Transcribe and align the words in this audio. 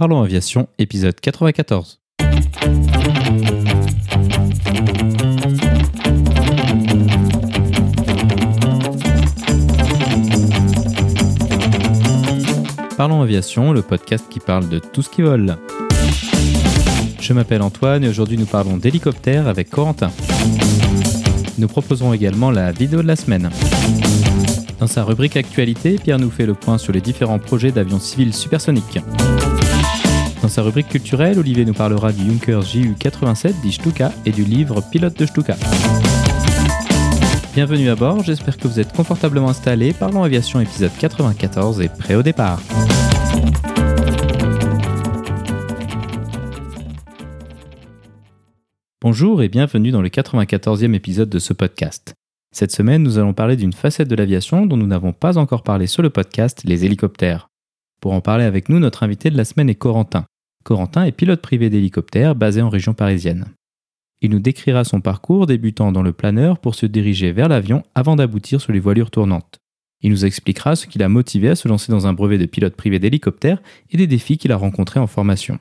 Parlons 0.00 0.22
Aviation, 0.22 0.66
épisode 0.78 1.20
94. 1.20 2.00
Parlons 12.96 13.20
Aviation, 13.20 13.74
le 13.74 13.82
podcast 13.82 14.24
qui 14.30 14.40
parle 14.40 14.70
de 14.70 14.78
tout 14.78 15.02
ce 15.02 15.10
qui 15.10 15.20
vole. 15.20 15.58
Je 17.20 17.34
m'appelle 17.34 17.60
Antoine 17.60 18.02
et 18.02 18.08
aujourd'hui 18.08 18.38
nous 18.38 18.46
parlons 18.46 18.78
d'hélicoptère 18.78 19.48
avec 19.48 19.68
Corentin. 19.68 20.10
Nous 21.58 21.68
proposerons 21.68 22.14
également 22.14 22.50
la 22.50 22.72
vidéo 22.72 23.02
de 23.02 23.06
la 23.06 23.16
semaine. 23.16 23.50
Dans 24.78 24.86
sa 24.86 25.04
rubrique 25.04 25.36
Actualité, 25.36 25.98
Pierre 26.02 26.18
nous 26.18 26.30
fait 26.30 26.46
le 26.46 26.54
point 26.54 26.78
sur 26.78 26.94
les 26.94 27.02
différents 27.02 27.38
projets 27.38 27.70
d'avions 27.70 28.00
civils 28.00 28.32
supersoniques. 28.32 28.98
Dans 30.50 30.54
sa 30.54 30.62
rubrique 30.62 30.88
culturelle, 30.88 31.38
Olivier 31.38 31.64
nous 31.64 31.74
parlera 31.74 32.10
du 32.10 32.24
Junkers 32.24 32.62
JU-87 32.62 33.60
dit 33.62 33.70
Stuka 33.70 34.10
et 34.26 34.32
du 34.32 34.42
livre 34.42 34.82
Pilote 34.90 35.16
de 35.16 35.24
Stuka. 35.24 35.54
Bienvenue 37.54 37.88
à 37.88 37.94
bord, 37.94 38.24
j'espère 38.24 38.56
que 38.56 38.66
vous 38.66 38.80
êtes 38.80 38.92
confortablement 38.92 39.48
installés. 39.48 39.92
Parlons 39.92 40.24
Aviation 40.24 40.58
épisode 40.58 40.90
94 40.98 41.80
et 41.82 41.88
prêt 41.88 42.16
au 42.16 42.24
départ. 42.24 42.60
Bonjour 49.00 49.44
et 49.44 49.48
bienvenue 49.48 49.92
dans 49.92 50.02
le 50.02 50.08
94e 50.08 50.94
épisode 50.94 51.30
de 51.30 51.38
ce 51.38 51.52
podcast. 51.52 52.14
Cette 52.50 52.72
semaine, 52.72 53.04
nous 53.04 53.18
allons 53.18 53.34
parler 53.34 53.54
d'une 53.54 53.72
facette 53.72 54.08
de 54.08 54.16
l'aviation 54.16 54.66
dont 54.66 54.76
nous 54.76 54.88
n'avons 54.88 55.12
pas 55.12 55.38
encore 55.38 55.62
parlé 55.62 55.86
sur 55.86 56.02
le 56.02 56.10
podcast, 56.10 56.64
les 56.64 56.84
hélicoptères. 56.84 57.46
Pour 58.00 58.14
en 58.14 58.20
parler 58.20 58.44
avec 58.44 58.68
nous, 58.68 58.80
notre 58.80 59.04
invité 59.04 59.30
de 59.30 59.36
la 59.36 59.44
semaine 59.44 59.70
est 59.70 59.76
Corentin. 59.76 60.26
Corentin 60.64 61.04
est 61.04 61.12
pilote 61.12 61.40
privé 61.40 61.70
d'hélicoptère 61.70 62.34
basé 62.34 62.62
en 62.62 62.68
région 62.68 62.94
parisienne. 62.94 63.46
Il 64.20 64.30
nous 64.30 64.38
décrira 64.38 64.84
son 64.84 65.00
parcours 65.00 65.46
débutant 65.46 65.92
dans 65.92 66.02
le 66.02 66.12
planeur 66.12 66.58
pour 66.58 66.74
se 66.74 66.86
diriger 66.86 67.32
vers 67.32 67.48
l'avion 67.48 67.82
avant 67.94 68.16
d'aboutir 68.16 68.60
sur 68.60 68.72
les 68.72 68.80
voilures 68.80 69.10
tournantes. 69.10 69.58
Il 70.02 70.10
nous 70.10 70.24
expliquera 70.24 70.76
ce 70.76 70.86
qui 70.86 70.98
l'a 70.98 71.08
motivé 71.08 71.48
à 71.48 71.56
se 71.56 71.68
lancer 71.68 71.92
dans 71.92 72.06
un 72.06 72.12
brevet 72.12 72.38
de 72.38 72.46
pilote 72.46 72.76
privé 72.76 72.98
d'hélicoptère 72.98 73.62
et 73.90 73.96
des 73.96 74.06
défis 74.06 74.38
qu'il 74.38 74.52
a 74.52 74.56
rencontrés 74.56 75.00
en 75.00 75.06
formation. 75.06 75.58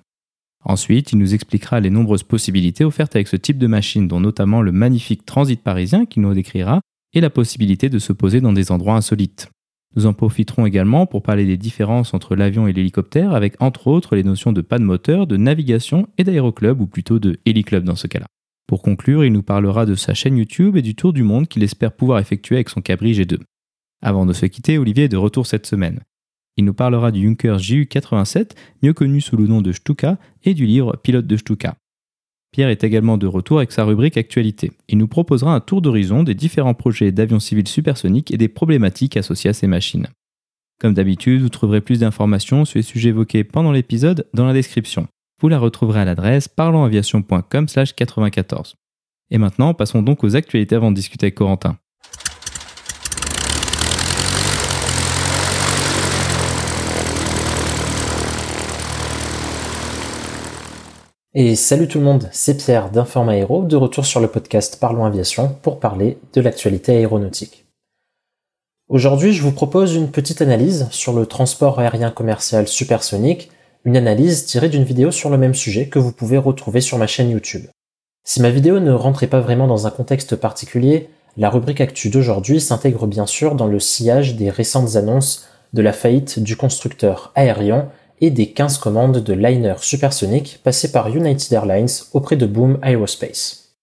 Ensuite, 0.65 1.13
il 1.13 1.19
nous 1.19 1.33
expliquera 1.33 1.79
les 1.79 1.89
nombreuses 1.89 2.23
possibilités 2.23 2.83
offertes 2.83 3.15
avec 3.15 3.27
ce 3.27 3.37
type 3.37 3.57
de 3.57 3.67
machine, 3.67 4.07
dont 4.07 4.19
notamment 4.19 4.61
le 4.61 4.73
magnifique 4.73 5.25
transit 5.25 5.61
parisien 5.61 6.05
qu'il 6.05 6.21
nous 6.21 6.33
décrira, 6.33 6.81
et 7.13 7.21
la 7.21 7.29
possibilité 7.29 7.89
de 7.89 7.99
se 7.99 8.13
poser 8.13 8.41
dans 8.41 8.53
des 8.53 8.71
endroits 8.71 8.95
insolites. 8.95 9.49
Nous 9.95 10.05
en 10.05 10.13
profiterons 10.13 10.65
également 10.65 11.05
pour 11.07 11.23
parler 11.23 11.45
des 11.45 11.57
différences 11.57 12.13
entre 12.13 12.35
l'avion 12.35 12.67
et 12.67 12.73
l'hélicoptère, 12.73 13.33
avec 13.33 13.55
entre 13.59 13.87
autres 13.87 14.15
les 14.15 14.23
notions 14.23 14.53
de 14.53 14.61
panne 14.61 14.83
moteur, 14.83 15.25
de 15.25 15.35
navigation 15.35 16.07
et 16.17 16.23
d'aéroclub, 16.23 16.79
ou 16.79 16.85
plutôt 16.85 17.19
de 17.19 17.39
héliclub 17.45 17.83
dans 17.83 17.95
ce 17.95 18.07
cas-là. 18.07 18.27
Pour 18.67 18.83
conclure, 18.83 19.25
il 19.25 19.33
nous 19.33 19.41
parlera 19.41 19.87
de 19.87 19.95
sa 19.95 20.13
chaîne 20.13 20.37
YouTube 20.37 20.77
et 20.77 20.83
du 20.83 20.93
tour 20.93 21.11
du 21.11 21.23
monde 21.23 21.47
qu'il 21.47 21.63
espère 21.63 21.91
pouvoir 21.91 22.19
effectuer 22.19 22.57
avec 22.57 22.69
son 22.69 22.81
Cabri 22.81 23.13
G2. 23.13 23.39
Avant 24.03 24.27
de 24.27 24.33
se 24.33 24.45
quitter, 24.45 24.77
Olivier 24.77 25.05
est 25.05 25.09
de 25.09 25.17
retour 25.17 25.47
cette 25.47 25.65
semaine. 25.65 26.01
Il 26.55 26.65
nous 26.65 26.75
parlera 26.75 27.11
du 27.11 27.23
Junker 27.23 27.57
JU87, 27.57 28.51
mieux 28.83 28.93
connu 28.93 29.21
sous 29.21 29.37
le 29.37 29.47
nom 29.47 29.61
de 29.61 29.71
Stuka, 29.71 30.19
et 30.43 30.53
du 30.53 30.67
livre 30.67 30.97
Pilote 31.01 31.25
de 31.25 31.35
Stuka. 31.35 31.77
Pierre 32.51 32.69
est 32.69 32.83
également 32.83 33.17
de 33.17 33.27
retour 33.27 33.59
avec 33.59 33.71
sa 33.71 33.83
rubrique 33.83 34.17
Actualité. 34.17 34.71
Il 34.87 34.97
nous 34.97 35.07
proposera 35.07 35.53
un 35.53 35.59
tour 35.59 35.81
d'horizon 35.81 36.23
des 36.23 36.33
différents 36.33 36.73
projets 36.73 37.11
d'avions 37.11 37.39
civils 37.39 37.67
supersoniques 37.67 38.31
et 38.31 38.37
des 38.37 38.47
problématiques 38.47 39.17
associées 39.17 39.51
à 39.51 39.53
ces 39.53 39.67
machines. 39.67 40.07
Comme 40.79 40.93
d'habitude, 40.93 41.41
vous 41.41 41.49
trouverez 41.49 41.81
plus 41.81 41.99
d'informations 41.99 42.65
sur 42.65 42.79
les 42.79 42.83
sujets 42.83 43.09
évoqués 43.09 43.43
pendant 43.43 43.71
l'épisode 43.71 44.27
dans 44.33 44.45
la 44.45 44.53
description. 44.53 45.07
Vous 45.41 45.49
la 45.49 45.59
retrouverez 45.59 46.01
à 46.01 46.05
l'adresse 46.05 46.47
parlonsaviation.com/94. 46.47 48.73
Et 49.31 49.37
maintenant, 49.37 49.73
passons 49.73 50.01
donc 50.01 50.23
aux 50.23 50.35
actualités 50.35 50.75
avant 50.75 50.91
de 50.91 50.95
discuter 50.95 51.25
avec 51.25 51.35
Corentin. 51.35 51.77
Et 61.41 61.55
salut 61.55 61.87
tout 61.87 61.99
le 61.99 62.03
monde, 62.03 62.27
c'est 62.33 62.57
Pierre 62.57 62.89
d'Informa 62.89 63.31
Aéro, 63.31 63.63
de 63.63 63.77
retour 63.77 64.05
sur 64.05 64.19
le 64.19 64.27
podcast 64.27 64.77
Parlons 64.77 65.05
Aviation 65.05 65.55
pour 65.61 65.79
parler 65.79 66.17
de 66.33 66.41
l'actualité 66.41 66.91
aéronautique. 66.97 67.65
Aujourd'hui, 68.89 69.31
je 69.31 69.41
vous 69.41 69.53
propose 69.53 69.95
une 69.95 70.11
petite 70.11 70.41
analyse 70.41 70.89
sur 70.91 71.13
le 71.13 71.25
transport 71.25 71.79
aérien 71.79 72.11
commercial 72.11 72.67
supersonique, 72.67 73.51
une 73.85 73.95
analyse 73.95 74.47
tirée 74.47 74.67
d'une 74.67 74.83
vidéo 74.83 75.11
sur 75.11 75.29
le 75.29 75.37
même 75.37 75.53
sujet 75.53 75.87
que 75.87 75.97
vous 75.97 76.11
pouvez 76.11 76.37
retrouver 76.37 76.81
sur 76.81 76.97
ma 76.97 77.07
chaîne 77.07 77.29
YouTube. 77.29 77.67
Si 78.25 78.41
ma 78.41 78.49
vidéo 78.49 78.81
ne 78.81 78.91
rentrait 78.91 79.27
pas 79.27 79.39
vraiment 79.39 79.67
dans 79.67 79.87
un 79.87 79.91
contexte 79.91 80.35
particulier, 80.35 81.07
la 81.37 81.49
rubrique 81.49 81.79
Actu 81.79 82.09
d'aujourd'hui 82.09 82.59
s'intègre 82.59 83.07
bien 83.07 83.25
sûr 83.25 83.55
dans 83.55 83.67
le 83.67 83.79
sillage 83.79 84.35
des 84.35 84.49
récentes 84.49 84.97
annonces 84.97 85.47
de 85.71 85.81
la 85.81 85.93
faillite 85.93 86.39
du 86.39 86.57
constructeur 86.57 87.31
aérien 87.33 87.87
et 88.21 88.31
des 88.31 88.51
15 88.51 88.77
commandes 88.77 89.23
de 89.23 89.33
liner 89.33 89.75
supersoniques 89.79 90.59
passées 90.63 90.91
par 90.91 91.09
United 91.09 91.51
Airlines 91.53 91.87
auprès 92.13 92.35
de 92.35 92.45
Boom 92.45 92.79
Aerospace. 92.83 93.75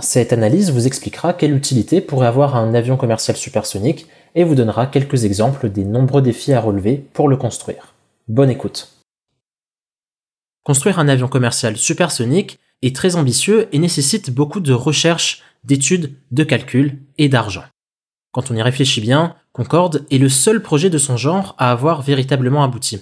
Cette 0.00 0.32
analyse 0.32 0.70
vous 0.70 0.86
expliquera 0.86 1.32
quelle 1.32 1.56
utilité 1.56 2.00
pourrait 2.00 2.26
avoir 2.26 2.56
un 2.56 2.74
avion 2.74 2.96
commercial 2.96 3.36
supersonique 3.36 4.06
et 4.34 4.44
vous 4.44 4.54
donnera 4.54 4.86
quelques 4.86 5.24
exemples 5.24 5.70
des 5.70 5.84
nombreux 5.84 6.20
défis 6.20 6.52
à 6.52 6.60
relever 6.60 6.96
pour 7.14 7.28
le 7.28 7.36
construire. 7.36 7.94
Bonne 8.28 8.50
écoute. 8.50 8.92
Construire 10.64 10.98
un 10.98 11.08
avion 11.08 11.28
commercial 11.28 11.76
supersonique 11.76 12.58
est 12.82 12.94
très 12.94 13.16
ambitieux 13.16 13.68
et 13.72 13.78
nécessite 13.78 14.30
beaucoup 14.30 14.60
de 14.60 14.72
recherche, 14.72 15.42
d'études, 15.64 16.12
de 16.30 16.44
calculs 16.44 16.98
et 17.16 17.28
d'argent. 17.28 17.64
Quand 18.32 18.50
on 18.50 18.56
y 18.56 18.62
réfléchit 18.62 19.00
bien, 19.00 19.34
Concorde 19.52 20.04
est 20.10 20.18
le 20.18 20.28
seul 20.28 20.62
projet 20.62 20.90
de 20.90 20.98
son 20.98 21.16
genre 21.16 21.54
à 21.58 21.70
avoir 21.70 22.02
véritablement 22.02 22.62
abouti. 22.62 23.00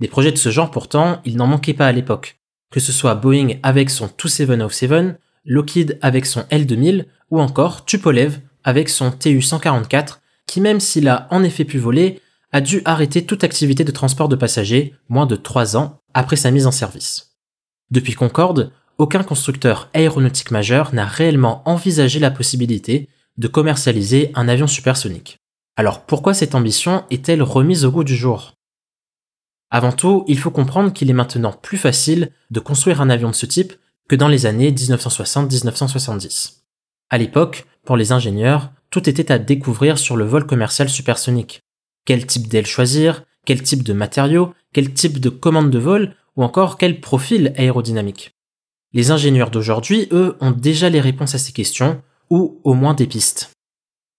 Des 0.00 0.08
projets 0.08 0.32
de 0.32 0.38
ce 0.38 0.50
genre 0.50 0.70
pourtant, 0.70 1.20
il 1.24 1.36
n'en 1.36 1.46
manquait 1.46 1.74
pas 1.74 1.86
à 1.86 1.92
l'époque. 1.92 2.38
Que 2.70 2.80
ce 2.80 2.92
soit 2.92 3.14
Boeing 3.14 3.58
avec 3.62 3.90
son 3.90 4.06
2707, 4.06 5.20
Lockheed 5.44 5.98
avec 6.00 6.24
son 6.24 6.40
L2000 6.50 7.04
ou 7.30 7.40
encore 7.40 7.84
Tupolev 7.84 8.40
avec 8.64 8.88
son 8.88 9.10
TU-144 9.10 10.18
qui 10.46 10.60
même 10.60 10.80
s'il 10.80 11.08
a 11.08 11.28
en 11.30 11.42
effet 11.44 11.64
pu 11.64 11.78
voler, 11.78 12.20
a 12.52 12.60
dû 12.60 12.82
arrêter 12.84 13.24
toute 13.24 13.44
activité 13.44 13.84
de 13.84 13.90
transport 13.90 14.28
de 14.28 14.36
passagers 14.36 14.94
moins 15.08 15.26
de 15.26 15.36
3 15.36 15.76
ans 15.76 16.00
après 16.14 16.36
sa 16.36 16.50
mise 16.50 16.66
en 16.66 16.70
service. 16.72 17.36
Depuis 17.90 18.12
Concorde, 18.12 18.72
aucun 18.98 19.22
constructeur 19.22 19.88
aéronautique 19.94 20.50
majeur 20.50 20.94
n'a 20.94 21.06
réellement 21.06 21.62
envisagé 21.64 22.18
la 22.18 22.30
possibilité 22.30 23.08
de 23.38 23.48
commercialiser 23.48 24.30
un 24.34 24.48
avion 24.48 24.66
supersonique. 24.66 25.38
Alors 25.76 26.04
pourquoi 26.04 26.34
cette 26.34 26.54
ambition 26.54 27.04
est-elle 27.10 27.42
remise 27.42 27.84
au 27.84 27.90
goût 27.90 28.04
du 28.04 28.14
jour? 28.16 28.54
Avant 29.70 29.92
tout, 29.92 30.24
il 30.28 30.38
faut 30.38 30.50
comprendre 30.50 30.92
qu'il 30.92 31.08
est 31.08 31.14
maintenant 31.14 31.52
plus 31.52 31.78
facile 31.78 32.30
de 32.50 32.60
construire 32.60 33.00
un 33.00 33.08
avion 33.08 33.30
de 33.30 33.34
ce 33.34 33.46
type 33.46 33.72
que 34.08 34.16
dans 34.16 34.28
les 34.28 34.44
années 34.44 34.70
1960-1970. 34.70 36.58
À 37.08 37.16
l'époque, 37.16 37.66
pour 37.84 37.96
les 37.96 38.12
ingénieurs, 38.12 38.70
tout 38.90 39.08
était 39.08 39.32
à 39.32 39.38
découvrir 39.38 39.98
sur 39.98 40.16
le 40.16 40.24
vol 40.24 40.46
commercial 40.46 40.90
supersonique. 40.90 41.62
Quel 42.04 42.26
type 42.26 42.48
d'aile 42.48 42.66
choisir, 42.66 43.24
quel 43.46 43.62
type 43.62 43.82
de 43.82 43.94
matériaux, 43.94 44.52
quel 44.74 44.92
type 44.92 45.18
de 45.18 45.30
commande 45.30 45.70
de 45.70 45.78
vol, 45.78 46.14
ou 46.36 46.44
encore 46.44 46.76
quel 46.76 47.00
profil 47.00 47.54
aérodynamique. 47.56 48.34
Les 48.92 49.10
ingénieurs 49.10 49.50
d'aujourd'hui, 49.50 50.08
eux, 50.12 50.36
ont 50.40 50.50
déjà 50.50 50.90
les 50.90 51.00
réponses 51.00 51.34
à 51.34 51.38
ces 51.38 51.52
questions, 51.52 52.02
ou 52.30 52.60
au 52.64 52.74
moins 52.74 52.94
des 52.94 53.06
pistes. 53.06 53.50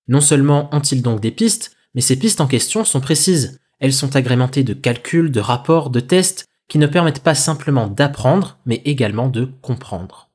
Non 0.08 0.22
seulement 0.22 0.70
ont-ils 0.74 1.02
donc 1.02 1.20
des 1.20 1.32
pistes, 1.32 1.76
mais 1.96 2.02
ces 2.02 2.18
pistes 2.18 2.42
en 2.42 2.48
question 2.48 2.84
sont 2.84 3.02
précises. 3.02 3.60
Elles 3.80 3.94
sont 3.94 4.16
agrémentées 4.16 4.64
de 4.64 4.74
calculs, 4.74 5.32
de 5.32 5.40
rapports, 5.40 5.90
de 5.90 6.00
tests 6.00 6.46
qui 6.68 6.78
ne 6.78 6.88
permettent 6.88 7.24
pas 7.24 7.36
simplement 7.36 7.88
d'apprendre, 7.88 8.58
mais 8.66 8.82
également 8.86 9.30
de 9.30 9.50
comprendre. 9.62 10.30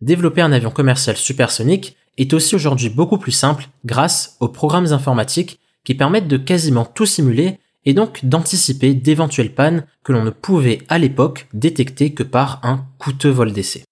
Développer 0.00 0.40
un 0.40 0.52
avion 0.52 0.70
commercial 0.70 1.16
supersonique 1.16 1.96
est 2.16 2.32
aussi 2.32 2.54
aujourd'hui 2.54 2.88
beaucoup 2.88 3.18
plus 3.18 3.32
simple 3.32 3.68
grâce 3.84 4.36
aux 4.40 4.48
programmes 4.48 4.92
informatiques 4.92 5.60
qui 5.84 5.94
permettent 5.94 6.28
de 6.28 6.36
quasiment 6.36 6.84
tout 6.84 7.06
simuler 7.06 7.58
et 7.84 7.94
donc 7.94 8.24
d'anticiper 8.24 8.94
d'éventuelles 8.94 9.54
pannes 9.54 9.86
que 10.04 10.12
l'on 10.12 10.22
ne 10.22 10.30
pouvait 10.30 10.82
à 10.88 10.98
l'époque 10.98 11.48
détecter 11.52 12.12
que 12.12 12.22
par 12.22 12.60
un 12.62 12.86
coûteux 12.98 13.30
vol 13.30 13.52
d'essai. 13.52 13.84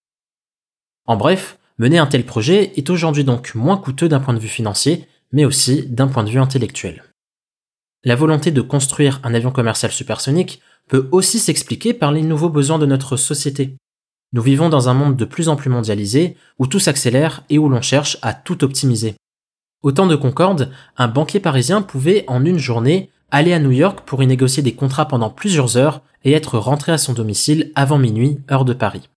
En 1.07 1.17
bref, 1.17 1.58
Mener 1.79 1.99
un 1.99 2.07
tel 2.07 2.25
projet 2.25 2.73
est 2.77 2.91
aujourd'hui 2.91 3.23
donc 3.23 3.55
moins 3.55 3.77
coûteux 3.77 4.09
d'un 4.09 4.19
point 4.19 4.35
de 4.35 4.41
vue 4.41 4.49
financier, 4.49 5.07
mais 5.31 5.45
aussi 5.45 5.87
d'un 5.87 6.09
point 6.09 6.25
de 6.25 6.31
vue 6.31 6.41
intellectuel. 6.41 7.05
La 8.05 8.17
volonté 8.17 8.51
de 8.51 8.61
construire 8.61 9.21
un 9.23 9.35
avion 9.35 9.53
commercial 9.53 9.93
supersonique 9.93 10.61
peut 10.89 11.09
aussi 11.13 11.39
s'expliquer 11.39 11.95
par 11.95 12.11
les 12.11 12.23
nouveaux 12.23 12.49
besoins 12.49 12.79
de 12.79 12.87
notre 12.87 13.17
société. 13.17 13.77
Nous 14.33 14.43
vivons 14.43 14.69
dans 14.69 14.89
un 14.89 14.95
monde 14.95 15.17
de 15.17 15.25
plus 15.25 15.49
en 15.49 15.57
plus 15.57 15.71
mondialisé, 15.71 16.37
où 16.59 16.67
tout 16.67 16.81
s'accélère 16.81 17.45
et 17.49 17.59
où 17.59 17.69
l'on 17.69 17.81
cherche 17.81 18.19
à 18.23 18.35
tout 18.35 18.65
optimiser. 18.65 19.15
Au 19.83 19.93
temps 19.93 20.07
de 20.07 20.17
Concorde, 20.17 20.73
un 20.97 21.09
banquier 21.09 21.41
parisien 21.41 21.83
pouvait 21.83 22.25
en 22.27 22.45
une 22.45 22.59
journée 22.59 23.11
aller 23.31 23.53
à 23.53 23.61
New 23.61 23.71
York 23.71 24.01
pour 24.05 24.23
y 24.23 24.27
négocier 24.27 24.63
des 24.63 24.75
contrats 24.75 25.07
pendant 25.07 25.31
plusieurs 25.31 25.77
heures 25.77 26.03
et 26.25 26.33
être 26.33 26.59
rentré 26.59 26.93
à 26.93 26.99
son 26.99 27.13
domicile 27.13 27.71
avant 27.75 27.99
minuit, 27.99 28.41
heure 28.51 28.65
de 28.65 28.73
Paris. 28.73 29.09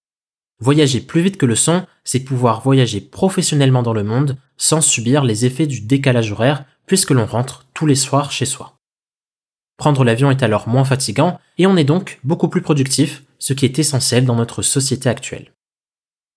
Voyager 0.61 1.01
plus 1.01 1.21
vite 1.21 1.37
que 1.37 1.47
le 1.47 1.55
son, 1.55 1.87
c'est 2.03 2.19
pouvoir 2.19 2.61
voyager 2.61 3.01
professionnellement 3.01 3.81
dans 3.81 3.93
le 3.93 4.03
monde 4.03 4.37
sans 4.57 4.79
subir 4.79 5.23
les 5.23 5.45
effets 5.45 5.65
du 5.65 5.81
décalage 5.81 6.31
horaire 6.31 6.65
puisque 6.85 7.11
l'on 7.11 7.25
rentre 7.25 7.65
tous 7.73 7.87
les 7.87 7.95
soirs 7.95 8.31
chez 8.31 8.45
soi. 8.45 8.77
Prendre 9.77 10.03
l'avion 10.03 10.29
est 10.29 10.43
alors 10.43 10.67
moins 10.67 10.85
fatigant 10.85 11.39
et 11.57 11.65
on 11.65 11.77
est 11.77 11.83
donc 11.83 12.19
beaucoup 12.23 12.47
plus 12.47 12.61
productif, 12.61 13.23
ce 13.39 13.53
qui 13.53 13.65
est 13.65 13.79
essentiel 13.79 14.23
dans 14.23 14.35
notre 14.35 14.61
société 14.61 15.09
actuelle. 15.09 15.51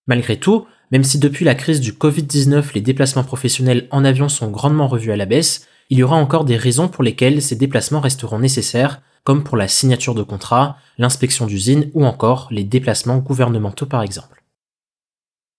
Malgré 0.06 0.38
tout, 0.38 0.66
même 0.90 1.04
si 1.04 1.18
depuis 1.18 1.44
la 1.44 1.54
crise 1.54 1.80
du 1.80 1.92
Covid-19 1.92 2.72
les 2.74 2.80
déplacements 2.80 3.24
professionnels 3.24 3.88
en 3.90 4.06
avion 4.06 4.30
sont 4.30 4.50
grandement 4.50 4.88
revus 4.88 5.12
à 5.12 5.16
la 5.16 5.26
baisse, 5.26 5.66
il 5.90 5.98
y 5.98 6.02
aura 6.02 6.16
encore 6.16 6.46
des 6.46 6.56
raisons 6.56 6.88
pour 6.88 7.04
lesquelles 7.04 7.42
ces 7.42 7.56
déplacements 7.56 8.00
resteront 8.00 8.38
nécessaires, 8.38 9.02
comme 9.24 9.42
pour 9.42 9.56
la 9.56 9.68
signature 9.68 10.14
de 10.14 10.22
contrats, 10.22 10.76
l'inspection 10.98 11.46
d'usine 11.46 11.90
ou 11.94 12.04
encore 12.04 12.48
les 12.50 12.64
déplacements 12.64 13.18
gouvernementaux 13.18 13.86
par 13.86 14.02
exemple. 14.02 14.44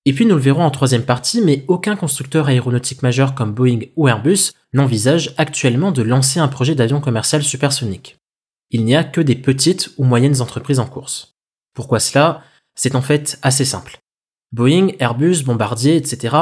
Et 0.05 0.13
puis 0.13 0.27
nous 0.27 0.35
le 0.35 0.41
verrons 0.41 0.63
en 0.63 0.71
troisième 0.71 1.03
partie, 1.03 1.41
mais 1.41 1.65
aucun 1.67 1.95
constructeur 1.95 2.47
aéronautique 2.47 3.01
majeur 3.01 3.33
comme 3.33 3.53
Boeing 3.53 3.79
ou 3.95 4.07
Airbus 4.07 4.51
n'envisage 4.71 5.33
actuellement 5.37 5.91
de 5.91 6.03
lancer 6.03 6.39
un 6.39 6.47
projet 6.47 6.75
d'avion 6.75 7.01
commercial 7.01 7.43
supersonique. 7.43 8.17
Il 8.69 8.85
n'y 8.85 8.95
a 8.95 9.03
que 9.03 9.21
des 9.21 9.35
petites 9.35 9.91
ou 9.97 10.03
moyennes 10.03 10.41
entreprises 10.41 10.79
en 10.79 10.85
course. 10.85 11.35
Pourquoi 11.73 11.99
cela? 11.99 12.43
C'est 12.75 12.95
en 12.95 13.01
fait 13.01 13.39
assez 13.41 13.65
simple. 13.65 13.97
Boeing, 14.51 14.89
Airbus, 14.99 15.43
Bombardier, 15.43 15.95
etc., 15.95 16.35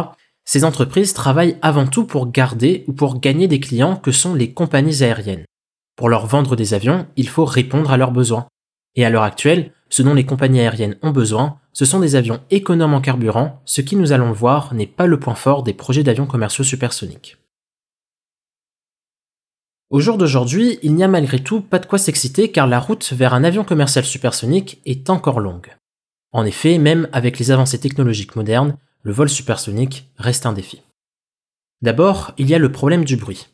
ces 0.46 0.66
entreprises 0.66 1.14
travaillent 1.14 1.58
avant 1.62 1.88
tout 1.88 2.06
pour 2.06 2.30
garder 2.30 2.84
ou 2.88 2.94
pour 2.94 3.22
gagner 3.22 3.48
des 3.48 3.62
clients 3.62 3.96
que 3.96 4.12
sont 4.12 4.36
les 4.36 4.52
compagnies 4.52 5.02
aériennes. 5.02 5.46
Pour 5.96 6.10
leur 6.10 6.26
vendre 6.26 6.56
des 6.56 6.74
avions, 6.74 7.08
il 7.16 7.28
faut 7.28 7.46
répondre 7.46 7.92
à 7.92 7.98
leurs 7.98 8.12
besoins. 8.12 8.48
Et 8.96 9.06
à 9.06 9.10
l'heure 9.10 9.24
actuelle, 9.24 9.72
ce 9.90 10.02
dont 10.02 10.14
les 10.14 10.26
compagnies 10.26 10.62
aériennes 10.62 10.98
ont 11.02 11.12
besoin, 11.12 11.60
ce 11.72 11.86
sont 11.86 12.00
des 12.00 12.16
avions 12.16 12.42
économes 12.52 12.94
en 12.94 13.02
carburant, 13.02 13.62
ce 13.66 13.82
qui 13.82 13.96
nous 13.96 14.12
allons 14.12 14.28
le 14.28 14.34
voir 14.34 14.74
n'est 14.74 14.88
pas 14.88 15.08
le 15.08 15.20
point 15.20 15.36
fort 15.36 15.64
des 15.64 15.74
projets 15.74 16.04
d'avions 16.04 16.28
commerciaux 16.28 16.64
supersoniques. 16.64 17.38
Au 19.90 20.00
jour 20.00 20.18
d'aujourd'hui, 20.18 20.80
il 20.82 20.96
n'y 20.96 21.04
a 21.04 21.08
malgré 21.08 21.38
tout 21.38 21.62
pas 21.62 21.78
de 21.78 21.86
quoi 21.86 22.00
s'exciter 22.00 22.52
car 22.52 22.66
la 22.66 22.80
route 22.80 23.14
vers 23.14 23.36
un 23.36 23.44
avion 23.44 23.64
commercial 23.64 24.04
supersonique 24.04 24.82
est 24.86 25.12
encore 25.12 25.40
longue. 25.40 25.76
En 26.32 26.46
effet, 26.46 26.80
même 26.80 27.08
avec 27.12 27.38
les 27.38 27.52
avancées 27.52 27.80
technologiques 27.80 28.36
modernes, 28.36 28.76
le 29.04 29.12
vol 29.12 29.30
supersonique 29.30 30.10
reste 30.18 30.48
un 30.48 30.54
défi. 30.54 30.82
D'abord, 31.84 32.34
il 32.40 32.50
y 32.50 32.56
a 32.56 32.60
le 32.60 32.72
problème 32.72 33.06
du 33.06 33.18
bruit. 33.18 33.50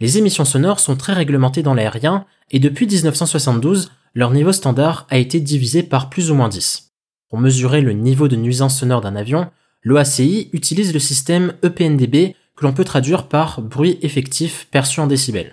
Les 0.00 0.16
émissions 0.16 0.46
sonores 0.46 0.80
sont 0.80 0.96
très 0.96 1.12
réglementées 1.12 1.62
dans 1.62 1.74
l'aérien 1.74 2.24
et 2.50 2.58
depuis 2.58 2.86
1972, 2.86 3.92
leur 4.14 4.30
niveau 4.30 4.52
standard 4.52 5.06
a 5.10 5.18
été 5.18 5.40
divisé 5.40 5.82
par 5.82 6.08
plus 6.08 6.30
ou 6.30 6.34
moins 6.34 6.48
10. 6.48 6.90
Pour 7.28 7.38
mesurer 7.38 7.82
le 7.82 7.92
niveau 7.92 8.26
de 8.26 8.36
nuisance 8.36 8.80
sonore 8.80 9.02
d'un 9.02 9.14
avion, 9.14 9.50
l'OACI 9.82 10.48
utilise 10.52 10.94
le 10.94 10.98
système 10.98 11.52
EPNDB 11.62 12.34
que 12.56 12.64
l'on 12.64 12.72
peut 12.72 12.84
traduire 12.84 13.28
par 13.28 13.60
bruit 13.60 13.98
effectif 14.02 14.66
perçu 14.70 15.00
en 15.00 15.06
décibels. 15.06 15.52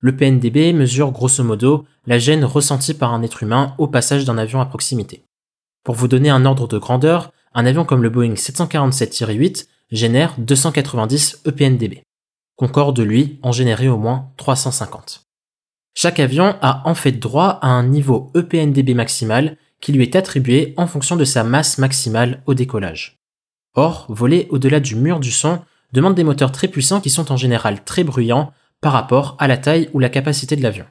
Le 0.00 0.14
PNDB 0.14 0.74
mesure 0.74 1.10
grosso 1.10 1.42
modo 1.42 1.86
la 2.06 2.18
gêne 2.18 2.44
ressentie 2.44 2.94
par 2.94 3.14
un 3.14 3.22
être 3.22 3.42
humain 3.42 3.74
au 3.78 3.88
passage 3.88 4.24
d'un 4.24 4.38
avion 4.38 4.60
à 4.60 4.66
proximité. 4.66 5.24
Pour 5.84 5.94
vous 5.94 6.06
donner 6.06 6.28
un 6.28 6.44
ordre 6.44 6.68
de 6.68 6.78
grandeur, 6.78 7.32
un 7.54 7.64
avion 7.64 7.84
comme 7.84 8.02
le 8.02 8.10
Boeing 8.10 8.34
747-8 8.34 9.66
génère 9.90 10.34
290 10.38 11.40
EPNDB. 11.46 12.02
Concorde, 12.56 12.98
lui, 13.00 13.38
en 13.42 13.52
générait 13.52 13.88
au 13.88 13.98
moins 13.98 14.30
350. 14.38 15.26
Chaque 15.94 16.20
avion 16.20 16.56
a 16.62 16.82
en 16.88 16.94
fait 16.94 17.12
droit 17.12 17.58
à 17.62 17.68
un 17.68 17.86
niveau 17.86 18.32
EPNDB 18.34 18.94
maximal 18.94 19.56
qui 19.80 19.92
lui 19.92 20.02
est 20.02 20.16
attribué 20.16 20.74
en 20.76 20.86
fonction 20.86 21.16
de 21.16 21.24
sa 21.24 21.44
masse 21.44 21.78
maximale 21.78 22.42
au 22.46 22.54
décollage. 22.54 23.18
Or, 23.74 24.06
voler 24.08 24.46
au-delà 24.50 24.80
du 24.80 24.96
mur 24.96 25.20
du 25.20 25.30
son 25.30 25.60
demande 25.92 26.14
des 26.14 26.24
moteurs 26.24 26.52
très 26.52 26.68
puissants 26.68 27.00
qui 27.00 27.10
sont 27.10 27.30
en 27.30 27.36
général 27.36 27.84
très 27.84 28.04
bruyants 28.04 28.52
par 28.80 28.92
rapport 28.92 29.36
à 29.38 29.48
la 29.48 29.58
taille 29.58 29.90
ou 29.92 29.98
la 29.98 30.08
capacité 30.08 30.56
de 30.56 30.62
l'avion. 30.62 30.86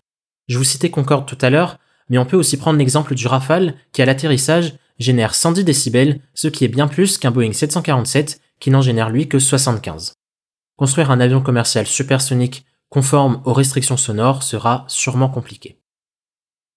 Je 0.47 0.57
vous 0.57 0.63
citais 0.63 0.91
Concorde 0.91 1.25
tout 1.25 1.37
à 1.41 1.49
l'heure, 1.49 1.79
mais 2.09 2.17
on 2.19 2.25
peut 2.25 2.37
aussi 2.37 2.57
prendre 2.57 2.77
l'exemple 2.77 3.15
du 3.15 3.27
Rafale 3.27 3.75
qui 3.91 4.01
à 4.01 4.05
l'atterrissage 4.05 4.75
génère 4.99 5.35
110 5.35 5.63
décibels, 5.63 6.21
ce 6.33 6.47
qui 6.47 6.63
est 6.63 6.69
bien 6.69 6.87
plus 6.87 7.17
qu'un 7.17 7.31
Boeing 7.31 7.53
747 7.53 8.39
qui 8.59 8.69
n'en 8.69 8.81
génère 8.81 9.09
lui 9.09 9.27
que 9.27 9.39
75. 9.39 10.13
Construire 10.77 11.11
un 11.11 11.19
avion 11.19 11.41
commercial 11.41 11.87
supersonique 11.87 12.65
conforme 12.89 13.41
aux 13.45 13.53
restrictions 13.53 13.97
sonores 13.97 14.43
sera 14.43 14.85
sûrement 14.87 15.29
compliqué. 15.29 15.79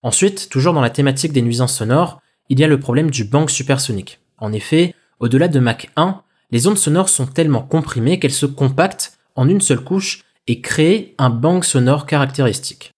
Ensuite, 0.02 0.48
toujours 0.48 0.74
dans 0.74 0.80
la 0.80 0.90
thématique 0.90 1.32
des 1.32 1.42
nuisances 1.42 1.76
sonores, 1.76 2.20
il 2.48 2.60
y 2.60 2.64
a 2.64 2.68
le 2.68 2.78
problème 2.78 3.10
du 3.10 3.24
bang 3.24 3.48
supersonique. 3.48 4.20
En 4.38 4.52
effet, 4.52 4.94
au-delà 5.18 5.48
de 5.48 5.58
Mach 5.58 5.88
1, 5.96 6.22
les 6.50 6.66
ondes 6.66 6.78
sonores 6.78 7.08
sont 7.08 7.26
tellement 7.26 7.62
comprimées 7.62 8.18
qu'elles 8.18 8.30
se 8.30 8.46
compactent 8.46 9.18
en 9.34 9.48
une 9.48 9.60
seule 9.60 9.82
couche 9.82 10.24
et 10.46 10.60
créent 10.60 11.14
un 11.18 11.30
bang 11.30 11.62
sonore 11.62 12.06
caractéristique. 12.06 12.92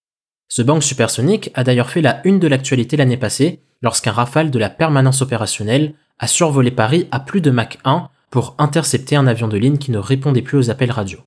Ce 0.48 0.62
bang 0.62 0.82
supersonique 0.82 1.50
a 1.54 1.64
d'ailleurs 1.64 1.90
fait 1.90 2.02
la 2.02 2.20
une 2.26 2.38
de 2.38 2.46
l'actualité 2.46 2.96
l'année 2.96 3.16
passée, 3.16 3.62
lorsqu'un 3.82 4.12
rafale 4.12 4.50
de 4.50 4.58
la 4.58 4.68
permanence 4.68 5.22
opérationnelle 5.22 5.94
a 6.18 6.26
survolé 6.26 6.70
Paris 6.70 7.08
à 7.10 7.20
plus 7.20 7.40
de 7.40 7.50
Mach 7.50 7.78
1 7.84 8.08
pour 8.30 8.54
intercepter 8.58 9.16
un 9.16 9.26
avion 9.26 9.48
de 9.48 9.56
ligne 9.56 9.78
qui 9.78 9.90
ne 9.90 9.98
répondait 9.98 10.42
plus 10.42 10.58
aux 10.58 10.70
appels 10.70 10.92
radio. 10.92 11.18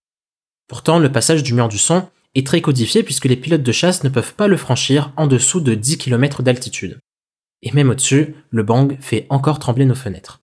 Pourtant, 0.68 1.00
le 1.00 1.12
passage 1.12 1.44
du 1.44 1.54
mur 1.54 1.68
du 1.68 1.78
son 1.78 2.08
est 2.36 2.48
très 2.48 2.62
codifié 2.62 3.04
puisque 3.04 3.26
les 3.26 3.36
pilotes 3.36 3.64
de 3.64 3.72
chasse 3.72 4.04
ne 4.04 4.10
peuvent 4.10 4.34
pas 4.34 4.48
le 4.48 4.58
franchir 4.58 5.12
en 5.18 5.28
dessous 5.28 5.62
de 5.62 5.76
10 5.76 5.98
km 5.98 6.42
d'altitude. 6.42 7.00
Et 7.62 7.72
même 7.72 7.90
au-dessus, 7.90 8.36
le 8.50 8.64
bang 8.64 8.98
fait 9.00 9.26
encore 9.30 9.60
trembler 9.60 9.86
nos 9.86 9.96
fenêtres. 9.96 10.42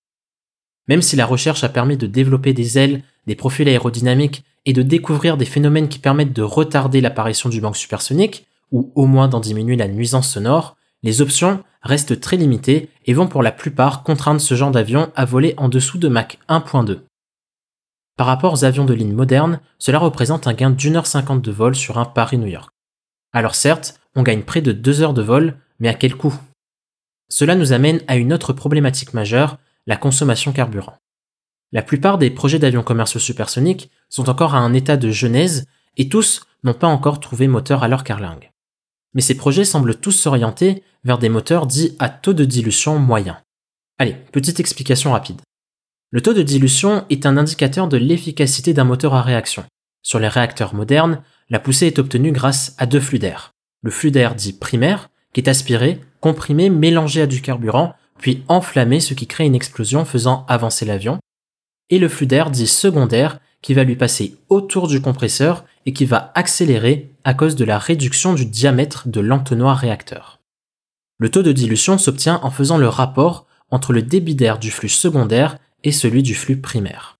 Même 0.89 1.03
si 1.03 1.17
la 1.17 1.27
recherche 1.27 1.65
a 1.65 1.69
permis 1.69 1.97
de 1.97 2.07
développer 2.07 2.53
des 2.53 2.79
ailes, 2.79 3.03
des 3.27 3.35
profils 3.35 3.69
aérodynamiques 3.69 4.45
et 4.67 4.73
de 4.73 4.83
découvrir 4.83 5.37
des 5.37 5.45
phénomènes 5.45 5.89
qui 5.89 5.99
permettent 5.99 6.33
de 6.33 6.43
retarder 6.43 7.01
l'apparition 7.01 7.49
du 7.49 7.61
bang 7.61 7.75
supersonique, 7.75 8.47
ou 8.71 8.93
au 8.95 9.07
moins 9.07 9.29
d'en 9.29 9.41
diminuer 9.41 9.77
la 9.77 9.89
nuisance 9.89 10.31
sonore, 10.31 10.77
les 11.03 11.23
options 11.23 11.63
restent 11.83 12.21
très 12.21 12.37
limitées 12.37 12.91
et 13.07 13.15
vont 13.15 13.27
pour 13.27 13.43
la 13.43 13.53
plupart 13.53 14.03
contraindre 14.03 14.41
ce 14.41 14.55
genre 14.55 14.71
d'avion 14.71 15.11
à 15.17 15.25
voler 15.25 15.55
en 15.57 15.69
dessous 15.69 15.99
de 15.99 16.09
Mach 16.09 16.39
1.2. 16.49 17.01
Par 18.17 18.27
rapport 18.27 18.53
aux 18.53 18.65
avions 18.65 18.85
de 18.85 18.93
ligne 18.93 19.15
modernes, 19.15 19.61
cela 19.79 19.99
représente 19.99 20.47
un 20.47 20.53
gain 20.53 20.71
d'une 20.71 20.97
heure 20.97 21.07
cinquante 21.07 21.41
de 21.43 21.51
vol 21.51 21.75
sur 21.75 21.99
un 21.99 22.05
Paris-New 22.05 22.49
York. 22.49 22.71
Alors 23.33 23.55
certes, 23.55 23.99
on 24.15 24.23
gagne 24.23 24.43
près 24.43 24.61
de 24.61 24.73
deux 24.73 25.01
heures 25.01 25.15
de 25.15 25.23
vol, 25.23 25.57
mais 25.79 25.89
à 25.89 25.95
quel 25.95 26.15
coût? 26.15 26.35
Cela 27.29 27.55
nous 27.55 27.73
amène 27.73 28.03
à 28.09 28.17
une 28.17 28.33
autre 28.33 28.53
problématique 28.53 29.15
majeure, 29.15 29.57
la 29.87 29.97
consommation 29.97 30.53
carburant. 30.53 30.99
La 31.73 31.83
plupart 31.83 32.19
des 32.19 32.31
projets 32.31 32.59
d'avions 32.59 32.83
commerciaux 32.83 33.21
supersoniques 33.21 33.91
sont 34.09 34.29
encore 34.29 34.55
à 34.55 34.59
un 34.59 34.75
état 34.75 34.97
de 34.97 35.11
genèse 35.11 35.67
et 35.97 36.09
tous 36.09 36.45
n'ont 36.65 36.75
pas 36.75 36.89
encore 36.89 37.21
trouvé 37.21 37.49
moteur 37.49 37.83
à 37.85 37.89
leur 37.89 38.05
carlingue 38.05 38.50
mais 39.15 39.21
ces 39.21 39.37
projets 39.37 39.65
semblent 39.65 39.95
tous 39.95 40.13
s'orienter 40.13 40.83
vers 41.05 41.19
des 41.19 41.29
moteurs 41.29 41.67
dits 41.67 41.97
à 41.99 42.09
taux 42.09 42.33
de 42.33 42.45
dilution 42.45 42.99
moyen. 42.99 43.39
Allez, 43.99 44.17
petite 44.33 44.61
explication 44.61 45.13
rapide. 45.13 45.41
Le 46.11 46.21
taux 46.21 46.35
de 46.35 46.43
dilution 46.43 47.05
est 47.11 47.27
un 47.27 47.37
indicateur 47.37 47.87
de 47.89 47.97
l'efficacité 47.97 48.75
d'un 48.75 48.85
moteur 48.85 49.15
à 49.15 49.23
réaction. 49.23 49.65
Sur 50.03 50.19
les 50.19 50.29
réacteurs 50.29 50.75
modernes, 50.75 51.23
la 51.51 51.61
poussée 51.61 51.87
est 51.87 51.99
obtenue 51.99 52.33
grâce 52.33 52.75
à 52.79 52.87
deux 52.87 53.01
flux 53.01 53.19
d'air. 53.19 53.53
Le 53.83 53.91
flux 53.91 54.11
d'air 54.11 54.35
dit 54.35 54.53
primaire, 54.53 55.11
qui 55.33 55.41
est 55.41 55.49
aspiré, 55.49 56.01
comprimé, 56.21 56.71
mélangé 56.71 57.23
à 57.23 57.27
du 57.27 57.43
carburant, 57.43 57.95
puis 58.19 58.43
enflammé, 58.49 59.01
ce 59.01 59.15
qui 59.15 59.27
crée 59.27 59.47
une 59.47 59.55
explosion 59.55 60.05
faisant 60.05 60.45
avancer 60.49 60.85
l'avion. 60.85 61.19
Et 61.91 61.99
le 61.99 62.09
flux 62.09 62.27
d'air 62.27 62.51
dit 62.51 62.67
secondaire, 62.67 63.41
qui 63.63 63.75
va 63.75 63.85
lui 63.85 63.97
passer 63.97 64.37
autour 64.49 64.89
du 64.89 65.01
compresseur 65.01 65.65
et 65.87 65.93
qui 65.93 66.07
va 66.07 66.33
accélérer 66.35 67.10
à 67.25 67.35
cause 67.35 67.57
de 67.57 67.65
la 67.65 67.79
réduction 67.79 68.35
du 68.35 68.47
diamètre 68.47 69.09
de 69.09 69.21
l'entonnoir 69.21 69.77
réacteur. 69.77 70.41
Le 71.19 71.31
taux 71.31 71.43
de 71.43 71.53
dilution 71.53 71.99
s'obtient 71.99 72.41
en 72.43 72.51
faisant 72.51 72.79
le 72.79 72.89
rapport 72.89 73.47
entre 73.71 73.93
le 73.93 74.03
débit 74.03 74.35
d'air 74.35 74.59
du 74.59 74.71
flux 74.71 74.89
secondaire 74.89 75.59
et 75.85 75.93
celui 75.93 76.23
du 76.23 76.35
flux 76.35 76.61
primaire. 76.61 77.19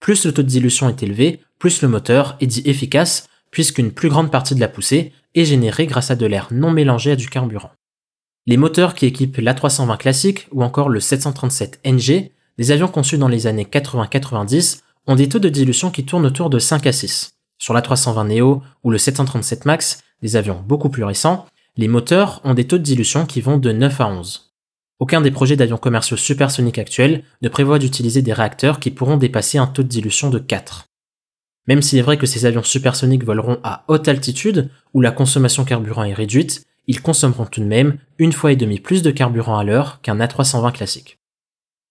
Plus 0.00 0.24
le 0.24 0.32
taux 0.32 0.42
de 0.42 0.48
dilution 0.48 0.88
est 0.88 1.02
élevé, 1.02 1.40
plus 1.58 1.82
le 1.82 1.88
moteur 1.88 2.36
est 2.40 2.46
dit 2.46 2.62
efficace 2.64 3.28
puisqu'une 3.50 3.92
plus 3.92 4.08
grande 4.08 4.30
partie 4.30 4.54
de 4.54 4.60
la 4.60 4.68
poussée 4.68 5.12
est 5.34 5.44
générée 5.44 5.86
grâce 5.86 6.10
à 6.10 6.16
de 6.16 6.26
l'air 6.26 6.48
non 6.50 6.70
mélangé 6.70 7.12
à 7.12 7.16
du 7.16 7.28
carburant. 7.28 7.70
Les 8.46 8.56
moteurs 8.56 8.94
qui 8.94 9.06
équipent 9.06 9.38
l'A320 9.38 9.96
classique 9.96 10.48
ou 10.52 10.62
encore 10.62 10.88
le 10.88 11.00
737 11.00 11.80
NG, 11.86 12.30
des 12.58 12.70
avions 12.70 12.88
conçus 12.88 13.16
dans 13.16 13.28
les 13.28 13.46
années 13.46 13.64
80-90, 13.64 14.80
ont 15.06 15.16
des 15.16 15.28
taux 15.28 15.38
de 15.38 15.48
dilution 15.48 15.90
qui 15.90 16.04
tournent 16.04 16.26
autour 16.26 16.50
de 16.50 16.58
5 16.58 16.86
à 16.86 16.92
6. 16.92 17.33
Sur 17.64 17.72
la 17.72 17.80
320 17.80 18.24
Neo 18.24 18.62
ou 18.82 18.90
le 18.90 18.98
737 18.98 19.64
MAX, 19.64 20.02
des 20.20 20.36
avions 20.36 20.62
beaucoup 20.68 20.90
plus 20.90 21.02
récents, 21.02 21.46
les 21.78 21.88
moteurs 21.88 22.42
ont 22.44 22.52
des 22.52 22.66
taux 22.66 22.76
de 22.76 22.82
dilution 22.82 23.24
qui 23.24 23.40
vont 23.40 23.56
de 23.56 23.72
9 23.72 24.02
à 24.02 24.06
11. 24.06 24.52
Aucun 24.98 25.22
des 25.22 25.30
projets 25.30 25.56
d'avions 25.56 25.78
commerciaux 25.78 26.18
supersoniques 26.18 26.76
actuels 26.76 27.24
ne 27.40 27.48
prévoit 27.48 27.78
d'utiliser 27.78 28.20
des 28.20 28.34
réacteurs 28.34 28.80
qui 28.80 28.90
pourront 28.90 29.16
dépasser 29.16 29.56
un 29.56 29.66
taux 29.66 29.82
de 29.82 29.88
dilution 29.88 30.28
de 30.28 30.38
4. 30.38 30.88
Même 31.66 31.80
s'il 31.80 31.98
est 31.98 32.02
vrai 32.02 32.18
que 32.18 32.26
ces 32.26 32.44
avions 32.44 32.62
supersoniques 32.62 33.24
voleront 33.24 33.60
à 33.62 33.84
haute 33.88 34.08
altitude, 34.08 34.68
où 34.92 35.00
la 35.00 35.10
consommation 35.10 35.64
carburant 35.64 36.04
est 36.04 36.12
réduite, 36.12 36.66
ils 36.86 37.00
consommeront 37.00 37.46
tout 37.46 37.62
de 37.62 37.66
même 37.66 37.96
une 38.18 38.34
fois 38.34 38.52
et 38.52 38.56
demie 38.56 38.78
plus 38.78 39.00
de 39.00 39.10
carburant 39.10 39.56
à 39.56 39.64
l'heure 39.64 40.02
qu'un 40.02 40.18
A320 40.18 40.72
classique. 40.72 41.18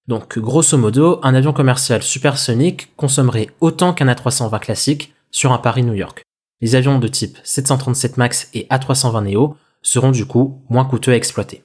Donc, 0.08 0.38
grosso 0.38 0.78
modo, 0.78 1.20
un 1.24 1.34
avion 1.34 1.52
commercial 1.52 2.04
supersonique 2.04 2.96
consommerait 2.96 3.50
autant 3.60 3.96
qu'un 3.96 4.14
A320 4.14 4.60
classique 4.60 5.13
sur 5.34 5.52
un 5.52 5.58
Paris-New 5.58 5.96
York. 5.96 6.24
Les 6.62 6.76
avions 6.76 7.00
de 7.00 7.10
type 7.10 7.38
737 7.44 8.16
MAX 8.16 8.48
et 8.54 8.68
A320 8.70 9.30
Neo 9.30 9.58
seront 9.82 10.12
du 10.12 10.26
coup 10.26 10.62
moins 10.70 10.86
coûteux 10.86 11.12
à 11.12 11.18
exploiter. 11.18 11.64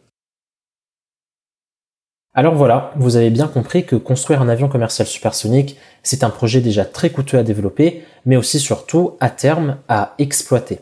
Alors 2.34 2.54
voilà, 2.54 2.92
vous 2.96 3.16
avez 3.16 3.30
bien 3.30 3.46
compris 3.46 3.86
que 3.86 3.96
construire 3.96 4.42
un 4.42 4.48
avion 4.48 4.68
commercial 4.68 5.06
supersonique, 5.06 5.76
c'est 6.02 6.24
un 6.24 6.30
projet 6.30 6.60
déjà 6.60 6.84
très 6.84 7.10
coûteux 7.10 7.38
à 7.38 7.42
développer, 7.42 8.04
mais 8.26 8.36
aussi 8.36 8.58
surtout 8.58 9.16
à 9.20 9.30
terme 9.30 9.78
à 9.88 10.14
exploiter. 10.18 10.80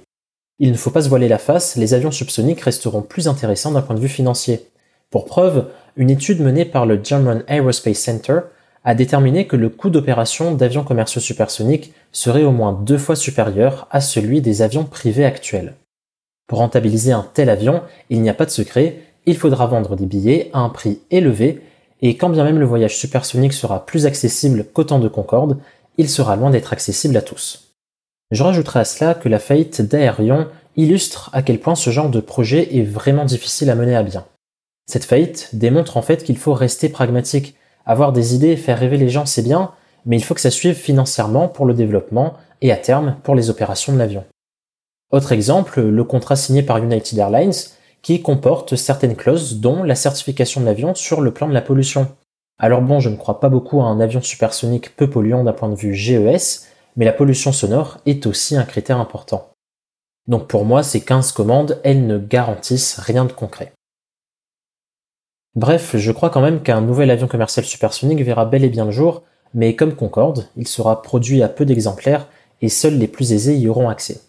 Il 0.58 0.72
ne 0.72 0.76
faut 0.76 0.90
pas 0.90 1.02
se 1.02 1.08
voiler 1.08 1.28
la 1.28 1.38
face, 1.38 1.76
les 1.76 1.94
avions 1.94 2.10
subsoniques 2.10 2.60
resteront 2.62 3.02
plus 3.02 3.28
intéressants 3.28 3.72
d'un 3.72 3.82
point 3.82 3.94
de 3.94 4.00
vue 4.00 4.08
financier. 4.08 4.66
Pour 5.10 5.24
preuve, 5.24 5.70
une 5.96 6.10
étude 6.10 6.40
menée 6.40 6.64
par 6.64 6.86
le 6.86 7.00
German 7.02 7.44
Aerospace 7.48 7.98
Center 7.98 8.40
a 8.86 8.94
déterminé 8.94 9.46
que 9.46 9.56
le 9.56 9.68
coût 9.68 9.90
d'opération 9.90 10.54
d'avions 10.54 10.84
commerciaux 10.84 11.20
supersoniques 11.20 11.92
serait 12.12 12.44
au 12.44 12.52
moins 12.52 12.72
deux 12.72 12.96
fois 12.96 13.16
supérieur 13.16 13.88
à 13.90 14.00
celui 14.00 14.40
des 14.40 14.62
avions 14.62 14.84
privés 14.84 15.24
actuels. 15.24 15.74
Pour 16.46 16.58
rentabiliser 16.58 17.10
un 17.10 17.26
tel 17.34 17.50
avion, 17.50 17.82
il 18.08 18.22
n'y 18.22 18.30
a 18.30 18.34
pas 18.34 18.46
de 18.46 18.50
secret, 18.50 19.00
il 19.26 19.36
faudra 19.36 19.66
vendre 19.66 19.96
des 19.96 20.06
billets 20.06 20.50
à 20.52 20.60
un 20.60 20.68
prix 20.68 21.00
élevé, 21.10 21.60
et 22.00 22.16
quand 22.16 22.30
bien 22.30 22.44
même 22.44 22.60
le 22.60 22.64
voyage 22.64 22.96
supersonique 22.96 23.54
sera 23.54 23.84
plus 23.84 24.06
accessible 24.06 24.64
qu'autant 24.72 25.00
de 25.00 25.08
Concorde, 25.08 25.58
il 25.98 26.08
sera 26.08 26.36
loin 26.36 26.50
d'être 26.50 26.72
accessible 26.72 27.16
à 27.16 27.22
tous. 27.22 27.74
Je 28.30 28.44
rajouterai 28.44 28.80
à 28.80 28.84
cela 28.84 29.14
que 29.14 29.28
la 29.28 29.40
faillite 29.40 29.82
d'Aerion 29.82 30.46
illustre 30.76 31.30
à 31.32 31.42
quel 31.42 31.58
point 31.58 31.74
ce 31.74 31.90
genre 31.90 32.10
de 32.10 32.20
projet 32.20 32.76
est 32.76 32.84
vraiment 32.84 33.24
difficile 33.24 33.70
à 33.70 33.74
mener 33.74 33.96
à 33.96 34.04
bien. 34.04 34.24
Cette 34.88 35.04
faillite 35.04 35.48
démontre 35.54 35.96
en 35.96 36.02
fait 36.02 36.22
qu'il 36.22 36.38
faut 36.38 36.54
rester 36.54 36.88
pragmatique. 36.88 37.55
Avoir 37.86 38.12
des 38.12 38.34
idées 38.34 38.50
et 38.50 38.56
faire 38.56 38.78
rêver 38.78 38.96
les 38.96 39.08
gens, 39.08 39.26
c'est 39.26 39.42
bien, 39.42 39.70
mais 40.04 40.16
il 40.16 40.22
faut 40.24 40.34
que 40.34 40.40
ça 40.40 40.50
suive 40.50 40.74
financièrement 40.74 41.48
pour 41.48 41.66
le 41.66 41.74
développement 41.74 42.34
et 42.60 42.72
à 42.72 42.76
terme 42.76 43.16
pour 43.22 43.34
les 43.34 43.48
opérations 43.48 43.92
de 43.92 43.98
l'avion. 43.98 44.24
Autre 45.12 45.32
exemple, 45.32 45.80
le 45.80 46.04
contrat 46.04 46.36
signé 46.36 46.62
par 46.62 46.78
United 46.78 47.16
Airlines 47.18 47.52
qui 48.02 48.22
comporte 48.22 48.76
certaines 48.76 49.16
clauses 49.16 49.60
dont 49.60 49.82
la 49.82 49.94
certification 49.94 50.60
de 50.60 50.66
l'avion 50.66 50.94
sur 50.94 51.20
le 51.20 51.32
plan 51.32 51.48
de 51.48 51.54
la 51.54 51.62
pollution. 51.62 52.08
Alors 52.58 52.82
bon, 52.82 53.00
je 53.00 53.08
ne 53.08 53.16
crois 53.16 53.40
pas 53.40 53.48
beaucoup 53.48 53.80
à 53.80 53.84
un 53.84 54.00
avion 54.00 54.20
supersonique 54.20 54.96
peu 54.96 55.08
polluant 55.08 55.44
d'un 55.44 55.52
point 55.52 55.68
de 55.68 55.74
vue 55.74 55.94
GES, 55.94 56.66
mais 56.96 57.04
la 57.04 57.12
pollution 57.12 57.52
sonore 57.52 57.98
est 58.06 58.26
aussi 58.26 58.56
un 58.56 58.64
critère 58.64 58.98
important. 58.98 59.50
Donc 60.26 60.48
pour 60.48 60.64
moi, 60.64 60.82
ces 60.82 61.00
15 61.00 61.32
commandes, 61.32 61.80
elles 61.84 62.06
ne 62.06 62.18
garantissent 62.18 62.98
rien 62.98 63.24
de 63.24 63.32
concret. 63.32 63.72
Bref, 65.56 65.96
je 65.96 66.12
crois 66.12 66.28
quand 66.28 66.42
même 66.42 66.60
qu'un 66.60 66.82
nouvel 66.82 67.10
avion 67.10 67.26
commercial 67.26 67.64
supersonique 67.64 68.20
verra 68.20 68.44
bel 68.44 68.62
et 68.62 68.68
bien 68.68 68.84
le 68.84 68.90
jour, 68.90 69.22
mais 69.54 69.75
comme 69.75 69.94
Concorde, 69.94 70.48
il 70.56 70.68
sera 70.68 71.00
produit 71.00 71.42
à 71.42 71.48
peu 71.48 71.64
d'exemplaires 71.64 72.28
et 72.60 72.68
seuls 72.68 72.98
les 72.98 73.08
plus 73.08 73.32
aisés 73.32 73.56
y 73.56 73.66
auront 73.66 73.88
accès. 73.88 74.20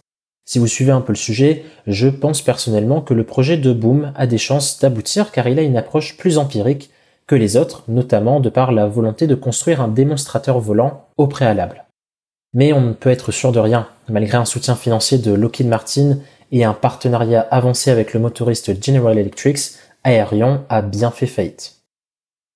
Si 0.46 0.58
vous 0.58 0.68
suivez 0.68 0.94
un 0.94 1.02
peu 1.02 1.12
le 1.12 1.18
sujet, 1.18 1.66
je 1.86 2.08
pense 2.08 2.42
personnellement 2.42 3.02
que 3.02 3.14
le 3.14 3.26
projet 3.26 3.58
de 3.58 3.74
Boom 3.74 4.14
a 4.16 4.26
des 4.26 4.38
chances 4.38 4.80
d'aboutir 4.80 5.34
car 5.34 5.50
il 5.50 5.60
a 5.60 5.64
une 5.64 5.76
approche 5.76 6.16
plus 6.16 6.38
empirique 6.38 6.92
que 7.28 7.36
les 7.36 7.58
autres, 7.58 7.84
notamment 7.90 8.40
de 8.40 8.48
par 8.48 8.72
la 8.72 8.88
volonté 8.88 9.28
de 9.28 9.36
construire 9.36 9.82
un 9.82 9.90
démonstrateur 9.90 10.62
volant 10.62 11.08
au 11.18 11.28
préalable. 11.28 11.84
Mais 12.54 12.72
on 12.72 12.80
ne 12.80 12.94
peut 12.94 13.10
être 13.10 13.34
sûr 13.34 13.52
de 13.52 13.60
rien, 13.60 13.90
malgré 14.08 14.38
un 14.38 14.46
soutien 14.46 14.78
financier 14.78 15.18
de 15.18 15.34
Lockheed 15.34 15.68
Martin 15.68 16.20
et 16.54 16.64
un 16.64 16.74
partenariat 16.74 17.46
avancé 17.52 17.92
avec 17.92 18.14
le 18.14 18.22
motoriste 18.22 18.82
General 18.82 19.18
Electric, 19.18 19.60
Aerion 20.08 20.64
a 20.70 20.82
bien 20.82 21.12
fait 21.12 21.28
faillite. 21.28 21.78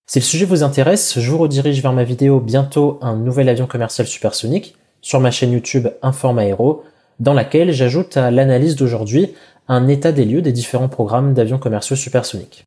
Si 0.07 0.19
le 0.19 0.25
sujet 0.25 0.45
vous 0.45 0.63
intéresse, 0.63 1.19
je 1.19 1.31
vous 1.31 1.37
redirige 1.37 1.81
vers 1.81 1.93
ma 1.93 2.03
vidéo 2.03 2.39
bientôt 2.39 2.99
un 3.01 3.15
nouvel 3.15 3.49
avion 3.49 3.67
commercial 3.67 4.07
supersonique 4.07 4.75
sur 5.01 5.19
ma 5.19 5.31
chaîne 5.31 5.51
YouTube 5.51 5.87
Inform 6.01 6.39
Aero, 6.39 6.83
dans 7.19 7.33
laquelle 7.33 7.71
j'ajoute 7.71 8.17
à 8.17 8.31
l'analyse 8.31 8.75
d'aujourd'hui 8.75 9.33
un 9.67 9.87
état 9.87 10.11
des 10.11 10.25
lieux 10.25 10.41
des 10.41 10.51
différents 10.51 10.89
programmes 10.89 11.33
d'avions 11.33 11.59
commerciaux 11.59 11.95
supersoniques. 11.95 12.65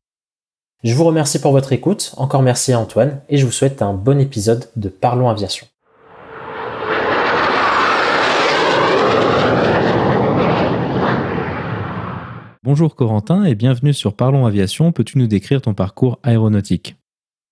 Je 0.83 0.93
vous 0.95 1.03
remercie 1.03 1.39
pour 1.39 1.51
votre 1.51 1.73
écoute, 1.73 2.13
encore 2.17 2.41
merci 2.41 2.73
à 2.73 2.79
Antoine, 2.79 3.21
et 3.29 3.37
je 3.37 3.45
vous 3.45 3.51
souhaite 3.51 3.81
un 3.81 3.93
bon 3.93 4.19
épisode 4.19 4.69
de 4.75 4.89
Parlons 4.89 5.29
Aviation. 5.29 5.67
Bonjour 12.65 12.95
Corentin 12.95 13.43
et 13.43 13.53
bienvenue 13.53 13.93
sur 13.93 14.15
Parlons 14.15 14.47
Aviation. 14.47 14.91
Peux-tu 14.91 15.19
nous 15.19 15.27
décrire 15.27 15.61
ton 15.61 15.75
parcours 15.75 16.17
aéronautique? 16.23 16.95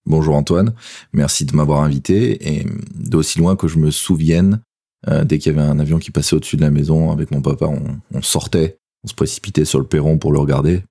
Bonjour 0.08 0.36
Antoine, 0.36 0.74
merci 1.14 1.46
de 1.46 1.56
m'avoir 1.56 1.84
invité 1.84 2.52
et 2.52 2.66
d'aussi 2.96 3.38
loin 3.38 3.56
que 3.56 3.68
je 3.68 3.78
me 3.78 3.92
souvienne, 3.92 4.62
euh, 5.08 5.24
dès 5.24 5.38
qu'il 5.38 5.54
y 5.54 5.56
avait 5.56 5.68
un 5.68 5.78
avion 5.78 6.00
qui 6.00 6.10
passait 6.10 6.36
au-dessus 6.36 6.58
de 6.58 6.64
la 6.64 6.72
maison 6.72 7.12
avec 7.12 7.30
mon 7.30 7.44
papa, 7.44 7.68
on, 7.68 8.22
sortait, 8.24 8.80
on 9.04 9.08
se 9.08 9.14
précipitait 9.14 9.66
sur 9.66 9.78
le 9.78 9.86
perron 9.86 10.18
pour 10.18 10.32
le 10.32 10.40
regarder. 10.40 10.82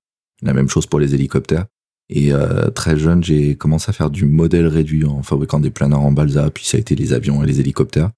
La 0.41 0.53
même 0.53 0.69
chose 0.69 0.85
pour 0.85 1.01
les 1.01 1.13
hélicoptères. 1.13 1.65
Et 2.09 2.31
euh, 2.31 2.69
très 2.69 2.97
jeune, 2.97 3.21
j'ai 3.25 3.57
commencé 3.57 3.89
à 3.89 3.93
faire 3.93 4.09
du 4.09 4.23
modèle 4.23 4.67
réduit 4.67 5.03
en 5.03 5.21
fabriquant 5.21 5.59
des 5.59 5.69
planeurs 5.69 5.99
en 5.99 6.13
balsa, 6.13 6.49
puis 6.49 6.63
ça 6.63 6.77
a 6.77 6.79
été 6.79 6.95
les 6.95 7.11
avions 7.11 7.43
et 7.43 7.45
les 7.45 7.59
hélicoptères. 7.59 8.11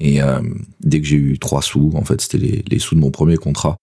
Et 0.00 0.20
euh, 0.20 0.42
dès 0.80 1.00
que 1.00 1.06
j'ai 1.06 1.16
eu 1.16 1.38
trois 1.38 1.62
sous, 1.62 1.92
en 1.94 2.04
fait 2.04 2.20
c'était 2.20 2.64
les, 2.68 2.78
sous 2.80 2.96
de 2.96 3.00
mon 3.00 3.12
premier 3.12 3.36
contrat, 3.36 3.76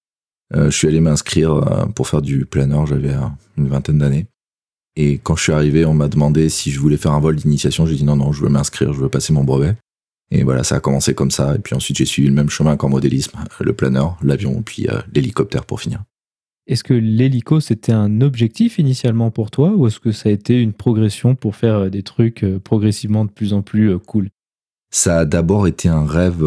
je 0.54 0.70
suis 0.70 0.88
allé 0.88 1.00
m'inscrire 1.00 1.54
euh, 1.54 1.86
pour 1.86 2.08
faire 2.08 2.22
du 2.22 2.46
planeur, 2.46 2.86
j'avais 2.86 3.14
une 3.58 3.68
vingtaine 3.68 4.00
d'années. 4.00 4.28
Et 4.96 5.20
quand 5.20 5.36
je 5.36 5.44
suis 5.44 5.54
arrivé, 5.54 5.86
on 5.86 5.94
m'a 5.94 6.10
demandé 6.10 6.50
si 6.50 6.72
je 6.72 6.80
voulais 6.80 6.98
faire 6.98 7.14
un 7.14 7.20
vol 7.20 7.36
d'initiation. 7.38 7.86
J'ai 7.86 7.96
dit 7.96 8.04
non, 8.04 8.18
non, 8.18 8.34
je 8.34 8.42
veux 8.42 8.50
m'inscrire, 8.50 8.94
je 8.94 9.00
veux 9.00 9.10
passer 9.10 9.32
mon 9.32 9.44
brevet. 9.44 9.76
Et 10.32 10.44
voilà, 10.44 10.64
ça 10.64 10.76
a 10.76 10.80
commencé 10.80 11.14
comme 11.14 11.32
ça. 11.32 11.56
Et 11.56 11.60
puis 11.60 11.76
ensuite, 11.76 11.98
j'ai 11.98 12.06
suivi 12.06 12.28
le 12.28 12.34
même 12.34 12.50
chemin 12.50 12.76
qu'en 12.76 12.90
modélisme, 12.90 13.38
le 13.60 13.74
planeur, 13.74 14.18
l'avion, 14.22 14.62
puis 14.62 14.88
euh, 14.88 15.00
l'hélicoptère 15.14 15.66
pour 15.66 15.80
finir. 15.80 16.04
Est-ce 16.68 16.84
que 16.84 16.94
l'hélico, 16.94 17.60
c'était 17.60 17.94
un 17.94 18.22
objectif 18.22 18.80
initialement 18.80 19.32
pour 19.32 19.52
toi 19.52 19.72
ou 19.76 19.88
est-ce 19.88 20.00
que 20.00 20.12
ça 20.12 20.30
a 20.30 20.32
été 20.32 20.62
une 20.62 20.74
progression 20.74 21.36
pour 21.36 21.56
faire 21.56 21.90
des 21.90 22.04
trucs 22.04 22.46
progressivement 22.64 23.26
de 23.26 23.32
plus 23.32 23.54
en 23.54 23.62
plus 23.62 23.98
cool? 24.00 24.30
Ça 24.94 25.20
a 25.20 25.26
d'abord 25.26 25.68
été 25.68 25.90
un 25.90 26.06
rêve 26.06 26.46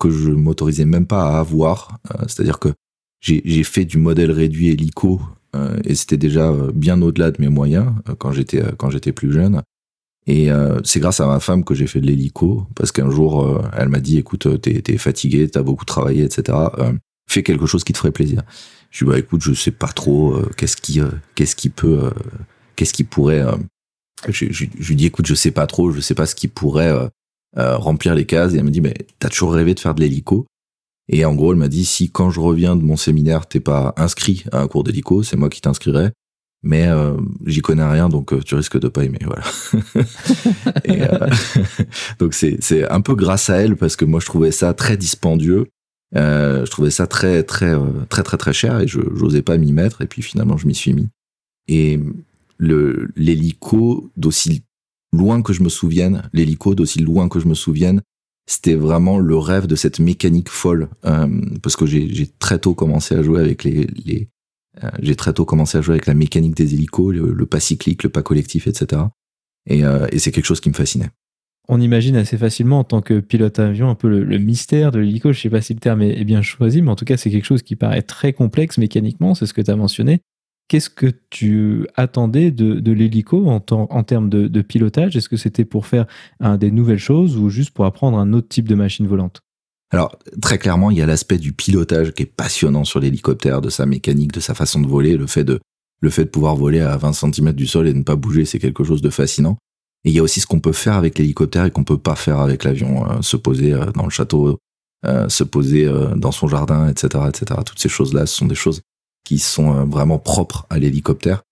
que 0.00 0.10
je 0.10 0.30
m'autorisais 0.30 0.84
même 0.84 1.06
pas 1.06 1.36
à 1.36 1.38
avoir. 1.38 2.00
C'est-à-dire 2.26 2.58
que 2.58 2.70
j'ai 3.26 3.64
fait 3.64 3.84
du 3.84 3.98
modèle 3.98 4.30
réduit 4.30 4.68
hélico 4.68 5.20
euh, 5.54 5.78
et 5.84 5.94
c'était 5.94 6.16
déjà 6.16 6.48
euh, 6.48 6.70
bien 6.72 7.00
au-delà 7.02 7.30
de 7.30 7.40
mes 7.40 7.48
moyens 7.48 7.92
euh, 8.08 8.14
quand 8.14 8.32
j'étais 8.32 8.62
quand 8.76 8.90
j'étais 8.90 9.12
plus 9.12 9.32
jeune. 9.32 9.62
Et 10.28 10.48
c'est 10.82 10.98
grâce 10.98 11.20
à 11.20 11.26
ma 11.28 11.38
femme 11.38 11.62
que 11.62 11.72
j'ai 11.72 11.86
fait 11.86 12.00
de 12.00 12.06
l'hélico 12.08 12.66
parce 12.74 12.90
qu'un 12.90 13.08
jour 13.08 13.62
elle 13.76 13.88
m'a 13.88 14.00
dit 14.00 14.18
écoute 14.18 14.60
t'es 14.60 14.82
es 14.84 14.98
fatigué 14.98 15.48
t'as 15.48 15.62
beaucoup 15.62 15.84
travaillé 15.84 16.24
etc 16.24 16.58
fais 17.30 17.44
quelque 17.44 17.66
chose 17.66 17.84
qui 17.84 17.92
te 17.92 17.98
ferait 17.98 18.10
plaisir. 18.10 18.42
Je 18.90 19.04
lui 19.04 19.12
bah 19.12 19.20
écoute 19.20 19.42
je 19.42 19.52
sais 19.54 19.70
pas 19.70 19.86
trop 19.86 20.36
qu'est-ce 20.56 20.76
qui 20.76 20.98
qu'est-ce 21.36 21.54
qui 21.54 21.68
peut 21.68 22.10
qu'est-ce 22.74 22.92
qui 22.92 23.04
pourrait 23.04 23.44
je, 24.28 24.46
je, 24.50 24.64
je, 24.76 24.88
lui 24.88 24.96
dis 24.96 25.06
écoute 25.06 25.26
je 25.26 25.34
sais 25.34 25.52
pas 25.52 25.68
trop 25.68 25.92
je 25.92 26.00
sais 26.00 26.16
pas 26.16 26.26
ce 26.26 26.34
qui 26.34 26.48
pourrait 26.48 26.92
remplir 27.54 28.16
les 28.16 28.26
cases 28.26 28.52
et 28.54 28.56
elle 28.56 28.64
me 28.64 28.70
dit 28.70 28.80
mais 28.80 28.94
t'as 29.20 29.28
toujours 29.28 29.52
rêvé 29.52 29.74
de 29.74 29.80
faire 29.80 29.94
de 29.94 30.00
l'hélico? 30.00 30.44
Et 31.08 31.24
en 31.24 31.34
gros, 31.34 31.52
elle 31.52 31.58
m'a 31.58 31.68
dit, 31.68 31.84
si 31.84 32.10
quand 32.10 32.30
je 32.30 32.40
reviens 32.40 32.76
de 32.76 32.82
mon 32.82 32.96
séminaire, 32.96 33.46
t'es 33.46 33.60
pas 33.60 33.94
inscrit 33.96 34.44
à 34.52 34.60
un 34.60 34.66
cours 34.66 34.84
d'hélico, 34.84 35.22
c'est 35.22 35.36
moi 35.36 35.48
qui 35.48 35.60
t'inscrirai. 35.60 36.10
Mais 36.62 36.88
euh, 36.88 37.16
j'y 37.44 37.60
connais 37.60 37.84
rien, 37.84 38.08
donc 38.08 38.32
euh, 38.32 38.40
tu 38.40 38.56
risques 38.56 38.80
de 38.80 38.88
pas 38.88 39.04
aimer, 39.04 39.20
voilà. 39.24 39.44
euh, 40.88 41.30
donc 42.18 42.34
c'est 42.34 42.90
un 42.90 43.00
peu 43.00 43.14
grâce 43.14 43.50
à 43.50 43.58
elle 43.58 43.76
parce 43.76 43.94
que 43.94 44.04
moi 44.04 44.18
je 44.18 44.26
trouvais 44.26 44.50
ça 44.50 44.74
très 44.74 44.96
dispendieux, 44.96 45.66
je 46.12 46.68
trouvais 46.68 46.90
ça 46.90 47.06
très 47.06 47.44
très 47.44 47.76
très 48.08 48.22
très 48.24 48.36
très 48.36 48.52
cher 48.52 48.80
et 48.80 48.88
je 48.88 49.00
j'osais 49.14 49.42
pas 49.42 49.58
m'y 49.58 49.72
mettre 49.72 50.02
et 50.02 50.06
puis 50.06 50.22
finalement 50.22 50.56
je 50.56 50.66
m'y 50.66 50.74
suis 50.74 50.92
mis. 50.92 51.08
Et 51.68 52.00
l'hélico 52.58 54.10
d'aussi 54.16 54.64
loin 55.12 55.42
que 55.42 55.52
je 55.52 55.62
me 55.62 55.68
souvienne, 55.68 56.28
l'hélico 56.32 56.74
d'aussi 56.74 57.00
loin 57.00 57.28
que 57.28 57.38
je 57.38 57.46
me 57.46 57.54
souvienne, 57.54 58.00
c'était 58.46 58.74
vraiment 58.74 59.18
le 59.18 59.36
rêve 59.36 59.66
de 59.66 59.74
cette 59.74 59.98
mécanique 59.98 60.48
folle 60.48 60.88
euh, 61.04 61.26
parce 61.62 61.76
que 61.76 61.84
j'ai 61.84 62.28
très 62.38 62.58
tôt 62.58 62.74
commencé 62.74 63.14
à 63.14 63.22
jouer 63.22 63.40
avec 63.40 63.64
les, 63.64 64.28
euh, 64.84 64.88
à 64.88 66.06
la 66.06 66.14
mécanique 66.14 66.56
des 66.56 66.74
hélicos, 66.74 67.12
le, 67.12 67.46
pas 67.46 67.60
cyclique, 67.60 68.04
le 68.04 68.08
pas 68.08 68.22
collectif, 68.22 68.68
etc. 68.68 69.02
Et, 69.68 69.84
euh, 69.84 70.06
et 70.12 70.20
c'est 70.20 70.30
quelque 70.30 70.44
chose 70.44 70.60
qui 70.60 70.68
me 70.68 70.74
fascinait. 70.74 71.10
On 71.68 71.80
imagine 71.80 72.14
assez 72.14 72.38
facilement 72.38 72.78
en 72.78 72.84
tant 72.84 73.02
que 73.02 73.18
pilote 73.18 73.58
avion 73.58 73.90
un 73.90 73.96
peu 73.96 74.08
le, 74.08 74.38
mystère 74.38 74.92
de 74.92 75.00
l'hélico. 75.00 75.32
Je 75.32 75.40
sais 75.40 75.50
pas 75.50 75.60
si 75.60 75.74
le 75.74 75.80
terme 75.80 76.02
est 76.02 76.24
bien 76.24 76.42
choisi, 76.42 76.80
mais 76.80 76.90
en 76.90 76.96
tout 76.96 77.04
cas 77.04 77.16
c'est 77.16 77.30
quelque 77.30 77.44
chose 77.44 77.62
qui 77.62 77.74
paraît 77.74 78.02
très 78.02 78.32
complexe 78.32 78.78
mécaniquement. 78.78 79.34
C'est 79.34 79.46
ce 79.46 79.54
que 79.54 79.62
tu 79.62 79.72
as 79.72 79.76
mentionné. 79.76 80.20
Qu'est-ce 80.68 80.90
que 80.90 81.06
tu 81.30 81.86
attendais 81.94 82.50
de, 82.50 82.92
l'hélico 82.92 83.46
en, 83.46 83.60
termes 83.60 84.28
de, 84.28 84.62
pilotage? 84.62 85.16
Est-ce 85.16 85.28
que 85.28 85.36
c'était 85.36 85.64
pour 85.64 85.86
faire 85.86 86.06
des 86.58 86.72
nouvelles 86.72 86.98
choses 86.98 87.36
ou 87.36 87.50
juste 87.50 87.70
pour 87.70 87.84
apprendre 87.84 88.18
un 88.18 88.32
autre 88.32 88.48
type 88.48 88.68
de 88.68 88.74
machine 88.74 89.06
volante? 89.06 89.42
Alors, 89.90 90.18
très 90.42 90.58
clairement, 90.58 90.90
il 90.90 90.98
y 90.98 91.02
a 91.02 91.06
l'aspect 91.06 91.38
du 91.38 91.52
pilotage 91.52 92.12
qui 92.12 92.24
est 92.24 92.26
passionnant 92.26 92.84
sur 92.84 92.98
l'hélicoptère, 92.98 93.60
de 93.60 93.70
sa 93.70 93.86
mécanique, 93.86 94.32
de 94.32 94.40
sa 94.40 94.54
façon 94.54 94.80
de 94.80 94.88
voler, 94.88 95.16
le 95.16 95.26
fait 95.26 95.44
de, 95.44 95.60
pouvoir 96.24 96.56
voler 96.56 96.80
à 96.80 96.96
20 96.96 97.12
cm 97.12 97.52
du 97.52 97.66
sol 97.66 97.86
et 97.86 97.94
ne 97.94 98.02
pas 98.02 98.16
bouger, 98.16 98.44
c'est 98.44 98.58
quelque 98.58 98.82
chose 98.82 99.02
de 99.02 99.10
fascinant. 99.10 99.56
Et 100.04 100.10
il 100.10 100.14
y 100.14 100.18
a 100.18 100.22
aussi 100.22 100.40
ce 100.40 100.46
qu'on 100.46 100.60
peut 100.60 100.72
faire 100.72 100.94
avec 100.94 101.18
l'hélicoptère 101.18 101.64
et 101.64 101.70
qu'on 101.70 101.84
peut 101.84 101.98
pas 101.98 102.16
faire 102.16 102.40
avec 102.40 102.64
l'avion, 102.64 103.08
euh, 103.10 103.22
se 103.22 103.36
poser 103.36 103.72
euh, 103.72 103.86
dans 103.92 104.04
le 104.04 104.10
château, 104.10 104.58
euh, 105.04 105.28
se 105.28 105.44
poser 105.44 105.88
dans 106.16 106.32
son 106.32 106.48
jardin, 106.48 106.88
etc., 106.88 107.24
etc. 107.28 107.60
Toutes 107.64 107.78
ces 107.78 107.88
choses-là, 107.88 108.26
ce 108.26 108.36
sont 108.36 108.46
des 108.46 108.54
choses 108.54 108.82
qui 109.26 109.38
sont 109.38 109.84
vraiment 109.86 110.18
propres 110.18 110.66
à 110.70 110.78
l'hélicoptère. 110.78 111.42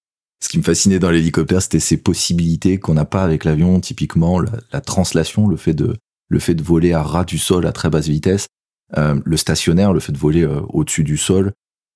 Ce 0.42 0.48
qui 0.48 0.58
me 0.58 0.62
fascinait 0.62 0.98
dans 0.98 1.10
l'hélicoptère, 1.10 1.60
c'était 1.60 1.80
ces 1.80 1.96
possibilités 1.96 2.78
qu'on 2.78 2.94
n'a 2.94 3.04
pas 3.04 3.24
avec 3.24 3.44
l'avion, 3.44 3.80
typiquement 3.80 4.40
la, 4.40 4.80
translation, 4.80 5.48
le 5.48 5.56
fait 5.56 5.74
de 5.74 5.96
le 6.28 6.38
fait 6.38 6.54
de 6.54 6.62
voler 6.62 6.92
à 6.92 7.02
ras 7.02 7.24
du 7.24 7.38
sol 7.38 7.66
à 7.66 7.72
très 7.72 7.90
basse 7.90 8.08
vitesse, 8.08 8.46
le 8.96 9.36
stationnaire, 9.36 9.92
le 9.92 10.00
fait 10.00 10.12
de 10.12 10.18
voler 10.18 10.46
au-dessus 10.68 11.04
du 11.04 11.16
sol, 11.16 11.52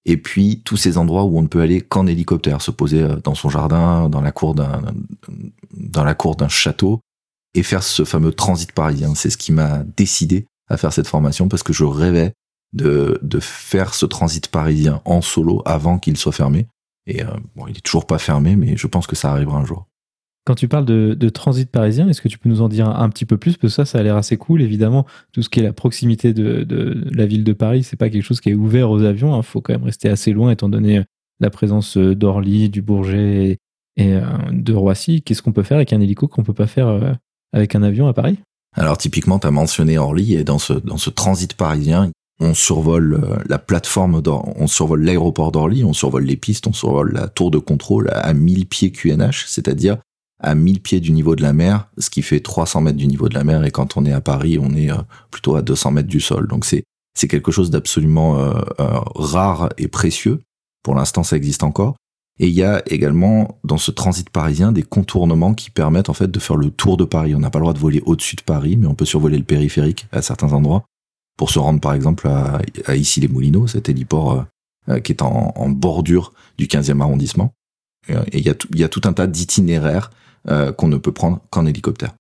et 0.09 0.17
puis 0.17 0.63
tous 0.65 0.79
ces 0.79 0.97
endroits 0.97 1.25
où 1.25 1.39
on 1.39 1.43
ne 1.43 1.49
peut 1.49 1.61
aller 1.61 1.83
qu'en 1.83 2.07
hélicoptère, 2.07 2.63
se 2.63 2.71
poser 2.71 3.03
euh, 3.03 3.17
dans 3.17 3.35
son 3.35 3.51
jardin, 3.51 4.09
dans 4.09 4.23
la 4.23 4.33
cour 4.33 4.55
d'un 4.55 4.83
dans 5.75 6.03
la 6.03 6.15
cour 6.15 6.35
d'un 6.35 6.49
château 6.49 7.01
et 7.55 7.63
faire 7.63 7.83
ce 7.83 8.05
fameux 8.05 8.33
transit 8.33 8.73
parisien. 8.73 9.15
C'est 9.15 9.31
ce 9.31 9.37
qui 9.37 9.53
m'a 9.53 9.85
décidé 9.97 10.47
à 10.69 10.79
faire 10.79 10.95
cette 10.95 11.07
formation 11.07 11.49
parce 11.49 11.63
que 11.63 11.75
je 11.75 11.85
rêvais 11.85 12.33
de, 12.73 13.19
de 13.23 13.41
faire 13.41 13.95
ce 13.95 14.07
transit 14.07 14.49
parisien 14.49 15.01
en 15.05 15.21
solo 15.21 15.63
avant 15.65 15.99
qu'il 15.99 16.17
soit 16.17 16.33
fermé. 16.33 16.67
Et 17.07 17.23
euh, 17.23 17.29
bon, 17.57 17.67
il 17.67 17.77
est 17.77 17.81
toujours 17.81 18.07
pas 18.07 18.19
fermé, 18.19 18.57
mais 18.57 18.77
je 18.77 18.87
pense 18.87 19.07
que 19.07 19.17
ça 19.17 19.31
arrivera 19.33 19.59
un 19.59 19.65
jour. 19.65 19.87
Quand 20.49 20.55
tu 20.55 20.67
parles 20.67 20.87
de, 20.87 21.29
transit 21.29 21.71
parisien, 21.71 22.09
est-ce 22.09 22.23
que 22.23 22.29
tu 22.29 22.39
peux 22.39 22.49
nous 22.49 22.63
en 22.63 22.71
dire 22.71 22.89
un, 22.89 23.11
petit 23.11 23.27
peu 23.27 23.37
plus? 23.37 23.59
Parce 23.59 23.61
que 23.61 23.69
ça, 23.69 23.85
ça 23.85 23.99
a 23.99 24.03
l'air 24.03 24.17
assez 24.17 24.39
cool. 24.39 24.63
Évidemment, 24.63 25.05
tout 25.33 25.43
ce 25.43 25.51
qui 25.51 25.61
est 25.61 25.63
la 25.63 25.75
proximité 25.75 26.33
de, 26.33 27.05
la 27.13 27.27
ville 27.27 27.45
de 27.45 27.53
Paris, 27.53 27.83
c'est 27.83 27.99
pas 27.99 28.09
quelque 28.09 28.23
chose 28.23 28.41
qui 28.41 28.49
est 28.49 28.55
ouvert 28.55 28.91
aux 28.91 29.03
avions. 29.03 29.35
Il 29.35 29.39
hein. 29.39 29.43
faut 29.43 29.61
quand 29.61 29.75
même 29.75 29.85
rester 29.85 30.09
assez 30.09 30.33
loin, 30.33 30.51
étant 30.51 30.71
donné 30.71 31.05
la 31.41 31.51
présence 31.51 31.99
euh, 31.99 32.15
d'Orly, 32.15 32.71
du 32.71 32.81
Bourget 32.81 33.59
et, 33.97 34.15
euh, 34.15 34.23
de 34.51 34.73
Roissy. 34.73 35.21
Qu'est-ce 35.21 35.43
qu'on 35.43 35.53
peut 35.53 35.63
faire 35.63 35.77
avec 35.77 35.93
un 35.93 36.01
hélico 36.01 36.29
qu'on 36.29 36.45
peut 36.45 36.55
pas 36.55 36.67
faire 36.67 36.89
euh, 36.89 37.13
avec 37.53 37.75
un 37.75 37.83
avion 37.83 38.09
à 38.09 38.15
Paris? 38.15 38.39
Alors 38.75 38.97
typiquement, 38.97 39.39
tu 39.39 39.47
as 39.47 39.51
mentionné 39.51 39.99
Orly 39.99 40.35
et 40.35 40.45
dans 40.45 40.59
ce, 40.59 40.73
dans 40.73 40.97
ce 40.97 41.11
transit 41.11 41.53
parisien, 41.53 42.11
on 42.41 42.55
survole 42.55 43.43
la 43.49 43.59
plateforme, 43.59 44.23
on 44.25 44.67
survole 44.67 45.03
l'aéroport 45.03 45.51
d'Orly, 45.51 45.83
on 45.83 45.93
survole 45.93 46.25
les 46.25 46.37
pistes, 46.37 46.67
on 46.67 46.73
survole 46.73 47.13
la 47.13 47.27
tour 47.27 47.51
de 47.51 47.59
contrôle 47.59 48.09
à 48.13 48.33
1000 48.33 48.67
pieds 48.67 48.93
QNH, 48.93 49.45
c'est-à-dire 49.47 49.99
à 50.41 50.55
1000 50.55 50.81
pieds 50.81 51.01
du 51.01 51.11
niveau 51.13 51.35
de 51.35 51.43
la 51.43 51.53
mer, 51.53 51.89
ce 51.99 52.11
qui 52.11 52.23
fait 52.23 52.41
300 52.41 52.83
mètres 52.83 52.97
du 52.97 53.07
niveau 53.07 53.29
de 53.29 53.35
la 53.35 53.45
mer. 53.45 53.65
Et 53.65 53.71
quand 53.71 53.97
on 53.97 54.05
est 54.05 54.13
à 54.13 54.21
Paris, 54.21 54.59
on 54.61 54.75
est 54.75 54.91
euh, 54.91 54.97
plutôt 55.31 55.57
à 55.57 55.63
200 55.63 55.93
mètres 55.93 56.09
du 56.09 56.21
sol. 56.21 56.47
Donc 56.49 56.65
c'est 56.65 56.85
c'est 57.15 57.27
quelque 57.27 57.51
chose 57.51 57.71
d'absolument 57.71 58.39
euh, 58.39 58.53
euh, 58.79 59.01
rare 59.17 59.71
et 59.77 59.89
précieux. 59.89 60.41
Pour 60.85 60.95
l'instant, 60.95 61.25
ça 61.25 61.37
existe 61.37 61.65
encore. 61.65 61.97
Et 62.39 62.47
il 62.47 62.55
y 62.55 62.63
a 62.63 62.81
également 62.87 63.59
dans 63.65 63.79
ce 63.79 63.91
transit 63.91 64.31
parisien 64.31 64.71
des 64.71 64.85
contournements 64.85 65.55
qui 65.55 65.71
permettent 65.71 66.09
en 66.09 66.15
fait 66.15 66.31
de 66.31 66.39
faire 66.39 66.55
le 66.55 66.71
tour 66.71 66.97
de 66.97 67.05
Paris. 67.05 67.35
On 67.35 67.41
n'a 67.41 67.51
pas 67.51 67.59
le 67.59 67.65
droit 67.65 67.75
de 67.75 67.81
voler 67.81 68.01
au-dessus 68.07 68.37
de 68.37 68.43
Paris, 68.43 68.77
mais 68.77 68.87
on 68.87 68.95
peut 68.95 69.05
survoler 69.05 69.37
le 69.37 69.43
périphérique 69.43 70.07
à 70.13 70.23
certains 70.23 70.53
endroits 70.53 70.85
pour 71.39 71.49
se 71.49 71.59
rendre 71.59 71.81
par 71.81 71.95
exemple 71.95 72.29
à, 72.29 72.61
à 72.85 72.97
Issy-les-Moulineaux, 72.97 73.67
cet 73.67 73.89
héliport 73.89 74.45
qui 75.05 75.13
est 75.13 75.23
en, 75.23 75.53
en, 75.55 75.69
bordure 75.69 76.33
du 76.57 76.67
15e 76.67 77.03
arrondissement. 77.03 77.53
Et 78.09 78.39
il 78.39 78.41
y, 78.41 78.49
a 78.49 78.55
il 78.71 78.79
y 78.79 78.85
a 78.85 78.89
tout 78.89 79.03
un 79.05 79.13
tas 79.13 79.27
d'itinéraires 79.27 80.11
euh, 80.49 80.73
qu'on 80.73 80.89
ne 80.89 80.97
peut 80.97 81.13
prendre 81.13 81.41
qu'en 81.51 81.67
hélicoptère. 81.67 82.15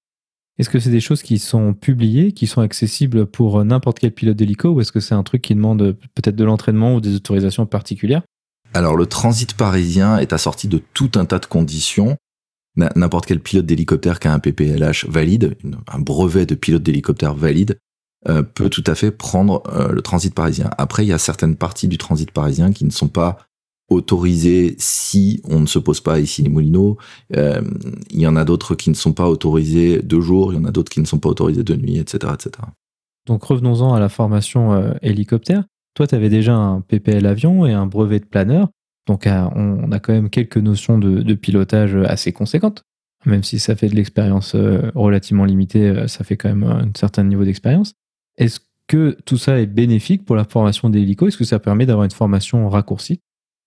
Est-ce 0.59 0.69
que 0.69 0.81
c'est 0.81 0.91
des 0.91 1.01
choses 1.01 1.23
qui 1.23 1.39
sont 1.39 1.73
publiées, 1.73 2.33
qui 2.33 2.47
sont 2.47 2.61
accessibles 2.61 3.27
pour 3.27 3.65
n'importe 3.65 4.01
quel 4.01 4.13
pilote 4.13 4.37
d'hélico, 4.37 4.71
ou 4.71 4.81
est-ce 4.81 4.93
que 4.93 5.01
c'est 5.01 5.15
un 5.15 5.23
truc 5.23 5.41
qui 5.41 5.55
demande 5.55 5.97
peut-être 6.15 6.35
de 6.37 6.45
l'entraînement 6.45 6.95
ou 6.95 7.01
des 7.01 7.15
autorisations 7.15 7.65
particulières? 7.65 8.23
Alors 8.75 8.97
le 8.97 9.07
transit 9.07 9.55
parisien 9.55 10.19
est 10.19 10.33
assorti 10.33 10.69
de 10.69 10.83
tout 10.93 11.13
un 11.15 11.25
tas 11.25 11.39
de 11.39 11.47
conditions. 11.47 12.17
N'importe 12.77 13.27
quel 13.27 13.41
pilote 13.41 13.67
d'hélicoptère 13.67 14.21
qui 14.21 14.29
a 14.29 14.33
un 14.33 14.41
PPLH 14.41 15.07
valide, 15.09 15.57
un 15.87 15.99
brevet 15.99 16.45
de 16.45 16.55
pilote 16.55 16.83
d'hélicoptère 16.83 17.35
valide, 17.35 17.79
euh, 18.27 18.43
peut 18.43 18.69
tout 18.69 18.83
à 18.87 18.97
fait 18.97 19.13
prendre 19.13 19.63
euh, 19.73 19.93
le 19.93 20.03
transit 20.03 20.35
parisien. 20.35 20.71
Après, 20.77 21.05
il 21.05 21.09
y 21.09 21.13
a 21.13 21.19
certaines 21.19 21.55
parties 21.55 21.87
du 21.87 21.99
transit 21.99 22.33
parisien 22.33 22.73
qui 22.73 22.85
ne 22.85 22.91
sont 22.91 23.07
pas 23.07 23.39
autorisé 23.89 24.75
si 24.79 25.41
on 25.49 25.61
ne 25.61 25.67
se 25.67 25.79
pose 25.79 26.01
pas 26.01 26.19
ici 26.19 26.43
les 26.43 26.49
Moulineaux. 26.49 26.99
Euh, 27.37 27.63
il 28.11 28.19
y 28.19 28.27
en 28.27 28.35
a 28.35 28.45
d'autres 28.45 28.75
qui 28.75 28.91
ne 28.91 28.97
sont 28.97 29.13
pas 29.13 29.29
autorisés 29.29 30.03
de 30.03 30.21
jour, 30.21 30.53
il 30.53 30.57
y 30.57 30.59
en 30.59 30.65
a 30.65 30.73
d'autres 30.73 30.91
qui 30.91 31.01
ne 31.01 31.07
sont 31.07 31.21
pas 31.21 31.29
autorisés 31.29 31.63
de 31.63 31.77
nuit, 31.77 31.99
etc. 31.99 32.33
etc. 32.35 32.51
Donc 33.27 33.45
revenons-en 33.45 33.95
à 33.95 34.01
la 34.01 34.09
formation 34.09 34.95
hélicoptère. 35.01 35.65
Toi, 35.95 36.07
tu 36.07 36.15
avais 36.15 36.29
déjà 36.29 36.55
un 36.55 36.81
PPL 36.81 37.25
avion 37.25 37.67
et 37.67 37.73
un 37.73 37.87
brevet 37.87 38.21
de 38.21 38.25
planeur. 38.25 38.69
Donc 39.07 39.27
on 39.27 39.93
a 39.93 40.01
quand 40.01 40.13
même 40.13 40.29
quelques 40.29 40.59
notions 40.59 40.99
de, 40.99 41.35
pilotage 41.35 41.95
assez 41.95 42.33
conséquentes. 42.33 42.83
Même 43.27 43.43
si 43.43 43.59
ça 43.59 43.77
fait 43.77 43.89
de 43.89 43.95
l'expérience 43.95 44.57
relativement 44.95 45.45
limitée, 45.45 46.09
ça 46.09 46.25
fait 46.25 46.37
quand 46.37 46.49
même 46.49 46.65
un 46.65 46.91
certain 46.95 47.25
niveau 47.25 47.45
d'expérience. 47.45 47.95
Est-ce 48.39 48.61
que 48.87 49.17
tout 49.27 49.37
ça 49.37 49.61
est 49.61 49.67
bénéfique 49.67 50.25
pour 50.25 50.37
la 50.37 50.45
formation 50.45 50.89
des 50.89 51.03
Est-ce 51.03 51.37
que 51.37 51.45
ça 51.45 51.59
permet 51.59 51.87
d'avoir 51.87 52.05
une 52.05 52.11
formation 52.11 52.69
raccourcie? 52.69 53.21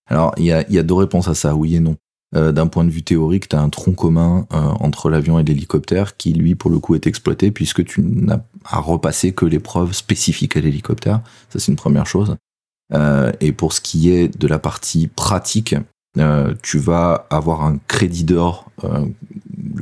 Alors, 0.07 0.33
il 0.37 0.45
y 0.45 0.51
a, 0.51 0.83
deux 0.83 0.95
réponses 0.95 1.27
à 1.27 1.35
ça, 1.35 1.55
oui 1.55 1.75
et 1.75 1.79
non. 1.79 1.95
Euh, 2.35 2.51
D'un 2.51 2.67
point 2.67 2.85
de 2.85 2.89
vue 2.89 3.03
théorique, 3.03 3.49
tu 3.49 3.55
as 3.55 3.61
un 3.61 3.69
tronc 3.69 3.93
commun 3.93 4.47
euh, 4.53 4.57
entre 4.57 5.09
l'avion 5.09 5.37
et 5.37 5.43
l'hélicoptère 5.43 6.17
qui, 6.17 6.33
lui, 6.33 6.55
pour 6.55 6.71
le 6.71 6.79
coup, 6.79 6.95
est 6.95 7.05
exploité 7.05 7.51
puisque 7.51 7.83
tu 7.85 8.01
n'as 8.01 8.39
à 8.65 8.79
repasser 8.79 9.33
que 9.33 9.45
l'épreuve 9.45 9.93
spécifique 9.93 10.57
à 10.57 10.61
l'hélicoptère. 10.61 11.21
Ça, 11.49 11.59
c'est 11.59 11.71
une 11.71 11.77
première 11.77 12.07
chose. 12.07 12.35
Euh, 12.93 13.31
et 13.41 13.51
pour 13.51 13.73
ce 13.73 13.81
qui 13.81 14.09
est 14.09 14.37
de 14.37 14.47
la 14.47 14.59
partie 14.59 15.07
pratique, 15.07 15.75
tu 16.61 16.77
vas 16.77 17.25
avoir 17.29 17.63
un 17.63 17.77
crédit 17.87 18.25
d'or. 18.25 18.69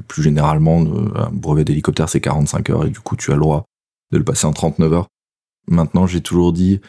Plus 0.07 0.21
généralement, 0.21 0.83
un 1.15 1.29
brevet 1.31 1.63
d'hélicoptère, 1.63 2.07
c'est 2.07 2.21
45 2.21 2.69
heures 2.69 2.85
et 2.85 2.89
du 2.89 2.99
coup, 2.99 3.15
tu 3.15 3.31
as 3.31 3.35
le 3.35 3.41
droit 3.41 3.65
de 4.11 4.17
le 4.17 4.23
passer 4.23 4.45
en 4.45 4.53
39 4.53 4.93
heures. 4.93 5.07
Maintenant, 5.67 6.07
j'ai 6.07 6.21
toujours 6.21 6.53
dit, 6.53 6.81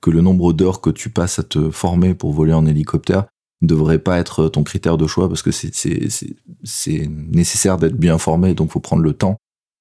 que 0.00 0.10
le 0.10 0.20
nombre 0.20 0.52
d'heures 0.52 0.80
que 0.80 0.90
tu 0.90 1.10
passes 1.10 1.38
à 1.38 1.42
te 1.42 1.70
former 1.70 2.14
pour 2.14 2.32
voler 2.32 2.52
en 2.52 2.66
hélicoptère 2.66 3.24
ne 3.62 3.66
devrait 3.66 3.98
pas 3.98 4.18
être 4.18 4.48
ton 4.48 4.62
critère 4.62 4.96
de 4.96 5.06
choix 5.06 5.28
parce 5.28 5.42
que 5.42 5.50
c'est 5.50 7.08
nécessaire 7.08 7.76
d'être 7.76 7.96
bien 7.96 8.18
formé, 8.18 8.54
donc 8.54 8.70
faut 8.70 8.80
prendre 8.80 9.02
le 9.02 9.14
temps. 9.14 9.36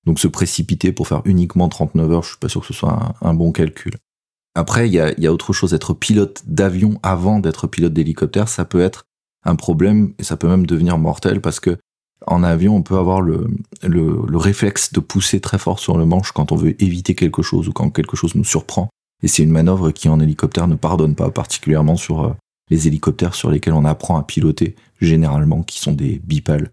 Donc 0.05 0.19
se 0.19 0.27
précipiter 0.27 0.91
pour 0.91 1.07
faire 1.07 1.21
uniquement 1.25 1.67
39 1.69 2.11
heures, 2.11 2.23
je 2.23 2.29
suis 2.29 2.37
pas 2.37 2.49
sûr 2.49 2.61
que 2.61 2.67
ce 2.67 2.73
soit 2.73 3.15
un, 3.21 3.33
bon 3.33 3.51
calcul. 3.51 3.93
Après, 4.55 4.87
il 4.87 4.93
y 4.93 4.99
a, 4.99 5.19
y 5.19 5.27
a 5.27 5.33
autre 5.33 5.51
chose, 5.51 5.73
être 5.73 5.93
pilote 5.93 6.43
d'avion 6.47 6.99
avant 7.03 7.39
d'être 7.39 7.67
pilote 7.67 7.93
d'hélicoptère, 7.93 8.47
ça 8.47 8.65
peut 8.65 8.81
être 8.81 9.03
un 9.43 9.55
problème 9.55 10.13
et 10.17 10.23
ça 10.23 10.37
peut 10.37 10.47
même 10.47 10.65
devenir 10.65 10.97
mortel 10.97 11.41
parce 11.41 11.59
que 11.59 11.77
en 12.27 12.43
avion, 12.43 12.75
on 12.75 12.81
peut 12.81 12.97
avoir 12.97 13.21
le, 13.21 13.47
le, 13.83 14.21
le 14.27 14.37
réflexe 14.37 14.93
de 14.93 14.99
pousser 14.99 15.39
très 15.39 15.57
fort 15.57 15.79
sur 15.79 15.97
le 15.97 16.05
manche 16.05 16.31
quand 16.31 16.51
on 16.51 16.55
veut 16.55 16.81
éviter 16.81 17.15
quelque 17.15 17.41
chose 17.41 17.67
ou 17.67 17.73
quand 17.73 17.89
quelque 17.89 18.17
chose 18.17 18.35
nous 18.35 18.43
surprend. 18.43 18.89
Et 19.23 19.27
c'est 19.27 19.43
une 19.43 19.51
manœuvre 19.51 19.91
qui 19.91 20.09
en 20.09 20.19
hélicoptère 20.19 20.67
ne 20.67 20.75
pardonne 20.75 21.15
pas, 21.15 21.31
particulièrement 21.31 21.95
sur 21.95 22.25
euh, 22.25 22.33
les 22.69 22.87
hélicoptères 22.87 23.35
sur 23.35 23.51
lesquels 23.51 23.73
on 23.73 23.85
apprend 23.85 24.17
à 24.17 24.23
piloter, 24.23 24.75
généralement, 25.01 25.63
qui 25.63 25.79
sont 25.79 25.93
des 25.93 26.21
bipales. 26.23 26.71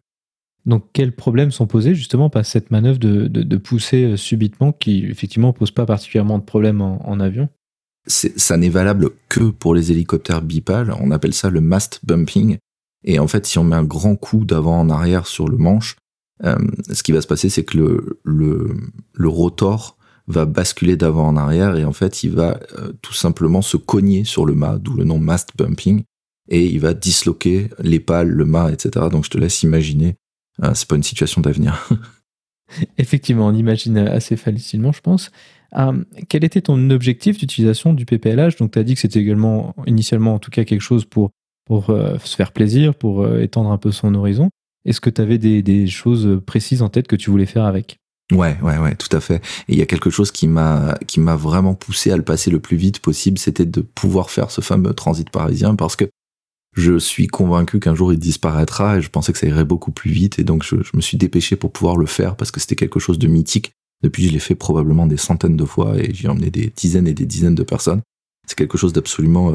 Donc 0.65 0.85
quels 0.93 1.13
problèmes 1.13 1.51
sont 1.51 1.67
posés 1.67 1.95
justement 1.95 2.31
par 2.31 2.47
cette 2.47 2.71
manœuvre 2.71 2.99
de, 2.99 3.57
pousser 3.57 4.05
euh, 4.05 4.17
subitement 4.17 4.73
qui 4.73 5.05
effectivement 5.07 5.53
pose 5.53 5.73
pas 5.73 5.87
particulièrement 5.87 6.39
de 6.39 6.45
problème 6.45 6.81
en, 6.81 7.21
avion? 7.21 7.49
Ça 8.07 8.57
n'est 8.57 8.69
valable 8.69 9.11
que 9.29 9.45
pour 9.51 9.75
les 9.75 9.93
hélicoptères 9.93 10.43
bipales, 10.43 10.93
on 11.01 11.11
appelle 11.11 11.35
ça 11.35 11.51
le 11.51 11.61
mast 11.61 12.01
bumping. 12.05 12.59
Et 13.05 13.19
en 13.19 13.27
fait, 13.27 13.47
si 13.47 13.59
on 13.59 13.65
met 13.65 13.77
un 13.77 13.85
grand 13.85 14.17
coup 14.17 14.45
d'avant 14.45 14.79
en 14.79 14.91
arrière 14.91 15.27
sur 15.27 15.49
le 15.49 15.57
manche, 15.57 15.97
euh, 16.45 16.57
ce 16.91 17.03
qui 17.03 17.13
va 17.13 17.21
se 17.21 17.27
passer, 17.27 17.49
c'est 17.49 17.65
que 17.65 17.79
le, 18.25 19.29
rotor 19.29 19.97
va 20.29 20.45
basculer 20.47 20.97
d'avant 20.97 21.29
en 21.29 21.37
arrière 21.37 21.77
et 21.77 21.85
en 21.85 21.93
fait 21.93 22.23
il 22.23 22.31
va 22.31 22.61
euh, 22.79 22.93
tout 23.03 23.13
simplement 23.13 23.61
se 23.61 23.77
cogner 23.77 24.25
sur 24.25 24.47
le 24.47 24.55
mât, 24.55 24.79
d'où 24.79 24.95
le 24.95 25.05
nom 25.05 25.19
mast 25.19 25.51
bumping, 25.57 26.05
et 26.49 26.65
il 26.65 26.81
va 26.81 26.95
disloquer 26.95 27.71
les 27.81 28.01
pales, 28.01 28.29
le 28.29 28.45
mât, 28.45 28.71
etc. 28.73 29.07
Donc 29.11 29.25
je 29.25 29.31
te 29.31 29.39
laisse 29.39 29.63
imaginer, 29.63 30.17
euh, 30.63 30.73
c'est 30.75 30.89
pas 30.89 30.97
une 30.97 31.03
situation 31.03 31.41
d'avenir. 31.41 31.89
Effectivement, 32.99 33.49
on 33.49 33.55
imagine 33.55 33.99
assez 33.99 34.37
facilement, 34.37 34.93
je 34.93 35.01
pense. 35.01 35.31
Euh, 35.77 36.05
quel 36.29 36.45
était 36.45 36.61
ton 36.61 36.91
objectif 36.91 37.39
d'utilisation 37.39 37.93
du 37.95 38.05
PPLH 38.05 38.57
Donc 38.59 38.73
tu 38.73 38.79
as 38.79 38.83
dit 38.83 38.95
que 38.95 39.01
c'était 39.01 39.21
également, 39.21 39.75
initialement 39.87 40.35
en 40.35 40.39
tout 40.39 40.51
cas, 40.51 40.65
quelque 40.65 40.81
chose 40.81 41.05
pour, 41.05 41.31
pour 41.65 41.87
se 41.87 42.37
faire 42.37 42.53
plaisir, 42.53 42.95
pour 42.95 43.27
étendre 43.39 43.71
un 43.71 43.79
peu 43.79 43.93
son 43.93 44.15
horizon. 44.15 44.51
Est-ce 44.85 45.01
que 45.01 45.11
tu 45.11 45.21
avais 45.21 45.39
des, 45.39 45.87
choses 45.87 46.41
précises 46.45 46.83
en 46.83 46.89
tête 46.89 47.07
que 47.07 47.17
tu 47.17 47.31
voulais 47.31 47.47
faire 47.47 47.65
avec? 47.65 47.99
Ouais, 48.33 48.57
ouais, 48.63 48.79
ouais, 48.79 48.95
tout 48.95 49.15
à 49.15 49.21
fait. 49.21 49.37
Et 49.69 49.75
il 49.75 49.79
y 49.79 49.83
a 49.83 49.87
quelque 49.87 50.11
chose 50.11 50.31
qui 50.31 50.49
m'a 50.49 50.97
qui 51.07 51.21
m'a 51.21 51.37
vraiment 51.37 51.75
poussé 51.75 52.11
à 52.11 52.17
le 52.17 52.23
passer 52.23 52.51
le 52.51 52.61
plus 52.61 52.77
vite 52.77 53.01
possible, 53.01 53.39
c'était 53.39 53.67
de 53.67 53.81
pouvoir 53.81 54.31
faire 54.31 54.51
ce 54.51 54.61
fameux 54.61 54.95
transit 54.95 55.29
parisien 55.29 55.75
parce 55.75 55.97
que 55.97 56.07
je 56.75 56.99
suis 56.99 57.27
convaincu 57.27 57.79
qu'un 57.79 57.95
jour 57.95 58.13
il 58.13 58.19
disparaîtra 58.19 58.97
et 58.97 59.03
je 59.03 59.11
pensais 59.11 59.33
que 59.33 59.39
ça 59.39 59.47
irait 59.47 59.65
beaucoup 59.65 59.93
plus 59.93 60.11
vite 60.11 60.39
et 60.39 60.45
donc 60.45 60.65
je, 60.65 60.77
me 60.95 61.03
suis 61.03 61.19
dépêché 61.19 61.57
pour 61.57 61.71
pouvoir 61.71 61.99
le 61.99 62.07
faire 62.07 62.35
parce 62.35 62.51
que 62.51 62.61
c'était 62.61 62.77
quelque 62.77 62.99
chose 62.99 63.19
de 63.19 63.27
mythique 63.27 63.73
Depuis, 64.03 64.27
je 64.27 64.33
l'ai 64.33 64.39
fait 64.39 64.55
probablement 64.55 65.07
des 65.07 65.19
centaines 65.19 65.57
de 65.57 65.65
fois 65.67 65.99
et 65.99 66.15
j'ai 66.15 66.29
emmené 66.29 66.51
des 66.51 66.73
dizaines 66.75 67.07
et 67.07 67.15
des 67.15 67.27
dizaines 67.27 67.55
de 67.55 67.63
personnes. 67.63 68.01
C'est 68.49 68.57
quelque 68.57 68.79
chose 68.79 68.95
d'absolument 68.95 69.53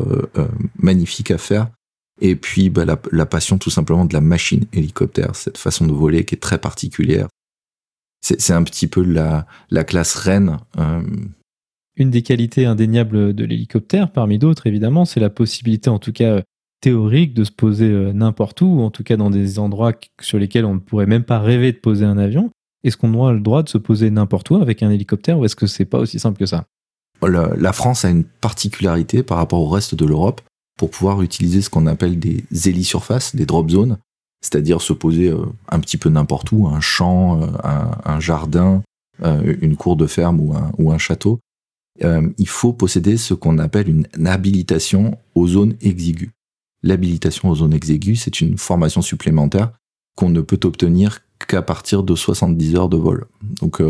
magnifique 0.78 1.32
à 1.32 1.38
faire. 1.38 1.70
Et 2.20 2.36
puis 2.36 2.70
bah, 2.70 2.86
la, 2.86 3.26
passion 3.26 3.58
tout 3.58 3.70
simplement 3.70 4.06
de 4.06 4.14
la 4.14 4.22
machine 4.22 4.66
hélicoptère, 4.74 5.36
cette 5.36 5.58
façon 5.58 5.86
de 5.86 5.92
voler 5.92 6.26
qui 6.26 6.36
est 6.36 6.40
très 6.40 6.58
particulière. 6.58 7.28
C'est 8.22 8.54
un 8.54 8.64
petit 8.64 8.88
peu 8.88 9.04
la, 9.04 9.46
la 9.70 9.84
classe 9.84 10.16
reine. 10.16 10.58
Euh. 10.78 11.02
Une 11.96 12.10
des 12.10 12.24
qualités 12.24 12.66
indéniables 12.66 13.34
de 13.34 13.46
l'hélicoptère, 13.46 14.12
parmi 14.12 14.38
d'autres 14.38 14.68
évidemment, 14.68 15.06
c'est 15.06 15.20
la 15.20 15.30
possibilité 15.30 15.90
en 15.90 16.00
tout 16.00 16.12
cas 16.12 16.42
théorique 16.82 17.34
de 17.34 17.44
se 17.44 17.52
poser 17.52 17.90
euh, 17.90 18.14
n'importe 18.14 18.62
où, 18.62 18.66
ou 18.66 18.82
en 18.82 18.92
tout 18.92 19.04
cas 19.04 19.18
dans 19.18 19.30
des 19.30 19.60
endroits 19.60 19.94
sur 20.22 20.40
lesquels 20.40 20.66
on 20.66 20.76
ne 20.76 20.80
pourrait 20.80 21.06
même 21.06 21.24
pas 21.24 21.40
rêver 21.40 21.72
de 21.72 21.78
poser 21.78 22.06
un 22.06 22.18
avion. 22.18 22.52
Est-ce 22.84 22.98
qu'on 22.98 23.26
a 23.26 23.34
le 23.34 23.40
droit 23.40 23.64
de 23.64 23.70
se 23.70 23.78
poser 23.78 24.10
n'importe 24.10 24.50
où 24.50 24.56
avec 24.56 24.84
un 24.84 24.92
hélicoptère 24.92 25.40
ou 25.40 25.46
est-ce 25.46 25.56
que 25.56 25.68
c'est 25.68 25.86
pas 25.86 26.00
aussi 26.00 26.20
simple 26.20 26.38
que 26.38 26.46
ça? 26.46 26.66
La 27.22 27.74
France 27.74 28.06
a 28.06 28.10
une 28.10 28.24
particularité 28.24 29.24
par 29.24 29.38
rapport 29.38 29.60
au 29.60 29.70
reste 29.70 29.96
de 29.96 30.06
l'Europe 30.06 30.42
pour 30.78 30.92
pouvoir 30.92 31.22
utiliser 31.22 31.62
ce 31.62 31.70
qu'on 31.70 31.88
appelle 31.88 32.20
des 32.20 32.46
hélisurfaces, 32.66 33.36
des 33.36 33.46
drop 33.46 33.70
zones, 33.70 33.98
c'est-à-dire 34.42 34.82
se 34.82 34.94
poser 34.94 35.30
euh, 35.30 35.46
un 35.70 35.80
petit 35.80 35.98
peu 35.98 36.10
n'importe 36.10 36.52
où, 36.52 36.68
un 36.68 36.80
champ, 36.80 37.42
euh, 37.42 37.48
un, 38.06 38.20
jardin, 38.20 38.84
euh, 39.24 39.56
une 39.62 39.76
cour 39.76 39.96
de 39.96 40.08
ferme 40.08 40.40
ou 40.78 40.92
un 40.92 40.98
château. 40.98 41.40
il 42.00 42.48
faut 42.48 42.74
posséder 42.74 43.18
ce 43.18 43.34
qu'on 43.34 43.58
appelle 43.58 43.90
une 43.90 44.28
habilitation 44.28 45.18
aux 45.34 45.48
zones 45.48 45.76
exiguës. 45.82 46.30
L'habilitation 46.84 47.50
aux 47.50 47.56
zones 47.56 47.74
exiguës, 47.74 48.22
c'est 48.22 48.40
une 48.40 48.58
formation 48.58 49.02
supplémentaire 49.02 49.72
qu'on 50.16 50.30
ne 50.30 50.42
peut 50.42 50.60
obtenir 50.64 51.20
qu'à 51.48 51.64
partir 51.64 52.04
de 52.04 52.14
70 52.14 52.76
heures 52.76 52.90
de 52.90 52.98
vol. 52.98 53.26
Donc, 53.62 53.82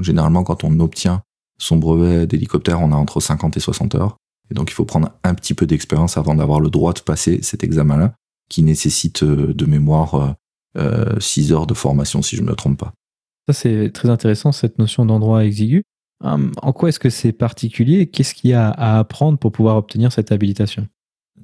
généralement, 0.00 0.44
quand 0.44 0.64
on 0.64 0.80
obtient 0.80 1.22
son 1.58 1.76
brevet 1.76 2.26
d'hélicoptère, 2.26 2.80
on 2.80 2.90
a 2.90 2.96
entre 2.96 3.20
50 3.20 3.58
et 3.58 3.60
60 3.60 3.94
heures. 3.96 4.16
Et 4.50 4.54
donc 4.54 4.70
il 4.70 4.74
faut 4.74 4.84
prendre 4.84 5.10
un 5.24 5.34
petit 5.34 5.54
peu 5.54 5.66
d'expérience 5.66 6.16
avant 6.16 6.34
d'avoir 6.34 6.60
le 6.60 6.70
droit 6.70 6.92
de 6.92 7.00
passer 7.00 7.40
cet 7.42 7.64
examen-là, 7.64 8.14
qui 8.48 8.62
nécessite 8.62 9.22
euh, 9.22 9.54
de 9.54 9.66
mémoire 9.66 10.36
6 10.76 11.52
euh, 11.52 11.54
heures 11.54 11.66
de 11.66 11.74
formation, 11.74 12.22
si 12.22 12.36
je 12.36 12.42
ne 12.42 12.48
me 12.48 12.54
trompe 12.54 12.78
pas. 12.78 12.92
Ça, 13.48 13.54
c'est 13.54 13.90
très 13.92 14.10
intéressant, 14.10 14.52
cette 14.52 14.78
notion 14.78 15.06
d'endroit 15.06 15.44
exigu. 15.44 15.82
Hum, 16.22 16.52
en 16.60 16.72
quoi 16.72 16.90
est-ce 16.90 17.00
que 17.00 17.10
c'est 17.10 17.32
particulier 17.32 18.06
Qu'est-ce 18.08 18.34
qu'il 18.34 18.50
y 18.50 18.54
a 18.54 18.68
à 18.68 18.98
apprendre 18.98 19.38
pour 19.38 19.52
pouvoir 19.52 19.76
obtenir 19.76 20.12
cette 20.12 20.32
habilitation? 20.32 20.86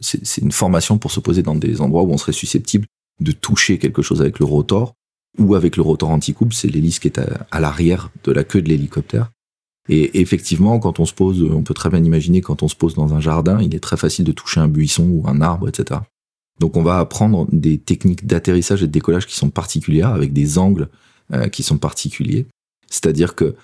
C'est 0.01 0.43
une 0.43 0.53
formation 0.53 0.99
pour 0.99 1.11
se 1.11 1.21
poser 1.21 1.43
dans 1.43 1.55
des 1.55 1.81
endroits 1.81 2.03
où 2.03 2.13
on 2.13 2.19
serait 2.19 2.33
susceptible 2.33 2.87
de 3.21 3.33
toucher 3.33 3.79
quelque 3.79 4.03
chose 4.03 4.21
avec 4.21 4.39
le 4.39 4.45
rotor 4.45 4.93
ou 5.39 5.55
avec 5.55 5.77
le 5.77 5.83
rotor 5.83 6.11
anti-coupe, 6.11 6.53
c'est 6.53 6.69
l'hélice 6.69 6.99
qui 6.99 7.09
est 7.09 7.21
à 7.51 7.61
l'arrière 7.61 8.11
de 8.25 8.33
la 8.33 8.45
queue 8.45 8.61
de 8.61 8.69
l'hélicoptère. 8.69 9.31
Et 9.89 10.21
effectivement, 10.21 10.79
quand 10.79 10.99
on 10.99 11.05
se 11.05 11.15
pose, 11.15 11.43
on 11.43 11.63
peut 11.63 11.75
très 11.75 11.91
bien 11.91 12.03
imaginer 12.03 12.41
quand 12.41 12.63
on 12.63 12.69
se 12.69 12.75
pose 12.75 12.95
dans 12.95 13.15
un 13.15 13.21
jardin, 13.21 13.61
il 13.61 13.75
est 13.75 13.81
très 13.81 13.97
facile 13.97 14.25
de 14.25 14.33
toucher 14.33 14.61
un 14.61 14.69
buisson 14.69 15.05
ou 15.09 15.29
un 15.29 15.41
arbre, 15.41 15.69
etc. 15.69 16.01
Donc 16.59 16.77
on 16.77 16.83
va 16.83 16.99
apprendre 16.99 17.47
des 17.53 17.79
techniques 17.79 18.27
d'atterrissage 18.27 18.83
et 18.83 18.87
de 18.87 18.93
décollage 18.93 19.27
qui 19.27 19.37
sont 19.37 19.51
particulières, 19.51 20.11
avec 20.11 20.33
des 20.33 20.59
angles 20.59 20.89
euh, 21.33 21.49
qui 21.49 21.63
sont 21.63 21.79
particuliers. 21.79 22.47
C'est-à-dire 22.89 23.35
que, 23.35 23.55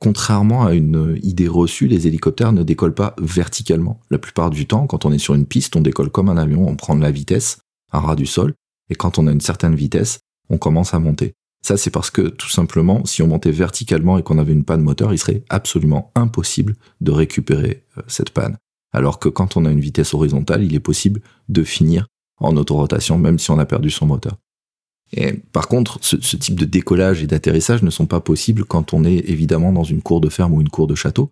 contrairement 0.00 0.64
à 0.64 0.74
une 0.74 1.18
idée 1.22 1.48
reçue, 1.48 1.86
les 1.86 2.06
hélicoptères 2.06 2.52
ne 2.52 2.62
décollent 2.62 2.94
pas 2.94 3.14
verticalement. 3.20 4.00
La 4.10 4.18
plupart 4.18 4.50
du 4.50 4.66
temps, 4.66 4.86
quand 4.86 5.04
on 5.04 5.12
est 5.12 5.18
sur 5.18 5.34
une 5.34 5.46
piste, 5.46 5.76
on 5.76 5.80
décolle 5.80 6.10
comme 6.10 6.28
un 6.28 6.36
avion, 6.36 6.66
on 6.66 6.76
prend 6.76 6.96
de 6.96 7.02
la 7.02 7.10
vitesse 7.10 7.58
à 7.90 8.00
ras 8.00 8.16
du 8.16 8.26
sol, 8.26 8.54
et 8.90 8.94
quand 8.94 9.18
on 9.18 9.26
a 9.26 9.32
une 9.32 9.40
certaine 9.40 9.74
vitesse, 9.74 10.20
on 10.48 10.58
commence 10.58 10.94
à 10.94 10.98
monter. 10.98 11.34
Ça, 11.62 11.76
c'est 11.76 11.90
parce 11.90 12.10
que 12.10 12.22
tout 12.22 12.48
simplement, 12.48 13.04
si 13.04 13.22
on 13.22 13.26
montait 13.26 13.50
verticalement 13.50 14.18
et 14.18 14.22
qu'on 14.22 14.38
avait 14.38 14.52
une 14.52 14.64
panne 14.64 14.80
moteur, 14.80 15.12
il 15.12 15.18
serait 15.18 15.42
absolument 15.48 16.12
impossible 16.14 16.74
de 17.00 17.10
récupérer 17.10 17.84
euh, 17.98 18.02
cette 18.06 18.30
panne. 18.30 18.56
Alors 18.92 19.18
que 19.18 19.28
quand 19.28 19.56
on 19.56 19.64
a 19.64 19.70
une 19.70 19.80
vitesse 19.80 20.14
horizontale, 20.14 20.62
il 20.64 20.74
est 20.74 20.80
possible 20.80 21.20
de 21.48 21.62
finir 21.64 22.06
en 22.38 22.56
autorotation, 22.56 23.18
même 23.18 23.38
si 23.38 23.50
on 23.50 23.58
a 23.58 23.66
perdu 23.66 23.90
son 23.90 24.06
moteur. 24.06 24.36
Et 25.12 25.32
par 25.32 25.68
contre, 25.68 25.98
ce, 26.02 26.16
type 26.16 26.58
de 26.58 26.64
décollage 26.64 27.22
et 27.22 27.26
d'atterrissage 27.26 27.82
ne 27.82 27.90
sont 27.90 28.06
pas 28.06 28.20
possibles 28.20 28.64
quand 28.64 28.92
on 28.92 29.04
est 29.04 29.28
évidemment 29.28 29.72
dans 29.72 29.84
une 29.84 30.02
cour 30.02 30.20
de 30.20 30.28
ferme 30.28 30.54
ou 30.54 30.60
une 30.60 30.68
cour 30.68 30.86
de 30.86 30.94
château, 30.94 31.30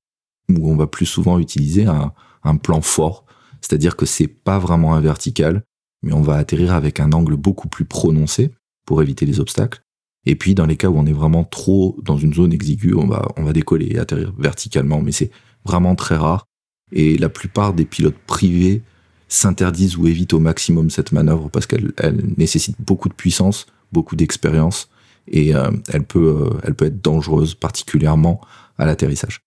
où 0.50 0.70
on 0.70 0.76
va 0.76 0.86
plus 0.86 1.06
souvent 1.06 1.38
utiliser 1.38 1.86
un, 1.86 2.12
un 2.42 2.56
plan 2.56 2.80
fort, 2.80 3.24
c'est-à-dire 3.60 3.96
que 3.96 4.06
c'est 4.06 4.28
pas 4.28 4.58
vraiment 4.58 4.94
un 4.94 5.00
vertical, 5.00 5.62
mais 6.02 6.12
on 6.12 6.22
va 6.22 6.36
atterrir 6.36 6.72
avec 6.72 7.00
un 7.00 7.12
angle 7.12 7.36
beaucoup 7.36 7.68
plus 7.68 7.84
prononcé 7.84 8.50
pour 8.86 9.02
éviter 9.02 9.26
les 9.26 9.40
obstacles. 9.40 9.82
Et 10.26 10.34
puis, 10.34 10.54
dans 10.54 10.66
les 10.66 10.76
cas 10.76 10.88
où 10.88 10.98
on 10.98 11.06
est 11.06 11.12
vraiment 11.12 11.44
trop 11.44 11.96
dans 12.02 12.18
une 12.18 12.34
zone 12.34 12.52
exiguë, 12.52 12.94
on 12.94 13.06
va, 13.06 13.28
on 13.36 13.44
va 13.44 13.52
décoller 13.52 13.86
et 13.92 13.98
atterrir 13.98 14.32
verticalement, 14.38 15.00
mais 15.00 15.12
c'est 15.12 15.30
vraiment 15.64 15.94
très 15.94 16.16
rare. 16.16 16.46
Et 16.92 17.16
la 17.16 17.28
plupart 17.28 17.72
des 17.72 17.84
pilotes 17.84 18.18
privés 18.26 18.82
s'interdisent 19.28 19.96
ou 19.96 20.06
évitent 20.06 20.34
au 20.34 20.40
maximum 20.40 20.90
cette 20.90 21.12
manœuvre 21.12 21.48
parce 21.50 21.66
qu'elle 21.66 21.92
elle 21.96 22.22
nécessite 22.36 22.76
beaucoup 22.80 23.08
de 23.08 23.14
puissance, 23.14 23.66
beaucoup 23.92 24.16
d'expérience 24.16 24.88
et 25.28 25.54
euh, 25.54 25.70
elle, 25.92 26.04
peut, 26.04 26.52
euh, 26.52 26.60
elle 26.62 26.74
peut 26.74 26.86
être 26.86 27.02
dangereuse, 27.02 27.54
particulièrement 27.54 28.40
à 28.78 28.86
l'atterrissage. 28.86 29.40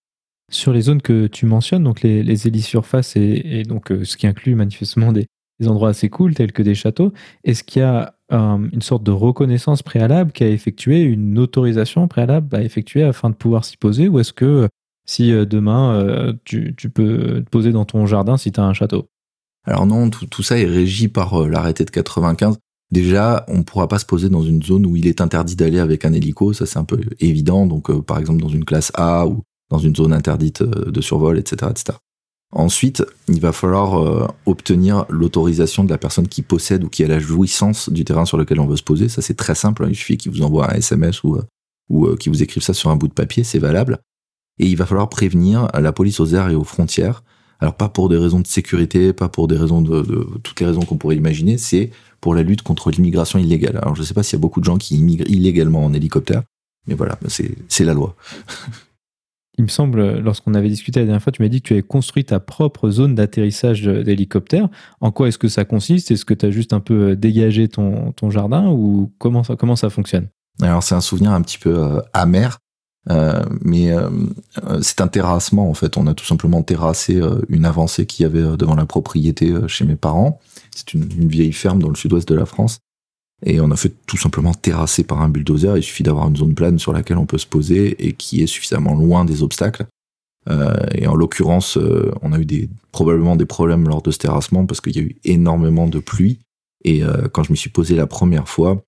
Sur 0.52 0.74
les 0.74 0.82
zones 0.82 1.02
que 1.02 1.28
tu 1.28 1.46
mentionnes, 1.46 1.84
donc 1.84 2.02
les, 2.02 2.48
hélices 2.48 2.66
surface 2.66 3.16
et, 3.16 3.42
et 3.46 3.64
donc 3.64 3.92
euh, 3.92 4.04
ce 4.04 4.18
qui 4.18 4.28
inclut 4.28 4.56
manifestement 4.56 5.14
des 5.14 5.28
endroits 5.66 5.90
assez 5.90 6.10
cool 6.10 6.34
tels 6.34 6.52
que 6.52 6.64
des 6.64 6.76
châteaux, 6.76 7.14
est-ce 7.44 7.64
qu'il 7.64 7.82
y 7.82 7.86
a 7.86 8.19
une 8.32 8.82
sorte 8.82 9.04
de 9.04 9.12
reconnaissance 9.12 9.82
préalable 9.82 10.32
qui 10.32 10.44
a 10.44 10.50
effectué 10.50 11.02
une 11.02 11.40
autorisation 11.40 12.08
préalable 12.08 12.56
à 12.56 12.62
effectuer 12.62 13.04
afin 13.04 13.30
de 13.30 13.36
pouvoir 13.36 13.66
s'y 13.66 13.78
poser 13.78 14.08
Ou 14.08 14.20
est-ce 14.20 14.34
que 14.34 14.68
si 15.10 15.32
euh, 15.32 15.46
demain 15.46 15.96
euh, 15.96 16.34
tu, 16.46 16.76
peux 16.94 17.44
te 17.44 17.50
poser 17.50 17.72
dans 17.72 17.86
ton 17.86 18.06
jardin 18.06 18.38
si 18.38 18.52
tu 18.52 18.60
as 18.60 18.64
un 18.64 18.74
château? 18.74 19.10
Alors 19.66 19.88
non, 19.88 20.10
tout, 20.10 20.44
ça 20.44 20.60
est 20.60 20.66
régi 20.66 21.08
par 21.08 21.42
euh, 21.42 21.48
l'arrêté 21.48 21.84
de 21.84 21.90
95. 21.90 22.58
Déjà, 22.92 23.44
on 23.48 23.60
ne 23.60 23.64
pourra 23.64 23.88
pas 23.88 24.00
se 24.00 24.06
poser 24.06 24.30
dans 24.30 24.44
une 24.44 24.62
zone 24.62 24.86
où 24.86 24.96
il 24.96 25.08
est 25.08 25.22
interdit 25.22 25.56
d'aller 25.56 25.80
avec 25.80 26.06
un 26.06 26.14
hélico, 26.14 26.54
ça 26.54 26.66
c'est 26.66 26.80
un 26.80 26.86
peu 26.86 27.00
évident. 27.20 27.66
Donc 27.66 27.92
par 28.02 28.20
exemple 28.20 28.42
dans 28.42 28.50
une 28.50 28.66
classe 28.66 28.92
A 28.96 29.28
ou 29.28 29.44
dans 29.70 29.78
une 29.78 29.96
zone 29.96 30.14
interdite 30.14 30.64
de 30.64 31.02
survol, 31.02 31.38
etc. 31.38 31.72
Ensuite, 32.52 33.06
il 33.28 33.40
va 33.40 33.52
falloir 33.52 34.02
euh, 34.02 34.28
obtenir 34.48 35.06
l'autorisation 35.10 35.84
de 35.84 35.90
la 35.90 36.00
personne 36.00 36.28
qui 36.28 36.42
possède 36.42 36.84
ou 36.84 36.90
qui 36.90 37.04
a 37.04 37.08
la 37.08 37.20
jouissance 37.20 37.90
du 37.90 38.04
terrain 38.04 38.26
sur 38.26 38.38
lequel 38.38 38.60
on 38.60 38.66
veut 38.66 38.76
se 38.76 38.84
poser. 38.84 39.08
Ça, 39.08 39.22
c'est 39.22 39.36
très 39.36 39.54
simple. 39.54 39.84
Hein. 39.84 39.90
Il 39.90 39.96
suffit 39.96 40.18
qu'il 40.18 40.32
vous 40.32 40.42
envoie 40.42 40.72
un 40.72 40.76
SMS 40.76 41.24
ou, 41.24 41.36
euh, 41.36 41.44
ou 41.90 42.08
euh, 42.08 42.16
qu'il 42.16 42.32
vous 42.32 42.42
écrive 42.42 42.64
ça 42.64 42.74
sur 42.74 42.90
un 42.90 42.96
bout 42.96 43.08
de 43.08 43.14
papier. 43.14 43.44
C'est 43.44 43.60
valable. 43.60 44.00
Et 44.58 44.66
il 44.66 44.76
va 44.76 44.88
falloir 44.88 45.10
prévenir 45.10 45.68
la 45.74 45.92
police 45.94 46.20
aux 46.20 46.34
airs 46.34 46.50
et 46.50 46.56
aux 46.56 46.64
frontières. 46.64 47.24
Alors, 47.60 47.76
pas 47.76 47.88
pour 47.88 48.10
des 48.10 48.18
raisons 48.18 48.40
de 48.40 48.48
sécurité, 48.48 49.14
pas 49.14 49.30
pour 49.30 49.48
des 49.48 49.56
raisons 49.56 49.82
de, 49.82 50.02
de 50.02 50.28
toutes 50.44 50.60
les 50.60 50.66
raisons 50.66 50.82
qu'on 50.82 50.98
pourrait 50.98 51.18
imaginer. 51.18 51.58
C'est 51.58 51.92
pour 52.20 52.34
la 52.34 52.42
lutte 52.42 52.64
contre 52.64 52.90
l'immigration 52.90 53.38
illégale. 53.38 53.78
Alors, 53.78 53.96
je 53.96 54.02
ne 54.02 54.06
sais 54.06 54.14
pas 54.14 54.24
s'il 54.24 54.38
y 54.38 54.40
a 54.40 54.42
beaucoup 54.42 54.60
de 54.60 54.66
gens 54.66 54.78
qui 54.78 54.96
immigrent 54.96 55.30
illégalement 55.30 55.86
en 55.86 55.94
hélicoptère. 55.94 56.44
Mais 56.88 56.96
voilà, 56.96 57.20
c'est 57.28 57.86
la 57.86 57.94
loi. 57.94 58.16
il 59.60 59.64
me 59.64 59.68
semble, 59.68 60.20
lorsqu'on 60.20 60.54
avait 60.54 60.70
discuté 60.70 61.02
la 61.02 61.06
dernière 61.06 61.22
fois, 61.22 61.34
tu 61.34 61.42
m'as 61.42 61.50
dit 61.50 61.62
que 61.62 61.68
tu 61.68 61.74
avais 61.74 61.84
construit 61.84 62.24
ta 62.24 62.40
propre 62.40 62.90
zone 62.90 63.14
d'atterrissage 63.14 63.84
d'hélicoptère. 63.84 64.70
En 65.02 65.12
quoi 65.12 65.28
est-ce 65.28 65.38
que 65.38 65.50
ça 65.50 65.66
consiste? 65.66 66.12
Est-ce 66.12 66.24
que 66.24 66.34
tu 66.34 66.46
as 66.46 66.50
juste 66.50 66.72
un 66.72 66.80
peu 66.80 67.10
euh, 67.10 67.16
dégagé 67.18 67.68
ton, 67.68 68.14
ton 68.14 68.30
jardin 68.30 68.70
ou 68.70 69.12
comment 69.18 69.44
ça, 69.44 69.58
comment 69.58 69.76
ça 69.76 69.90
fonctionne? 69.90 70.30
Alors, 70.62 70.82
c'est 70.82 70.96
un 70.96 71.02
souvenir 71.02 71.32
un 71.34 71.42
petit 71.42 71.58
peu 71.58 71.78
euh, 71.78 72.00
amer, 72.14 72.58
euh, 73.10 73.44
mais 73.62 73.92
c'est 74.82 75.02
un 75.02 75.10
terrassement 75.10 75.70
en 75.70 75.74
fait. 75.74 75.98
On 75.98 76.08
a 76.08 76.14
tout 76.14 76.26
simplement 76.26 76.64
terrassé 76.64 77.22
une 77.50 77.66
avancée 77.66 78.06
qu'il 78.06 78.24
y 78.24 78.26
avait 78.26 78.56
devant 78.56 78.76
la 78.76 78.86
propriété 78.86 79.54
chez 79.68 79.84
mes 79.84 79.98
parents. 79.98 80.40
C'est 80.74 80.94
une, 80.94 81.06
une 81.18 81.28
vieille 81.28 81.52
ferme 81.52 81.82
dans 81.82 81.90
le 81.90 81.96
sud-ouest 81.96 82.30
de 82.30 82.36
la 82.36 82.46
France. 82.46 82.80
Et 83.46 83.62
on 83.62 83.72
a 83.72 83.76
fait 83.76 83.94
tout 84.06 84.18
simplement 84.18 84.54
terrasser 84.54 85.04
par 85.04 85.22
un 85.22 85.30
bulldozer. 85.30 85.78
Il 85.78 85.84
suffit 85.84 86.04
d'avoir 86.04 86.28
une 86.28 86.36
zone 86.36 86.56
plane 86.56 86.78
sur 86.78 86.92
laquelle 86.92 87.18
on 87.18 87.26
peut 87.26 87.38
se 87.38 87.48
poser 87.48 88.06
et 88.06 88.14
qui 88.14 88.44
est 88.44 88.48
suffisamment 88.48 88.96
loin 88.96 89.26
des 89.26 89.44
obstacles. 89.44 89.86
Euh, 90.50 90.76
et 90.94 91.08
en 91.08 91.16
l'occurrence, 91.16 91.78
euh, 91.78 92.12
on 92.22 92.34
a 92.34 92.40
eu 92.40 92.46
des, 92.46 92.70
probablement 92.92 93.36
des 93.36 93.46
problèmes 93.46 93.88
lors 93.88 94.02
de 94.02 94.12
ce 94.12 94.18
terrassement 94.18 94.66
parce 94.66 94.82
qu'il 94.82 94.96
y 94.96 95.00
a 95.00 95.04
eu 95.04 95.16
énormément 95.24 95.88
de 95.88 96.00
pluie. 96.00 96.40
Et 96.84 97.04
euh, 97.04 97.28
quand 97.28 97.44
je 97.44 97.52
me 97.52 97.56
suis 97.56 97.70
posé 97.70 97.96
la 97.96 98.08
première 98.08 98.48
fois, 98.48 98.82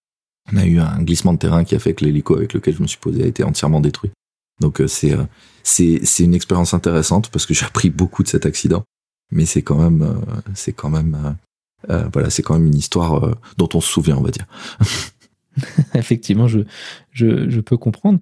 on 0.51 0.57
a 0.57 0.65
eu 0.65 0.79
un 0.79 1.01
glissement 1.03 1.33
de 1.33 1.39
terrain 1.39 1.63
qui 1.63 1.75
a 1.75 1.79
fait 1.79 1.93
que 1.93 2.03
l'hélico 2.03 2.35
avec 2.35 2.53
lequel 2.53 2.75
je 2.75 2.81
me 2.81 2.87
suis 2.87 2.99
posé 2.99 3.23
a 3.23 3.27
été 3.27 3.43
entièrement 3.43 3.79
détruit. 3.79 4.11
Donc 4.59 4.81
c'est 4.87 5.15
c'est 5.63 6.01
c'est 6.03 6.23
une 6.23 6.35
expérience 6.35 6.73
intéressante 6.73 7.29
parce 7.29 7.45
que 7.45 7.53
j'ai 7.53 7.65
appris 7.65 7.89
beaucoup 7.89 8.21
de 8.21 8.27
cet 8.27 8.45
accident, 8.45 8.83
mais 9.31 9.45
c'est 9.45 9.61
quand 9.61 9.77
même 9.77 10.21
c'est 10.53 10.73
quand 10.73 10.89
même 10.89 11.35
euh, 11.89 12.07
voilà, 12.13 12.29
c'est 12.29 12.43
quand 12.43 12.53
même 12.53 12.67
une 12.67 12.77
histoire 12.77 13.23
euh, 13.23 13.33
dont 13.57 13.69
on 13.73 13.81
se 13.81 13.91
souvient, 13.91 14.17
on 14.17 14.21
va 14.21 14.31
dire. 14.31 14.45
Effectivement, 15.95 16.47
je, 16.47 16.59
je, 17.11 17.59
peux 17.59 17.77
comprendre. 17.77 18.19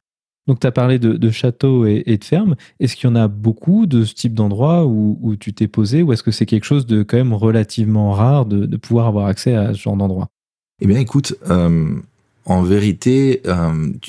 Donc, 0.48 0.60
tu 0.60 0.68
as 0.68 0.72
parlé 0.72 0.98
de, 0.98 1.30
châteaux 1.30 1.86
et, 1.86 2.04
de 2.04 2.24
fermes. 2.24 2.56
Est-ce 2.80 2.96
qu'il 2.96 3.08
y 3.08 3.12
en 3.12 3.16
a 3.16 3.28
beaucoup 3.28 3.86
de 3.86 4.04
ce 4.04 4.14
type 4.16 4.34
d'endroit 4.34 4.86
où, 4.86 5.36
tu 5.40 5.54
t'es 5.54 5.68
posé 5.68 6.02
ou 6.02 6.12
est-ce 6.12 6.24
que 6.24 6.32
c'est 6.32 6.48
quelque 6.48 6.64
chose 6.64 6.88
de 6.88 7.04
quand 7.04 7.18
même 7.18 7.34
relativement 7.34 8.12
rare 8.12 8.46
de, 8.46 8.78
pouvoir 8.78 9.08
avoir 9.08 9.28
accès 9.28 9.54
à 9.54 9.74
ce 9.74 9.80
genre 9.80 9.96
d'endroit? 9.96 10.30
Eh 10.82 10.88
bien, 10.88 10.98
écoute, 10.98 11.36
euh, 11.50 12.00
en 12.46 12.64
vérité, 12.64 13.44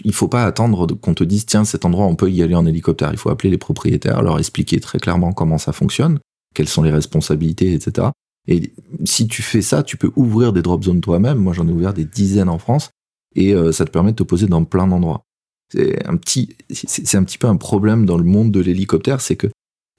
il 0.02 0.14
faut 0.14 0.28
pas 0.28 0.44
attendre 0.44 0.86
qu'on 0.86 1.12
te 1.12 1.24
dise 1.24 1.44
tiens 1.44 1.64
cet 1.64 1.84
endroit 1.84 2.06
on 2.06 2.14
peut 2.14 2.30
y 2.30 2.42
aller 2.42 2.54
en 2.54 2.64
hélicoptère. 2.64 3.10
Il 3.12 3.18
faut 3.18 3.28
appeler 3.28 3.50
les 3.50 3.58
propriétaires, 3.58 4.22
leur 4.22 4.38
expliquer 4.38 4.80
très 4.80 4.98
clairement 4.98 5.32
comment 5.32 5.58
ça 5.58 5.72
fonctionne, 5.72 6.20
quelles 6.54 6.68
sont 6.68 6.82
les 6.82 6.90
responsabilités, 6.90 7.74
etc. 7.74 8.08
Et 8.46 8.72
si 9.04 9.28
tu 9.28 9.42
fais 9.42 9.62
ça, 9.62 9.82
tu 9.82 9.96
peux 9.96 10.10
ouvrir 10.16 10.52
des 10.52 10.62
drop 10.62 10.82
zones 10.82 11.00
toi-même. 11.00 11.38
Moi 11.38 11.52
j'en 11.52 11.68
ai 11.68 11.72
ouvert 11.72 11.94
des 11.94 12.04
dizaines 12.04 12.48
en 12.48 12.58
France 12.58 12.90
et 13.34 13.54
euh, 13.54 13.72
ça 13.72 13.84
te 13.84 13.90
permet 13.90 14.12
de 14.12 14.16
te 14.16 14.22
poser 14.22 14.46
dans 14.46 14.64
plein 14.64 14.86
d'endroits. 14.86 15.24
C'est 15.72 16.04
un 16.06 16.16
petit, 16.16 16.56
c'est 16.70 17.16
un 17.16 17.22
petit 17.22 17.38
peu 17.38 17.46
un 17.46 17.56
problème 17.56 18.04
dans 18.04 18.18
le 18.18 18.24
monde 18.24 18.50
de 18.50 18.60
l'hélicoptère, 18.60 19.20
c'est 19.20 19.36
que 19.36 19.46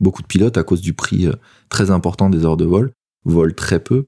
beaucoup 0.02 0.22
de 0.22 0.28
pilotes, 0.28 0.58
à 0.58 0.64
cause 0.64 0.82
du 0.82 0.94
prix 0.94 1.28
euh, 1.28 1.34
très 1.70 1.92
important 1.92 2.30
des 2.30 2.46
heures 2.46 2.58
de 2.58 2.66
vol, 2.66 2.92
volent 3.24 3.54
très 3.56 3.82
peu, 3.82 4.06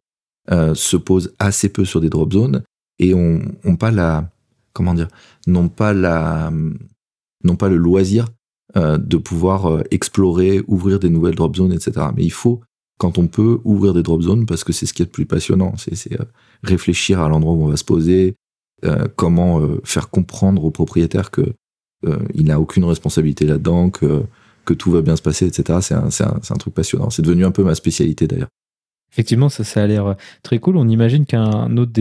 euh, 0.52 0.76
se 0.76 0.98
posent 0.98 1.34
assez 1.40 1.70
peu 1.70 1.86
sur 1.86 2.02
des 2.02 2.10
drop 2.10 2.34
zones 2.34 2.64
et 3.00 3.14
ont, 3.14 3.42
ont 3.64 3.78
pas 3.78 3.92
la, 3.92 4.30
comment 4.74 4.94
dire, 4.94 5.08
n'ont 5.48 5.70
pas 5.70 5.94
la, 5.94 6.52
n'ont 7.44 7.56
pas 7.56 7.70
le 7.70 7.78
loisir 7.78 8.28
de 8.76 9.18
pouvoir 9.18 9.84
explorer, 9.92 10.64
ouvrir 10.68 10.98
des 10.98 11.10
nouvelles 11.10 11.36
drop 11.36 11.56
zones, 11.56 11.74
etc. 11.74 12.08
Mais 12.16 12.24
il 12.24 12.32
faut, 12.32 12.62
quand 12.98 13.18
on 13.18 13.28
peut, 13.28 13.60
ouvrir 13.64 13.94
des 13.94 14.04
drop 14.04 14.22
zones 14.22 14.46
parce 14.46 14.64
que 14.64 14.74
c'est 14.74 14.86
ce 14.86 14.94
qui 14.94 15.02
est 15.02 15.06
le 15.06 15.12
plus 15.12 15.26
passionnant. 15.26 15.74
C'est 15.78 16.20
euh, 16.20 16.26
réfléchir 16.64 17.20
à 17.20 17.30
l'endroit 17.30 17.54
où 17.54 17.64
on 17.64 17.68
va 17.68 17.78
se 17.78 17.84
poser, 17.84 18.36
euh, 18.86 19.08
comment 19.16 19.60
euh, 19.60 19.82
faire 19.84 20.10
comprendre 20.10 20.64
au 20.64 20.72
propriétaire 20.72 21.32
que 21.32 21.54
il 22.34 22.44
n'a 22.44 22.60
aucune 22.60 22.84
responsabilité 22.84 23.46
là-dedans, 23.46 23.90
que 23.90 24.24
que 24.66 24.74
tout 24.74 24.92
va 24.92 25.02
bien 25.02 25.16
se 25.16 25.22
passer, 25.22 25.48
etc. 25.48 25.80
C'est 26.10 26.24
un, 26.26 26.58
truc 26.58 26.74
passionnant. 26.74 27.10
C'est 27.10 27.22
devenu 27.22 27.46
un 27.46 27.52
peu 27.52 27.64
ma 27.64 27.76
spécialité 27.76 28.28
d'ailleurs. 28.28 28.50
Effectivement, 29.10 29.48
ça, 29.48 29.82
a 29.82 29.88
l'air 29.88 30.18
très 30.42 30.60
cool. 30.60 30.76
On 30.76 30.90
imagine 30.90 31.26
qu'un 31.26 31.78
autre, 31.78 31.94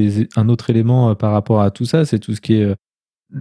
autre 0.48 0.70
élément 0.70 1.14
par 1.14 1.30
rapport 1.30 1.60
à 1.62 1.70
tout 1.70 1.84
ça, 1.84 2.04
c'est 2.04 2.18
tout 2.18 2.34
ce 2.34 2.40
qui 2.40 2.54
est, 2.54 2.74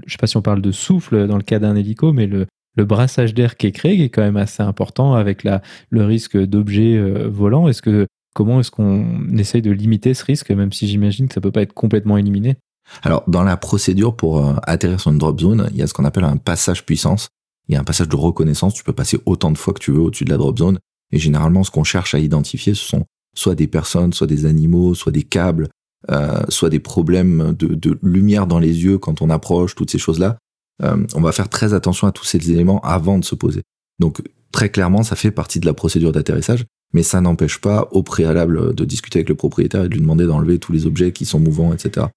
je 0.05 0.11
sais 0.11 0.19
pas 0.19 0.27
si 0.27 0.37
on 0.37 0.43
parle 0.43 0.61
de 0.61 0.71
souffle 0.71 1.25
dans 1.25 1.37
le 1.37 1.41
cas 1.41 1.57
d'un 1.57 1.75
hélico, 1.75 2.13
mais 2.13 2.27
le, 2.27 2.45
le 2.75 2.85
brassage 2.85 3.33
d'air 3.33 3.57
qui 3.57 3.67
est 3.67 3.71
créé, 3.71 3.97
qui 3.97 4.03
est 4.03 4.09
quand 4.09 4.21
même 4.21 4.37
assez 4.37 4.63
important 4.63 5.13
avec 5.13 5.43
le 5.43 6.05
risque 6.05 6.37
d'objets 6.37 6.97
euh, 6.97 7.27
volants. 7.27 7.67
Est-ce 7.67 7.81
que 7.81 8.07
comment 8.33 8.59
est-ce 8.59 8.71
qu'on 8.71 9.37
essaye 9.37 9.61
de 9.61 9.71
limiter 9.71 10.13
ce 10.13 10.23
risque, 10.23 10.51
même 10.51 10.71
si 10.71 10.87
j'imagine 10.87 11.27
que 11.27 11.33
ça 11.33 11.41
peut 11.41 11.51
pas 11.51 11.61
être 11.61 11.73
complètement 11.73 12.17
éliminé? 12.17 12.55
Alors, 13.03 13.23
dans 13.27 13.43
la 13.43 13.57
procédure 13.57 14.15
pour 14.15 14.45
euh, 14.45 14.55
atterrir 14.63 14.99
sur 14.99 15.11
une 15.11 15.17
drop 15.17 15.39
zone, 15.39 15.69
il 15.71 15.77
y 15.77 15.81
a 15.81 15.87
ce 15.87 15.93
qu'on 15.93 16.05
appelle 16.05 16.23
un 16.23 16.37
passage 16.37 16.85
puissance. 16.85 17.29
Il 17.67 17.73
y 17.73 17.77
a 17.77 17.81
un 17.81 17.85
passage 17.85 18.09
de 18.09 18.15
reconnaissance. 18.15 18.73
Tu 18.73 18.83
peux 18.83 18.93
passer 18.93 19.19
autant 19.25 19.51
de 19.51 19.57
fois 19.57 19.73
que 19.73 19.79
tu 19.79 19.91
veux 19.91 19.99
au-dessus 19.99 20.25
de 20.25 20.29
la 20.29 20.37
drop 20.37 20.57
zone. 20.57 20.79
Et 21.11 21.19
généralement, 21.19 21.63
ce 21.63 21.71
qu'on 21.71 21.83
cherche 21.83 22.15
à 22.15 22.19
identifier, 22.19 22.73
ce 22.73 22.83
sont 22.83 23.05
soit 23.35 23.55
des 23.55 23.67
personnes, 23.67 24.13
soit 24.13 24.27
des 24.27 24.45
animaux, 24.45 24.93
soit 24.93 25.11
des 25.11 25.23
câbles, 25.23 25.69
euh, 26.09 26.41
soit 26.49 26.69
des 26.69 26.79
problèmes 26.79 27.53
de, 27.57 27.67
de 27.67 27.99
lumière 28.01 28.47
dans 28.47 28.59
les 28.59 28.83
yeux 28.83 28.97
quand 28.97 29.21
on 29.21 29.29
approche, 29.29 29.75
toutes 29.75 29.91
ces 29.91 29.99
choses-là. 29.99 30.37
Euh, 30.83 31.05
on 31.15 31.21
va 31.21 31.31
faire 31.31 31.49
très 31.49 31.73
attention 31.73 32.07
à 32.07 32.11
tous 32.11 32.25
ces 32.25 32.51
éléments 32.51 32.79
avant 32.81 33.17
de 33.17 33.25
se 33.25 33.35
poser. 33.35 33.61
Donc, 33.99 34.21
très 34.51 34.69
clairement, 34.69 35.03
ça 35.03 35.15
fait 35.15 35.31
partie 35.31 35.59
de 35.59 35.65
la 35.65 35.73
procédure 35.73 36.11
d'atterrissage, 36.11 36.65
mais 36.93 37.03
ça 37.03 37.21
n'empêche 37.21 37.59
pas 37.59 37.87
au 37.91 38.03
préalable 38.03 38.73
de 38.73 38.85
discuter 38.85 39.19
avec 39.19 39.29
le 39.29 39.35
propriétaire 39.35 39.83
et 39.83 39.89
de 39.89 39.93
lui 39.93 40.01
demander 40.01 40.25
d'enlever 40.25 40.59
tous 40.59 40.71
les 40.71 40.85
objets 40.85 41.11
qui 41.11 41.25
sont 41.25 41.39
mouvants, 41.39 41.73
etc. 41.73 42.07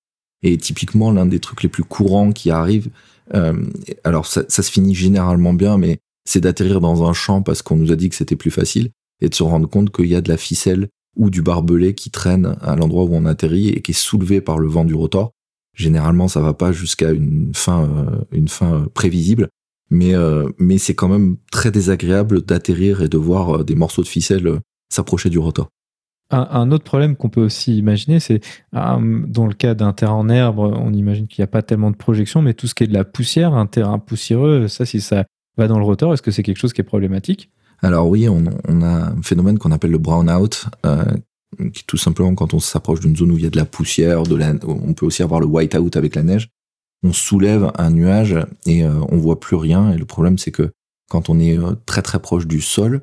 Et 0.42 0.56
typiquement, 0.58 1.10
l'un 1.10 1.26
des 1.26 1.40
trucs 1.40 1.62
les 1.62 1.68
plus 1.68 1.84
courants 1.84 2.32
qui 2.32 2.50
arrivent, 2.50 2.90
euh, 3.34 3.64
alors 4.02 4.26
ça, 4.26 4.44
ça 4.48 4.62
se 4.62 4.70
finit 4.70 4.94
généralement 4.94 5.54
bien, 5.54 5.78
mais 5.78 5.98
c'est 6.24 6.40
d'atterrir 6.40 6.80
dans 6.80 7.04
un 7.08 7.12
champ 7.12 7.42
parce 7.42 7.62
qu'on 7.62 7.76
nous 7.76 7.92
a 7.92 7.96
dit 7.96 8.08
que 8.08 8.16
c'était 8.16 8.36
plus 8.36 8.50
facile 8.50 8.90
et 9.20 9.28
de 9.28 9.34
se 9.34 9.42
rendre 9.42 9.68
compte 9.68 9.90
qu'il 9.94 10.06
y 10.06 10.14
a 10.14 10.20
de 10.20 10.28
la 10.28 10.36
ficelle 10.36 10.88
ou 11.16 11.30
du 11.30 11.42
barbelé 11.42 11.94
qui 11.94 12.10
traîne 12.10 12.56
à 12.60 12.76
l'endroit 12.76 13.04
où 13.04 13.14
on 13.14 13.24
atterrit 13.24 13.68
et 13.68 13.80
qui 13.80 13.92
est 13.92 13.94
soulevé 13.94 14.40
par 14.40 14.58
le 14.58 14.68
vent 14.68 14.84
du 14.84 14.94
rotor. 14.94 15.32
Généralement, 15.74 16.28
ça 16.28 16.40
va 16.40 16.54
pas 16.54 16.72
jusqu'à 16.72 17.10
une 17.10 17.52
fin, 17.54 17.84
euh, 17.84 18.24
une 18.32 18.48
fin 18.48 18.74
euh, 18.74 18.86
prévisible, 18.94 19.48
mais 19.90 20.14
euh, 20.14 20.48
mais 20.58 20.78
c'est 20.78 20.94
quand 20.94 21.08
même 21.08 21.36
très 21.50 21.70
désagréable 21.70 22.42
d'atterrir 22.42 23.02
et 23.02 23.08
de 23.08 23.18
voir 23.18 23.64
des 23.64 23.74
morceaux 23.74 24.02
de 24.02 24.08
ficelle 24.08 24.60
s'approcher 24.88 25.30
du 25.30 25.38
rotor. 25.38 25.68
un, 26.30 26.48
un 26.50 26.70
autre 26.72 26.84
problème 26.84 27.16
qu'on 27.16 27.28
peut 27.28 27.42
aussi 27.42 27.76
imaginer, 27.76 28.20
c'est 28.20 28.40
euh, 28.74 29.22
dans 29.26 29.46
le 29.46 29.54
cas 29.54 29.74
d'un 29.74 29.92
terrain 29.92 30.14
en 30.14 30.28
herbe, 30.28 30.58
on 30.58 30.92
imagine 30.92 31.26
qu'il 31.26 31.42
n'y 31.42 31.44
a 31.44 31.48
pas 31.48 31.62
tellement 31.62 31.90
de 31.90 31.96
projection, 31.96 32.42
mais 32.42 32.54
tout 32.54 32.66
ce 32.66 32.74
qui 32.74 32.84
est 32.84 32.86
de 32.86 32.94
la 32.94 33.04
poussière, 33.04 33.54
un 33.54 33.66
terrain 33.66 33.98
poussiéreux, 33.98 34.68
ça, 34.68 34.86
si 34.86 35.00
ça 35.00 35.24
va 35.56 35.68
dans 35.68 35.78
le 35.78 35.84
rotor, 35.84 36.12
est-ce 36.14 36.22
que 36.22 36.30
c'est 36.30 36.42
quelque 36.42 36.58
chose 36.58 36.72
qui 36.72 36.80
est 36.80 36.84
problématique? 36.84 37.50
Alors 37.82 38.08
oui, 38.08 38.28
on, 38.28 38.44
on 38.66 38.82
a 38.82 39.10
un 39.12 39.22
phénomène 39.22 39.58
qu'on 39.58 39.72
appelle 39.72 39.90
le 39.90 39.98
brownout, 39.98 40.66
euh, 40.86 41.04
tout 41.86 41.96
simplement 41.96 42.34
quand 42.34 42.54
on 42.54 42.60
s'approche 42.60 43.00
d'une 43.00 43.16
zone 43.16 43.32
où 43.32 43.36
il 43.36 43.44
y 43.44 43.46
a 43.46 43.50
de 43.50 43.56
la 43.56 43.64
poussière, 43.64 44.22
de 44.22 44.38
on 44.66 44.94
peut 44.94 45.06
aussi 45.06 45.22
avoir 45.22 45.40
le 45.40 45.46
whiteout 45.46 45.96
avec 45.96 46.14
la 46.14 46.22
neige. 46.22 46.48
On 47.02 47.12
soulève 47.12 47.70
un 47.76 47.90
nuage 47.90 48.36
et 48.66 48.84
euh, 48.84 48.92
on 49.10 49.18
voit 49.18 49.40
plus 49.40 49.56
rien. 49.56 49.92
Et 49.92 49.98
le 49.98 50.06
problème, 50.06 50.38
c'est 50.38 50.52
que 50.52 50.70
quand 51.10 51.28
on 51.28 51.38
est 51.38 51.58
euh, 51.58 51.74
très 51.86 52.02
très 52.02 52.18
proche 52.18 52.46
du 52.46 52.60
sol, 52.60 53.02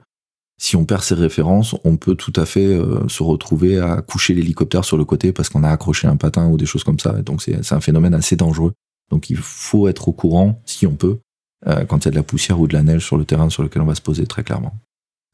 si 0.60 0.76
on 0.76 0.86
perd 0.86 1.02
ses 1.04 1.16
références, 1.16 1.76
on 1.84 1.98
peut 1.98 2.16
tout 2.16 2.34
à 2.36 2.46
fait 2.46 2.66
euh, 2.66 3.08
se 3.08 3.24
retrouver 3.24 3.80
à 3.80 4.02
coucher 4.02 4.34
l'hélicoptère 4.34 4.86
sur 4.86 4.98
le 4.98 5.06
côté 5.06 5.34
parce 5.34 5.50
qu'on 5.50 5.64
a 5.64 5.70
accroché 5.70 6.08
un 6.08 6.18
patin 6.18 6.48
ou 6.50 6.58
des 6.58 6.66
choses 6.66 6.84
comme 6.84 7.00
ça. 7.00 7.16
Et 7.20 7.24
donc 7.24 7.42
c'est 7.42 7.64
c'est 7.64 7.76
un 7.76 7.82
phénomène 7.82 8.14
assez 8.14 8.36
dangereux. 8.36 8.74
Donc 9.12 9.30
il 9.30 9.38
faut 9.38 9.88
être 9.88 10.08
au 10.08 10.14
courant, 10.14 10.62
si 10.66 10.88
on 10.88 10.96
peut, 10.96 11.20
euh, 11.68 11.86
quand 11.86 12.00
il 12.00 12.06
y 12.06 12.08
a 12.08 12.12
de 12.12 12.16
la 12.16 12.24
poussière 12.24 12.60
ou 12.60 12.68
de 12.68 12.74
la 12.74 12.84
neige 12.84 13.06
sur 13.06 13.18
le 13.18 13.26
terrain 13.26 13.50
sur 13.50 13.62
lequel 13.62 13.82
on 13.82 13.86
va 13.86 13.96
se 13.96 14.02
poser 14.02 14.26
très 14.26 14.44
clairement. 14.44 14.74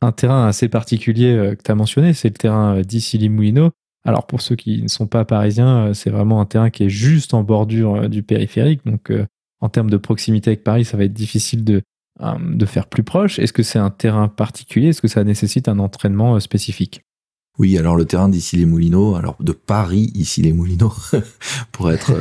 Un 0.02 0.12
terrain 0.12 0.48
assez 0.48 0.70
particulier 0.70 1.32
euh, 1.32 1.56
que 1.56 1.64
tu 1.64 1.72
as 1.72 1.76
mentionné, 1.76 2.14
c'est 2.14 2.30
le 2.30 2.36
terrain 2.36 2.78
euh, 2.78 2.84
d'Issy-les-Moulineaux. 2.84 3.72
Alors 4.06 4.28
pour 4.28 4.42
ceux 4.42 4.56
qui 4.56 4.84
ne 4.84 4.88
sont 4.88 5.08
pas 5.08 5.26
parisiens, 5.26 5.88
euh, 5.88 5.94
c'est 5.94 6.12
vraiment 6.12 6.40
un 6.40 6.46
terrain 6.46 6.70
qui 6.70 6.84
est 6.84 6.90
juste 6.90 7.34
en 7.34 7.44
bordure 7.44 8.08
du 8.08 8.22
périphérique. 8.22 8.86
Donc 8.86 9.12
en 9.60 9.70
termes 9.70 9.90
de 9.90 9.98
proximité 9.98 10.52
avec 10.52 10.64
Paris, 10.64 10.86
ça 10.86 10.98
va 10.98 11.04
être 11.04 11.14
difficile 11.14 11.64
de, 11.64 11.82
faire 12.66 12.88
plus 12.88 13.04
proche. 13.04 13.40
Est-ce 13.40 13.54
que 13.54 13.64
c'est 13.64 13.80
un 13.80 13.90
terrain 13.90 14.28
particulier? 14.28 14.90
Est-ce 14.90 15.02
que 15.02 15.08
ça 15.08 15.24
nécessite 15.24 15.68
un 15.68 15.80
entraînement 15.80 16.40
spécifique? 16.40 17.02
Oui, 17.60 17.76
alors 17.78 17.96
le 17.96 18.06
terrain 18.06 18.30
d'ici 18.30 18.56
les 18.56 18.66
Moulineaux, 18.66 19.16
alors 19.16 19.36
de 19.40 19.52
Paris 19.52 20.12
ici 20.14 20.44
les 20.44 20.54
Moulineaux, 20.54 20.94
pour 21.72 21.92
être 21.92 22.14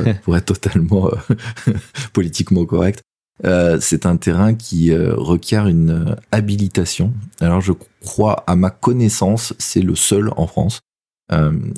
totalement 0.45 1.11
politiquement 2.13 2.65
correct, 2.65 3.03
euh, 3.45 3.77
c'est 3.79 4.05
un 4.05 4.17
terrain 4.17 4.55
qui 4.55 4.91
euh, 4.91 5.13
requiert 5.15 5.67
une 5.67 5.89
euh, 5.91 6.15
habilitation. 6.31 7.13
Alors 7.39 7.61
je 7.61 7.73
crois, 8.01 8.43
à 8.47 8.55
ma 8.55 8.69
connaissance, 8.69 9.53
c'est 9.59 9.81
le 9.81 9.95
seul 9.95 10.31
en 10.37 10.47
France. 10.47 10.81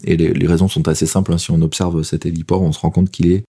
Et 0.04 0.16
les, 0.16 0.46
raisons 0.46 0.68
sont 0.68 0.88
assez 0.88 1.08
simples. 1.08 1.34
hein. 1.34 1.40
Si 1.40 1.50
on 1.50 1.60
observe 1.64 2.04
cet 2.04 2.28
héliport, 2.28 2.62
on 2.62 2.72
se 2.72 2.80
rend 2.80 2.92
compte 2.92 3.10
qu'il 3.10 3.32
est 3.32 3.46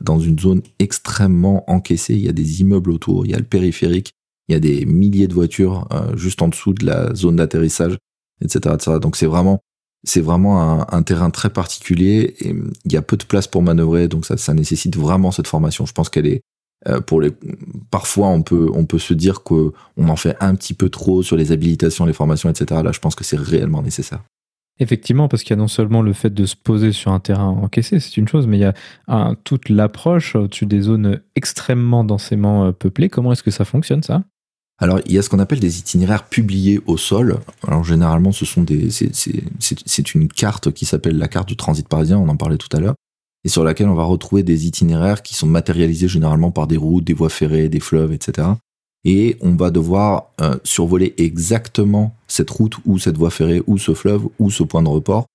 dans 0.00 0.18
une 0.18 0.38
zone 0.38 0.62
extrêmement 0.78 1.70
encaissée. 1.70 2.14
Il 2.14 2.22
y 2.22 2.30
a 2.30 2.32
des 2.32 2.62
immeubles 2.62 2.90
autour, 2.90 3.26
il 3.26 3.32
y 3.32 3.34
a 3.34 3.38
le 3.38 3.44
périphérique, 3.44 4.12
il 4.48 4.52
y 4.52 4.56
a 4.56 4.58
des 4.58 4.86
milliers 4.86 5.28
de 5.28 5.34
voitures 5.34 5.86
juste 6.16 6.40
en 6.40 6.48
dessous 6.48 6.72
de 6.72 6.86
la 6.86 7.14
zone 7.14 7.36
d'atterrissage, 7.36 7.98
etc.. 8.40 8.76
Donc 9.02 9.16
c'est 9.16 9.26
vraiment 9.26 9.60
c'est 10.02 10.22
vraiment 10.22 10.90
un, 10.90 11.02
terrain 11.02 11.28
très 11.28 11.50
particulier 11.50 12.34
et 12.40 12.54
il 12.86 12.92
y 12.92 12.96
a 12.96 13.02
peu 13.02 13.18
de 13.18 13.24
place 13.24 13.48
pour 13.48 13.62
manœuvrer, 13.62 14.08
donc 14.08 14.24
ça 14.24 14.54
nécessite 14.54 14.96
vraiment 14.96 15.30
cette 15.30 15.46
formation. 15.46 15.84
Je 15.84 15.92
pense 15.92 16.08
qu'elle 16.08 16.26
est 16.26 16.40
euh, 16.86 17.00
pour 17.00 17.20
les. 17.20 17.32
Parfois, 17.90 18.28
on 18.28 18.42
peut 18.42 18.68
on 18.72 18.84
peut 18.84 18.98
se 18.98 19.14
dire 19.14 19.42
que 19.42 19.72
on 19.96 20.08
en 20.08 20.16
fait 20.16 20.36
un 20.40 20.54
petit 20.54 20.74
peu 20.74 20.88
trop 20.90 21.22
sur 21.22 21.36
les 21.36 21.50
habilitations, 21.50 22.04
les 22.06 22.12
formations, 22.12 22.48
etc. 22.50 22.82
Là, 22.84 22.92
je 22.92 23.00
pense 23.00 23.14
que 23.14 23.24
c'est 23.24 23.38
réellement 23.38 23.82
nécessaire. 23.82 24.22
Effectivement, 24.80 25.26
parce 25.26 25.42
qu'il 25.42 25.50
y 25.50 25.54
a 25.54 25.56
non 25.56 25.66
seulement 25.66 26.02
le 26.02 26.12
fait 26.12 26.32
de 26.32 26.46
se 26.46 26.54
poser 26.54 26.92
sur 26.92 27.10
un 27.10 27.18
terrain 27.18 27.48
encaissé, 27.48 27.98
c'est 27.98 28.16
une 28.16 28.28
chose, 28.28 28.46
mais 28.46 28.58
il 28.58 28.60
y 28.60 28.64
a 28.64 28.74
un- 29.08 29.34
toute 29.42 29.70
l'approche 29.70 30.36
au-dessus 30.36 30.66
des 30.66 30.82
zones 30.82 31.20
extrêmement 31.34 32.04
densément 32.04 32.66
euh, 32.66 32.70
peuplées. 32.72 33.08
Comment 33.08 33.32
est-ce 33.32 33.42
que 33.42 33.50
ça 33.50 33.64
fonctionne, 33.64 34.04
ça? 34.04 34.22
Alors, 34.80 35.00
il 35.06 35.12
y 35.12 35.18
a 35.18 35.22
ce 35.22 35.28
qu'on 35.28 35.40
appelle 35.40 35.58
des 35.58 35.80
itinéraires 35.80 36.28
publiés 36.28 36.80
au 36.86 36.96
sol. 36.96 37.38
Alors, 37.66 37.82
généralement, 37.82 38.30
ce 38.30 38.44
sont 38.44 38.62
des, 38.62 38.90
c'est 38.90 40.14
une 40.14 40.28
carte 40.28 40.70
qui 40.70 40.84
s'appelle 40.86 41.18
la 41.18 41.26
carte 41.26 41.48
du 41.48 41.56
transit 41.56 41.88
parisien. 41.88 42.16
On 42.16 42.28
en 42.28 42.36
parlait 42.36 42.58
tout 42.58 42.68
à 42.76 42.78
l'heure. 42.78 42.94
Et 43.44 43.48
sur 43.48 43.64
laquelle 43.64 43.88
on 43.88 43.94
va 43.94 44.04
retrouver 44.04 44.42
des 44.42 44.66
itinéraires 44.66 45.22
qui 45.22 45.34
sont 45.34 45.46
matérialisés 45.46 46.08
généralement 46.08 46.50
par 46.50 46.66
des 46.66 46.76
routes, 46.76 47.04
des 47.04 47.14
voies 47.14 47.28
ferrées, 47.28 47.68
des 47.68 47.80
fleuves, 47.80 48.12
etc. 48.12 48.48
Et 49.04 49.36
on 49.40 49.54
va 49.54 49.70
devoir 49.70 50.32
euh, 50.40 50.56
survoler 50.64 51.14
exactement 51.18 52.14
cette 52.26 52.50
route 52.50 52.76
ou 52.84 52.98
cette 52.98 53.16
voie 53.16 53.30
ferrée 53.30 53.62
ou 53.66 53.78
ce 53.78 53.94
fleuve 53.94 54.28
ou 54.38 54.50
ce 54.50 54.62
point 54.62 54.82
de 54.82 54.88
report 54.88 55.26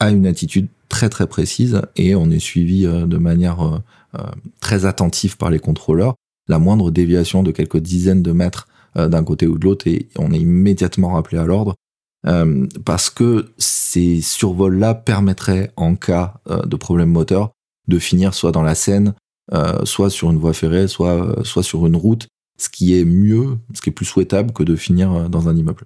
à 0.00 0.10
une 0.10 0.26
attitude 0.26 0.66
très 0.88 1.08
très 1.08 1.26
précise 1.26 1.80
et 1.96 2.14
on 2.14 2.30
est 2.30 2.40
suivi 2.40 2.84
euh, 2.84 3.06
de 3.06 3.16
manière 3.16 3.62
euh, 3.62 4.22
très 4.60 4.84
attentive 4.84 5.36
par 5.36 5.50
les 5.50 5.60
contrôleurs. 5.60 6.14
La 6.48 6.58
moindre 6.58 6.90
déviation 6.90 7.42
de 7.42 7.52
quelques 7.52 7.78
dizaines 7.78 8.22
de 8.22 8.32
mètres 8.32 8.68
d'un 8.94 9.24
côté 9.24 9.46
ou 9.46 9.56
de 9.56 9.64
l'autre 9.64 9.86
et 9.86 10.08
on 10.18 10.32
est 10.32 10.40
immédiatement 10.40 11.14
rappelé 11.14 11.38
à 11.38 11.46
l'ordre 11.46 11.76
euh, 12.26 12.66
parce 12.84 13.10
que 13.10 13.52
ces 13.58 14.20
survols-là 14.20 14.94
permettraient, 14.94 15.72
en 15.76 15.96
cas 15.96 16.34
euh, 16.48 16.62
de 16.62 16.76
problème 16.76 17.10
moteur, 17.10 17.50
de 17.88 17.98
finir 17.98 18.34
soit 18.34 18.52
dans 18.52 18.62
la 18.62 18.74
Seine, 18.74 19.14
euh, 19.52 19.84
soit 19.84 20.10
sur 20.10 20.30
une 20.30 20.38
voie 20.38 20.52
ferrée, 20.52 20.86
soit, 20.86 21.42
sur 21.44 21.86
une 21.86 21.96
route, 21.96 22.28
ce 22.58 22.68
qui 22.68 22.98
est 22.98 23.04
mieux, 23.04 23.58
ce 23.74 23.80
qui 23.80 23.90
est 23.90 23.92
plus 23.92 24.06
souhaitable 24.06 24.52
que 24.52 24.62
de 24.62 24.76
finir 24.76 25.28
dans 25.28 25.48
un 25.48 25.56
immeuble. 25.56 25.84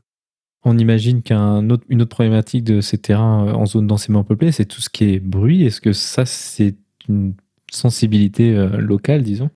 On 0.64 0.76
imagine 0.78 1.22
qu'une 1.22 1.72
autre, 1.72 2.04
problématique 2.04 2.64
de 2.64 2.80
ces 2.80 2.98
terrains 2.98 3.52
en 3.54 3.66
zone 3.66 3.86
densément 3.86 4.24
peuplée, 4.24 4.52
c'est 4.52 4.66
tout 4.66 4.80
ce 4.80 4.90
qui 4.90 5.04
est 5.04 5.20
bruit. 5.20 5.64
Est-ce 5.64 5.80
que 5.80 5.92
ça, 5.92 6.26
c'est 6.26 6.74
une 7.08 7.34
sensibilité 7.70 8.52
locale, 8.76 9.22
disons? 9.22 9.50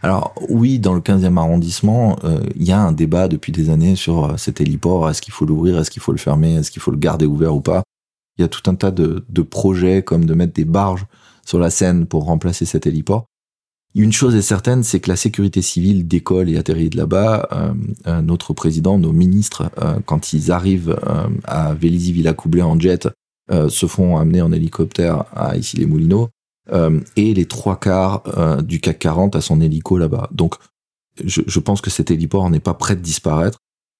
Alors 0.00 0.32
oui, 0.48 0.78
dans 0.78 0.94
le 0.94 1.00
15e 1.00 1.36
arrondissement, 1.38 2.16
il 2.54 2.62
y 2.62 2.70
a 2.70 2.80
un 2.80 2.92
débat 2.92 3.26
depuis 3.26 3.50
des 3.50 3.68
années 3.68 3.96
sur 3.96 4.38
cet 4.38 4.60
héliport, 4.60 5.10
est-ce 5.10 5.20
qu'il 5.20 5.32
faut 5.32 5.44
l'ouvrir, 5.44 5.76
est-ce 5.78 5.90
qu'il 5.90 6.00
faut 6.02 6.12
le 6.12 6.18
fermer, 6.18 6.54
est-ce 6.54 6.70
qu'il 6.70 6.80
faut 6.80 6.92
le 6.92 6.98
garder 6.98 7.26
ouvert 7.26 7.54
ou 7.56 7.60
pas? 7.60 7.82
Il 8.38 8.42
y 8.42 8.44
a 8.44 8.48
tout 8.48 8.70
un 8.70 8.76
tas 8.76 8.92
de, 8.92 9.42
projets 9.42 10.02
comme 10.02 10.24
de 10.24 10.34
mettre 10.34 10.54
des 10.54 10.64
barges 10.64 11.06
sur 11.44 11.58
la 11.58 11.70
Seine 11.70 12.06
pour 12.06 12.24
remplacer 12.24 12.64
cet 12.64 12.86
héliport. 12.86 13.26
Une 13.94 14.12
chose 14.12 14.36
est 14.36 14.42
certaine, 14.42 14.84
c'est 14.84 15.00
que 15.00 15.08
la 15.08 15.16
sécurité 15.16 15.60
civile 15.60 16.06
décolle 16.06 16.48
et 16.48 16.56
atterrit 16.56 16.90
de 16.90 16.96
là-bas. 16.96 17.48
Euh, 17.52 17.74
euh, 18.06 18.22
notre 18.22 18.52
président, 18.52 18.98
nos 18.98 19.12
ministres, 19.12 19.70
euh, 19.82 19.98
quand 20.04 20.32
ils 20.32 20.52
arrivent 20.52 20.96
à 21.44 21.74
Vélizy-Villacoublay 21.74 22.62
en 22.62 22.78
jet, 22.78 23.08
se 23.50 23.86
font 23.86 24.18
amener 24.18 24.42
en 24.42 24.52
hélicoptère 24.52 25.24
à 25.34 25.56
ici 25.56 25.78
les 25.78 25.86
Moulineaux. 25.86 26.28
Et 26.70 27.34
les 27.34 27.46
trois 27.46 27.78
quarts 27.80 28.62
du 28.62 28.80
CAC 28.80 28.98
40 28.98 29.36
à 29.36 29.40
son 29.40 29.60
hélico 29.60 29.96
là-bas. 29.98 30.28
Donc, 30.32 30.54
je, 31.24 31.40
je, 31.46 31.60
pense 31.60 31.80
que 31.80 31.90
cet 31.90 32.10
héliport 32.10 32.48
n'est 32.50 32.60
pas 32.60 32.74
prêt 32.74 32.94
de 32.94 33.00
disparaître. 33.00 33.58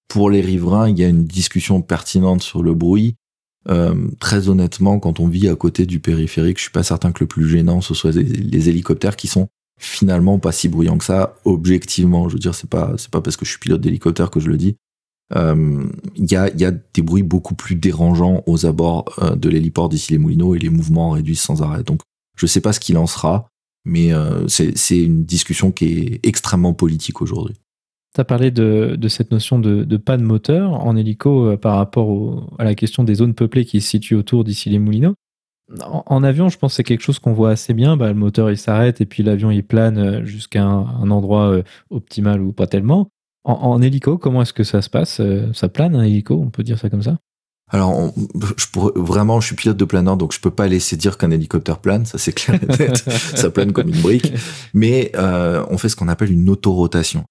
Pour 0.08 0.30
les 0.30 0.40
riverains, 0.40 0.88
il 0.88 0.98
y 0.98 1.04
a 1.04 1.08
une 1.08 1.24
discussion 1.24 1.82
pertinente 1.82 2.42
sur 2.42 2.62
le 2.62 2.74
bruit. 2.74 3.16
très 4.20 4.48
honnêtement, 4.48 4.98
quand 4.98 5.20
on 5.20 5.28
vit 5.28 5.48
à 5.48 5.56
côté 5.56 5.86
du 5.86 6.00
périphérique, 6.00 6.58
je 6.58 6.62
suis 6.62 6.72
pas 6.72 6.82
certain 6.82 7.12
que 7.12 7.24
le 7.24 7.26
plus 7.26 7.48
gênant 7.48 7.80
ce 7.80 7.94
soit 7.94 8.14
les 8.14 8.68
hélicoptères 8.68 9.16
qui 9.16 9.28
sont 9.28 9.48
finalement 9.78 10.38
pas 10.38 10.52
si 10.52 10.68
bruyant 10.68 10.98
que 10.98 11.04
ça, 11.04 11.36
objectivement. 11.44 12.28
Je 12.28 12.34
veux 12.34 12.40
dire, 12.40 12.54
c'est 12.54 12.68
pas, 12.68 12.94
c'est 12.98 13.10
pas 13.10 13.20
parce 13.20 13.36
que 13.36 13.44
je 13.44 13.50
suis 13.50 13.60
pilote 13.60 13.80
d'hélicoptère 13.80 14.30
que 14.30 14.40
je 14.40 14.48
le 14.48 14.56
dis. 14.56 14.76
Il 15.30 15.38
euh, 15.38 15.84
y, 16.16 16.36
a, 16.36 16.48
y 16.56 16.64
a 16.64 16.70
des 16.70 17.02
bruits 17.02 17.22
beaucoup 17.22 17.54
plus 17.54 17.74
dérangeants 17.74 18.42
aux 18.46 18.66
abords 18.66 19.04
euh, 19.22 19.36
de 19.36 19.48
l'héliport 19.48 19.88
d'ici 19.88 20.12
les 20.12 20.18
Moulineaux 20.18 20.54
et 20.54 20.58
les 20.58 20.70
mouvements 20.70 21.10
réduisent 21.10 21.40
sans 21.40 21.62
arrêt. 21.62 21.82
Donc, 21.82 22.00
je 22.38 22.46
sais 22.46 22.60
pas 22.60 22.72
ce 22.72 22.80
qu'il 22.80 22.96
en 22.96 23.06
sera, 23.06 23.48
mais 23.84 24.12
euh, 24.12 24.46
c'est 24.48 24.98
une 24.98 25.24
discussion 25.24 25.72
qui 25.72 25.98
est 25.98 26.26
extrêmement 26.26 26.74
politique 26.74 27.20
aujourd'hui. 27.20 27.56
Tu 28.14 28.20
as 28.20 28.24
parlé 28.24 28.50
de, 28.50 28.98
cette 29.08 29.30
notion 29.30 29.58
de, 29.58 29.84
de 29.84 30.16
moteur 30.16 30.72
en 30.72 30.96
hélico 30.96 31.56
par 31.58 31.76
rapport 31.76 32.48
à 32.58 32.64
la 32.64 32.74
question 32.74 33.04
des 33.04 33.16
zones 33.16 33.34
peuplées 33.34 33.64
qui 33.64 33.80
se 33.80 33.90
situent 33.90 34.16
autour 34.16 34.44
d'ici 34.44 34.70
les 34.70 34.78
Moulineaux 34.78 35.14
en, 35.84 36.22
avion, 36.22 36.48
je 36.48 36.58
pense 36.58 36.72
que 36.72 36.76
c'est 36.76 36.84
quelque 36.84 37.02
chose 37.02 37.18
qu'on 37.18 37.32
voit 37.32 37.50
assez 37.50 37.74
bien. 37.74 37.96
Bah, 37.96 38.08
le 38.08 38.14
moteur 38.14 38.50
il 38.50 38.56
s'arrête 38.56 39.00
et 39.00 39.06
puis 39.06 39.22
l'avion 39.22 39.50
il 39.50 39.64
plane 39.64 39.98
euh, 39.98 40.24
jusqu'à 40.24 40.64
un, 40.64 41.10
endroit 41.10 41.50
euh, 41.50 41.62
optimal 41.90 42.40
ou 42.40 42.52
pas 42.52 42.66
tellement. 42.66 43.10
En, 43.44 43.80
hélico, 43.80 44.18
comment 44.18 44.42
est-ce 44.42 44.52
que 44.52 44.64
ça 44.64 44.82
se 44.82 44.90
passe 44.90 45.20
euh, 45.20 45.50
Ça 45.54 45.68
plane 45.68 45.96
un 45.96 46.02
hélico, 46.02 46.34
on 46.34 46.50
peut 46.50 46.62
dire 46.62 46.78
ça 46.78 46.90
comme 46.90 47.02
ça? 47.02 47.18
Alors, 47.70 48.14
je 48.56 48.66
pourrais, 48.72 48.92
vraiment, 48.96 49.40
je 49.40 49.48
suis 49.48 49.56
pilote 49.56 49.76
de 49.76 49.84
planeur, 49.84 50.16
donc 50.16 50.32
je 50.32 50.40
peux 50.40 50.50
pas 50.50 50.68
laisser 50.68 50.96
dire 50.96 51.18
qu'un 51.18 51.30
hélicoptère 51.30 51.78
plane, 51.78 52.06
ça 52.06 52.16
c'est 52.16 52.32
clair 52.32 52.58
et 52.62 52.66
net, 52.66 52.96
ça 53.36 53.50
plane 53.50 53.72
comme 53.72 53.88
une 53.88 54.00
brique. 54.00 54.32
Mais 54.72 55.12
on 55.16 55.76
fait 55.78 55.88
ce 55.88 55.96
qu'on 55.96 56.08
appelle 56.08 56.32
une 56.32 56.48
autorotation. 56.48 57.24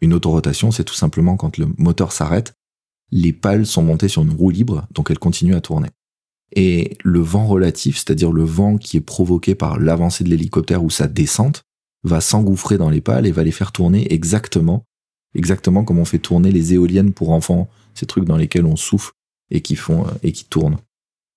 Une 0.00 0.14
autorotation, 0.14 0.70
c'est 0.70 0.84
tout 0.84 0.94
simplement 0.94 1.36
quand 1.36 1.58
le 1.58 1.68
moteur 1.78 2.12
s'arrête, 2.12 2.54
les 3.12 3.32
pales 3.32 3.66
sont 3.66 3.82
montées 3.82 4.08
sur 4.08 4.22
une 4.22 4.32
roue 4.32 4.50
libre, 4.50 4.86
donc 4.90 5.10
elles 5.10 5.18
continuent 5.18 5.54
à 5.54 5.60
tourner. 5.60 5.88
Et 6.56 6.96
le 7.04 7.20
vent 7.20 7.46
relatif, 7.46 7.96
c'est-à-dire 7.96 8.32
le 8.32 8.44
vent 8.44 8.78
qui 8.78 8.96
est 8.96 9.02
provoqué 9.02 9.54
par 9.54 9.78
l'avancée 9.78 10.24
de 10.24 10.28
l'hélicoptère 10.30 10.82
ou 10.82 10.90
sa 10.90 11.06
descente, 11.06 11.62
va 12.04 12.20
s'engouffrer 12.20 12.78
dans 12.78 12.90
les 12.90 13.00
pales 13.00 13.26
et 13.26 13.30
va 13.30 13.44
les 13.44 13.52
faire 13.52 13.72
tourner 13.72 14.12
exactement, 14.12 14.84
exactement 15.34 15.84
comme 15.84 15.98
on 15.98 16.04
fait 16.04 16.18
tourner 16.18 16.50
les 16.50 16.74
éoliennes 16.74 17.12
pour 17.12 17.30
enfants, 17.30 17.68
ces 17.94 18.06
trucs 18.06 18.24
dans 18.24 18.36
lesquels 18.36 18.66
on 18.66 18.76
souffle 18.76 19.12
et 19.52 19.60
qui 19.60 19.76
font 19.76 20.04
euh, 20.06 20.10
et 20.24 20.32
qui 20.32 20.44
tournent. 20.44 20.78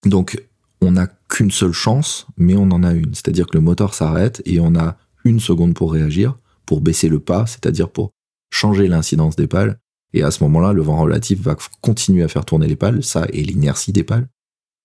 Donc 0.06 0.44
on 0.82 0.92
n'a 0.92 1.08
qu'une 1.30 1.52
seule 1.52 1.72
chance, 1.72 2.26
mais 2.38 2.56
on 2.56 2.72
en 2.72 2.82
a 2.84 2.94
une. 2.94 3.14
C'est-à-dire 3.14 3.46
que 3.46 3.58
le 3.58 3.62
moteur 3.62 3.94
s'arrête 3.94 4.42
et 4.46 4.60
on 4.60 4.76
a 4.76 4.98
une 5.24 5.40
seconde 5.40 5.76
pour 5.76 5.94
réagir, 5.94 6.38
pour 6.66 6.82
baisser 6.82 7.10
le 7.10 7.20
pas, 7.20 7.46
c'est-à-dire 7.46 7.90
pour 7.90 8.12
changer 8.52 8.88
l'incidence 8.88 9.36
des 9.36 9.48
pales. 9.48 9.78
Et 10.14 10.24
à 10.24 10.32
ce 10.32 10.44
moment-là, 10.46 10.74
le 10.74 10.82
vent 10.82 10.98
relatif 10.98 11.42
va 11.42 11.56
continuer 11.82 12.24
à 12.24 12.28
faire 12.28 12.46
tourner 12.46 12.68
les 12.68 12.76
pales, 12.76 13.04
ça 13.04 13.28
et 13.32 13.44
l'inertie 13.44 13.92
des 13.92 14.04
pales 14.04 14.28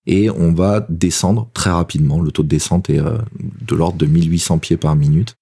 et 0.07 0.29
on 0.29 0.53
va 0.53 0.85
descendre 0.89 1.49
très 1.53 1.69
rapidement. 1.69 2.21
Le 2.21 2.31
taux 2.31 2.43
de 2.43 2.47
descente 2.47 2.89
est 2.89 2.99
euh, 2.99 3.17
de 3.39 3.75
l'ordre 3.75 3.97
de 3.97 4.05
1800 4.05 4.59
pieds 4.59 4.77
par 4.77 4.95
minute. 4.95 5.35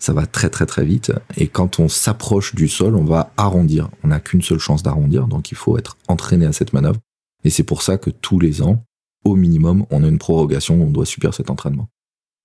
Ça 0.00 0.12
va 0.12 0.26
très 0.26 0.48
très 0.48 0.66
très 0.66 0.84
vite. 0.84 1.12
Et 1.36 1.46
quand 1.46 1.78
on 1.78 1.88
s'approche 1.88 2.54
du 2.54 2.68
sol, 2.68 2.96
on 2.96 3.04
va 3.04 3.32
arrondir. 3.36 3.90
On 4.02 4.08
n'a 4.08 4.20
qu'une 4.20 4.42
seule 4.42 4.58
chance 4.58 4.82
d'arrondir, 4.82 5.26
donc 5.26 5.50
il 5.50 5.56
faut 5.56 5.78
être 5.78 5.96
entraîné 6.08 6.46
à 6.46 6.52
cette 6.52 6.72
manœuvre. 6.72 6.98
Et 7.44 7.50
c'est 7.50 7.64
pour 7.64 7.82
ça 7.82 7.98
que 7.98 8.10
tous 8.10 8.38
les 8.38 8.62
ans, 8.62 8.84
au 9.24 9.36
minimum, 9.36 9.86
on 9.90 10.02
a 10.04 10.08
une 10.08 10.18
prorogation, 10.18 10.82
on 10.82 10.90
doit 10.90 11.06
subir 11.06 11.34
cet 11.34 11.50
entraînement. 11.50 11.88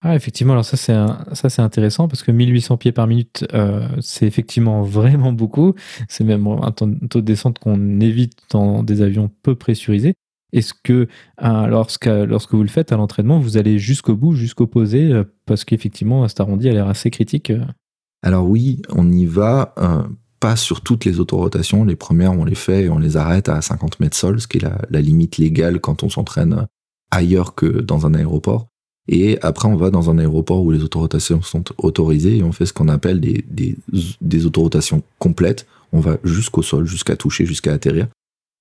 Ah, 0.02 0.16
effectivement, 0.16 0.54
alors 0.54 0.66
ça 0.66 0.78
c'est 0.78 0.94
ça 1.34 1.50
c'est 1.50 1.64
intéressant 1.64 2.08
parce 2.08 2.22
que 2.22 2.32
1800 2.32 2.78
pieds 2.78 2.92
par 2.92 3.08
minute, 3.08 3.44
euh, 3.54 3.88
c'est 4.02 4.28
effectivement 4.28 4.82
vraiment 4.84 5.32
beaucoup. 5.32 5.74
C'est 6.08 6.24
même 6.24 6.46
un 6.48 6.72
taux 6.72 6.88
de 6.88 7.22
descente 7.22 7.58
qu'on 7.60 8.00
évite 8.00 8.38
dans 8.52 8.84
des 8.84 9.02
avions 9.02 9.32
peu 9.42 9.56
pressurisés. 9.56 10.14
Est-ce 10.54 10.74
que 10.84 11.08
euh, 11.44 11.68
lorsque, 11.68 12.06
lorsque 12.06 12.54
vous 12.54 12.62
le 12.62 12.70
faites 12.70 12.92
à 12.92 12.98
l'entraînement, 12.98 13.40
vous 13.40 13.58
allez 13.58 13.80
jusqu'au 13.80 14.16
bout, 14.16 14.34
jusqu'au 14.36 14.68
posé, 14.68 15.12
euh, 15.12 15.24
parce 15.46 15.66
qu'effectivement, 15.66 16.28
cet 16.28 16.40
arrondi 16.40 16.70
a 16.70 16.74
l'air 16.74 16.88
assez 16.88 17.10
critique 17.10 17.52
Alors 18.22 18.48
oui, 18.48 18.82
on 18.90 19.12
y 19.12 19.26
va, 19.26 19.74
sur 20.56 20.82
toutes 20.82 21.06
les 21.06 21.20
autorotations. 21.20 21.84
Les 21.84 21.96
premières, 21.96 22.34
on 22.34 22.46
les 22.46 22.56
fait 22.56 22.84
et 22.84 22.90
on 22.90 23.00
les 23.00 23.18
arrête 23.18 23.50
à 23.50 23.62
50 23.62 24.00
mètres 24.00 24.18
sol, 24.18 24.40
ce 24.40 24.48
qui 24.48 24.58
est 24.58 24.66
la, 24.90 25.02
limite 25.02 25.38
légale 25.38 25.80
quand 25.80 26.04
on 26.04 26.10
s'entraîne 26.10 26.68
ailleurs 27.10 27.56
que 27.56 27.66
dans 27.66 28.06
un 28.06 28.14
aéroport. 28.14 28.68
Et 29.08 29.40
après, 29.42 29.68
on 29.68 29.76
va 29.76 29.90
dans 29.90 30.10
un 30.10 30.18
aéroport 30.18 30.64
où 30.64 30.72
les 30.72 30.84
autorotations 30.84 31.42
sont 31.42 31.64
autorisées 31.78 32.38
et 32.38 32.44
on 32.44 32.52
fait 32.52 32.66
ce 32.66 32.74
qu'on 32.74 32.90
appelle 32.90 33.20
des, 33.20 33.46
des, 34.22 34.46
autorotations 34.46 35.02
complètes. 35.20 35.66
On 35.92 36.00
va 36.00 36.18
jusqu'au 36.24 36.62
sol, 36.62 36.86
jusqu'à 36.86 37.16
toucher, 37.16 37.46
jusqu'à 37.46 37.74
atterrir 37.74 38.08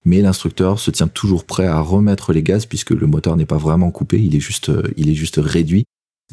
mais 0.07 0.21
l'instructeur 0.21 0.79
se 0.79 0.91
tient 0.91 1.09
toujours 1.09 1.45
prêt 1.45 1.67
à 1.67 1.81
remettre 1.81 2.35
les 2.35 2.43
gaz 2.43 2.67
puisque 2.67 2.91
le 2.91 3.07
moteur 3.07 3.37
n'est 3.39 3.47
pas 3.47 3.57
vraiment 3.57 3.91
coupé, 3.91 4.23
il 4.23 4.37
est 4.37 4.41
juste, 4.41 4.71
il 4.99 5.09
est 5.09 5.15
juste 5.15 5.41
réduit. 5.43 5.87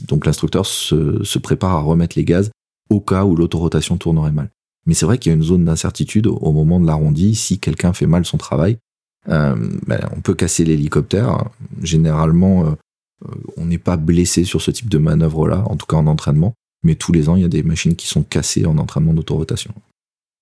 Donc 0.10 0.26
l'instructeur 0.26 0.66
se, 0.66 1.24
se, 1.24 1.40
prépare 1.40 1.72
à 1.72 1.80
remettre 1.80 2.18
les 2.18 2.26
gaz 2.26 2.52
au 2.90 3.00
cas 3.00 3.24
où 3.24 3.36
l'autorotation 3.36 3.96
tournerait 3.96 4.34
mal. 4.34 4.50
Mais 4.86 4.94
c'est 4.94 5.06
vrai 5.06 5.18
qu'il 5.18 5.32
y 5.32 5.34
a 5.34 5.36
une 5.36 5.44
zone 5.44 5.66
d'incertitude 5.66 6.28
au 6.28 6.52
moment 6.52 6.80
de 6.80 6.88
l'arrondi. 6.88 7.36
Si 7.36 7.60
quelqu'un 7.60 7.94
fait 7.94 8.08
mal 8.08 8.26
son 8.26 8.38
travail, 8.38 8.78
euh, 9.30 9.56
ben, 9.86 10.00
on 10.16 10.22
peut 10.22 10.34
casser 10.34 10.64
l'hélicoptère. 10.64 11.46
Généralement, 11.82 12.66
euh, 12.66 12.72
on 13.58 13.66
n'est 13.66 13.78
pas 13.78 13.98
blessé 13.98 14.44
sur 14.44 14.62
ce 14.62 14.72
type 14.72 14.90
de 14.90 14.98
manœuvre-là, 14.98 15.64
en 15.68 15.76
tout 15.76 15.86
cas 15.86 15.98
en 15.98 16.08
entraînement. 16.08 16.54
Mais 16.84 16.96
tous 16.96 17.12
les 17.12 17.30
ans, 17.30 17.36
il 17.36 17.44
y 17.44 17.46
a 17.46 17.50
des 17.50 17.62
machines 17.62 17.96
qui 17.96 18.08
sont 18.08 18.24
cassées 18.24 18.66
en 18.66 18.78
entraînement 18.80 19.14
d'autorotation. 19.14 19.74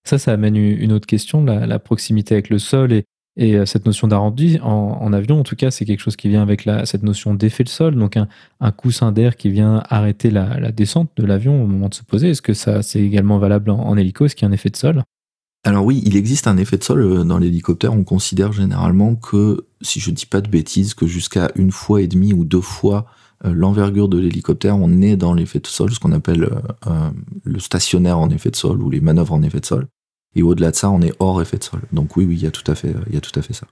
Ça, 0.08 0.18
ça 0.18 0.32
amène 0.32 0.56
une 0.56 0.94
autre 0.94 1.06
question, 1.06 1.44
la, 1.44 1.68
la 1.68 1.80
proximité 1.80 2.36
avec 2.36 2.50
le 2.50 2.60
sol 2.60 2.94
et, 2.94 3.04
et 3.40 3.56
euh, 3.56 3.66
cette 3.66 3.86
notion 3.86 4.10
d'arrondi, 4.10 4.60
en, 4.62 5.14
avion, 5.14 5.40
en 5.40 5.44
tout 5.44 5.56
cas, 5.56 5.72
c'est 5.72 5.86
quelque 5.86 6.02
chose 6.02 6.18
qui 6.18 6.28
vient 6.28 6.42
avec 6.42 6.68
cette 6.84 7.04
notion 7.04 7.34
d'effet 7.34 7.64
de 7.64 7.70
sol, 7.70 7.96
donc 7.96 8.18
un, 8.18 8.72
coussin 8.72 9.14
d'air 9.14 9.38
qui 9.38 9.50
vient 9.50 9.82
arrêter 9.88 10.30
la, 10.30 10.74
descente 10.74 11.10
de 11.16 11.26
l'avion 11.26 11.64
au 11.64 11.66
moment 11.66 11.88
de 11.88 11.94
se 11.94 12.04
poser. 12.04 12.32
Est-ce 12.32 12.42
que 12.42 12.54
ça, 12.54 12.82
c'est 12.82 13.00
également 13.00 13.40
valable 13.40 13.72
en, 13.72 13.96
hélico? 13.96 14.26
Est-ce 14.26 14.36
qu'il 14.36 14.46
y 14.46 14.46
a 14.46 14.50
un 14.50 14.54
effet 14.54 14.70
de 14.70 14.76
sol? 14.76 15.04
Alors 15.64 15.86
oui, 15.86 16.04
il 16.06 16.18
existe 16.18 16.48
un 16.48 16.58
effet 16.58 16.78
de 16.78 16.84
sol 16.84 17.02
euh, 17.02 17.24
dans 17.24 17.38
l'hélicoptère. 17.38 17.94
On 17.94 18.04
considère 18.04 18.52
généralement 18.52 19.16
que, 19.16 19.66
si 19.82 20.02
je 20.02 20.12
dis 20.12 20.26
pas 20.26 20.42
de 20.42 20.50
bêtises, 20.50 20.94
que 20.94 21.08
jusqu'à 21.08 21.50
une 21.56 21.72
fois 21.72 22.02
et 22.02 22.08
demie 22.08 22.34
ou 22.34 22.44
deux 22.44 22.60
fois 22.60 23.06
euh, 23.46 23.54
l'envergure 23.54 24.10
de 24.10 24.20
l'hélicoptère, 24.20 24.76
on 24.78 25.02
est 25.02 25.16
dans 25.16 25.34
l'effet 25.34 25.60
de 25.60 25.68
sol, 25.68 25.92
ce 25.94 26.00
qu'on 26.00 26.12
appelle 26.12 26.50
le 27.46 27.60
stationnaire 27.60 28.20
en 28.20 28.30
effet 28.32 28.52
de 28.52 28.58
sol 28.58 28.82
ou 28.82 28.90
les 28.90 29.00
manœuvres 29.00 29.34
en 29.34 29.44
effet 29.44 29.62
de 29.62 29.66
sol. 29.66 29.88
Et 30.36 30.44
au-delà 30.44 30.72
de 30.72 30.76
ça, 30.76 30.90
on 30.90 31.02
est 31.02 31.14
hors 31.20 31.42
effet 31.42 31.58
de 31.58 31.64
sol. 31.64 31.82
Donc 31.92 32.16
oui, 32.16 32.26
oui, 32.26 32.36
il 32.36 32.44
y 32.44 32.48
a 32.48 32.52
tout 32.52 32.70
à 32.70 32.76
fait, 32.76 32.94
il 33.08 33.14
y 33.14 33.18
a 33.18 33.22
tout 33.22 33.38
à 33.38 33.42
fait 33.42 33.54
ça. 33.54 33.68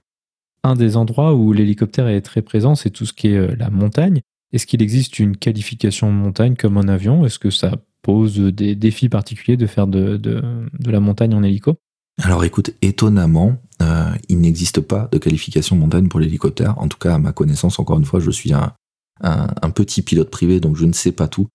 Un 0.64 0.74
des 0.74 0.96
endroits 0.96 1.34
où 1.34 1.52
l'hélicoptère 1.52 2.08
est 2.08 2.20
très 2.20 2.42
présent, 2.42 2.74
c'est 2.74 2.90
tout 2.90 3.06
ce 3.06 3.12
qui 3.12 3.28
est 3.28 3.36
euh, 3.36 3.54
la 3.56 3.70
montagne. 3.70 4.20
Est-ce 4.52 4.66
qu'il 4.66 4.82
existe 4.82 5.18
une 5.18 5.36
qualification 5.36 6.10
montagne 6.10 6.56
comme 6.56 6.76
en 6.76 6.88
avion? 6.88 7.24
Est-ce 7.24 7.38
que 7.38 7.50
ça 7.50 7.76
pose 8.02 8.38
des 8.38 8.74
défis 8.74 9.08
particuliers 9.08 9.56
de 9.56 9.66
faire 9.66 9.86
de, 9.86 10.16
de, 10.16 10.60
la 10.86 11.00
montagne 11.00 11.34
en 11.34 11.42
hélico? 11.42 11.76
Alors 12.22 12.44
écoute, 12.44 12.70
étonnamment, 12.82 13.58
euh, 13.82 14.10
il 14.28 14.40
n'existe 14.40 14.80
pas 14.80 15.08
de 15.12 15.18
qualification 15.18 15.76
montagne 15.76 16.08
pour 16.08 16.18
l'hélicoptère. 16.18 16.78
En 16.78 16.88
tout 16.88 16.98
cas, 16.98 17.14
à 17.14 17.18
ma 17.18 17.32
connaissance, 17.32 17.78
encore 17.78 17.98
une 17.98 18.06
fois, 18.06 18.20
je 18.20 18.30
suis 18.30 18.52
un, 18.52 18.72
un, 19.20 19.70
petit 19.70 20.02
pilote 20.02 20.30
privé, 20.30 20.60
donc 20.60 20.76
je 20.76 20.86
ne 20.86 20.92
sais 20.92 21.12
pas 21.12 21.28
tout. 21.28 21.48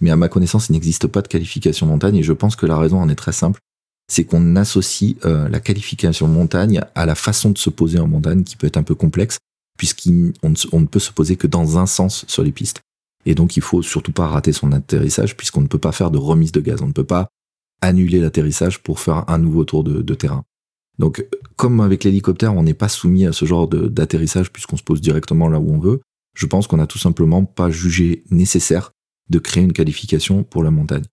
Mais 0.00 0.10
à 0.10 0.16
ma 0.16 0.28
connaissance, 0.28 0.68
il 0.68 0.72
n'existe 0.72 1.06
pas 1.06 1.22
de 1.22 1.28
qualification 1.28 1.86
montagne 1.86 2.16
et 2.16 2.22
je 2.22 2.32
pense 2.32 2.56
que 2.56 2.66
la 2.66 2.78
raison 2.78 3.00
en 3.00 3.08
est 3.08 3.14
très 3.14 3.32
simple 3.32 3.60
c'est 4.10 4.24
qu'on 4.24 4.56
associe 4.56 5.14
euh, 5.24 5.48
la 5.48 5.60
qualification 5.60 6.26
montagne 6.26 6.82
à 6.96 7.06
la 7.06 7.14
façon 7.14 7.50
de 7.50 7.58
se 7.58 7.70
poser 7.70 8.00
en 8.00 8.08
montagne 8.08 8.42
qui 8.42 8.56
peut 8.56 8.66
être 8.66 8.76
un 8.76 8.82
peu 8.82 8.96
complexe 8.96 9.38
puisqu'on 9.78 10.50
ne, 10.50 10.86
peut 10.86 10.98
se 10.98 11.12
poser 11.12 11.36
que 11.36 11.46
dans 11.46 11.78
un 11.78 11.86
sens 11.86 12.24
sur 12.26 12.42
les 12.42 12.50
pistes. 12.50 12.80
Et 13.24 13.36
donc 13.36 13.56
il 13.56 13.62
faut 13.62 13.82
surtout 13.82 14.10
pas 14.10 14.26
rater 14.26 14.52
son 14.52 14.72
atterrissage 14.72 15.36
puisqu'on 15.36 15.60
ne 15.60 15.68
peut 15.68 15.78
pas 15.78 15.92
faire 15.92 16.10
de 16.10 16.18
remise 16.18 16.50
de 16.50 16.60
gaz, 16.60 16.82
on 16.82 16.88
ne 16.88 16.92
peut 16.92 17.04
pas 17.04 17.28
annuler 17.80 18.18
l'atterrissage 18.20 18.82
pour 18.82 18.98
faire 18.98 19.30
un 19.30 19.38
nouveau 19.38 19.64
tour 19.64 19.84
de, 19.84 20.14
terrain. 20.14 20.44
Donc 20.98 21.24
comme 21.54 21.80
avec 21.80 22.02
l'hélicoptère 22.02 22.54
on 22.56 22.64
n'est 22.64 22.74
pas 22.74 22.88
soumis 22.88 23.26
à 23.26 23.32
ce 23.32 23.44
genre 23.44 23.68
d'atterrissage 23.68 24.52
puisqu'on 24.52 24.76
se 24.76 24.82
pose 24.82 25.00
directement 25.00 25.48
là 25.48 25.60
où 25.60 25.72
on 25.72 25.78
veut, 25.78 26.00
je 26.34 26.46
pense 26.46 26.66
qu'on 26.66 26.78
n'a 26.78 26.88
tout 26.88 26.98
simplement 26.98 27.44
pas 27.44 27.70
jugé 27.70 28.24
nécessaire 28.30 28.90
de 29.28 29.38
créer 29.38 29.62
une 29.62 29.72
qualification 29.72 30.42
pour 30.42 30.64
la 30.64 30.72
montagne. 30.72 31.04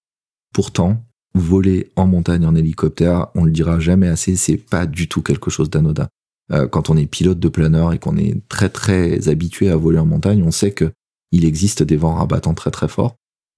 Pourtant, 0.52 1.07
voler 1.38 1.92
en 1.96 2.08
montagne 2.08 2.46
en 2.46 2.56
hélicoptère, 2.56 3.28
on 3.36 3.44
le 3.44 3.52
dira 3.52 3.80
jamais 3.80 4.08
assez, 4.08 4.36
c'est 4.36 4.58
pas 4.58 4.86
du 4.86 5.08
tout 5.08 5.22
quelque 5.22 5.50
chose 5.50 5.70
d'anodin. 5.70 6.08
Euh, 6.52 6.68
quand 6.68 6.90
on 6.90 6.98
est 6.98 7.06
pilote 7.06 7.40
de 7.40 7.50
planeur 7.50 7.94
et 7.94 8.00
qu'on 8.00 8.18
est 8.18 8.36
très 8.48 8.70
très 8.70 9.28
habitué 9.30 9.70
à 9.70 9.76
voler 9.76 10.00
en 10.00 10.06
montagne, 10.06 10.44
on 10.44 10.52
sait 10.52 10.72
que 10.72 10.92
il 11.32 11.44
existe 11.44 11.84
des 11.84 11.98
vents 11.98 12.16
rabattants 12.16 12.54
très 12.54 12.72
très 12.72 12.88
forts, 12.88 13.16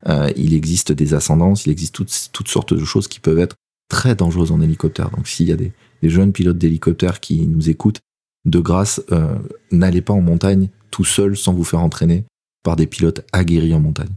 euh, 0.07 0.31
il 0.35 0.53
existe 0.53 0.91
des 0.91 1.13
ascendances, 1.13 1.65
il 1.65 1.71
existe 1.71 1.93
toutes, 1.93 2.29
toutes 2.31 2.47
sortes 2.47 2.73
de 2.73 2.85
choses 2.85 3.07
qui 3.07 3.19
peuvent 3.19 3.39
être 3.39 3.55
très 3.89 4.15
dangereuses 4.15 4.51
en 4.51 4.61
hélicoptère. 4.61 5.09
Donc 5.11 5.27
s'il 5.27 5.49
y 5.49 5.51
a 5.51 5.57
des, 5.57 5.73
jeunes 6.01 6.31
pilotes 6.31 6.57
d'hélicoptère 6.57 7.19
qui 7.19 7.45
nous 7.45 7.69
écoutent, 7.69 7.99
de 8.45 8.59
grâce, 8.59 9.01
euh, 9.11 9.37
n'allez 9.71 10.01
pas 10.01 10.13
en 10.13 10.21
montagne 10.21 10.69
tout 10.91 11.03
seul 11.03 11.35
sans 11.35 11.53
vous 11.53 11.65
faire 11.65 11.81
entraîner 11.81 12.23
par 12.63 12.77
des 12.77 12.87
pilotes 12.87 13.25
aguerris 13.33 13.73
en 13.73 13.81
montagne. 13.81 14.15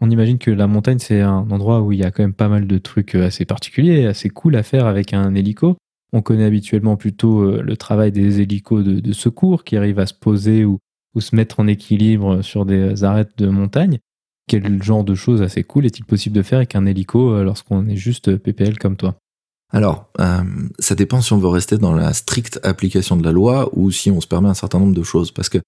On 0.00 0.10
imagine 0.10 0.38
que 0.38 0.50
la 0.50 0.66
montagne, 0.66 0.98
c'est 0.98 1.20
un 1.20 1.50
endroit 1.50 1.80
où 1.80 1.92
il 1.92 1.98
y 1.98 2.04
a 2.04 2.10
quand 2.10 2.22
même 2.22 2.34
pas 2.34 2.48
mal 2.48 2.66
de 2.66 2.78
trucs 2.78 3.14
euh, 3.14 3.26
assez 3.26 3.44
particuliers, 3.44 4.06
assez 4.06 4.28
cool 4.28 4.56
à 4.56 4.62
faire 4.62 4.86
avec 4.86 5.12
un 5.14 5.34
hélico. 5.34 5.76
On 6.12 6.22
connaît 6.22 6.44
habituellement 6.44 6.96
plutôt 6.96 7.42
euh, 7.42 7.62
le 7.62 7.76
travail 7.76 8.12
des 8.12 8.40
hélicos 8.40 8.84
de, 8.84 9.12
secours 9.12 9.64
qui 9.64 9.76
arrivent 9.76 9.98
à 9.98 10.06
se 10.06 10.14
poser 10.14 10.64
ou, 10.64 10.78
se 11.18 11.36
mettre 11.36 11.60
en 11.60 11.68
équilibre 11.68 12.42
sur 12.42 12.66
des 12.66 13.04
arêtes 13.04 13.38
de 13.38 13.46
montagne. 13.46 13.98
Quel 14.48 14.82
genre 14.82 15.04
de 15.04 15.14
choses 15.14 15.42
assez 15.42 15.62
cool 15.62 15.86
est-il 15.86 16.04
possible 16.04 16.34
de 16.34 16.42
faire 16.42 16.58
avec 16.58 16.74
un 16.74 16.86
hélico 16.86 17.40
lorsqu'on 17.44 17.86
est 17.86 17.96
juste 17.96 18.36
PPL 18.36 18.80
comme 18.80 18.96
toi? 18.96 19.14
Alors, 19.72 20.10
ça 20.80 20.96
dépend 20.96 21.20
si 21.20 21.32
on 21.32 21.38
veut 21.38 21.46
rester 21.46 21.78
dans 21.78 21.94
la 21.94 22.12
stricte 22.14 22.58
application 22.64 23.16
de 23.16 23.22
la 23.22 23.30
loi 23.30 23.70
ou 23.74 23.92
si 23.92 24.10
on 24.10 24.20
se 24.20 24.26
permet 24.26 24.48
un 24.48 24.54
certain 24.54 24.80
nombre 24.80 24.94
de 24.94 25.04
choses. 25.04 25.30
Parce 25.30 25.48
que 25.48 25.58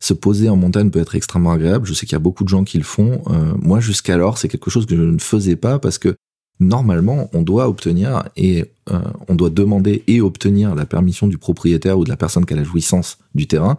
se 0.00 0.12
poser 0.12 0.48
en 0.48 0.56
montagne 0.56 0.90
peut 0.90 1.00
être 1.00 1.14
extrêmement 1.14 1.52
agréable. 1.52 1.86
Je 1.86 1.94
sais 1.94 2.06
qu'il 2.06 2.14
y 2.14 2.16
a 2.16 2.20
beaucoup 2.20 2.44
de 2.44 2.48
gens 2.48 2.64
qui 2.64 2.78
le 2.78 2.84
font. 2.84 3.22
Euh, 3.28 3.54
moi, 3.58 3.80
jusqu'alors, 3.80 4.38
c'est 4.38 4.48
quelque 4.48 4.70
chose 4.70 4.86
que 4.86 4.96
je 4.96 5.02
ne 5.02 5.18
faisais 5.18 5.56
pas 5.56 5.78
parce 5.78 5.98
que 5.98 6.14
normalement, 6.60 7.30
on 7.32 7.42
doit 7.42 7.68
obtenir 7.68 8.24
et 8.36 8.70
euh, 8.90 9.00
on 9.28 9.34
doit 9.34 9.50
demander 9.50 10.04
et 10.06 10.20
obtenir 10.20 10.74
la 10.74 10.86
permission 10.86 11.26
du 11.26 11.38
propriétaire 11.38 11.98
ou 11.98 12.04
de 12.04 12.10
la 12.10 12.16
personne 12.16 12.44
qui 12.44 12.52
a 12.52 12.56
la 12.56 12.64
jouissance 12.64 13.18
du 13.34 13.46
terrain. 13.46 13.78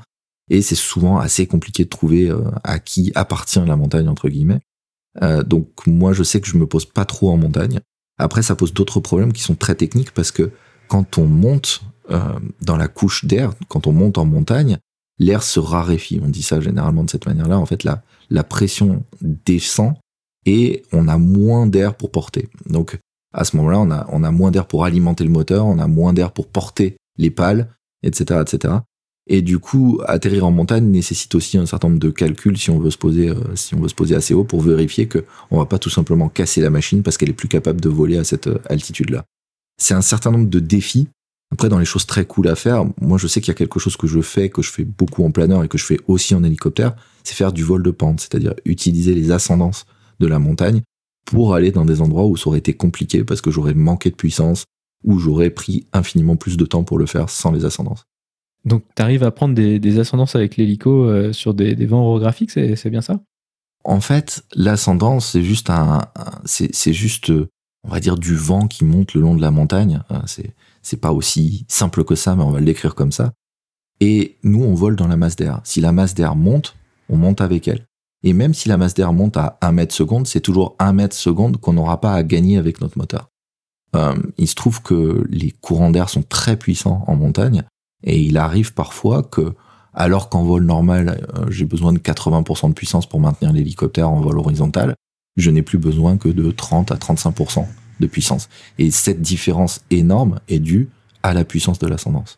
Et 0.50 0.62
c'est 0.62 0.76
souvent 0.76 1.18
assez 1.20 1.48
compliqué 1.48 1.84
de 1.84 1.90
trouver 1.90 2.30
euh, 2.30 2.42
à 2.64 2.80
qui 2.80 3.12
appartient 3.16 3.64
la 3.66 3.76
montagne 3.76 4.08
entre 4.08 4.30
guillemets. 4.30 4.62
donc 5.46 5.68
moi, 5.88 6.12
je 6.14 6.24
sais 6.24 6.42
que 6.42 6.48
je 6.48 6.58
me 6.58 6.66
pose 6.66 6.86
pas 6.86 7.06
trop 7.06 7.32
en 7.32 7.38
montagne. 7.38 7.80
Après, 8.18 8.42
ça 8.42 8.56
pose 8.56 8.74
d'autres 8.74 9.00
problèmes 9.00 9.34
qui 9.34 9.44
sont 9.44 9.56
très 9.56 9.76
techniques 9.76 10.12
parce 10.12 10.32
que 10.32 10.52
quand 10.88 11.18
on 11.18 11.26
monte 11.26 11.82
dans 12.62 12.78
la 12.78 12.88
couche 12.88 13.26
d'air, 13.26 13.54
quand 13.68 13.88
on 13.88 13.94
monte 13.94 14.18
en 14.18 14.26
montagne, 14.26 14.78
l'air 15.20 15.44
se 15.44 15.60
raréfie. 15.60 16.20
On 16.24 16.30
dit 16.30 16.44
ça 16.44 16.60
généralement 16.60 17.04
de 17.04 17.10
cette 17.10 17.26
manière-là. 17.26 17.58
En 17.58 17.66
fait, 17.66 17.84
la, 17.84 18.04
la 18.30 18.44
pression 18.44 19.04
descend 19.22 19.94
et 20.46 20.84
on 20.92 21.08
a 21.08 21.18
moins 21.18 21.68
d'air 21.68 21.96
pour 21.96 22.12
porter. 22.12 22.50
Donc, 22.68 23.00
à 23.34 23.44
ce 23.44 23.58
moment-là, 23.58 23.80
on 23.80 23.92
a, 23.92 24.08
on 24.12 24.24
a 24.24 24.32
moins 24.32 24.52
d'air 24.52 24.68
pour 24.68 24.86
alimenter 24.86 25.24
le 25.24 25.30
moteur, 25.30 25.66
on 25.66 25.80
a 25.80 25.88
moins 25.88 26.14
d'air 26.14 26.32
pour 26.32 26.48
porter 26.48 26.98
les 27.18 27.32
pales, 27.32 27.70
etc., 28.04 28.42
etc. 28.42 28.76
Et 29.28 29.42
du 29.42 29.58
coup, 29.60 30.02
atterrir 30.06 30.46
en 30.46 30.52
montagne 30.52 30.86
nécessite 30.86 31.34
aussi 31.34 31.58
un 31.58 31.66
certain 31.66 31.90
nombre 31.90 32.00
de 32.00 32.12
calculs 32.12 32.58
si 32.58 32.70
on 32.70 32.80
veut 32.80 32.92
se 32.92 32.98
poser, 32.98 33.30
euh, 33.30 33.56
si 33.56 33.74
on 33.74 33.80
veut 33.80 33.88
se 33.88 33.96
poser 33.96 34.16
assez 34.16 34.36
haut 34.36 34.44
pour 34.44 34.62
vérifier 34.62 35.08
que 35.08 35.26
on 35.50 35.58
va 35.58 35.66
pas 35.66 35.80
tout 35.80 35.90
simplement 35.90 36.30
casser 36.30 36.62
la 36.62 36.70
machine 36.70 37.02
parce 37.02 37.18
qu'elle 37.18 37.30
est 37.30 37.34
plus 37.34 37.48
capable 37.48 37.82
de 37.82 37.90
voler 37.90 38.18
à 38.18 38.24
cette 38.24 38.48
euh, 38.48 38.60
altitude-là. 38.70 39.26
C'est 39.78 39.96
un 39.96 40.02
certain 40.02 40.32
nombre 40.32 40.50
de 40.50 40.60
défis 40.60 41.08
après, 41.52 41.70
dans 41.70 41.80
les 41.80 41.86
choses 41.86 42.06
très 42.06 42.26
cool 42.26 42.48
à 42.48 42.56
faire, 42.56 42.86
moi 43.00 43.18
je 43.18 43.28
sais 43.28 43.40
qu'il 43.40 43.50
y 43.50 43.52
a 43.52 43.56
quelque 43.58 43.80
chose 43.80 43.98
que 43.98 44.08
je 44.08 44.22
fais, 44.22 44.50
que 44.50 44.62
je 44.62 44.72
fais 44.72 44.84
beaucoup 44.84 45.24
en 45.24 45.32
planeur 45.32 45.64
et 45.64 45.68
que 45.68 45.78
je 45.78 45.86
fais 45.86 46.00
aussi 46.08 46.36
en 46.36 46.44
hélicoptère, 46.44 46.96
c'est 47.24 47.36
faire 47.36 47.54
du 47.54 47.64
vol 47.64 47.84
de 47.84 47.92
pente, 47.92 48.20
c'est-à-dire 48.20 48.54
utiliser 48.66 49.14
les 49.14 49.32
ascendances 49.32 49.86
de 50.20 50.28
la 50.28 50.40
montagne 50.40 50.82
pour 51.26 51.56
aller 51.56 51.72
dans 51.72 51.86
des 51.86 52.02
endroits 52.02 52.26
où 52.26 52.36
ça 52.38 52.48
aurait 52.48 52.60
été 52.60 52.74
compliqué 52.74 53.24
parce 53.24 53.42
que 53.42 53.52
j'aurais 53.52 53.74
manqué 53.74 54.10
de 54.10 54.16
puissance, 54.16 54.66
ou 55.04 55.20
j'aurais 55.20 55.52
pris 55.52 55.86
infiniment 55.94 56.36
plus 56.36 56.58
de 56.58 56.66
temps 56.66 56.84
pour 56.84 56.98
le 56.98 57.06
faire 57.06 57.30
sans 57.30 57.52
les 57.52 57.64
ascendances. 57.64 58.06
Donc 58.66 58.84
tu 58.96 59.02
arrives 59.02 59.24
à 59.24 59.32
prendre 59.32 59.54
des, 59.54 60.00
ascendances 60.00 60.36
avec 60.36 60.58
l'hélico 60.58 61.06
euh, 61.06 61.32
sur 61.32 61.54
des, 61.54 61.74
vents 61.86 62.02
orographiques, 62.02 62.52
c'est 62.52 62.90
bien 62.90 63.02
ça? 63.02 63.20
En 63.84 64.02
fait, 64.02 64.44
l'ascendance, 64.56 65.32
c'est 65.32 65.44
juste 65.44 65.70
un, 65.70 66.02
c'est 66.46 66.94
juste, 66.94 67.32
on 67.84 67.90
va 67.90 68.00
dire, 68.00 68.18
du 68.18 68.36
vent 68.36 68.68
qui 68.68 68.84
monte 68.84 69.14
le 69.14 69.22
long 69.22 69.36
de 69.36 69.42
la 69.42 69.52
montagne. 69.52 70.02
C'est 70.26 70.56
c'est 70.86 71.02
pas 71.02 71.12
aussi 71.12 71.66
simple 71.68 72.04
que 72.04 72.14
ça, 72.14 72.36
mais 72.36 72.44
on 72.44 72.52
va 72.52 72.60
le 72.60 72.66
décrire 72.66 72.94
comme 72.94 73.12
ça. 73.12 73.34
Et 74.02 74.38
nous, 74.44 74.64
on 74.64 74.76
vole 74.76 74.96
dans 74.96 75.08
la 75.08 75.18
masse 75.18 75.36
d'air. 75.36 75.62
Si 75.64 75.82
la 75.82 75.92
masse 75.92 76.14
d'air 76.14 76.36
monte, 76.36 76.76
on 77.10 77.18
monte 77.18 77.42
avec 77.42 77.68
elle. 77.68 77.88
Et 78.22 78.34
même 78.34 78.54
si 78.54 78.70
la 78.70 78.78
masse 78.78 78.94
d'air 78.94 79.12
monte 79.12 79.36
à 79.36 79.58
1 79.62 79.72
mètre 79.72 79.96
seconde, 79.96 80.28
c'est 80.28 80.42
toujours 80.42 80.76
1 80.78 80.94
mètre 80.94 81.16
seconde 81.16 81.58
qu'on 81.58 81.74
n'aura 81.74 82.02
pas 82.02 82.14
à 82.14 82.22
gagner 82.22 82.58
avec 82.58 82.82
notre 82.82 83.00
moteur. 83.00 83.30
Euh, 83.96 84.16
il 84.38 84.48
se 84.48 84.54
trouve 84.54 84.84
que 84.84 85.26
les 85.30 85.52
courants 85.52 85.90
d'air 85.90 86.10
sont 86.10 86.24
très 86.24 86.56
puissants 86.56 87.04
en 87.08 87.16
montagne, 87.16 87.64
et 88.04 88.22
il 88.22 88.38
arrive 88.38 88.74
parfois 88.74 89.24
que, 89.24 89.56
alors 89.94 90.30
qu'en 90.30 90.44
vol 90.44 90.66
normal, 90.66 91.26
euh, 91.36 91.46
j'ai 91.50 91.66
besoin 91.66 91.94
de 91.94 92.00
80% 92.00 92.70
de 92.70 92.74
puissance 92.74 93.08
pour 93.08 93.20
maintenir 93.20 93.54
l'hélicoptère 93.54 94.10
en 94.10 94.22
vol 94.22 94.38
horizontal, 94.38 94.94
je 95.36 95.50
n'ai 95.50 95.64
plus 95.64 95.80
besoin 95.80 96.18
que 96.18 96.30
de 96.30 96.52
30 96.52 96.92
à 96.92 96.96
35% 96.96 97.66
de 98.00 98.08
puissance. 98.08 98.50
Et 98.78 98.92
cette 98.92 99.22
différence 99.22 99.82
énorme 99.92 100.40
est 100.48 100.60
due 100.60 100.90
à 101.24 101.34
la 101.34 101.44
puissance 101.44 101.80
de 101.80 101.88
l'ascendance. 101.88 102.38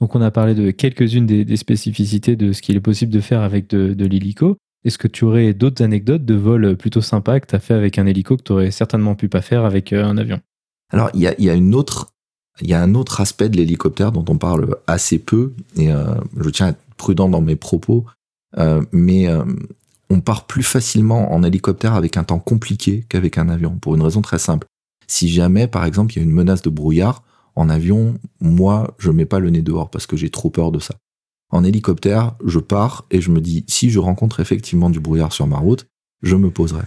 Donc 0.00 0.14
on 0.14 0.20
a 0.20 0.30
parlé 0.30 0.54
de 0.54 0.70
quelques-unes 0.70 1.26
des, 1.26 1.56
spécificités 1.56 2.36
de 2.36 2.52
ce 2.52 2.60
qu'il 2.60 2.76
est 2.76 2.80
possible 2.80 3.12
de 3.12 3.20
faire 3.20 3.40
avec 3.40 3.68
de, 3.68 4.04
l'hélico. 4.04 4.56
Est-ce 4.84 4.98
que 4.98 5.08
tu 5.08 5.24
aurais 5.24 5.54
d'autres 5.54 5.82
anecdotes 5.82 6.24
de 6.24 6.34
vol 6.34 6.76
plutôt 6.76 7.00
sympas 7.00 7.40
que 7.40 7.46
tu 7.46 7.54
as 7.56 7.60
fait 7.60 7.74
avec 7.74 7.98
un 7.98 8.06
hélico 8.06 8.36
que 8.36 8.42
tu 8.42 8.52
aurais 8.52 8.70
certainement 8.70 9.14
pu 9.14 9.28
pas 9.28 9.42
faire 9.42 9.64
avec 9.64 9.92
euh, 9.92 10.04
un 10.04 10.16
avion? 10.18 10.40
Alors 10.92 11.10
il 11.14 11.22
y 11.22 11.50
a, 11.50 11.54
une 11.54 11.74
autre, 11.74 12.12
il 12.60 12.68
y 12.68 12.74
a 12.74 12.82
un 12.82 12.94
autre 12.94 13.20
aspect 13.20 13.48
de 13.48 13.56
l'hélicoptère 13.56 14.12
dont 14.12 14.24
on 14.28 14.38
parle 14.38 14.76
assez 14.86 15.18
peu 15.18 15.54
et 15.76 15.90
euh, 15.90 16.14
je 16.36 16.50
tiens 16.50 16.66
à 16.66 16.68
être 16.70 16.82
prudent 16.96 17.28
dans 17.28 17.40
mes 17.40 17.56
propos, 17.56 18.04
euh, 18.58 18.82
mais 18.92 19.28
on 20.08 20.20
part 20.20 20.46
plus 20.46 20.62
facilement 20.62 21.32
en 21.32 21.42
hélicoptère 21.42 21.94
avec 21.94 22.16
un 22.16 22.24
temps 22.24 22.38
compliqué 22.38 23.04
qu'avec 23.08 23.38
un 23.38 23.48
avion 23.48 23.76
pour 23.76 23.96
une 23.96 24.02
raison 24.02 24.22
très 24.22 24.38
simple. 24.38 24.66
Si 25.06 25.28
jamais, 25.28 25.66
par 25.66 25.84
exemple, 25.84 26.12
il 26.12 26.16
y 26.16 26.20
a 26.20 26.24
une 26.24 26.32
menace 26.32 26.62
de 26.62 26.70
brouillard, 26.70 27.22
en 27.54 27.68
avion, 27.68 28.14
moi, 28.40 28.94
je 28.98 29.10
mets 29.10 29.24
pas 29.24 29.38
le 29.38 29.50
nez 29.50 29.62
dehors 29.62 29.90
parce 29.90 30.06
que 30.06 30.16
j'ai 30.16 30.30
trop 30.30 30.50
peur 30.50 30.72
de 30.72 30.78
ça. 30.78 30.96
En 31.50 31.64
hélicoptère, 31.64 32.34
je 32.44 32.58
pars 32.58 33.06
et 33.10 33.20
je 33.20 33.30
me 33.30 33.40
dis, 33.40 33.64
si 33.68 33.90
je 33.90 33.98
rencontre 33.98 34.40
effectivement 34.40 34.90
du 34.90 35.00
brouillard 35.00 35.32
sur 35.32 35.46
ma 35.46 35.58
route, 35.58 35.86
je 36.22 36.36
me 36.36 36.50
poserai. 36.50 36.82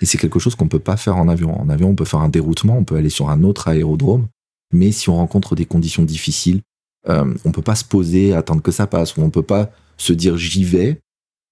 Et 0.00 0.06
c'est 0.06 0.18
quelque 0.18 0.38
chose 0.38 0.54
qu'on 0.54 0.68
peut 0.68 0.78
pas 0.78 0.96
faire 0.96 1.16
en 1.16 1.28
avion. 1.28 1.60
En 1.60 1.68
avion, 1.68 1.90
on 1.90 1.94
peut 1.94 2.04
faire 2.04 2.20
un 2.20 2.28
déroutement, 2.28 2.76
on 2.76 2.84
peut 2.84 2.96
aller 2.96 3.10
sur 3.10 3.30
un 3.30 3.42
autre 3.42 3.68
aérodrome, 3.68 4.28
mais 4.72 4.92
si 4.92 5.08
on 5.08 5.16
rencontre 5.16 5.54
des 5.54 5.66
conditions 5.66 6.04
difficiles, 6.04 6.62
euh, 7.08 7.34
on 7.44 7.52
peut 7.52 7.62
pas 7.62 7.74
se 7.74 7.84
poser, 7.84 8.34
attendre 8.34 8.62
que 8.62 8.70
ça 8.70 8.86
passe, 8.86 9.16
ou 9.16 9.22
on 9.22 9.30
peut 9.30 9.42
pas 9.42 9.70
se 9.96 10.12
dire 10.12 10.36
j'y 10.36 10.64
vais, 10.64 11.00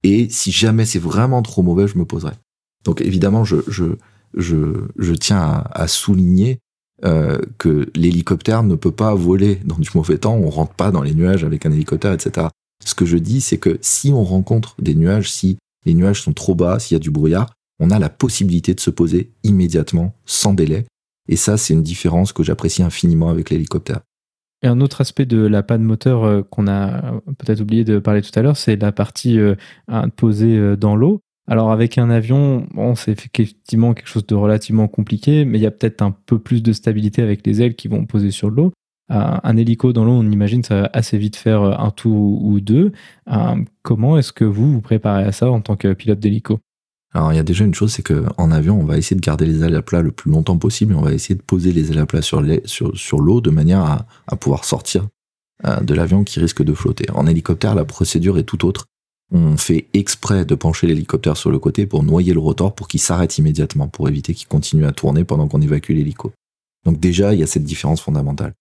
et 0.03 0.29
si 0.31 0.51
jamais 0.51 0.85
c'est 0.85 0.99
vraiment 0.99 1.43
trop 1.43 1.63
mauvais, 1.63 1.87
je 1.87 1.99
me 1.99 2.05
poserai. 2.05 2.33
Donc 2.85 3.01
évidemment, 3.01 3.45
je, 3.45 3.57
je, 3.69 3.85
je, 4.35 5.15
tiens 5.15 5.65
à, 5.71 5.87
souligner 5.89 6.61
euh, 7.05 7.39
que 7.59 7.91
l'hélicoptère 7.95 8.63
ne 8.63 8.75
peut 8.75 8.93
pas 8.93 9.15
voler 9.15 9.57
dans 9.65 9.79
du 9.79 9.91
mauvais 9.95 10.19
temps, 10.19 10.37
on 10.37 10.51
rentre 10.51 10.75
pas 10.75 10.91
dans 10.91 11.03
les 11.03 11.15
nuages 11.15 11.45
avec 11.45 11.67
un 11.67 11.73
hélicoptère, 11.73 12.13
etc. 12.13 12.49
Ce 12.85 12.95
que 12.95 13.05
je 13.05 13.17
dis, 13.17 13.41
c'est 13.41 13.59
que 13.59 13.79
si 13.81 14.13
on 14.13 14.25
rencontre 14.25 14.75
des 14.81 14.95
nuages, 14.95 15.31
si 15.31 15.59
les 15.85 15.95
nuages 15.95 16.23
sont 16.23 16.33
trop 16.33 16.55
bas, 16.55 16.79
s'il 16.79 16.95
y 16.95 16.97
a 16.97 17.01
du 17.01 17.11
brouillard, 17.11 17.53
on 17.81 17.91
a 17.91 17.99
la 17.99 18.09
possibilité 18.09 18.75
de 18.75 18.81
se 18.81 18.91
poser 18.91 19.33
immédiatement, 19.43 20.15
sans 20.25 20.55
délai. 20.55 20.87
Et 21.29 21.37
ça, 21.37 21.57
c'est 21.57 21.75
une 21.75 21.83
différence 21.83 22.33
que 22.33 22.43
j'apprécie 22.43 22.83
infiniment 22.83 23.31
avec 23.31 23.51
l'hélicoptère. 23.51 24.01
Et 24.63 24.69
un 24.69 24.81
autre 24.81 25.01
aspect 25.01 25.27
de 25.27 25.39
la 25.39 25.65
panne 25.65 25.83
moteur 25.83 26.23
euh, 26.23 26.43
qu'on 26.43 26.69
a 26.69 27.21
peut-être 27.39 27.61
oublié 27.61 27.83
de 27.83 27.99
parler 27.99 28.23
tout 28.23 28.37
à 28.39 28.43
l'heure, 28.43 28.57
c'est 28.57 28.77
la 28.77 28.93
partie 28.93 29.41
euh, 29.41 29.57
posée 30.17 30.77
dans 30.77 30.95
l'eau. 30.95 31.21
Alors 31.49 31.73
avec 31.73 31.99
un 31.99 32.09
avion, 32.09 32.67
bon, 32.73 32.95
c'est 32.95 33.11
effectivement 33.11 33.95
quelque 33.95 34.07
chose 34.07 34.27
de 34.27 34.35
relativement 34.35 34.87
compliqué, 34.87 35.45
mais 35.45 35.59
il 35.59 35.63
y 35.63 35.67
a 35.67 35.73
peut-être 35.73 36.03
un 36.03 36.13
peu 36.13 36.39
plus 36.39 36.63
de 36.63 36.73
stabilité 36.73 37.21
avec 37.21 37.47
les 37.47 37.61
ailes 37.63 37.75
qui 37.75 37.89
vont 37.89 38.07
poser 38.07 38.31
sur 38.31 38.49
l'eau. 38.49 38.73
Euh, 39.11 39.37
un 39.43 39.57
hélico 39.57 39.93
dans 39.93 40.05
l'eau, 40.05 40.13
on 40.13 40.31
imagine, 40.31 40.63
ça 40.63 40.83
va 40.83 40.91
assez 40.93 41.19
vite 41.19 41.37
faire 41.37 41.63
euh, 41.63 41.75
un 41.77 41.91
tour 41.91 42.43
ou 42.45 42.61
deux. 42.61 42.93
Euh, 43.31 43.57
comment 43.83 44.17
est-ce 44.17 44.33
que 44.33 44.45
vous 44.45 44.73
vous 44.73 44.81
préparez 44.81 45.25
à 45.25 45.33
ça 45.33 45.51
en 45.51 45.61
tant 45.61 45.77
que 45.77 45.93
pilote 45.93 46.21
d'hélico? 46.21 46.61
Alors 47.13 47.33
il 47.33 47.37
y 47.37 47.41
a 47.41 47.43
déjà 47.43 47.65
une 47.65 47.75
chose, 47.75 47.93
c'est 47.93 48.03
qu'en 48.03 48.51
avion, 48.51 48.81
on 48.81 48.85
va 48.85 48.97
essayer 48.97 49.17
de 49.17 49.21
garder 49.21 49.45
les 49.45 49.63
ailes 49.63 49.75
à 49.75 49.83
plat 49.83 50.01
le 50.01 50.13
plus 50.13 50.31
longtemps 50.31 50.57
possible 50.57 50.95
et 50.95 50.97
on 50.97 51.03
va 51.03 51.13
essayer 51.13 51.35
de 51.35 51.43
poser 51.43 51.73
les 51.73 51.91
ailes 51.91 51.99
à 51.99 52.07
plat 52.07 52.23
sur 52.23 52.41
l'eau 52.41 53.41
de 53.43 53.51
manière 53.51 53.81
à, 53.81 54.07
à 54.29 54.37
pouvoir 54.37 54.65
sortir 54.65 55.09
de 55.83 55.95
l'avion 55.95 56.25
qui 56.25 56.41
risque 56.41 56.63
de 56.63 56.73
flotter. 56.73 57.05
En 57.13 57.27
hélicoptère, 57.27 57.75
la 57.75 57.85
procédure 57.85 58.39
est 58.39 58.45
tout 58.45 58.65
autre 58.65 58.87
on 59.33 59.57
fait 59.57 59.87
exprès 59.95 60.45
de 60.45 60.55
pencher 60.55 60.87
l'hélicoptère 60.87 61.37
sur 61.37 61.51
le 61.51 61.59
côté 61.59 61.87
pour 61.87 62.03
noyer 62.03 62.35
le 62.35 62.41
rotor 62.41 62.75
pour 62.75 62.87
qu'il 62.87 63.01
s'arrête 63.01 63.39
immédiatement, 63.39 63.89
pour 63.89 64.09
éviter 64.09 64.35
qu'il 64.35 64.47
continue 64.47 64.85
à 64.85 64.93
tourner 64.93 65.25
pendant 65.25 65.49
qu'on 65.49 65.63
évacue 65.63 65.93
l'hélico. 65.93 66.33
Donc 66.85 67.01
déjà, 67.01 67.33
il 67.33 67.41
y 67.41 67.43
a 67.43 67.47
cette 67.47 67.65
différence 67.65 68.01
fondamentale. 68.01 68.53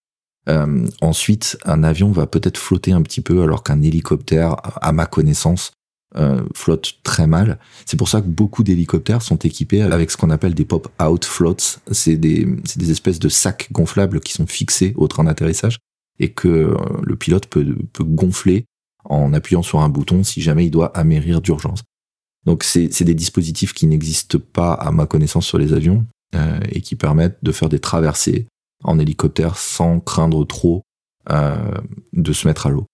Euh, 0.50 0.88
ensuite, 1.02 1.58
un 1.66 1.84
avion 1.84 2.12
va 2.12 2.26
peut-être 2.26 2.58
flotter 2.58 2.94
un 2.94 3.02
petit 3.02 3.22
peu 3.22 3.42
alors 3.44 3.64
qu'un 3.64 3.82
hélicoptère, 3.82 4.56
à 4.82 4.92
ma 4.92 5.06
connaissance, 5.06 5.72
euh, 6.18 6.44
flottent 6.56 7.00
très 7.04 7.28
mal. 7.28 7.60
C'est 7.86 7.98
pour 7.98 8.10
ça 8.10 8.22
que 8.22 8.28
beaucoup 8.28 8.64
d'hélicoptères 8.64 9.22
sont 9.22 9.38
équipés 9.38 9.82
avec 9.82 10.12
ce 10.12 10.18
qu'on 10.18 10.30
appelle 10.30 10.54
des 10.54 10.66
pop-out 10.66 11.26
floats. 11.26 11.80
C'est 11.92 12.18
des, 12.18 12.46
des 12.76 12.92
espèces 12.92 13.20
de 13.20 13.30
sacs 13.30 13.70
gonflables 13.72 14.20
qui 14.20 14.34
sont 14.34 14.48
fixés 14.48 14.94
au 14.98 15.08
train 15.08 15.26
d'atterrissage 15.26 15.78
et 16.20 16.30
que 16.30 16.48
euh, 16.48 16.76
le 17.04 17.16
pilote 17.16 17.48
peut, 17.48 17.76
peut 17.94 18.04
gonfler 18.04 18.66
en 19.06 19.34
appuyant 19.34 19.62
sur 19.62 19.80
un 19.80 19.90
bouton 19.90 20.24
si 20.24 20.42
jamais 20.42 20.66
il 20.66 20.72
doit 20.72 20.96
amérir 20.98 21.42
d'urgence. 21.42 21.84
Donc 22.46 22.64
c'est 22.64 23.04
des 23.04 23.14
dispositifs 23.14 23.74
qui 23.74 23.86
n'existent 23.86 24.40
pas 24.40 24.74
à 24.74 24.92
ma 24.92 25.06
connaissance 25.06 25.46
sur 25.46 25.58
les 25.58 25.74
avions 25.74 26.06
euh, 26.36 26.60
et 26.72 26.82
qui 26.82 26.96
permettent 26.96 27.38
de 27.44 27.52
faire 27.52 27.70
des 27.70 27.80
traversées 27.80 28.48
en 28.84 28.98
hélicoptère 28.98 29.58
sans 29.58 30.00
craindre 30.00 30.46
trop 30.46 30.82
euh, 31.30 31.72
de 32.14 32.34
se 32.34 32.48
mettre 32.48 32.66
à 32.68 32.70
l'eau. 32.70 32.86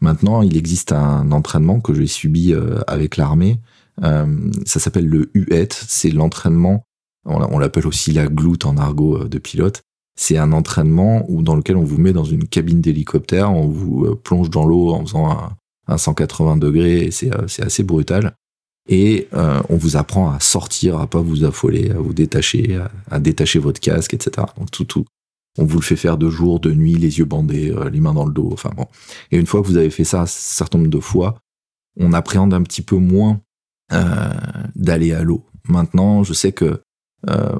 Maintenant, 0.00 0.42
il 0.42 0.56
existe 0.56 0.92
un 0.92 1.30
entraînement 1.32 1.80
que 1.80 1.94
j'ai 1.94 2.06
subi 2.06 2.52
euh, 2.52 2.80
avec 2.86 3.16
l'armée. 3.16 3.60
Ça 4.00 4.80
s'appelle 4.80 5.06
le 5.06 5.30
UET. 5.34 5.68
C'est 5.70 6.10
l'entraînement, 6.10 6.82
on 7.24 7.58
l'appelle 7.58 7.86
aussi 7.86 8.10
la 8.10 8.26
gloute 8.26 8.64
en 8.64 8.76
argot 8.78 9.28
de 9.28 9.38
pilote. 9.38 9.82
C'est 10.14 10.36
un 10.36 10.52
entraînement 10.52 11.24
où 11.28 11.42
dans 11.42 11.56
lequel 11.56 11.76
on 11.76 11.84
vous 11.84 11.98
met 11.98 12.12
dans 12.12 12.24
une 12.24 12.46
cabine 12.46 12.80
d'hélicoptère, 12.80 13.50
on 13.50 13.68
vous 13.68 14.14
plonge 14.16 14.50
dans 14.50 14.66
l'eau 14.66 14.90
en 14.90 15.04
faisant 15.06 15.30
un, 15.30 15.56
un 15.88 15.98
180 15.98 16.56
degrés. 16.56 17.10
C'est 17.10 17.62
assez 17.62 17.82
brutal 17.82 18.34
et 18.88 19.28
euh, 19.32 19.62
on 19.68 19.76
vous 19.76 19.96
apprend 19.96 20.30
à 20.30 20.40
sortir, 20.40 20.98
à 20.98 21.06
pas 21.06 21.20
vous 21.20 21.44
affoler, 21.44 21.90
à 21.90 21.98
vous 21.98 22.12
détacher, 22.12 22.80
à, 23.10 23.20
détacher 23.20 23.58
votre 23.58 23.80
casque, 23.80 24.14
etc. 24.14 24.46
Donc 24.58 24.70
tout, 24.70 24.84
tout. 24.84 25.04
On 25.58 25.64
vous 25.64 25.78
le 25.78 25.84
fait 25.84 25.96
faire 25.96 26.16
de 26.16 26.30
jour, 26.30 26.60
de 26.60 26.72
nuit, 26.72 26.94
les 26.94 27.18
yeux 27.18 27.26
bandés, 27.26 27.70
euh, 27.70 27.90
les 27.90 28.00
mains 28.00 28.14
dans 28.14 28.24
le 28.24 28.32
dos, 28.32 28.50
enfin 28.52 28.70
bon. 28.74 28.86
Et 29.30 29.36
une 29.36 29.46
fois 29.46 29.60
que 29.60 29.66
vous 29.66 29.76
avez 29.76 29.90
fait 29.90 30.04
ça 30.04 30.22
un 30.22 30.26
certain 30.26 30.78
nombre 30.78 30.90
de 30.90 31.00
fois, 31.00 31.36
on 31.98 32.12
appréhende 32.14 32.54
un 32.54 32.62
petit 32.62 32.82
peu 32.82 32.96
moins 32.96 33.40
euh, 33.92 34.32
d'aller 34.74 35.12
à 35.12 35.22
l'eau. 35.22 35.44
Maintenant, 35.68 36.24
je 36.24 36.32
sais 36.32 36.52
que 36.52 36.80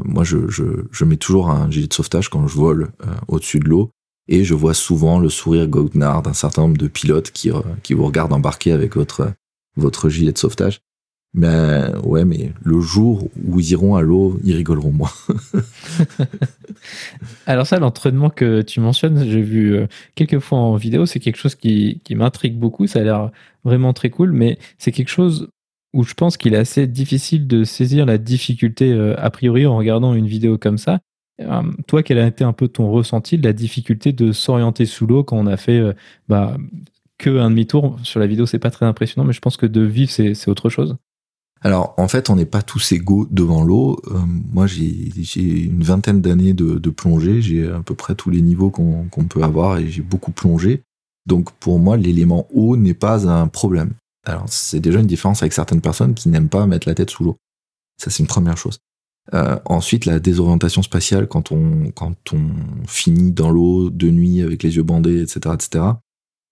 moi, 0.04 0.24
je, 0.24 1.04
mets 1.04 1.16
toujours 1.16 1.50
un 1.50 1.70
gilet 1.70 1.86
de 1.86 1.92
sauvetage 1.92 2.28
quand 2.28 2.46
je 2.46 2.56
vole 2.56 2.92
au-dessus 3.28 3.58
de 3.58 3.68
l'eau, 3.68 3.90
et 4.28 4.44
je 4.44 4.54
vois 4.54 4.74
souvent 4.74 5.18
le 5.18 5.28
sourire 5.28 5.66
goguenard 5.66 6.22
d'un 6.22 6.32
certain 6.32 6.62
nombre 6.62 6.76
de 6.76 6.88
pilotes 6.88 7.30
qui, 7.30 7.50
qui 7.82 7.94
vous 7.94 8.06
regardent 8.06 8.32
embarquer 8.32 8.72
avec 8.72 8.96
votre, 8.96 10.08
gilet 10.08 10.32
de 10.32 10.38
sauvetage. 10.38 10.80
Ben 11.34 11.98
ouais, 12.04 12.26
mais 12.26 12.52
le 12.62 12.80
jour 12.80 13.30
où 13.42 13.58
ils 13.58 13.70
iront 13.70 13.96
à 13.96 14.02
l'eau, 14.02 14.38
ils 14.44 14.54
rigoleront 14.54 14.92
moins. 14.92 15.12
Alors 17.46 17.66
ça, 17.66 17.78
l'entraînement 17.78 18.28
que 18.28 18.60
tu 18.60 18.80
mentionnes, 18.80 19.24
j'ai 19.24 19.40
vu 19.40 19.74
euh, 19.74 19.86
quelques 20.14 20.40
fois 20.40 20.58
en 20.58 20.76
vidéo, 20.76 21.06
c'est 21.06 21.20
quelque 21.20 21.38
chose 21.38 21.54
qui, 21.54 22.02
qui 22.04 22.14
m'intrigue 22.16 22.58
beaucoup. 22.58 22.86
Ça 22.86 22.98
a 22.98 23.02
l'air 23.02 23.30
vraiment 23.64 23.94
très 23.94 24.10
cool, 24.10 24.32
mais 24.32 24.58
c'est 24.76 24.92
quelque 24.92 25.08
chose 25.08 25.48
où 25.92 26.04
je 26.04 26.14
pense 26.14 26.36
qu'il 26.36 26.54
est 26.54 26.58
assez 26.58 26.86
difficile 26.86 27.46
de 27.46 27.64
saisir 27.64 28.06
la 28.06 28.18
difficulté 28.18 28.92
euh, 28.92 29.14
a 29.18 29.30
priori 29.30 29.66
en 29.66 29.76
regardant 29.76 30.14
une 30.14 30.26
vidéo 30.26 30.58
comme 30.58 30.78
ça. 30.78 31.00
Euh, 31.40 31.62
toi, 31.86 32.02
quel 32.02 32.18
a 32.18 32.26
été 32.26 32.44
un 32.44 32.52
peu 32.52 32.68
ton 32.68 32.90
ressenti 32.90 33.38
de 33.38 33.44
la 33.44 33.52
difficulté 33.52 34.12
de 34.12 34.32
s'orienter 34.32 34.86
sous 34.86 35.06
l'eau 35.06 35.24
quand 35.24 35.36
on 35.36 35.46
a 35.46 35.56
fait 35.56 35.82
bah, 36.28 36.56
que 37.18 37.38
un 37.38 37.50
demi-tour? 37.50 37.98
Sur 38.02 38.20
la 38.20 38.26
vidéo 38.26 38.46
C'est 38.46 38.58
pas 38.58 38.70
très 38.70 38.86
impressionnant, 38.86 39.26
mais 39.26 39.32
je 39.32 39.40
pense 39.40 39.56
que 39.56 39.66
de 39.66 39.80
vivre, 39.80 40.10
c'est 40.10 40.48
autre 40.48 40.68
chose. 40.68 40.96
Alors 41.64 41.94
en 41.96 42.08
fait, 42.08 42.28
on 42.28 42.36
n'est 42.36 42.44
pas 42.44 42.62
tous 42.62 42.92
égaux 42.92 43.26
devant 43.30 43.62
l'eau. 43.62 44.00
Euh, 44.10 44.18
moi, 44.52 44.66
j'ai 44.66 45.64
une 45.64 45.82
vingtaine 45.82 46.20
d'années 46.20 46.54
de, 46.54 46.90
plongée. 46.90 47.40
J'ai 47.40 47.68
à 47.68 47.80
peu 47.80 47.94
près 47.94 48.14
tous 48.14 48.30
les 48.30 48.42
niveaux 48.42 48.70
qu'on 48.70 49.24
peut 49.28 49.42
avoir 49.42 49.78
et 49.78 49.88
j'ai 49.88 50.02
beaucoup 50.02 50.32
plongé. 50.32 50.82
Donc 51.26 51.52
pour 51.52 51.78
moi, 51.78 51.96
l'élément 51.96 52.46
eau 52.52 52.76
n'est 52.76 52.94
pas 52.94 53.28
un 53.28 53.46
problème. 53.46 53.92
Alors 54.24 54.44
c'est 54.48 54.80
déjà 54.80 55.00
une 55.00 55.06
différence 55.06 55.42
avec 55.42 55.52
certaines 55.52 55.80
personnes 55.80 56.14
qui 56.14 56.28
n'aiment 56.28 56.48
pas 56.48 56.66
mettre 56.66 56.88
la 56.88 56.94
tête 56.94 57.10
sous 57.10 57.24
l'eau. 57.24 57.36
Ça 57.98 58.10
c'est 58.10 58.22
une 58.22 58.28
première 58.28 58.56
chose. 58.56 58.78
Euh, 59.34 59.56
ensuite, 59.66 60.04
la 60.04 60.18
désorientation 60.18 60.82
spatiale 60.82 61.28
quand 61.28 61.52
on 61.52 61.92
quand 61.94 62.32
on 62.32 62.86
finit 62.86 63.32
dans 63.32 63.50
l'eau 63.50 63.88
de 63.88 64.10
nuit 64.10 64.42
avec 64.42 64.62
les 64.62 64.76
yeux 64.76 64.82
bandés, 64.82 65.22
etc., 65.22 65.54
etc. 65.54 65.84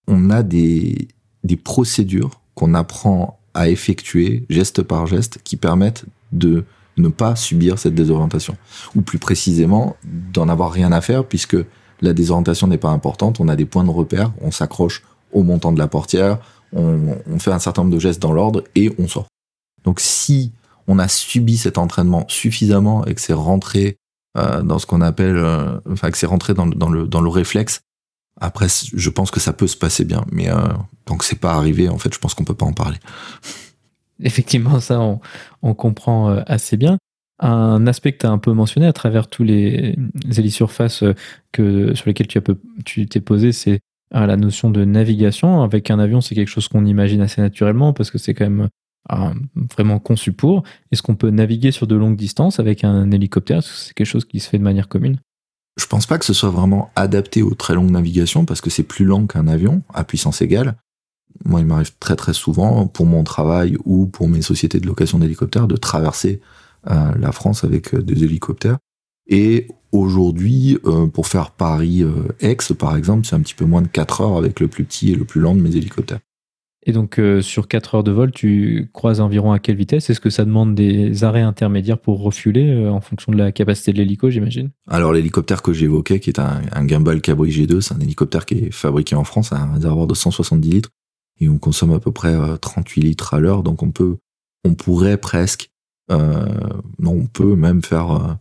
On 0.07 0.31
a 0.31 0.43
des 0.43 1.09
des 1.43 1.57
procédures 1.57 2.41
qu'on 2.55 2.75
apprend 2.75 3.41
à 3.55 3.69
effectuer 3.69 4.45
geste 4.49 4.83
par 4.83 5.07
geste 5.07 5.41
qui 5.43 5.57
permettent 5.57 6.05
de 6.33 6.65
ne 6.97 7.09
pas 7.09 7.35
subir 7.35 7.79
cette 7.79 7.95
désorientation. 7.95 8.57
Ou 8.95 9.03
plus 9.03 9.19
précisément, 9.19 9.97
d'en 10.05 10.49
avoir 10.49 10.71
rien 10.71 10.93
à 10.93 11.01
faire 11.01 11.25
puisque 11.25 11.57
la 12.03 12.13
désorientation 12.13 12.67
n'est 12.67 12.79
pas 12.79 12.91
importante, 12.91 13.41
on 13.41 13.49
a 13.49 13.57
des 13.57 13.65
points 13.65 13.85
de 13.85 13.91
repère, 13.91 14.33
on 14.41 14.51
s'accroche 14.51 15.03
au 15.33 15.43
montant 15.43 15.73
de 15.73 15.79
la 15.79 15.89
portière, 15.89 16.39
on, 16.73 17.39
fait 17.39 17.53
un 17.53 17.59
certain 17.59 17.83
nombre 17.83 17.95
de 17.95 18.01
gestes 18.01 18.21
dans 18.21 18.33
l'ordre 18.33 18.65
et 18.75 18.93
on 18.99 19.09
sort. 19.09 19.27
Donc 19.85 20.01
si 20.01 20.53
on 20.87 20.99
a 20.99 21.09
subi 21.09 21.57
cet 21.57 21.79
entraînement 21.79 22.25
suffisamment 22.29 23.05
et 23.07 23.15
que 23.15 23.21
c'est 23.21 23.33
rentré 23.33 23.97
euh, 24.37 24.63
dans 24.63 24.79
ce 24.79 24.87
qu'on 24.87 25.01
appelle, 25.01 25.37
euh, 25.37 25.79
enfin 25.91 26.11
que 26.11 26.19
c'est 26.19 26.27
rentré 26.27 26.55
dans, 26.55 26.67
dans, 26.67 26.89
le, 26.89 27.07
dans 27.07 27.21
le 27.21 27.29
réflexe, 27.29 27.81
après, 28.41 28.67
je 28.69 29.11
pense 29.11 29.31
que 29.31 29.39
ça 29.39 29.53
peut 29.53 29.67
se 29.67 29.77
passer 29.77 30.05
bien, 30.05 30.25
mais 30.33 30.49
euh, 30.49 30.57
tant 31.05 31.17
que 31.17 31.25
c'est 31.25 31.39
pas 31.39 31.53
arrivé, 31.53 31.89
en 31.89 31.99
fait, 31.99 32.13
je 32.13 32.19
pense 32.19 32.35
qu'on 32.35 32.45
peut 32.45 32.55
pas 32.55 32.67
en 32.67 32.73
parler. 32.73 32.99
Effectivement, 34.23 34.81
ça, 34.81 35.01
on, 35.63 35.75
comprend 35.75 36.31
euh, 36.31 36.43
assez 36.47 36.77
bien. 36.77 36.99
Un 37.39 37.87
aspect 37.87 38.13
que 38.13 38.19
tu 38.19 38.27
as 38.27 38.31
un 38.31 38.39
peu 38.39 38.53
mentionné 38.53 38.87
à 38.87 38.93
travers 38.93 39.29
tous 39.29 39.45
les, 39.45 39.97
les 40.25 40.51
surfaces 40.51 41.05
que, 41.53 41.95
sur 41.95 42.07
lesquels 42.07 42.27
tu, 42.27 42.41
tu 42.85 43.07
t'es 43.07 43.21
posé, 43.21 43.53
c'est 43.53 43.81
euh, 44.15 44.27
la 44.27 44.37
notion 44.37 44.71
de 44.71 44.85
navigation. 44.85 45.63
Avec 45.63 45.91
un 45.91 45.99
avion, 45.99 46.21
c'est 46.21 46.35
quelque 46.35 46.49
chose 46.49 46.69
qu'on 46.69 46.85
imagine 46.85 47.21
assez 47.21 47.41
naturellement 47.41 47.93
parce 47.93 48.11
que 48.11 48.19
c'est 48.19 48.35
quand 48.35 48.49
même 48.49 48.69
vraiment 49.75 49.99
conçu 49.99 50.33
pour. 50.33 50.63
Est-ce 50.93 51.03
qu'on 51.03 51.17
peut 51.17 51.31
naviguer 51.31 51.73
sur 51.73 51.87
de 51.87 51.97
longues 51.97 52.17
distances 52.17 52.61
avec 52.61 52.85
un 52.85 53.11
hélicoptère? 53.11 53.63
C'est 53.63 53.95
quelque 53.95 54.07
chose 54.07 54.25
qui 54.25 54.41
se 54.41 54.49
fait 54.49 54.59
de 54.59 54.63
manière 54.63 54.89
commune? 54.89 55.19
Je 55.77 55.87
pense 55.87 56.07
pas 56.07 56.19
que 56.19 56.25
ce 56.25 56.35
soit 56.35 56.51
vraiment 56.51 56.91
adapté 56.95 57.43
aux 57.43 57.55
très 57.55 57.75
longues 57.75 57.91
navigations 57.91 58.45
parce 58.45 58.61
que 58.61 58.71
c'est 58.71 58.83
plus 58.83 59.05
lent 59.05 59.27
qu'un 59.27 59.49
avion 59.49 59.83
à 59.95 60.05
puissance 60.05 60.43
égale. 60.43 60.77
Moi, 61.45 61.61
il 61.61 61.67
m'arrive 61.67 61.93
très 61.99 62.17
très 62.17 62.35
souvent 62.35 62.87
pour 62.87 63.07
mon 63.07 63.25
travail 63.25 63.77
ou 63.85 64.07
pour 64.07 64.29
mes 64.29 64.43
sociétés 64.43 64.81
de 64.81 64.87
location 64.87 65.19
d'hélicoptères 65.19 65.69
de 65.69 65.77
traverser 65.77 66.41
euh, 66.91 67.13
la 67.19 67.33
France 67.33 67.65
avec 67.65 67.95
euh, 67.95 68.03
des 68.03 68.25
hélicoptères. 68.25 68.79
Et 69.27 69.69
aujourd'hui, 69.93 70.79
euh, 70.85 71.07
pour 71.07 71.27
faire 71.27 71.51
Paris-Aix, 71.51 72.75
par 72.79 72.97
exemple, 72.97 73.27
c'est 73.27 73.37
un 73.37 73.41
petit 73.41 73.55
peu 73.55 73.65
moins 73.65 73.83
de 73.83 73.89
4 73.89 74.21
heures 74.21 74.37
avec 74.37 74.61
le 74.61 74.69
plus 74.69 74.85
petit 74.85 75.13
et 75.13 75.15
le 75.15 75.25
plus 75.25 75.41
lent 75.41 75.55
de 75.55 75.61
mes 75.61 75.77
hélicoptères. 75.77 76.21
Et 76.87 76.93
donc, 76.93 77.19
euh, 77.19 77.43
sur 77.43 77.69
4 77.69 77.97
heures 77.97 78.05
de 78.05 78.11
vol, 78.11 78.33
tu 78.33 78.89
croises 78.95 79.21
environ 79.21 79.53
à 79.53 79.59
quelle 79.59 79.77
vitesse? 79.77 80.09
Est-ce 80.09 80.21
que 80.21 80.31
ça 80.31 80.47
demande 80.47 80.75
des 80.75 81.25
arrêts 81.25 81.43
intermédiaires 81.43 81.99
pour 81.99 82.23
refueler 82.23 82.71
euh, 82.71 82.91
en 82.91 83.03
fonction 83.03 83.33
de 83.33 83.37
la 83.37 83.53
capacité 83.53 83.93
de 83.93 83.99
l'hélico, 83.99 84.31
j'imagine? 84.31 84.71
Alors, 84.89 85.13
l'hélicoptère 85.13 85.61
que 85.61 85.75
j'évoquais, 85.75 86.21
qui 86.21 86.31
est 86.31 86.39
un, 86.39 86.63
un 86.73 86.89
Gimbal 86.89 87.21
Cabri 87.21 87.51
G2, 87.51 87.83
c'est 87.83 87.95
un 87.95 88.01
hélicoptère 88.01 88.47
qui 88.47 88.55
est 88.55 88.71
fabriqué 88.73 89.15
en 89.15 89.25
France, 89.25 89.53
à 89.53 89.59
un 89.59 89.75
réservoir 89.75 90.07
de 90.07 90.15
170 90.15 90.71
litres, 90.71 90.91
et 91.39 91.51
on 91.51 91.59
consomme 91.59 91.93
à 91.93 92.01
peu 92.01 92.13
près 92.13 92.35
38 92.61 93.01
euh, 93.01 93.05
litres 93.05 93.35
à 93.35 93.41
l'heure, 93.41 93.63
donc 93.63 93.83
on 93.83 93.91
peut, 93.91 94.17
on 94.65 94.75
pourrait 94.75 95.19
presque, 95.19 95.71
non, 96.11 97.13
on 97.13 97.27
peut 97.27 97.55
même 97.55 97.83
faire, 97.83 98.39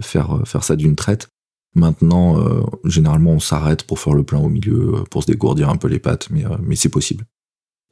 faire, 0.00 0.42
faire 0.44 0.64
ça 0.64 0.76
d'une 0.76 0.96
traite. 0.96 1.28
Maintenant, 1.74 2.36
généralement, 2.84 3.32
on 3.32 3.40
s'arrête 3.40 3.82
pour 3.82 3.98
faire 3.98 4.14
le 4.14 4.22
plein 4.22 4.38
au 4.38 4.48
milieu, 4.48 5.04
pour 5.10 5.22
se 5.22 5.26
dégourdir 5.26 5.68
un 5.68 5.76
peu 5.76 5.88
les 5.88 5.98
pattes, 5.98 6.28
mais, 6.30 6.44
mais 6.62 6.76
c'est 6.76 6.88
possible. 6.88 7.24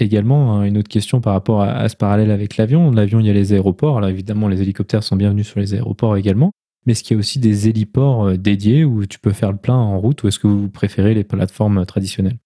Également, 0.00 0.56
hein, 0.56 0.64
une 0.64 0.76
autre 0.78 0.88
question 0.88 1.20
par 1.20 1.34
rapport 1.34 1.62
à, 1.62 1.88
ce 1.88 1.94
parallèle 1.94 2.32
avec 2.32 2.56
l'avion. 2.56 2.90
L'avion, 2.90 3.20
il 3.20 3.26
y 3.26 3.30
a 3.30 3.32
les 3.32 3.52
aéroports. 3.52 3.98
Alors 3.98 4.10
évidemment, 4.10 4.48
les 4.48 4.60
hélicoptères 4.60 5.04
sont 5.04 5.16
bienvenus 5.16 5.46
sur 5.46 5.60
les 5.60 5.74
aéroports 5.74 6.16
également. 6.16 6.50
Mais 6.84 6.92
est-ce 6.92 7.04
qu'il 7.04 7.14
y 7.14 7.18
a 7.18 7.20
aussi 7.20 7.38
des 7.38 7.68
héliports 7.68 8.26
euh, 8.26 8.36
dédiés 8.36 8.84
où 8.84 9.06
tu 9.06 9.18
peux 9.18 9.32
faire 9.32 9.52
le 9.52 9.56
plein 9.56 9.76
en 9.76 9.98
route 9.98 10.22
ou 10.22 10.28
est-ce 10.28 10.38
que 10.38 10.48
vous 10.48 10.68
préférez 10.68 11.14
les 11.14 11.24
plateformes 11.24 11.86
traditionnelles? 11.86 12.38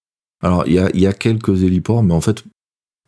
Alors, 0.43 0.65
il 0.69 0.75
y 0.75 1.07
a, 1.07 1.13
quelques 1.13 1.65
héliports, 1.65 2.05
mais 2.05 2.15
en 2.15 2.21
fait, 2.21 2.45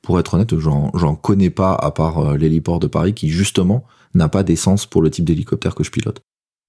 pour 0.03 0.19
être 0.19 0.35
honnête, 0.35 0.59
j'en 0.59 1.15
connais 1.15 1.51
pas 1.51 1.75
à 1.75 1.93
part 1.93 2.19
euh, 2.19 2.37
l'héliport 2.37 2.81
de 2.81 2.89
Paris 2.89 3.15
qui, 3.15 3.29
justement, 3.29 3.85
n'a 4.15 4.29
pas 4.29 4.43
d'essence 4.43 4.87
pour 4.87 5.03
le 5.03 5.11
type 5.11 5.25
d'hélicoptère 5.25 5.75
que 5.75 5.85
je 5.85 5.91
pilote. 5.91 6.21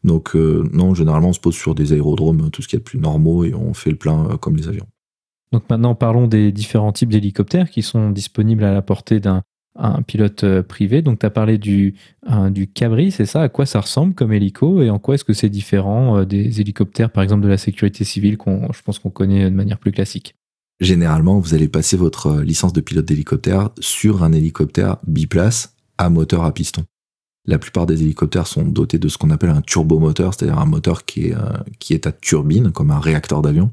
Donc, 0.04 0.36
euh, 0.36 0.68
non, 0.74 0.96
généralement, 0.96 1.30
on 1.30 1.34
se 1.34 1.40
pose 1.40 1.56
sur 1.56 1.76
des 1.76 1.94
aérodromes, 1.94 2.50
tout 2.50 2.62
ce 2.62 2.68
qui 2.68 2.76
est 2.76 2.80
plus 2.80 3.00
normaux, 3.00 3.44
et 3.46 3.54
on 3.54 3.74
fait 3.74 3.92
le 3.92 3.98
plein 3.98 4.38
comme 4.40 4.56
les 4.56 4.68
avions. 4.68 4.88
Donc 5.52 5.70
maintenant, 5.70 5.96
parlons 5.96 6.28
des 6.28 6.52
différents 6.52 6.94
types 6.94 7.10
d'hélicoptères 7.10 7.70
qui 7.70 7.82
sont 7.82 8.10
disponibles 8.10 8.64
à 8.64 8.74
la 8.74 8.82
portée 8.82 9.20
d'un 9.20 9.44
pilote 10.08 10.44
euh, 10.44 10.64
privé. 10.64 11.02
Donc 11.02 11.20
tu 11.20 11.26
as 11.26 11.30
parlé 11.30 11.58
du, 11.58 11.96
du 12.52 12.68
Cabri, 12.68 13.12
c'est 13.12 13.26
ça? 13.26 13.42
À 13.42 13.50
quoi 13.50 13.66
ça 13.66 13.82
ressemble 13.82 14.14
comme 14.14 14.32
hélico? 14.32 14.82
Et 14.82 14.90
en 14.90 14.98
quoi 14.98 15.16
est-ce 15.16 15.26
que 15.26 15.34
c'est 15.34 15.50
différent 15.50 16.20
euh, 16.20 16.26
des 16.26 16.62
hélicoptères, 16.62 17.12
par 17.12 17.22
exemple, 17.22 17.44
de 17.44 17.50
la 17.50 17.58
sécurité 17.58 18.06
civile 18.06 18.38
qu'on, 18.38 18.72
je 18.72 18.82
pense 18.82 19.00
qu'on 19.00 19.10
connaît 19.10 19.50
de 19.50 19.56
manière 19.56 19.78
plus 19.78 19.92
classique? 19.92 20.36
Généralement, 20.80 21.38
vous 21.38 21.54
allez 21.54 21.68
passer 21.68 21.98
votre 21.98 22.28
euh, 22.28 22.44
licence 22.44 22.74
de 22.74 22.82
pilote 22.82 23.06
d'hélicoptère 23.06 23.72
sur 23.80 24.24
un 24.24 24.32
hélicoptère 24.32 24.98
biplace 25.06 25.76
à 25.98 26.10
moteur 26.10 26.44
à 26.44 26.54
piston. 26.54 26.84
La 27.46 27.58
plupart 27.58 27.86
des 27.86 28.04
hélicoptères 28.04 28.48
sont 28.48 28.64
dotés 28.64 29.00
de 29.00 29.08
ce 29.08 29.18
qu'on 29.18 29.32
appelle 29.32 29.50
un 29.50 29.62
turbomoteur, 29.62 30.34
c'est-à-dire 30.34 30.60
un 30.60 30.66
moteur 30.66 31.06
qui 31.06 31.28
est, 31.28 31.36
qui 31.80 31.94
est 31.94 32.06
à 32.06 32.12
turbine, 32.12 32.72
comme 32.72 32.92
un 32.92 33.00
réacteur 33.00 33.42
d'avion. 33.42 33.72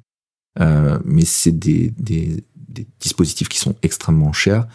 Euh, 0.61 0.99
mais 1.05 1.25
c'est 1.25 1.57
des, 1.57 1.93
des, 1.99 2.45
des, 2.57 2.87
dispositifs 3.01 3.49
qui 3.49 3.59
sont 3.59 3.77
extrêmement 3.83 4.33
chers 4.33 4.67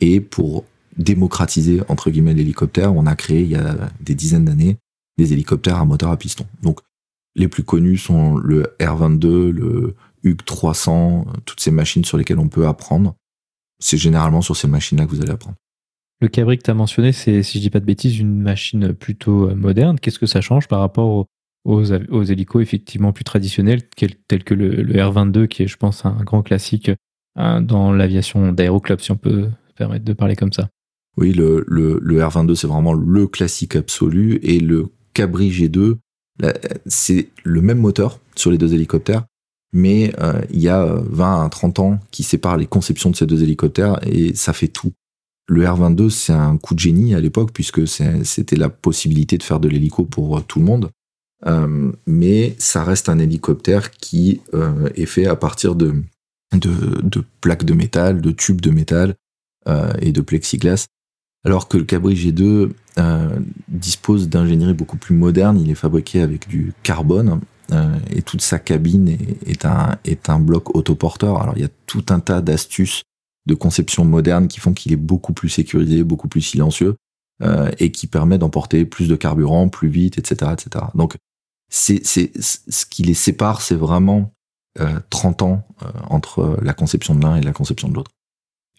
Et 0.00 0.20
pour 0.20 0.64
démocratiser 0.96 1.80
entre 1.88 2.10
guillemets 2.10 2.34
l'hélicoptère, 2.34 2.94
on 2.94 3.06
a 3.06 3.16
créé 3.16 3.42
il 3.42 3.48
y 3.48 3.56
a 3.56 3.90
des 4.00 4.14
dizaines 4.14 4.44
d'années 4.44 4.76
des 5.18 5.32
hélicoptères 5.32 5.76
à 5.76 5.84
moteur 5.84 6.10
à 6.10 6.16
piston. 6.16 6.46
Donc 6.62 6.80
les 7.34 7.48
plus 7.48 7.64
connus 7.64 7.98
sont 7.98 8.36
le 8.36 8.74
R22, 8.80 9.50
le 9.50 9.94
HUG 10.22 10.44
300, 10.44 11.26
toutes 11.44 11.60
ces 11.60 11.70
machines 11.70 12.04
sur 12.04 12.18
lesquelles 12.18 12.38
on 12.38 12.48
peut 12.48 12.66
apprendre. 12.66 13.14
C'est 13.78 13.96
généralement 13.96 14.42
sur 14.42 14.56
ces 14.56 14.68
machines-là 14.68 15.06
que 15.06 15.10
vous 15.10 15.20
allez 15.20 15.32
apprendre. 15.32 15.56
Le 16.22 16.28
cabri 16.28 16.56
que 16.56 16.62
tu 16.62 16.70
as 16.70 16.74
mentionné, 16.74 17.10
c'est, 17.10 17.42
si 17.42 17.58
je 17.58 17.62
dis 17.64 17.70
pas 17.70 17.80
de 17.80 17.84
bêtises, 17.84 18.16
une 18.20 18.40
machine 18.40 18.92
plutôt 18.92 19.50
euh, 19.50 19.56
moderne. 19.56 19.98
Qu'est-ce 19.98 20.20
que 20.20 20.26
ça 20.26 20.40
change 20.40 20.68
par 20.68 20.78
rapport 20.78 21.26
aux, 21.64 21.84
hélicos 22.22 22.62
effectivement 22.62 23.12
plus 23.12 23.24
traditionnels, 23.24 23.82
tels 24.28 24.44
que 24.44 24.54
le, 24.54 24.84
R22, 24.84 25.48
qui 25.48 25.64
est, 25.64 25.66
je 25.66 25.76
pense, 25.76 26.06
un 26.06 26.22
grand 26.22 26.42
classique 26.42 26.92
euh, 27.38 27.60
dans 27.60 27.92
l'aviation 27.92 28.52
d'aéroclub, 28.52 29.00
si 29.00 29.10
on 29.10 29.16
peut 29.16 29.48
permettre 29.74 30.04
de 30.04 30.12
parler 30.12 30.36
comme 30.36 30.52
ça? 30.52 30.68
Oui, 31.16 31.32
le 31.32 31.64
R22, 31.66 32.54
c'est 32.54 32.68
vraiment 32.68 32.94
le 32.94 33.26
classique 33.26 33.74
absolu. 33.74 34.38
Et 34.44 34.60
le 34.60 34.92
Cabri 35.14 35.50
G2, 35.50 35.96
c'est 36.86 37.30
le 37.42 37.62
même 37.62 37.78
moteur 37.78 38.20
sur 38.36 38.52
les 38.52 38.58
deux 38.58 38.74
hélicoptères, 38.74 39.24
mais 39.72 40.14
euh, 40.20 40.40
il 40.50 40.60
y 40.60 40.68
a 40.68 40.84
20 40.84 41.46
à 41.46 41.48
30 41.48 41.80
ans 41.80 41.98
qui 42.12 42.22
séparent 42.22 42.58
les 42.58 42.66
conceptions 42.66 43.10
de 43.10 43.16
ces 43.16 43.26
deux 43.26 43.42
hélicoptères 43.42 43.98
et 44.06 44.36
ça 44.36 44.52
fait 44.52 44.68
tout. 44.68 44.92
Le 45.52 45.64
R22, 45.64 46.08
c'est 46.08 46.32
un 46.32 46.56
coup 46.56 46.74
de 46.74 46.78
génie 46.78 47.14
à 47.14 47.20
l'époque, 47.20 47.50
puisque 47.52 47.86
c'était 47.86 48.56
la 48.56 48.70
possibilité 48.70 49.36
de 49.36 49.42
faire 49.42 49.60
de 49.60 49.68
l'hélico 49.68 50.06
pour 50.06 50.38
euh, 50.38 50.40
tout 50.40 50.60
le 50.60 50.64
monde. 50.64 50.90
Euh, 51.46 51.92
mais 52.06 52.54
ça 52.58 52.84
reste 52.84 53.10
un 53.10 53.18
hélicoptère 53.18 53.90
qui 53.90 54.40
euh, 54.54 54.88
est 54.94 55.04
fait 55.04 55.26
à 55.26 55.36
partir 55.36 55.74
de, 55.74 55.94
plaques 57.42 57.66
de 57.66 57.74
métal, 57.74 58.22
de 58.22 58.30
tubes 58.30 58.62
de 58.62 58.70
métal 58.70 59.14
et 60.00 60.10
de 60.10 60.20
plexiglas. 60.22 60.86
Alors 61.44 61.68
que 61.68 61.76
le 61.76 61.84
Cabri 61.84 62.14
G2 62.14 62.70
dispose 63.68 64.28
d'ingénierie 64.28 64.74
beaucoup 64.74 64.96
plus 64.96 65.14
moderne, 65.14 65.60
il 65.60 65.70
est 65.70 65.76
fabriqué 65.76 66.20
avec 66.20 66.48
du 66.48 66.72
carbone 66.82 67.40
et 68.10 68.22
toute 68.22 68.40
sa 68.40 68.58
cabine 68.58 69.16
est 69.46 70.28
un 70.28 70.38
bloc 70.40 70.74
autoporteur. 70.74 71.40
Alors 71.40 71.56
il 71.56 71.62
y 71.62 71.64
a 71.64 71.70
tout 71.86 72.04
un 72.08 72.18
tas 72.18 72.40
d'astuces 72.40 73.02
de 73.46 73.54
conception 73.54 74.04
moderne 74.04 74.48
qui 74.48 74.60
font 74.60 74.72
qu'il 74.72 74.92
est 74.92 74.96
beaucoup 74.96 75.32
plus 75.32 75.48
sécurisé, 75.48 76.04
beaucoup 76.04 76.28
plus 76.28 76.42
silencieux 76.42 76.96
euh, 77.42 77.70
et 77.78 77.90
qui 77.90 78.06
permet 78.06 78.38
d'emporter 78.38 78.84
plus 78.84 79.08
de 79.08 79.16
carburant, 79.16 79.68
plus 79.68 79.88
vite, 79.88 80.18
etc., 80.18 80.52
etc. 80.52 80.86
Donc 80.94 81.16
ce 81.70 82.84
qui 82.86 83.02
les 83.02 83.14
sépare, 83.14 83.62
c'est 83.62 83.74
vraiment 83.74 84.32
euh, 84.80 85.00
30 85.10 85.42
ans 85.42 85.66
euh, 85.82 85.86
entre 86.08 86.58
la 86.62 86.72
conception 86.72 87.14
de 87.14 87.22
l'un 87.22 87.36
et 87.36 87.42
la 87.42 87.52
conception 87.52 87.88
de 87.88 87.94
l'autre. 87.94 88.10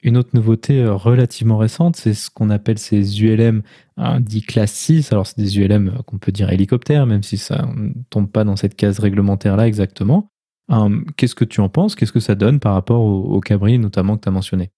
Une 0.01 0.18
autre 0.18 0.32
nouveauté 0.34 0.82
euh, 0.82 0.93
relativement 0.93 1.57
récente, 1.57 1.95
c'est 1.95 2.14
ce 2.14 2.30
qu'on 2.30 2.49
appelle 2.49 2.78
ces 2.78 3.22
ULM 3.22 3.61
hein, 3.97 4.20
dits 4.20 4.41
classe 4.41 4.74
6. 4.74 5.11
Alors, 5.11 5.28
c'est 5.28 5.38
des 5.38 5.59
ULM 5.59 6.01
qu'on 6.05 6.18
peut 6.18 6.32
dire 6.32 6.49
hélicoptères, 6.49 7.05
même 7.05 7.24
si 7.24 7.38
ça 7.38 7.68
ne 7.76 7.91
tombe 8.09 8.30
pas 8.30 8.43
dans 8.43 8.55
cette 8.55 8.76
case 8.76 8.99
réglementaire-là 8.99 9.68
exactement. 9.68 10.30
Hum, 10.70 11.05
qu'est-ce 11.18 11.36
que 11.36 11.45
tu 11.45 11.61
en 11.61 11.70
penses? 11.70 11.95
Qu'est-ce 11.95 12.11
que 12.11 12.20
ça 12.20 12.36
donne 12.36 12.59
par 12.59 12.74
rapport 12.74 13.01
au, 13.01 13.39
cabri, 13.41 13.80
notamment, 13.80 14.18
que 14.18 14.24
tu 14.24 14.30
as 14.30 14.32
mentionné? 14.32 14.72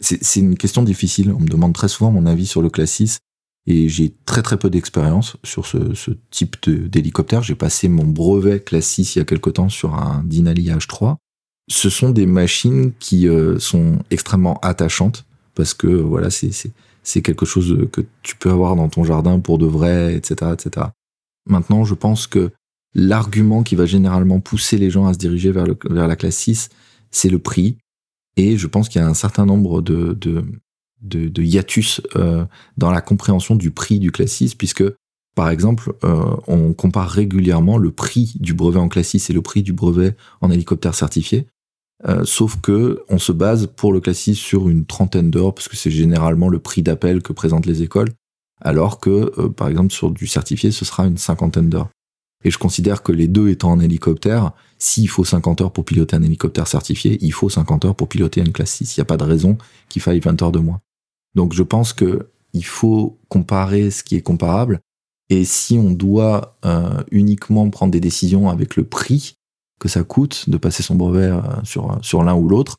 C'est 0.00 0.40
une 0.40 0.56
question 0.56 0.82
difficile. 0.82 1.32
On 1.32 1.40
me 1.40 1.48
demande 1.48 1.74
très 1.74 1.88
souvent 1.88 2.10
mon 2.10 2.26
avis 2.26 2.46
sur 2.46 2.62
le 2.62 2.70
Classis. 2.70 3.18
Et 3.66 3.88
j'ai 3.88 4.14
très 4.24 4.42
très 4.42 4.58
peu 4.58 4.70
d'expérience 4.70 5.36
sur 5.44 5.66
ce, 5.66 5.78
type 6.30 6.56
d'hélicoptère. 6.68 7.42
J'ai 7.42 7.54
passé 7.54 7.88
mon 7.88 8.04
brevet 8.04 8.60
Classis 8.60 9.12
il 9.14 9.18
y 9.18 9.22
a 9.22 9.24
quelque 9.24 9.50
temps 9.50 9.68
sur 9.68 9.94
un 9.94 10.24
Dinali 10.24 10.68
H3. 10.68 11.16
Ce 11.68 11.90
sont 11.90 12.10
des 12.10 12.26
machines 12.26 12.92
qui 12.98 13.28
euh, 13.28 13.58
sont 13.58 13.98
extrêmement 14.10 14.58
attachantes 14.60 15.26
parce 15.54 15.74
que 15.74 15.86
voilà, 15.86 16.28
c'est 16.30 17.22
quelque 17.22 17.44
chose 17.44 17.86
que 17.92 18.00
tu 18.22 18.34
peux 18.36 18.50
avoir 18.50 18.74
dans 18.76 18.88
ton 18.88 19.04
jardin 19.04 19.38
pour 19.38 19.58
de 19.58 19.66
vrai, 19.66 20.14
etc., 20.14 20.52
etc. 20.54 20.86
Maintenant, 21.46 21.84
je 21.84 21.94
pense 21.94 22.26
que 22.26 22.50
l'argument 22.94 23.62
qui 23.62 23.76
va 23.76 23.86
généralement 23.86 24.40
pousser 24.40 24.78
les 24.78 24.90
gens 24.90 25.06
à 25.06 25.14
se 25.14 25.18
diriger 25.18 25.52
vers, 25.52 25.66
le, 25.66 25.76
vers 25.88 26.08
la 26.08 26.16
classe 26.16 26.36
6, 26.36 26.68
c'est 27.10 27.28
le 27.28 27.38
prix. 27.38 27.76
Et 28.36 28.56
je 28.56 28.66
pense 28.66 28.88
qu'il 28.88 29.00
y 29.00 29.04
a 29.04 29.08
un 29.08 29.14
certain 29.14 29.46
nombre 29.46 29.82
de, 29.82 30.14
de, 30.14 30.44
de, 31.02 31.42
hiatus 31.42 32.00
euh, 32.16 32.44
dans 32.76 32.90
la 32.90 33.00
compréhension 33.00 33.54
du 33.54 33.70
prix 33.70 33.98
du 33.98 34.10
classe 34.10 34.32
6, 34.32 34.54
puisque, 34.54 34.84
par 35.34 35.50
exemple, 35.50 35.92
euh, 36.04 36.36
on 36.46 36.72
compare 36.72 37.08
régulièrement 37.08 37.78
le 37.78 37.90
prix 37.90 38.34
du 38.40 38.54
brevet 38.54 38.78
en 38.78 38.88
classe 38.88 39.08
6 39.08 39.30
et 39.30 39.32
le 39.32 39.42
prix 39.42 39.62
du 39.62 39.72
brevet 39.72 40.16
en 40.40 40.50
hélicoptère 40.50 40.94
certifié. 40.94 41.46
Euh, 42.08 42.24
sauf 42.24 42.60
que 42.60 43.02
on 43.10 43.18
se 43.18 43.32
base 43.32 43.66
pour 43.66 43.92
le 43.92 44.00
classe 44.00 44.18
6 44.18 44.34
sur 44.34 44.68
une 44.68 44.86
trentaine 44.86 45.30
d'heures, 45.30 45.54
parce 45.54 45.68
que 45.68 45.76
c'est 45.76 45.90
généralement 45.90 46.48
le 46.48 46.58
prix 46.58 46.82
d'appel 46.82 47.22
que 47.22 47.32
présentent 47.32 47.66
les 47.66 47.82
écoles, 47.82 48.08
alors 48.62 49.00
que, 49.00 49.48
par 49.48 49.68
exemple, 49.68 49.92
sur 49.92 50.10
du 50.10 50.26
certifié, 50.26 50.70
ce 50.70 50.84
sera 50.84 51.06
une 51.06 51.18
cinquantaine 51.18 51.68
d'heures. 51.68 51.88
Et 52.44 52.50
je 52.50 52.58
considère 52.58 53.02
que 53.02 53.12
les 53.12 53.28
deux 53.28 53.48
étant 53.48 53.72
en 53.72 53.80
hélicoptère, 53.80 54.52
s'il 54.78 55.08
faut 55.08 55.24
50 55.24 55.60
heures 55.60 55.72
pour 55.72 55.84
piloter 55.84 56.16
un 56.16 56.22
hélicoptère 56.22 56.66
certifié, 56.66 57.18
il 57.20 57.32
faut 57.32 57.50
50 57.50 57.84
heures 57.84 57.94
pour 57.94 58.08
piloter 58.08 58.40
une 58.40 58.52
classe 58.52 58.72
6. 58.72 58.96
Il 58.96 59.00
n'y 59.00 59.02
a 59.02 59.06
pas 59.06 59.18
de 59.18 59.24
raison 59.24 59.58
qu'il 59.88 60.00
faille 60.00 60.20
20 60.20 60.40
heures 60.42 60.52
de 60.52 60.58
moins. 60.58 60.80
Donc 61.34 61.52
je 61.52 61.62
pense 61.62 61.92
que 61.92 62.28
il 62.52 62.64
faut 62.64 63.18
comparer 63.28 63.90
ce 63.90 64.02
qui 64.02 64.16
est 64.16 64.22
comparable. 64.22 64.80
Et 65.28 65.44
si 65.44 65.78
on 65.78 65.90
doit 65.90 66.56
euh, 66.64 67.02
uniquement 67.12 67.68
prendre 67.70 67.92
des 67.92 68.00
décisions 68.00 68.48
avec 68.48 68.74
le 68.74 68.84
prix 68.84 69.36
que 69.78 69.88
ça 69.88 70.02
coûte 70.02 70.50
de 70.50 70.56
passer 70.56 70.82
son 70.82 70.96
brevet 70.96 71.26
euh, 71.26 71.40
sur, 71.62 71.98
sur 72.02 72.24
l'un 72.24 72.34
ou 72.34 72.48
l'autre, 72.48 72.78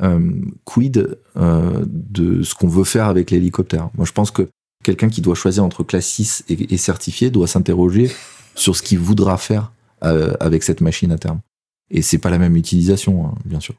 euh, 0.00 0.32
quid 0.64 1.16
de 1.36 2.42
ce 2.42 2.54
qu'on 2.54 2.66
veut 2.66 2.84
faire 2.84 3.06
avec 3.06 3.30
l'hélicoptère? 3.30 3.90
Moi 3.94 4.06
je 4.06 4.12
pense 4.12 4.32
que 4.32 4.48
quelqu'un 4.82 5.08
qui 5.08 5.20
doit 5.20 5.36
choisir 5.36 5.62
entre 5.62 5.84
classe 5.84 6.06
6 6.06 6.44
et, 6.48 6.74
et 6.74 6.76
certifié 6.76 7.30
doit 7.30 7.46
s'interroger 7.46 8.10
sur 8.54 8.76
ce 8.76 8.82
qu'il 8.82 8.98
voudra 8.98 9.36
faire 9.38 9.72
euh, 10.04 10.34
avec 10.40 10.62
cette 10.62 10.80
machine 10.80 11.12
à 11.12 11.18
terme. 11.18 11.40
Et 11.90 12.02
c'est 12.02 12.18
pas 12.18 12.30
la 12.30 12.38
même 12.38 12.56
utilisation, 12.56 13.26
hein, 13.26 13.34
bien 13.44 13.60
sûr. 13.60 13.74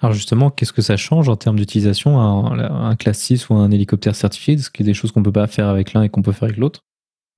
Alors 0.00 0.14
justement, 0.14 0.50
qu'est-ce 0.50 0.72
que 0.72 0.82
ça 0.82 0.96
change 0.96 1.28
en 1.28 1.36
termes 1.36 1.56
d'utilisation 1.56 2.20
un, 2.20 2.58
un 2.58 2.96
classe 2.96 3.20
6 3.20 3.48
ou 3.48 3.54
un 3.54 3.70
hélicoptère 3.70 4.16
certifié? 4.16 4.54
Est-ce 4.54 4.70
qu'il 4.70 4.84
y 4.84 4.88
a 4.88 4.90
des 4.90 4.94
choses 4.94 5.12
qu'on 5.12 5.22
peut 5.22 5.32
pas 5.32 5.46
faire 5.46 5.68
avec 5.68 5.92
l'un 5.92 6.02
et 6.02 6.08
qu'on 6.08 6.22
peut 6.22 6.32
faire 6.32 6.44
avec 6.44 6.56
l'autre? 6.56 6.80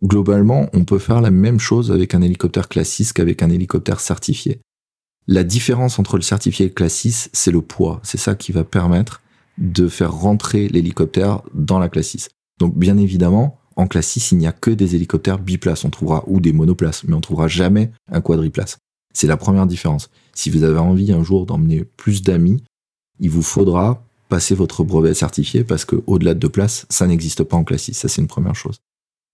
Globalement, 0.03 0.69
on 0.73 0.85
peut 0.85 0.99
faire 0.99 1.21
la 1.21 1.31
même 1.31 1.61
chose 1.61 1.93
avec 1.93 2.15
un 2.15 2.23
hélicoptère 2.23 2.69
classe 2.69 2.89
6 2.89 3.13
qu'avec 3.13 3.43
un 3.43 3.51
hélicoptère 3.51 4.01
certifié. 4.01 4.61
La 5.27 5.45
différence 5.45 5.99
entre 5.99 6.17
le 6.17 6.23
certifié 6.23 6.67
et 6.67 6.69
le 6.69 6.75
classe 6.75 6.95
6, 6.95 7.31
c'est 7.33 7.51
le 7.51 7.63
poids. 7.63 8.01
C'est 8.03 8.19
ça 8.19 8.35
qui 8.35 8.53
va 8.53 8.65
permettre 8.65 9.23
de 9.59 9.89
faire 9.89 10.13
rentrer 10.13 10.69
l'hélicoptère 10.69 11.41
dans 11.55 11.79
la 11.79 11.89
classe 11.89 12.09
6. 12.09 12.29
Donc 12.59 12.77
bien 12.77 12.99
évidemment, 12.99 13.59
en 13.77 13.87
classe 13.87 14.09
6, 14.09 14.33
il 14.33 14.39
n'y 14.39 14.47
a 14.47 14.53
que 14.53 14.71
des 14.71 14.95
hélicoptères 14.95 15.39
biplaces. 15.39 15.85
On 15.85 15.91
trouvera 15.91 16.25
ou 16.27 16.41
des 16.41 16.53
monoplaces, 16.53 17.05
mais 17.05 17.15
on 17.15 17.21
trouvera 17.21 17.49
jamais 17.49 17.91
un 18.11 18.21
quadriplace. 18.21 18.79
C'est 19.13 19.27
la 19.27 19.37
première 19.37 19.67
différence. 19.67 20.11
Si 20.35 20.51
vous 20.51 20.63
avez 20.63 20.79
envie 20.79 21.13
un 21.13 21.23
jour 21.23 21.47
d'emmener 21.47 21.85
plus 21.85 22.23
d'amis, 22.23 22.63
il 23.21 23.31
vous 23.31 23.43
faudra 23.43 24.03
passer 24.29 24.55
votre 24.55 24.83
brevet 24.83 25.15
certifié 25.15 25.65
parce 25.65 25.85
que 25.85 26.03
au-delà 26.07 26.35
de 26.35 26.41
deux 26.41 26.49
places, 26.49 26.87
ça 26.89 27.07
n'existe 27.07 27.45
pas 27.45 27.57
en 27.57 27.65
classe 27.65 27.83
6. 27.83 27.95
Ça, 27.95 28.09
c'est 28.09 28.23
une 28.23 28.29
première 28.29 28.57
chose. 28.57 28.79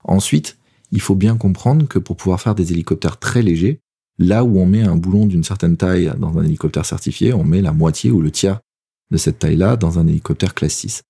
Ensuite, 0.05 0.59
il 0.93 1.01
faut 1.01 1.15
bien 1.15 1.37
comprendre 1.37 1.87
que 1.87 1.99
pour 1.99 2.17
pouvoir 2.17 2.41
faire 2.41 2.55
des 2.55 2.73
hélicoptères 2.73 3.19
très 3.19 3.43
légers, 3.43 3.81
là 4.19 4.45
où 4.45 4.59
on 4.59 4.67
met 4.67 4.83
un 4.83 4.97
boulon 4.97 5.27
d'une 5.27 5.45
certaine 5.45 5.77
taille 5.77 6.13
dans 6.19 6.37
un 6.39 6.45
hélicoptère 6.45 6.85
certifié, 6.85 7.33
on 7.33 7.45
met 7.45 7.63
la 7.63 7.73
moitié 7.73 8.11
ou 8.11 8.21
le 8.21 8.31
tiers 8.31 8.61
de 9.11 9.17
cette 9.17 9.39
taille-là 9.39 9.77
dans 9.77 9.99
un 9.99 10.07
hélicoptère 10.07 10.55
classe 10.55 10.75
6. 10.75 11.03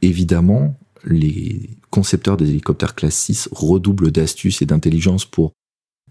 Évidemment, 0.00 0.76
les 1.04 1.70
concepteurs 1.90 2.36
des 2.36 2.50
hélicoptères 2.50 2.94
classe 2.94 3.16
6 3.16 3.48
redoublent 3.52 4.10
d'astuces 4.10 4.62
et 4.62 4.66
d'intelligence 4.66 5.24
pour 5.24 5.52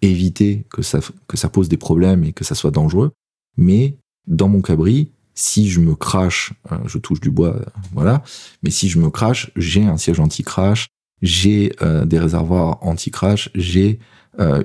éviter 0.01 0.65
que 0.69 0.81
ça, 0.81 0.99
que 1.27 1.37
ça 1.37 1.49
pose 1.49 1.69
des 1.69 1.77
problèmes 1.77 2.23
et 2.23 2.33
que 2.33 2.43
ça 2.43 2.55
soit 2.55 2.71
dangereux. 2.71 3.11
Mais 3.57 3.97
dans 4.27 4.47
mon 4.47 4.61
cabri, 4.61 5.11
si 5.33 5.69
je 5.69 5.79
me 5.79 5.95
crache, 5.95 6.53
euh, 6.71 6.77
je 6.85 6.97
touche 6.97 7.19
du 7.19 7.31
bois, 7.31 7.55
euh, 7.55 7.65
voilà, 7.93 8.23
mais 8.63 8.69
si 8.69 8.89
je 8.89 8.99
me 8.99 9.09
crache, 9.09 9.51
j'ai 9.55 9.83
un 9.83 9.97
siège 9.97 10.19
anti-crash, 10.19 10.87
j'ai 11.21 11.73
euh, 11.81 12.05
des 12.05 12.19
réservoirs 12.19 12.77
anti-crash, 12.81 13.49
j'ai 13.55 13.99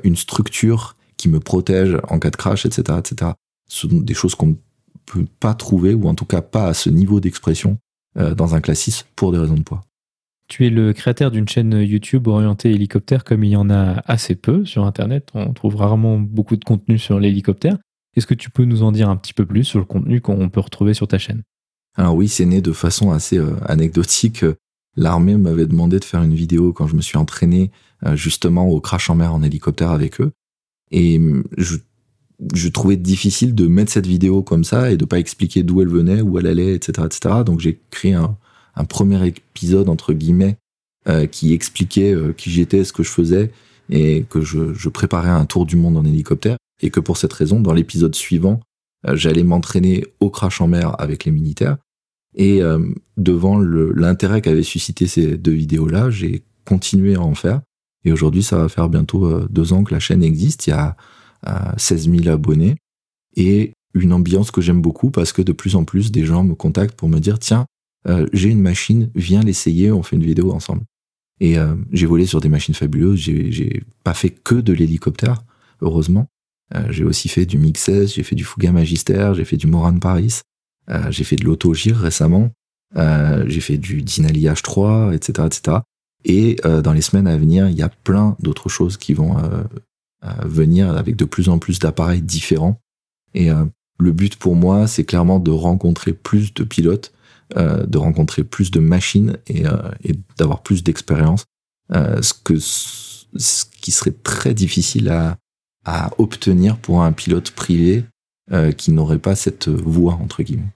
une 0.04 0.14
structure 0.14 0.96
qui 1.16 1.28
me 1.28 1.40
protège 1.40 1.98
en 2.08 2.20
cas 2.20 2.30
de 2.30 2.36
crash, 2.36 2.64
etc., 2.64 2.98
etc. 2.98 3.32
Ce 3.68 3.88
sont 3.88 3.96
des 3.96 4.14
choses 4.14 4.36
qu'on 4.36 4.46
ne 4.46 4.54
peut 5.06 5.26
pas 5.40 5.54
trouver, 5.54 5.92
ou 5.92 6.06
en 6.06 6.14
tout 6.14 6.24
cas 6.24 6.40
pas 6.40 6.68
à 6.68 6.72
ce 6.72 6.88
niveau 6.88 7.18
d'expression 7.18 7.76
dans 8.14 8.54
un 8.54 8.60
classe 8.60 8.78
6 8.82 9.06
pour 9.16 9.32
des 9.32 9.38
raisons 9.38 9.56
de 9.56 9.62
poids. 9.62 9.82
Tu 10.48 10.66
es 10.66 10.70
le 10.70 10.92
créateur 10.92 11.30
d'une 11.30 11.48
chaîne 11.48 11.72
YouTube 11.72 12.28
orientée 12.28 12.70
hélicoptère, 12.70 13.24
comme 13.24 13.42
il 13.42 13.50
y 13.50 13.56
en 13.56 13.68
a 13.68 14.02
assez 14.06 14.36
peu 14.36 14.64
sur 14.64 14.84
Internet. 14.84 15.28
On 15.34 15.52
trouve 15.52 15.76
rarement 15.76 16.18
beaucoup 16.18 16.56
de 16.56 16.64
contenu 16.64 16.98
sur 16.98 17.18
l'hélicoptère. 17.18 17.78
Est-ce 18.14 18.26
que 18.26 18.34
tu 18.34 18.50
peux 18.50 18.64
nous 18.64 18.82
en 18.82 18.92
dire 18.92 19.10
un 19.10 19.16
petit 19.16 19.34
peu 19.34 19.44
plus 19.44 19.64
sur 19.64 19.80
le 19.80 19.84
contenu 19.84 20.20
qu'on 20.20 20.48
peut 20.48 20.60
retrouver 20.60 20.94
sur 20.94 21.08
ta 21.08 21.18
chaîne? 21.18 21.42
Alors 21.96 22.14
oui, 22.14 22.28
c'est 22.28 22.46
né 22.46 22.60
de 22.60 22.72
façon 22.72 23.10
assez 23.10 23.38
euh, 23.38 23.56
anecdotique. 23.66 24.44
L'armée 24.96 25.36
m'avait 25.36 25.66
demandé 25.66 25.98
de 25.98 26.04
faire 26.04 26.22
une 26.22 26.34
vidéo 26.34 26.72
quand 26.72 26.86
je 26.86 26.94
me 26.94 27.02
suis 27.02 27.18
entraîné 27.18 27.72
euh, 28.04 28.14
justement 28.14 28.68
au 28.68 28.80
crash 28.80 29.10
en 29.10 29.16
mer 29.16 29.34
en 29.34 29.42
hélicoptère 29.42 29.90
avec 29.90 30.20
eux. 30.20 30.32
Et 30.92 31.18
hum, 31.18 31.42
je, 31.58 31.76
je 32.54 32.68
trouvais 32.68 32.96
difficile 32.96 33.54
de 33.54 33.66
mettre 33.66 33.90
cette 33.90 34.06
vidéo 34.06 34.42
comme 34.42 34.62
ça 34.62 34.92
et 34.92 34.96
de 34.96 35.04
pas 35.04 35.18
expliquer 35.18 35.64
d'où 35.64 35.82
elle 35.82 35.88
venait, 35.88 36.22
où 36.22 36.38
elle 36.38 36.46
allait, 36.46 36.74
etc., 36.74 37.06
etc. 37.06 37.34
Donc 37.44 37.60
j'ai 37.60 37.80
créé 37.90 38.14
un, 38.14 38.36
un 38.76 38.84
premier 38.84 39.26
épisode 39.26 39.88
entre 39.88 40.12
guillemets 40.12 40.56
qui 41.30 41.52
expliquait 41.52 42.16
qui 42.36 42.50
j'étais, 42.50 42.82
ce 42.82 42.92
que 42.92 43.04
je 43.04 43.10
faisais 43.10 43.52
et 43.90 44.24
que 44.28 44.40
je, 44.40 44.74
je, 44.74 44.88
préparais 44.88 45.30
un 45.30 45.44
tour 45.44 45.64
du 45.64 45.76
monde 45.76 45.96
en 45.96 46.04
hélicoptère 46.04 46.56
et 46.82 46.90
que 46.90 46.98
pour 46.98 47.16
cette 47.16 47.32
raison, 47.32 47.60
dans 47.60 47.72
l'épisode 47.72 48.16
suivant, 48.16 48.58
j'allais 49.12 49.44
m'entraîner 49.44 50.04
au 50.18 50.30
crash 50.30 50.60
en 50.60 50.66
mer 50.66 51.00
avec 51.00 51.24
les 51.24 51.30
militaires 51.30 51.76
et 52.34 52.60
devant 53.16 53.58
l'intérêt 53.58 54.42
qu'avaient 54.42 54.64
suscité 54.64 55.06
ces 55.06 55.36
deux 55.36 55.52
vidéos-là, 55.52 56.10
j'ai 56.10 56.42
continué 56.64 57.14
à 57.14 57.20
en 57.20 57.36
faire 57.36 57.60
et 58.06 58.12
aujourd'hui, 58.12 58.44
ça 58.44 58.56
va 58.56 58.68
faire 58.68 58.88
bientôt 58.88 59.46
deux 59.48 59.72
ans 59.72 59.82
que 59.82 59.92
la 59.92 59.98
chaîne 60.00 60.22
existe. 60.22 60.68
Il 60.68 60.70
y 60.70 60.72
a 60.72 60.96
16 61.76 62.08
000 62.08 62.28
abonnés 62.28 62.76
et 63.36 63.72
une 63.94 64.12
ambiance 64.12 64.50
que 64.50 64.60
j'aime 64.60 64.80
beaucoup 64.80 65.10
parce 65.10 65.32
que 65.32 65.42
de 65.42 65.52
plus 65.52 65.74
en 65.74 65.84
plus 65.84 66.12
des 66.12 66.24
gens 66.24 66.44
me 66.44 66.54
contactent 66.54 66.96
pour 66.96 67.08
me 67.08 67.18
dire 67.18 67.38
tiens 67.38 67.66
euh, 68.08 68.26
j'ai 68.32 68.50
une 68.50 68.60
machine 68.60 69.10
viens 69.14 69.40
l'essayer 69.40 69.90
on 69.90 70.02
fait 70.02 70.16
une 70.16 70.24
vidéo 70.24 70.52
ensemble. 70.52 70.82
Et 71.40 71.58
euh, 71.58 71.74
j'ai 71.92 72.06
volé 72.06 72.24
sur 72.24 72.40
des 72.40 72.48
machines 72.48 72.74
fabuleuses 72.74 73.18
j'ai 73.18 73.82
pas 74.04 74.14
fait 74.14 74.30
que 74.30 74.54
de 74.54 74.72
l'hélicoptère 74.72 75.42
heureusement. 75.80 76.26
Euh, 76.74 76.86
j'ai 76.90 77.04
aussi 77.04 77.28
fait 77.28 77.46
du 77.46 77.60
16 77.74 78.14
j'ai 78.14 78.22
fait 78.22 78.34
du 78.34 78.44
Fuga 78.44 78.72
Magister 78.72 79.32
j'ai 79.36 79.44
fait 79.44 79.56
du 79.56 79.66
Moran 79.66 79.98
Paris 79.98 80.40
j'ai 81.10 81.24
fait 81.24 81.36
de 81.36 81.44
l'Autogir 81.44 81.96
récemment 81.96 82.50
j'ai 82.94 83.60
fait 83.60 83.76
du 83.76 84.02
Dinali 84.02 84.44
H3 84.44 85.14
etc 85.14 85.46
etc 85.46 85.78
et 86.24 86.56
dans 86.82 86.92
les 86.92 87.00
semaines 87.00 87.26
à 87.26 87.36
venir 87.36 87.68
il 87.68 87.76
y 87.76 87.82
a 87.82 87.88
plein 87.88 88.36
d'autres 88.40 88.68
choses 88.68 88.96
qui 88.96 89.14
vont 89.14 89.36
venir 90.44 90.96
avec 90.96 91.16
de 91.16 91.24
plus 91.24 91.48
en 91.48 91.58
plus 91.58 91.78
d'appareils 91.78 92.22
différents. 92.22 92.80
Et 93.34 93.48
le 93.98 94.12
but 94.12 94.36
pour 94.36 94.54
moi, 94.56 94.86
c'est 94.86 95.04
clairement 95.04 95.40
de 95.40 95.50
rencontrer 95.50 96.12
plus 96.12 96.54
de 96.54 96.64
pilotes, 96.64 97.12
de 97.54 97.98
rencontrer 97.98 98.44
plus 98.44 98.70
de 98.70 98.80
machines 98.80 99.36
et, 99.46 99.66
euh, 99.66 99.90
d'avoir 100.36 100.62
plus 100.62 100.82
d'expérience. 100.82 101.44
Euh, 101.94 102.20
ce, 102.20 102.34
que, 102.34 102.58
ce 102.58 103.64
qui 103.80 103.92
serait 103.92 104.14
très 104.22 104.54
difficile 104.54 105.08
à, 105.08 105.36
à 105.84 106.10
obtenir 106.18 106.76
pour 106.76 107.02
un 107.02 107.12
pilote 107.12 107.50
privé 107.52 108.04
qui 108.76 108.92
n'aurait 108.92 109.18
pas 109.18 109.34
cette 109.34 109.66
voix, 109.68 110.20
entre 110.22 110.44
guillemets. 110.44 110.72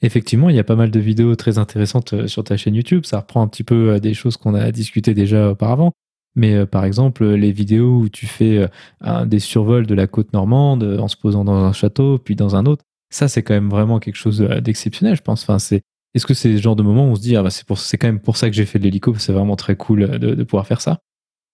Effectivement, 0.00 0.48
il 0.48 0.54
y 0.54 0.60
a 0.60 0.64
pas 0.64 0.76
mal 0.76 0.92
de 0.92 1.00
vidéos 1.00 1.34
très 1.34 1.58
intéressantes 1.58 2.28
sur 2.28 2.44
ta 2.44 2.56
chaîne 2.56 2.76
YouTube. 2.76 3.04
Ça 3.04 3.18
reprend 3.18 3.42
un 3.42 3.48
petit 3.48 3.64
peu 3.64 3.98
des 3.98 4.14
choses 4.14 4.36
qu'on 4.36 4.54
a 4.54 4.70
discutées 4.70 5.12
déjà 5.12 5.50
auparavant. 5.50 5.92
Mais 6.36 6.54
euh, 6.54 6.66
par 6.66 6.84
exemple, 6.84 7.24
les 7.24 7.52
vidéos 7.52 7.98
où 7.98 8.08
tu 8.08 8.26
fais 8.26 8.68
euh, 9.04 9.24
des 9.24 9.40
survols 9.40 9.86
de 9.86 9.94
la 9.94 10.06
côte 10.06 10.32
normande 10.32 10.84
euh, 10.84 10.98
en 10.98 11.08
se 11.08 11.16
posant 11.16 11.44
dans 11.44 11.64
un 11.64 11.72
château, 11.72 12.18
puis 12.18 12.36
dans 12.36 12.56
un 12.56 12.66
autre, 12.66 12.84
ça 13.10 13.28
c'est 13.28 13.42
quand 13.42 13.54
même 13.54 13.70
vraiment 13.70 13.98
quelque 13.98 14.16
chose 14.16 14.40
d'exceptionnel, 14.40 15.16
je 15.16 15.22
pense. 15.22 15.42
Enfin, 15.42 15.58
c'est 15.58 15.82
est-ce 16.14 16.26
que 16.26 16.34
c'est 16.34 16.48
le 16.48 16.58
genre 16.58 16.76
de 16.76 16.82
moment 16.82 17.06
où 17.06 17.10
on 17.10 17.14
se 17.14 17.20
dit 17.20 17.36
ah 17.36 17.42
bah 17.42 17.50
c'est 17.50 17.64
pour 17.64 17.78
c'est 17.78 17.98
quand 17.98 18.08
même 18.08 18.20
pour 18.20 18.36
ça 18.36 18.48
que 18.48 18.56
j'ai 18.56 18.66
fait 18.66 18.78
de 18.78 18.84
l'hélico, 18.84 19.14
c'est 19.18 19.32
vraiment 19.32 19.56
très 19.56 19.76
cool 19.76 20.18
de, 20.18 20.42
pouvoir 20.44 20.66
faire 20.66 20.80
ça? 20.80 20.98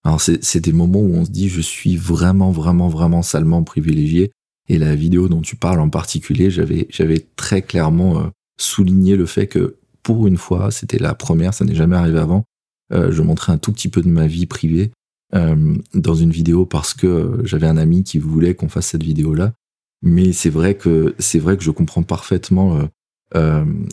Alors 0.05 0.21
c'est 0.21 0.61
des 0.61 0.73
moments 0.73 1.01
où 1.01 1.15
on 1.15 1.25
se 1.25 1.31
dit 1.31 1.49
je 1.49 1.61
suis 1.61 1.97
vraiment 1.97 2.51
vraiment 2.51 2.89
vraiment 2.89 3.23
salement 3.23 3.63
privilégié 3.65 4.31
et 4.69 4.79
la 4.79 4.95
vidéo 4.95 5.29
dont 5.29 5.43
tu 5.43 5.57
parles 5.57 5.81
en 5.81 5.91
particulier, 5.91 6.51
j'avais 6.51 7.27
très 7.37 7.63
clairement 7.63 8.31
souligné 8.59 9.17
le 9.17 9.27
fait 9.27 9.47
que 9.47 9.77
pour 10.03 10.27
une 10.27 10.37
fois, 10.37 10.71
c'était 10.71 10.99
la 10.99 11.15
première, 11.15 11.55
ça 11.55 11.65
n'est 11.65 11.75
jamais 11.75 11.97
arrivé 11.97 12.19
avant, 12.19 12.45
euh, 12.93 13.11
je 13.11 13.23
montrais 13.23 13.53
un 13.53 13.59
tout 13.59 13.73
petit 13.73 13.89
peu 13.89 14.03
de 14.03 14.09
ma 14.09 14.27
vie 14.27 14.47
privée 14.47 14.93
euh, 15.35 15.75
dans 15.95 16.15
une 16.15 16.31
vidéo 16.31 16.67
parce 16.67 16.95
que 16.95 17.07
euh, 17.07 17.45
j'avais 17.45 17.67
un 17.67 17.77
ami 17.77 18.05
qui 18.05 18.19
voulait 18.19 18.55
qu'on 18.55 18.69
fasse 18.69 18.87
cette 18.87 19.03
vidéo-là. 19.03 19.53
Mais 20.03 20.33
c'est 20.33 20.51
vrai 20.51 20.79
c'est 21.19 21.39
vrai 21.39 21.57
que 21.57 21.65
je 21.65 21.71
comprends 21.71 22.03
parfaitement 22.03 22.79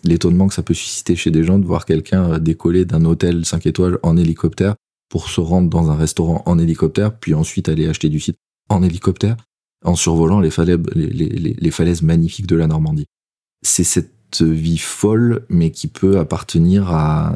l'étonnement 0.04 0.48
que 0.48 0.54
ça 0.54 0.64
peut 0.64 0.74
susciter 0.74 1.16
chez 1.16 1.32
des 1.32 1.44
gens 1.44 1.60
de 1.60 1.66
voir 1.66 1.86
quelqu'un 1.86 2.40
décoller 2.40 2.86
d'un 2.86 3.04
hôtel 3.04 3.46
5 3.46 3.66
étoiles 3.66 4.00
en 4.04 4.16
hélicoptère 4.16 4.76
pour 5.10 5.30
se 5.30 5.42
rendre 5.42 5.70
dans 5.70 5.92
un 5.92 5.96
restaurant 5.96 6.42
en 6.46 6.58
hélicoptère, 6.58 7.16
puis 7.16 7.34
ensuite 7.34 7.70
aller 7.70 7.88
acheter 7.88 8.10
du 8.10 8.20
site 8.20 8.38
en 8.70 8.82
hélicoptère 8.84 9.38
en 9.84 9.96
survolant 9.96 10.40
les 10.40 10.50
falaises, 10.50 12.02
magnifiques 12.02 12.48
de 12.48 12.56
la 12.56 12.68
Normandie. 12.68 13.06
C'est 13.62 13.84
cette 13.84 14.42
vie 14.42 14.78
folle, 14.78 15.46
mais 15.50 15.70
qui 15.72 15.88
peut 15.88 16.18
appartenir 16.18 16.90
à, 16.90 17.36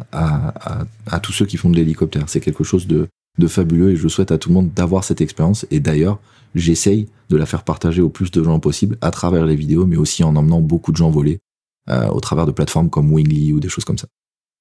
tous 1.22 1.34
ceux 1.34 1.46
qui 1.46 1.58
font 1.58 1.70
de 1.70 1.76
l'hélicoptère. 1.76 2.30
C'est 2.30 2.40
quelque 2.40 2.64
chose 2.64 2.88
de, 2.88 3.08
de 3.38 3.48
fabuleux 3.48 3.92
et 3.92 3.96
je 3.96 4.08
souhaite 4.08 4.32
à 4.32 4.38
tout 4.38 4.50
le 4.50 4.56
monde 4.56 4.74
d'avoir 4.74 5.04
cette 5.04 5.22
expérience. 5.22 5.68
Et 5.70 5.80
d'ailleurs, 5.80 6.20
j'essaye 6.56 7.10
de 7.30 7.38
la 7.38 7.46
faire 7.46 7.64
partager 7.64 8.02
au 8.02 8.10
plus 8.10 8.32
de 8.32 8.44
gens 8.44 8.60
possible 8.60 8.98
à 9.02 9.12
travers 9.12 9.46
les 9.46 9.56
vidéos, 9.56 9.86
mais 9.86 9.98
aussi 9.98 10.24
en 10.24 10.36
emmenant 10.36 10.62
beaucoup 10.62 10.92
de 10.92 10.98
gens 10.98 11.12
voler 11.12 11.34
euh, 11.36 11.47
au 11.88 12.20
travers 12.20 12.46
de 12.46 12.52
plateformes 12.52 12.90
comme 12.90 13.14
Wingly 13.14 13.54
ou 13.54 13.60
des 13.60 13.70
choses 13.70 13.86
comme 13.86 13.98
ça. 13.98 14.08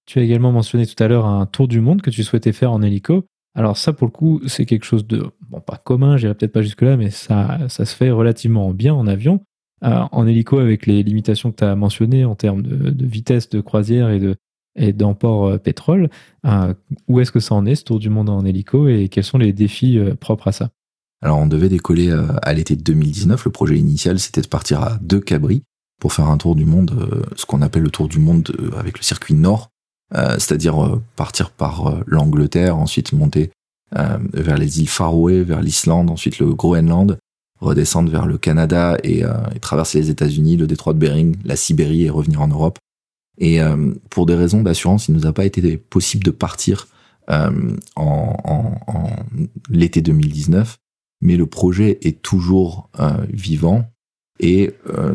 Tu 0.07 0.21
as 0.21 0.23
également 0.23 0.53
mentionné 0.53 0.87
tout 0.87 1.03
à 1.03 1.09
l'heure 1.09 1.27
un 1.27 1.47
tour 1.47 1.67
du 1.67 1.81
monde 1.81 2.01
que 2.01 2.11
tu 2.11 2.23
souhaitais 2.23 2.53
faire 2.53 2.73
en 2.73 2.83
hélico. 2.83 3.25
Alors 3.57 3.77
ça, 3.77 3.93
pour 3.93 4.07
le 4.07 4.13
coup, 4.13 4.41
c'est 4.47 4.67
quelque 4.67 4.85
chose 4.85 5.07
de, 5.07 5.27
bon, 5.49 5.61
pas 5.61 5.77
commun, 5.77 6.17
j'irai 6.17 6.35
peut-être 6.35 6.53
pas 6.53 6.63
jusque-là, 6.63 6.97
mais 6.97 7.11
ça, 7.11 7.59
ça 7.69 7.85
se 7.85 7.97
fait 7.97 8.11
relativement 8.11 8.73
bien 8.73 8.95
en 8.95 9.07
avion. 9.07 9.41
Euh, 9.85 10.05
en 10.11 10.27
hélico 10.27 10.59
avec 10.59 10.87
les 10.87 11.03
limitations 11.03 11.51
que 11.51 11.57
tu 11.57 11.65
as 11.65 11.77
mentionnées 11.77 12.25
en 12.25 12.35
termes 12.35 12.63
de, 12.63 13.07
vitesse 13.07 13.51
de 13.51 13.61
croisière 13.61 14.09
et 14.09 14.19
de 14.19 14.37
et 14.79 14.93
d'emport 14.93 15.47
euh, 15.47 15.59
pétrole. 15.59 16.11
Euh, 16.47 16.75
où 17.09 17.21
est-ce 17.21 17.33
que 17.33 17.41
ça 17.41 17.55
en 17.55 17.67
est, 17.67 17.75
ce 17.75 17.85
tour 17.85 17.99
du 17.99 18.11
monde 18.11 18.29
en 18.29 18.45
hélico, 18.45 18.89
et 18.89 19.09
quels 19.09 19.25
sont 19.25 19.39
les 19.39 19.53
défis 19.53 19.99
propres 20.21 20.49
à 20.49 20.53
ça? 20.53 20.71
Alors, 21.23 21.39
on 21.39 21.47
devait 21.47 21.71
décoller 21.71 22.15
à 22.43 22.53
l'été 22.53 22.77
2019. 22.77 23.47
Le 23.47 23.51
projet 23.51 23.79
initial, 23.79 24.19
c'était 24.19 24.43
de 24.43 24.49
partir 24.49 24.83
à 24.83 24.99
deux 25.01 25.21
cabris 25.21 25.63
pour 26.01 26.13
faire 26.13 26.29
un 26.29 26.37
tour 26.37 26.55
du 26.55 26.65
monde, 26.65 27.25
ce 27.37 27.47
qu'on 27.47 27.63
appelle 27.63 27.83
le 27.83 27.91
tour 27.91 28.09
du 28.09 28.19
monde 28.19 28.55
avec 28.79 28.99
le 28.99 29.03
circuit 29.03 29.35
nord, 29.35 29.71
c'est-à-dire 30.13 31.01
partir 31.17 31.51
par 31.51 32.03
l'Angleterre, 32.07 32.77
ensuite 32.77 33.13
monter 33.13 33.51
vers 33.93 34.59
les 34.59 34.81
îles 34.81 34.89
Faroé, 34.89 35.43
vers 35.43 35.63
l'Islande, 35.63 36.11
ensuite 36.11 36.39
le 36.39 36.55
Groenland, 36.55 37.19
redescendre 37.61 38.11
vers 38.11 38.27
le 38.27 38.39
Canada 38.39 38.99
et, 39.03 39.25
euh, 39.25 39.33
traverser 39.61 39.99
les 39.99 40.11
États-Unis, 40.11 40.57
le 40.57 40.67
détroit 40.67 40.93
de 40.93 40.99
Bering, 40.99 41.37
la 41.45 41.57
Sibérie 41.57 42.05
et 42.05 42.11
revenir 42.11 42.41
en 42.43 42.49
Europe. 42.49 42.79
Et 43.39 43.61
euh, 43.61 43.93
pour 44.11 44.27
des 44.27 44.35
raisons 44.35 44.63
d'assurance, 44.63 45.09
il 45.09 45.15
nous 45.15 45.27
a 45.27 45.33
pas 45.33 45.45
été 45.45 45.77
possible 45.77 46.25
de 46.25 46.31
partir 46.31 46.89
euh, 47.31 47.77
en, 47.97 48.37
en, 48.87 49.11
l'été 49.69 50.01
2019, 50.01 50.77
mais 51.21 51.37
le 51.37 51.47
projet 51.47 51.99
est 52.03 52.23
toujours 52.23 52.91
vivant. 53.31 53.91
Et 54.41 54.75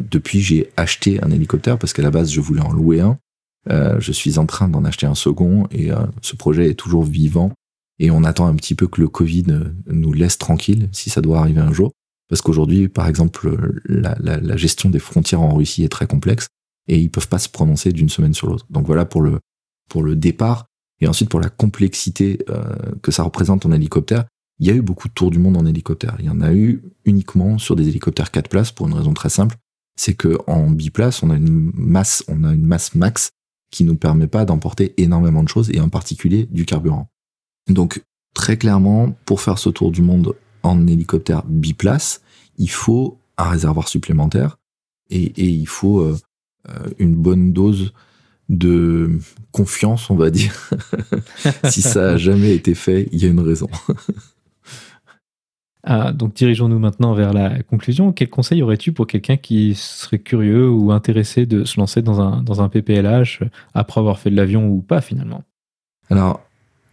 depuis, 0.10 0.42
j'ai 0.42 0.72
acheté 0.78 1.24
un 1.24 1.32
hélicoptère 1.32 1.78
parce 1.78 1.94
qu'à 1.94 2.02
la 2.02 2.12
base, 2.12 2.32
je 2.32 2.42
voulais 2.42 2.62
en 2.62 2.72
louer 2.72 3.02
un. 3.02 3.18
je 3.68 4.12
suis 4.12 4.40
en 4.40 4.46
train 4.46 4.68
d'en 4.68 4.84
acheter 4.84 5.06
un 5.06 5.16
second 5.16 5.68
et 5.72 5.90
ce 6.22 6.36
projet 6.36 6.70
est 6.70 6.76
toujours 6.76 7.04
vivant. 7.04 7.52
Et 8.00 8.10
on 8.10 8.24
attend 8.24 8.48
un 8.48 8.56
petit 8.56 8.74
peu 8.74 8.88
que 8.88 9.00
le 9.00 9.08
Covid 9.08 9.46
nous 9.86 10.12
laisse 10.14 10.40
tranquille 10.40 10.90
si 10.92 11.12
ça 11.12 11.22
doit 11.22 11.40
arriver 11.40 11.62
un 11.62 11.72
jour. 11.72 11.92
Parce 12.32 12.42
qu'aujourd'hui, 12.42 12.88
par 12.88 13.10
exemple, 13.10 13.82
la, 13.84 14.56
gestion 14.56 14.90
des 14.90 15.00
frontières 15.00 15.42
en 15.42 15.54
Russie 15.54 15.84
est 15.84 15.90
très 15.90 16.08
complexe 16.08 16.48
et 16.88 16.98
ils 16.98 17.12
peuvent 17.12 17.28
pas 17.28 17.40
se 17.40 17.50
prononcer 17.50 17.92
d'une 17.92 18.08
semaine 18.08 18.34
sur 18.34 18.48
l'autre. 18.48 18.66
Donc 18.70 18.88
voilà 18.88 19.04
pour 19.04 19.22
le, 19.22 19.40
pour 19.90 20.02
le 20.02 20.16
départ. 20.16 20.66
Et 21.02 21.08
ensuite, 21.10 21.30
pour 21.30 21.42
la 21.42 21.50
complexité 21.50 22.40
euh, 22.50 22.64
que 23.02 23.12
ça 23.12 23.24
représente 23.24 23.66
en 23.66 23.74
hélicoptère, 23.74 24.24
il 24.62 24.68
y 24.68 24.70
a 24.70 24.76
eu 24.76 24.82
beaucoup 24.84 25.08
de 25.08 25.14
tours 25.14 25.32
du 25.32 25.40
monde 25.40 25.58
en 25.58 25.66
hélicoptère. 25.66 26.16
Il 26.20 26.26
y 26.26 26.30
en 26.30 26.40
a 26.40 26.54
eu 26.54 26.84
uniquement 27.04 27.58
sur 27.58 27.76
des 27.76 27.88
hélicoptères 27.88 28.30
4 28.30 28.48
places 28.48 28.72
pour 28.72 28.88
une 28.88 28.94
raison 28.94 29.12
très 29.14 29.30
simple. 29.30 29.56
C'est 29.98 30.14
que 30.14 30.38
en 30.46 30.70
biplace, 30.70 31.24
on 31.24 31.32
a 31.32 31.36
une 31.36 31.72
masse, 31.74 32.24
on 32.28 32.44
a 32.44 32.54
une 32.54 32.68
masse 32.68 32.94
max 32.94 33.32
qui 33.72 33.84
nous 33.84 33.96
permet 33.96 34.28
pas 34.28 34.46
d'emporter 34.46 34.94
énormément 35.02 35.42
de 35.42 35.50
choses 35.50 35.72
et 35.72 35.80
en 35.80 35.90
particulier 35.90 36.48
du 36.52 36.66
carburant. 36.66 37.10
Donc, 37.70 38.04
très 38.36 38.56
clairement, 38.56 39.12
pour 39.26 39.42
faire 39.42 39.58
ce 39.58 39.70
tour 39.70 39.92
du 39.92 40.04
monde 40.04 40.36
en 40.62 40.86
hélicoptère 40.86 41.44
biplace, 41.46 42.22
il 42.58 42.70
faut 42.70 43.20
un 43.40 43.50
réservoir 43.50 43.88
supplémentaire 43.88 44.60
et, 45.10 45.34
il 45.44 45.68
faut 45.68 46.02
euh, 46.02 46.18
euh, 46.70 46.90
une 47.00 47.16
bonne 47.16 47.52
dose 47.52 47.94
de 48.48 49.18
confiance, 49.52 50.12
on 50.12 50.16
va 50.16 50.30
dire. 50.30 50.70
si 51.64 51.82
ça 51.82 52.12
a 52.12 52.18
jamais 52.18 52.54
été 52.54 52.76
fait, 52.76 53.10
il 53.12 53.24
y 53.24 53.26
a 53.26 53.30
une 53.30 53.40
raison. 53.40 53.68
Ah, 55.84 56.12
donc 56.12 56.36
dirigeons-nous 56.36 56.78
maintenant 56.78 57.14
vers 57.14 57.34
la 57.34 57.64
conclusion. 57.64 58.12
Quel 58.12 58.30
conseil 58.30 58.62
aurais-tu 58.62 58.92
pour 58.92 59.08
quelqu'un 59.08 59.38
qui 59.38 59.74
serait 59.76 60.20
curieux 60.20 60.70
ou 60.70 60.92
intéressé 60.92 61.46
de 61.46 61.64
se 61.64 61.80
lancer 61.80 62.02
dans 62.04 62.22
un, 62.22 62.44
dans 62.44 62.70
PPLH 62.70 63.44
après 63.74 64.00
avoir 64.00 64.20
fait 64.20 64.30
de 64.30 64.36
l'avion 64.36 64.68
ou 64.68 64.82
pas 64.82 65.02
finalement? 65.02 65.44
Alors, 66.10 66.42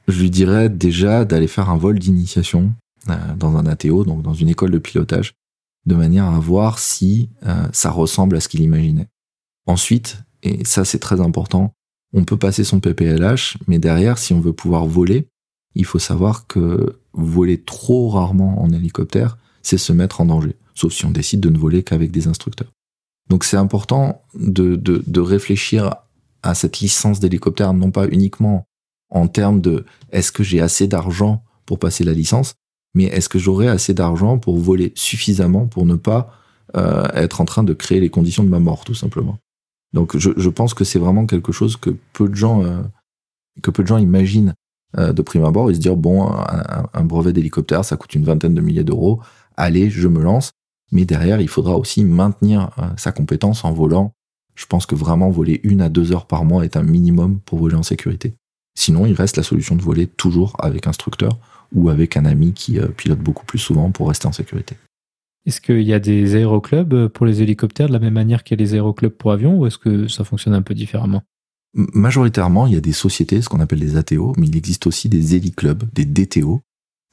je 0.07 0.21
lui 0.21 0.31
dirais 0.31 0.71
déjà 0.71 1.27
d'aller 1.27 1.49
faire 1.49 1.69
un 1.69 1.77
vol 1.77 1.99
d'initiation 1.99 2.73
euh, 3.11 3.15
dans 3.37 3.57
un 3.57 3.67
ATO, 3.67 4.05
donc 4.05 4.23
dans 4.23 4.35
une 4.35 4.49
école 4.49 4.71
de 4.71 4.79
pilotage, 4.79 5.35
de 5.85 5.95
manière 5.95 6.25
à 6.25 6.39
voir 6.39 6.79
si 6.79 7.29
euh, 7.47 7.69
ça 7.73 7.91
ressemble 7.91 8.37
à 8.37 8.41
ce 8.41 8.49
qu'il 8.49 8.63
imaginait. 8.63 9.09
Ensuite, 9.67 10.23
et 10.43 10.65
ça 10.65 10.87
c'est 10.87 10.99
très 10.99 11.21
important, 11.21 11.75
on 12.15 12.25
peut 12.25 12.39
passer 12.39 12.65
son 12.65 12.81
PPLH, 12.81 13.59
mais 13.67 13.79
derrière, 13.79 14.17
si 14.17 14.33
on 14.33 14.41
veut 14.41 14.55
pouvoir 14.55 14.87
voler, 14.87 15.29
il 15.79 15.85
faut 15.85 16.01
savoir 16.01 16.47
que 16.47 16.99
voler 17.15 17.63
trop 17.63 18.11
rarement 18.11 18.61
en 18.61 18.71
hélicoptère, 18.71 19.39
c'est 19.63 19.79
se 19.79 19.93
mettre 19.93 20.21
en 20.21 20.27
danger, 20.27 20.57
sauf 20.75 20.93
si 20.93 21.07
on 21.07 21.11
décide 21.11 21.41
de 21.41 21.49
ne 21.49 21.57
voler 21.57 21.83
qu'avec 21.83 22.11
des 22.11 22.27
instructeurs. 22.27 22.73
Donc 23.31 23.45
c'est 23.45 23.57
important 23.57 24.23
de, 24.35 25.21
réfléchir 25.21 25.95
à 26.43 26.55
cette 26.55 26.81
licence 26.81 27.21
d'hélicoptère, 27.21 27.73
non 27.75 27.91
pas 27.91 28.09
uniquement 28.09 28.65
en 29.11 29.29
termes 29.29 29.61
de 29.61 29.85
est-ce 30.11 30.33
que 30.33 30.43
j'ai 30.43 30.61
assez 30.61 30.89
d'argent 30.89 31.45
pour 31.65 31.79
passer 31.79 32.05
la 32.05 32.13
licence, 32.13 32.55
mais 32.95 33.05
est-ce 33.05 33.29
que 33.29 33.39
j'aurai 33.39 33.69
assez 33.69 33.95
d'argent 33.95 34.39
pour 34.39 34.59
voler 34.59 34.93
suffisamment 34.97 35.67
pour 35.67 35.87
ne 35.87 35.95
pas 35.95 36.35
euh, 36.77 37.07
être 37.15 37.41
en 37.41 37.45
train 37.45 37.63
de 37.63 37.73
créer 37.73 38.01
les 38.01 38.11
conditions 38.11 38.43
de 38.43 38.49
ma 38.49 38.59
mort, 38.59 38.85
tout 38.85 38.95
simplement. 38.95 39.39
Donc 39.93 40.17
je, 40.17 40.49
pense 40.49 40.75
que 40.75 40.85
c'est 40.85 40.99
vraiment 40.99 41.27
quelque 41.27 41.53
chose 41.53 41.77
que 41.77 41.97
peu 42.13 42.29
de 42.29 42.35
gens 42.35 42.63
euh, 42.65 42.83
que 43.63 43.71
peu 43.71 43.83
de 43.83 43.89
gens 43.89 43.97
imaginent 43.97 44.55
de 44.97 45.23
prime 45.23 45.45
abord 45.45 45.71
et 45.71 45.75
se 45.75 45.81
dire 45.81 45.97
bon 45.97 46.27
un, 46.27 47.05
brevet 47.05 47.33
d'hélicoptère 47.33 47.85
ça 47.85 47.97
coûte 47.97 48.15
une 48.15 48.25
vingtaine 48.25 48.55
de 48.55 48.61
milliers 48.61 48.85
d'euros, 48.85 49.21
allez 49.57 49.91
je 49.91 50.09
me 50.09 50.23
lance, 50.23 50.53
mais 50.93 51.05
derrière 51.05 51.41
il 51.41 51.49
faudra 51.49 51.77
aussi 51.77 52.05
maintenir 52.05 52.71
sa 52.97 53.13
compétence 53.13 53.65
en 53.65 53.73
volant. 53.73 54.13
Je 54.55 54.67
pense 54.67 54.87
que 54.87 54.95
vraiment 54.95 55.31
voler 55.31 55.61
une 55.63 55.83
à 55.83 55.89
deux 55.89 56.13
heures 56.13 56.27
par 56.27 56.45
mois 56.45 56.65
est 56.65 56.77
un 56.77 56.83
minimum 56.83 57.39
pour 57.41 57.59
voler 57.59 57.77
en 57.77 57.83
sécurité. 57.83 58.35
Sinon, 58.77 59.07
il 59.07 59.13
reste 59.13 59.37
la 59.37 59.43
solution 59.43 59.77
de 59.77 59.83
voler 59.83 60.07
toujours 60.07 60.57
avec 60.59 60.87
instructeur 60.87 61.39
ou 61.75 61.91
avec 61.91 62.17
un 62.17 62.25
ami 62.25 62.55
qui 62.55 62.81
pilote 62.97 63.21
beaucoup 63.21 63.45
plus 63.45 63.59
souvent 63.59 63.91
pour 63.91 64.09
rester 64.09 64.27
en 64.27 64.33
sécurité. 64.33 64.77
Est-ce 65.49 65.63
qu'il 65.63 65.81
y 65.81 65.95
a 65.95 65.99
des 65.99 66.37
aéroclubs 66.37 66.93
euh, 66.93 67.09
pour 67.09 67.25
les 67.25 67.41
hélicoptères 67.41 67.89
de 67.89 67.93
la 67.95 67.99
même 67.99 68.13
manière 68.13 68.45
qu'il 68.45 68.61
y 68.61 68.63
a 68.63 68.65
les 68.65 68.75
aéroclubs 68.75 69.13
pour 69.13 69.33
avions 69.33 69.59
ou 69.59 69.65
est-ce 69.67 69.79
que 69.79 70.07
ça 70.07 70.23
fonctionne 70.23 70.53
un 70.53 70.61
peu 70.61 70.75
différemment? 70.75 71.23
Majoritairement, 71.75 72.67
il 72.67 72.75
y 72.75 72.77
a 72.77 72.81
des 72.81 72.93
sociétés, 72.93 73.43
ce 73.43 73.49
qu'on 73.49 73.61
appelle 73.61 73.81
des 73.81 73.97
ATO, 73.97 74.33
mais 74.37 74.47
il 74.47 74.57
existe 74.57 74.87
aussi 74.87 75.09
des 75.09 75.35
héliclubs, 75.35 75.85
des 75.93 76.05
DTO. 76.05 76.63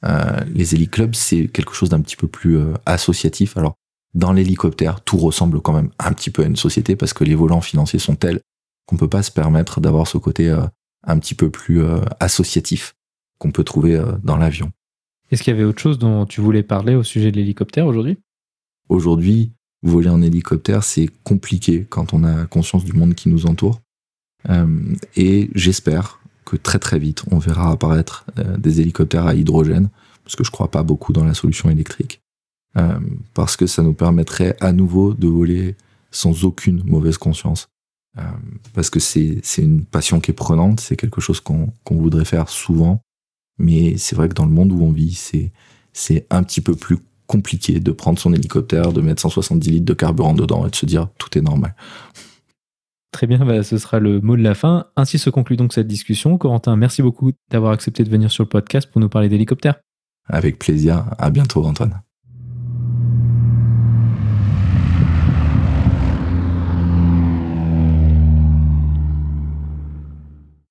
Euh, 0.04 0.40
les 0.52 0.74
héliclubs, 0.74 1.14
c'est 1.14 1.48
quelque 1.48 1.74
chose 1.74 1.90
d'un 1.90 2.00
petit 2.00 2.16
peu 2.16 2.26
plus 2.26 2.56
euh, 2.56 2.74
associatif. 2.86 3.56
Alors, 3.56 3.74
dans 4.14 4.32
l'hélicoptère, 4.32 5.02
tout 5.02 5.18
ressemble 5.18 5.60
quand 5.60 5.74
même 5.74 5.90
un 5.98 6.12
petit 6.12 6.30
peu 6.30 6.42
à 6.42 6.46
une 6.46 6.56
société 6.56 6.96
parce 6.96 7.12
que 7.12 7.24
les 7.24 7.34
volants 7.34 7.60
financiers 7.60 7.98
sont 7.98 8.16
tels 8.16 8.40
qu'on 8.86 8.96
peut 8.96 9.08
pas 9.08 9.22
se 9.22 9.30
permettre 9.30 9.80
d'avoir 9.80 10.06
ce 10.06 10.16
côté 10.16 10.48
un 11.02 11.18
petit 11.18 11.34
peu 11.34 11.50
plus 11.50 11.82
associatif 12.20 12.94
qu'on 13.38 13.50
peut 13.50 13.64
trouver 13.64 14.00
dans 14.22 14.36
l'avion. 14.36 14.70
Est-ce 15.30 15.42
qu'il 15.42 15.52
y 15.52 15.56
avait 15.56 15.64
autre 15.64 15.82
chose 15.82 15.98
dont 15.98 16.24
tu 16.24 16.40
voulais 16.40 16.62
parler 16.62 16.94
au 16.94 17.02
sujet 17.02 17.32
de 17.32 17.36
l'hélicoptère 17.36 17.86
aujourd'hui? 17.86 18.18
Aujourd'hui, 18.88 19.52
voler 19.82 20.08
en 20.08 20.22
hélicoptère, 20.22 20.84
c'est 20.84 21.08
compliqué 21.24 21.84
quand 21.88 22.14
on 22.14 22.22
a 22.24 22.46
conscience 22.46 22.84
du 22.84 22.92
monde 22.92 23.14
qui 23.14 23.28
nous 23.28 23.46
entoure. 23.46 23.80
Euh, 24.48 24.94
et 25.16 25.50
j'espère 25.54 26.20
que 26.44 26.56
très 26.56 26.78
très 26.78 26.98
vite, 26.98 27.24
on 27.30 27.38
verra 27.38 27.70
apparaître 27.70 28.24
euh, 28.38 28.56
des 28.56 28.80
hélicoptères 28.80 29.26
à 29.26 29.34
hydrogène, 29.34 29.88
parce 30.24 30.36
que 30.36 30.44
je 30.44 30.50
crois 30.50 30.70
pas 30.70 30.82
beaucoup 30.82 31.12
dans 31.12 31.24
la 31.24 31.34
solution 31.34 31.70
électrique, 31.70 32.20
euh, 32.76 32.98
parce 33.34 33.56
que 33.56 33.66
ça 33.66 33.82
nous 33.82 33.94
permettrait 33.94 34.56
à 34.60 34.72
nouveau 34.72 35.14
de 35.14 35.26
voler 35.26 35.76
sans 36.10 36.44
aucune 36.44 36.82
mauvaise 36.84 37.18
conscience. 37.18 37.68
parce 38.72 38.88
que 38.88 38.98
c'est 38.98 39.42
une 39.58 39.84
passion 39.84 40.20
qui 40.20 40.30
est 40.30 40.34
prenante, 40.34 40.80
c'est 40.80 40.96
quelque 40.96 41.20
chose 41.20 41.40
qu'on 41.40 41.70
voudrait 41.90 42.24
faire 42.24 42.48
souvent, 42.48 43.02
mais 43.58 43.98
c'est 43.98 44.16
vrai 44.16 44.30
que 44.30 44.34
dans 44.34 44.46
le 44.46 44.52
monde 44.52 44.72
où 44.72 44.82
on 44.82 44.90
vit, 44.92 45.12
c'est 45.14 45.52
c'est 45.92 46.26
un 46.30 46.42
petit 46.42 46.60
peu 46.60 46.74
plus 46.74 46.98
compliqué 47.26 47.80
de 47.80 47.90
prendre 47.90 48.18
son 48.18 48.32
hélicoptère, 48.32 48.92
de 48.92 49.00
mettre 49.00 49.22
170 49.22 49.70
litres 49.70 49.84
de 49.84 49.94
carburant 49.94 50.34
dedans 50.34 50.66
et 50.66 50.70
de 50.70 50.76
se 50.76 50.86
dire 50.86 51.08
tout 51.18 51.36
est 51.36 51.42
normal. 51.42 51.74
Très 53.16 53.26
bien, 53.26 53.38
bah, 53.46 53.62
ce 53.62 53.78
sera 53.78 53.98
le 53.98 54.20
mot 54.20 54.36
de 54.36 54.42
la 54.42 54.54
fin. 54.54 54.88
Ainsi 54.94 55.18
se 55.18 55.30
conclut 55.30 55.56
donc 55.56 55.72
cette 55.72 55.86
discussion. 55.86 56.36
Corentin, 56.36 56.76
merci 56.76 57.00
beaucoup 57.00 57.32
d'avoir 57.50 57.72
accepté 57.72 58.04
de 58.04 58.10
venir 58.10 58.30
sur 58.30 58.44
le 58.44 58.48
podcast 58.50 58.90
pour 58.92 59.00
nous 59.00 59.08
parler 59.08 59.30
d'hélicoptère. 59.30 59.76
Avec 60.28 60.58
plaisir. 60.58 61.06
À 61.16 61.30
bientôt, 61.30 61.64
Antoine. 61.64 62.02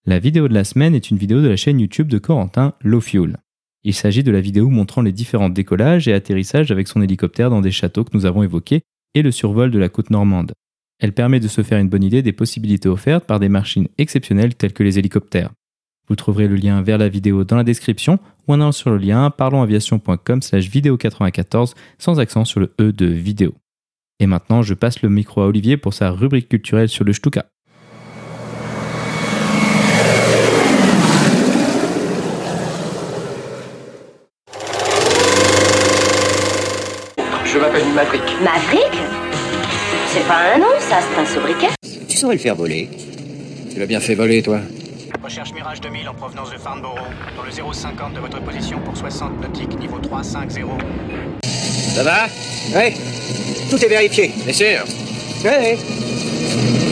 La 0.05 0.19
vidéo 0.19 0.47
de 0.47 0.53
la 0.53 0.65
semaine 0.65 0.93
est 0.93 1.09
une 1.09 1.17
vidéo 1.17 1.41
de 1.41 1.47
la 1.47 1.55
chaîne 1.55 1.79
YouTube 1.79 2.09
de 2.09 2.19
Corentin, 2.19 2.75
Low 2.83 3.01
Fuel. 3.01 3.37
Il 3.83 3.95
s'agit 3.95 4.21
de 4.21 4.29
la 4.29 4.39
vidéo 4.39 4.69
montrant 4.69 5.01
les 5.01 5.11
différents 5.11 5.49
décollages 5.49 6.07
et 6.07 6.13
atterrissages 6.13 6.69
avec 6.69 6.87
son 6.87 7.01
hélicoptère 7.01 7.49
dans 7.49 7.61
des 7.61 7.71
châteaux 7.71 8.03
que 8.03 8.15
nous 8.15 8.27
avons 8.27 8.43
évoqués 8.43 8.83
et 9.15 9.23
le 9.23 9.31
survol 9.31 9.71
de 9.71 9.79
la 9.79 9.89
côte 9.89 10.11
normande. 10.11 10.53
Elle 10.99 11.13
permet 11.13 11.39
de 11.39 11.47
se 11.47 11.61
faire 11.61 11.79
une 11.79 11.89
bonne 11.89 12.03
idée 12.03 12.21
des 12.21 12.31
possibilités 12.31 12.87
offertes 12.87 13.25
par 13.25 13.39
des 13.39 13.49
machines 13.49 13.87
exceptionnelles 13.97 14.55
telles 14.55 14.73
que 14.73 14.83
les 14.83 14.97
hélicoptères. 14.97 15.51
Vous 16.07 16.15
trouverez 16.15 16.47
le 16.47 16.55
lien 16.55 16.81
vers 16.81 16.97
la 16.97 17.09
vidéo 17.09 17.43
dans 17.43 17.57
la 17.57 17.63
description 17.63 18.19
ou 18.47 18.53
en 18.53 18.61
allant 18.61 18.71
sur 18.71 18.91
le 18.91 18.97
lien 18.97 19.29
parlonsaviation.com 19.31 20.41
slash 20.41 20.69
vidéo 20.69 20.97
94 20.97 21.73
sans 21.97 22.19
accent 22.19 22.45
sur 22.45 22.59
le 22.59 22.73
E 22.79 22.91
de 22.91 23.07
vidéo. 23.07 23.53
Et 24.19 24.27
maintenant, 24.27 24.61
je 24.61 24.73
passe 24.73 25.01
le 25.01 25.09
micro 25.09 25.41
à 25.41 25.47
Olivier 25.47 25.77
pour 25.77 25.93
sa 25.93 26.11
rubrique 26.11 26.47
culturelle 26.47 26.89
sur 26.89 27.03
le 27.03 27.11
Stuka. 27.11 27.45
Je 37.45 37.59
m'appelle 37.59 37.87
Maverick. 37.93 38.23
Maverick? 38.43 39.04
C'est 40.15 40.25
pas 40.29 40.53
un 40.55 40.59
nom, 40.59 40.79
ça, 40.79 40.99
c'est 41.01 41.19
un 41.19 41.25
sobriquet. 41.25 41.67
Tu 42.07 42.15
saurais 42.15 42.35
le 42.35 42.39
faire 42.39 42.55
voler. 42.55 42.89
Tu 43.69 43.77
l'as 43.77 43.85
bien 43.85 43.99
fait 43.99 44.15
voler, 44.15 44.41
toi. 44.41 44.61
Recherche 45.21 45.51
Mirage 45.51 45.81
2000 45.81 46.07
en 46.07 46.13
provenance 46.13 46.51
de 46.51 46.57
Farnborough, 46.57 46.95
dans 47.35 47.43
le 47.43 47.51
050 47.73 48.13
de 48.13 48.19
votre 48.21 48.39
position 48.39 48.79
pour 48.79 48.95
60 48.95 49.41
nautiques, 49.41 49.77
niveau 49.77 49.99
350. 49.99 50.79
Ça 51.95 52.03
va? 52.03 52.27
Oui. 52.77 52.93
Tout 53.69 53.83
est 53.83 53.89
vérifié. 53.89 54.31
Bien 54.45 54.53
sûr. 54.53 54.85
Oui. 55.43 56.84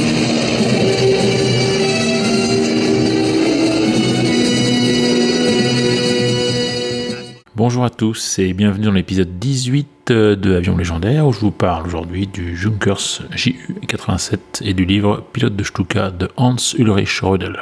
Bonjour 7.65 7.85
à 7.85 7.89
tous 7.89 8.39
et 8.39 8.51
bienvenue 8.51 8.87
dans 8.87 8.91
l'épisode 8.91 9.39
18 9.39 10.11
de 10.11 10.53
Avion 10.53 10.75
légendaire 10.75 11.25
où 11.25 11.31
je 11.31 11.39
vous 11.39 11.51
parle 11.51 11.87
aujourd'hui 11.87 12.27
du 12.27 12.57
Junkers 12.57 13.21
JU-87 13.33 14.37
et 14.63 14.73
du 14.73 14.83
livre 14.83 15.23
Pilote 15.31 15.55
de 15.55 15.63
Stuka 15.63 16.11
de 16.11 16.27
Hans 16.35 16.57
Ulrich 16.77 17.21
Rödel. 17.21 17.61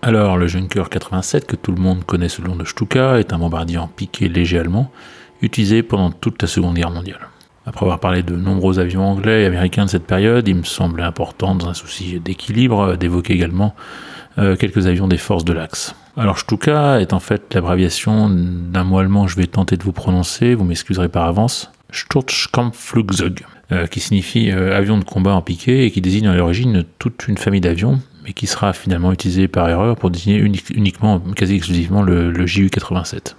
Alors, 0.00 0.36
le 0.36 0.46
Junker 0.46 0.84
87, 0.88 1.44
que 1.44 1.56
tout 1.56 1.72
le 1.72 1.82
monde 1.82 2.04
connaît 2.04 2.28
sous 2.28 2.42
le 2.42 2.50
nom 2.50 2.54
de 2.54 2.64
Stuka, 2.64 3.18
est 3.18 3.32
un 3.32 3.38
bombardier 3.38 3.78
en 3.78 3.88
piqué 3.88 4.28
léger 4.28 4.60
allemand 4.60 4.92
utilisé 5.42 5.82
pendant 5.82 6.12
toute 6.12 6.40
la 6.40 6.46
Seconde 6.46 6.76
Guerre 6.76 6.92
mondiale. 6.92 7.30
Après 7.66 7.84
avoir 7.84 7.98
parlé 7.98 8.22
de 8.22 8.36
nombreux 8.36 8.78
avions 8.78 9.04
anglais 9.04 9.42
et 9.42 9.46
américains 9.46 9.86
de 9.86 9.90
cette 9.90 10.06
période, 10.06 10.46
il 10.46 10.54
me 10.54 10.62
semblait 10.62 11.02
important, 11.02 11.56
dans 11.56 11.68
un 11.68 11.74
souci 11.74 12.20
d'équilibre, 12.20 12.94
d'évoquer 12.94 13.32
également 13.32 13.74
euh, 14.38 14.54
quelques 14.54 14.86
avions 14.86 15.08
des 15.08 15.18
forces 15.18 15.44
de 15.44 15.52
l'Axe. 15.52 15.96
Alors 16.16 16.38
Stuka 16.38 17.00
est 17.00 17.12
en 17.12 17.18
fait 17.18 17.54
l'abréviation 17.54 18.30
d'un 18.30 18.84
mot 18.84 18.98
allemand, 18.98 19.26
je 19.26 19.34
vais 19.34 19.48
tenter 19.48 19.76
de 19.76 19.82
vous 19.82 19.90
prononcer, 19.90 20.54
vous 20.54 20.62
m'excuserez 20.62 21.08
par 21.08 21.24
avance, 21.24 21.72
Sturzkampfflugzeug, 21.90 23.44
euh, 23.72 23.88
qui 23.88 23.98
signifie 23.98 24.52
euh, 24.52 24.76
avion 24.76 24.96
de 24.96 25.02
combat 25.02 25.34
en 25.34 25.42
piqué 25.42 25.84
et 25.84 25.90
qui 25.90 26.00
désigne 26.00 26.28
à 26.28 26.36
l'origine 26.36 26.84
toute 27.00 27.26
une 27.26 27.36
famille 27.36 27.60
d'avions, 27.60 28.00
mais 28.22 28.32
qui 28.32 28.46
sera 28.46 28.72
finalement 28.72 29.10
utilisé 29.10 29.48
par 29.48 29.68
erreur 29.68 29.96
pour 29.96 30.12
désigner 30.12 30.38
uniquement, 30.38 31.18
quasi 31.34 31.56
exclusivement 31.56 32.02
le, 32.02 32.30
le 32.30 32.46
JU-87. 32.46 33.34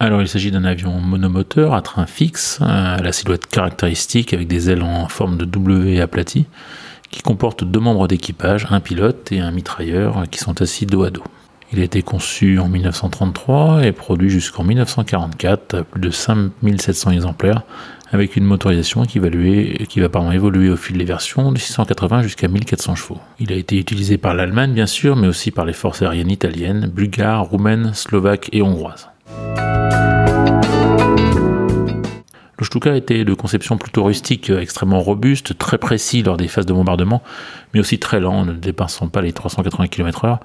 Alors 0.00 0.20
il 0.20 0.26
s'agit 0.28 0.50
d'un 0.50 0.64
avion 0.64 0.98
monomoteur 0.98 1.74
à 1.74 1.80
train 1.80 2.06
fixe, 2.06 2.58
à 2.60 3.00
la 3.00 3.12
silhouette 3.12 3.46
caractéristique 3.46 4.34
avec 4.34 4.48
des 4.48 4.68
ailes 4.68 4.82
en 4.82 5.06
forme 5.06 5.36
de 5.36 5.44
W 5.44 6.00
aplati, 6.00 6.46
qui 7.14 7.22
comporte 7.22 7.62
deux 7.62 7.78
membres 7.78 8.08
d'équipage, 8.08 8.66
un 8.70 8.80
pilote 8.80 9.30
et 9.30 9.38
un 9.38 9.52
mitrailleur 9.52 10.24
qui 10.32 10.40
sont 10.40 10.60
assis 10.60 10.84
dos 10.84 11.04
à 11.04 11.10
dos. 11.10 11.22
Il 11.72 11.78
a 11.78 11.84
été 11.84 12.02
conçu 12.02 12.58
en 12.58 12.68
1933 12.68 13.86
et 13.86 13.92
produit 13.92 14.30
jusqu'en 14.30 14.64
1944 14.64 15.74
à 15.74 15.84
plus 15.84 16.00
de 16.00 16.10
5700 16.10 17.12
exemplaires 17.12 17.62
avec 18.10 18.34
une 18.34 18.44
motorisation 18.44 19.04
qui 19.04 19.20
va, 19.20 19.28
évoluer 19.28 20.70
au 20.70 20.76
fil 20.76 20.98
des 20.98 21.04
versions 21.04 21.52
de 21.52 21.58
680 21.58 22.22
jusqu'à 22.22 22.48
1400 22.48 22.96
chevaux. 22.96 23.18
Il 23.38 23.52
a 23.52 23.56
été 23.56 23.78
utilisé 23.78 24.18
par 24.18 24.34
l'Allemagne 24.34 24.72
bien 24.72 24.86
sûr, 24.86 25.14
mais 25.14 25.28
aussi 25.28 25.52
par 25.52 25.64
les 25.64 25.72
forces 25.72 26.02
aériennes 26.02 26.32
italiennes, 26.32 26.90
bulgares, 26.92 27.44
roumaines, 27.44 27.94
slovaques 27.94 28.48
et 28.52 28.60
hongroises. 28.60 29.08
Le 32.58 32.64
Stuka 32.64 32.94
était 32.94 33.24
de 33.24 33.34
conception 33.34 33.78
plutôt 33.78 34.04
rustique, 34.04 34.50
extrêmement 34.50 35.00
robuste, 35.00 35.58
très 35.58 35.78
précis 35.78 36.22
lors 36.22 36.36
des 36.36 36.46
phases 36.46 36.66
de 36.66 36.72
bombardement, 36.72 37.22
mais 37.72 37.80
aussi 37.80 37.98
très 37.98 38.20
lent, 38.20 38.44
ne 38.44 38.52
dépassant 38.52 39.08
pas 39.08 39.22
les 39.22 39.32
380 39.32 39.88
km/h, 39.88 40.38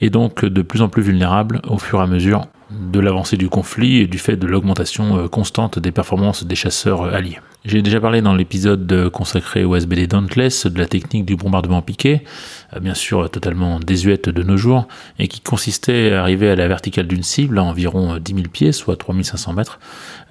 et 0.00 0.10
donc 0.10 0.44
de 0.44 0.62
plus 0.62 0.82
en 0.82 0.88
plus 0.88 1.02
vulnérable 1.02 1.60
au 1.68 1.78
fur 1.78 2.00
et 2.00 2.02
à 2.02 2.06
mesure 2.06 2.46
de 2.70 3.00
l'avancée 3.00 3.36
du 3.36 3.48
conflit 3.48 3.98
et 3.98 4.06
du 4.06 4.18
fait 4.18 4.36
de 4.36 4.46
l'augmentation 4.46 5.18
euh, 5.18 5.28
constante 5.28 5.78
des 5.78 5.92
performances 5.92 6.44
des 6.44 6.54
chasseurs 6.54 7.04
alliés. 7.14 7.38
J'ai 7.64 7.80
déjà 7.80 7.98
parlé 7.98 8.20
dans 8.20 8.34
l'épisode 8.34 9.08
consacré 9.10 9.64
au 9.64 9.74
SBD 9.74 10.06
Dauntless 10.06 10.66
de 10.66 10.78
la 10.78 10.86
technique 10.86 11.24
du 11.24 11.34
bombardement 11.34 11.80
piqué, 11.80 12.22
euh, 12.74 12.80
bien 12.80 12.92
sûr 12.92 13.30
totalement 13.30 13.80
désuète 13.80 14.28
de 14.28 14.42
nos 14.42 14.58
jours, 14.58 14.86
et 15.18 15.28
qui 15.28 15.40
consistait 15.40 16.12
à 16.12 16.20
arriver 16.20 16.50
à 16.50 16.56
la 16.56 16.68
verticale 16.68 17.06
d'une 17.06 17.22
cible 17.22 17.58
à 17.58 17.64
environ 17.64 18.18
10 18.18 18.34
000 18.34 18.48
pieds, 18.48 18.72
soit 18.72 18.96
3500 18.96 19.54
mètres, 19.54 19.78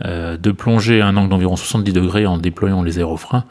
euh, 0.06 0.38
de 0.38 0.52
plonger 0.52 1.02
à 1.02 1.08
un 1.08 1.18
angle 1.18 1.30
d'environ 1.30 1.56
70 1.56 1.92
degrés 1.94 2.28
en 2.28 2.38
déployant 2.38 2.84
les 2.84 3.00
aérofreins, 3.00 3.46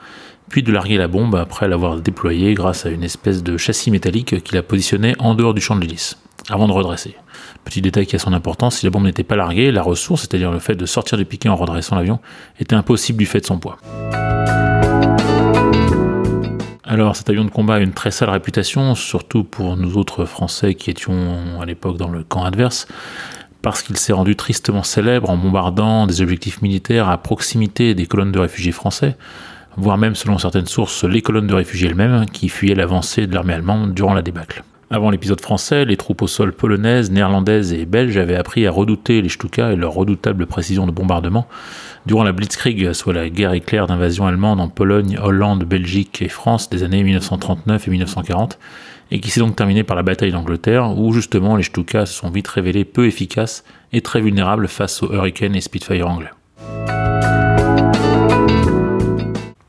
de 0.60 0.70
larguer 0.70 0.98
la 0.98 1.08
bombe 1.08 1.34
après 1.36 1.66
l'avoir 1.68 1.96
déployée 1.96 2.52
grâce 2.52 2.84
à 2.84 2.90
une 2.90 3.02
espèce 3.02 3.42
de 3.42 3.56
châssis 3.56 3.90
métallique 3.90 4.42
qui 4.42 4.54
la 4.54 4.62
positionnait 4.62 5.14
en 5.18 5.34
dehors 5.34 5.54
du 5.54 5.62
champ 5.62 5.74
de 5.74 5.80
l'hélice, 5.80 6.18
avant 6.50 6.68
de 6.68 6.72
redresser. 6.72 7.16
Petit 7.64 7.80
détail 7.80 8.04
qui 8.04 8.16
a 8.16 8.18
son 8.18 8.34
importance, 8.34 8.76
si 8.76 8.84
la 8.84 8.90
bombe 8.90 9.04
n'était 9.04 9.24
pas 9.24 9.36
larguée, 9.36 9.72
la 9.72 9.80
ressource, 9.80 10.22
c'est-à-dire 10.22 10.50
le 10.50 10.58
fait 10.58 10.74
de 10.74 10.84
sortir 10.84 11.16
du 11.16 11.24
piquet 11.24 11.48
en 11.48 11.56
redressant 11.56 11.96
l'avion, 11.96 12.20
était 12.60 12.74
impossible 12.74 13.18
du 13.18 13.24
fait 13.24 13.40
de 13.40 13.46
son 13.46 13.58
poids. 13.58 13.78
Alors 16.84 17.16
cet 17.16 17.30
avion 17.30 17.44
de 17.44 17.50
combat 17.50 17.76
a 17.76 17.78
une 17.78 17.94
très 17.94 18.10
sale 18.10 18.28
réputation, 18.28 18.94
surtout 18.94 19.44
pour 19.44 19.78
nous 19.78 19.96
autres 19.96 20.26
Français 20.26 20.74
qui 20.74 20.90
étions 20.90 21.58
à 21.58 21.64
l'époque 21.64 21.96
dans 21.96 22.10
le 22.10 22.22
camp 22.22 22.44
adverse, 22.44 22.86
parce 23.62 23.82
qu'il 23.82 23.96
s'est 23.96 24.12
rendu 24.12 24.36
tristement 24.36 24.82
célèbre 24.82 25.30
en 25.30 25.38
bombardant 25.38 26.06
des 26.06 26.20
objectifs 26.20 26.60
militaires 26.60 27.08
à 27.08 27.16
proximité 27.16 27.94
des 27.94 28.06
colonnes 28.06 28.32
de 28.32 28.40
réfugiés 28.40 28.72
français, 28.72 29.16
voire 29.76 29.98
même 29.98 30.14
selon 30.14 30.38
certaines 30.38 30.66
sources 30.66 31.04
les 31.04 31.22
colonnes 31.22 31.46
de 31.46 31.54
réfugiés 31.54 31.88
elles-mêmes 31.88 32.26
qui 32.26 32.48
fuyaient 32.48 32.74
l'avancée 32.74 33.26
de 33.26 33.34
l'armée 33.34 33.54
allemande 33.54 33.94
durant 33.94 34.14
la 34.14 34.22
débâcle. 34.22 34.62
Avant 34.92 35.08
l'épisode 35.08 35.40
français, 35.40 35.86
les 35.86 35.96
troupes 35.96 36.20
au 36.20 36.26
sol 36.26 36.52
polonaises, 36.52 37.10
néerlandaises 37.10 37.72
et 37.72 37.86
belges 37.86 38.18
avaient 38.18 38.36
appris 38.36 38.66
à 38.66 38.70
redouter 38.70 39.22
les 39.22 39.30
Stuka 39.30 39.72
et 39.72 39.76
leur 39.76 39.94
redoutable 39.94 40.44
précision 40.44 40.86
de 40.86 40.90
bombardement 40.90 41.46
durant 42.04 42.24
la 42.24 42.32
Blitzkrieg, 42.32 42.92
soit 42.92 43.14
la 43.14 43.30
guerre 43.30 43.54
éclair 43.54 43.86
d'invasion 43.86 44.26
allemande 44.26 44.60
en 44.60 44.68
Pologne, 44.68 45.18
Hollande, 45.18 45.64
Belgique 45.64 46.20
et 46.20 46.28
France 46.28 46.68
des 46.68 46.82
années 46.82 47.02
1939 47.04 47.88
et 47.88 47.90
1940, 47.90 48.58
et 49.12 49.20
qui 49.20 49.30
s'est 49.30 49.40
donc 49.40 49.56
terminée 49.56 49.82
par 49.82 49.96
la 49.96 50.02
bataille 50.02 50.32
d'Angleterre, 50.32 50.98
où 50.98 51.14
justement 51.14 51.56
les 51.56 51.62
Stuka 51.62 52.04
se 52.04 52.12
sont 52.12 52.30
vite 52.30 52.48
révélés 52.48 52.84
peu 52.84 53.06
efficaces 53.06 53.64
et 53.94 54.02
très 54.02 54.20
vulnérables 54.20 54.68
face 54.68 55.02
aux 55.02 55.10
Hurricane 55.10 55.56
et 55.56 55.62
Spitfire 55.62 56.06
anglais. 56.06 56.28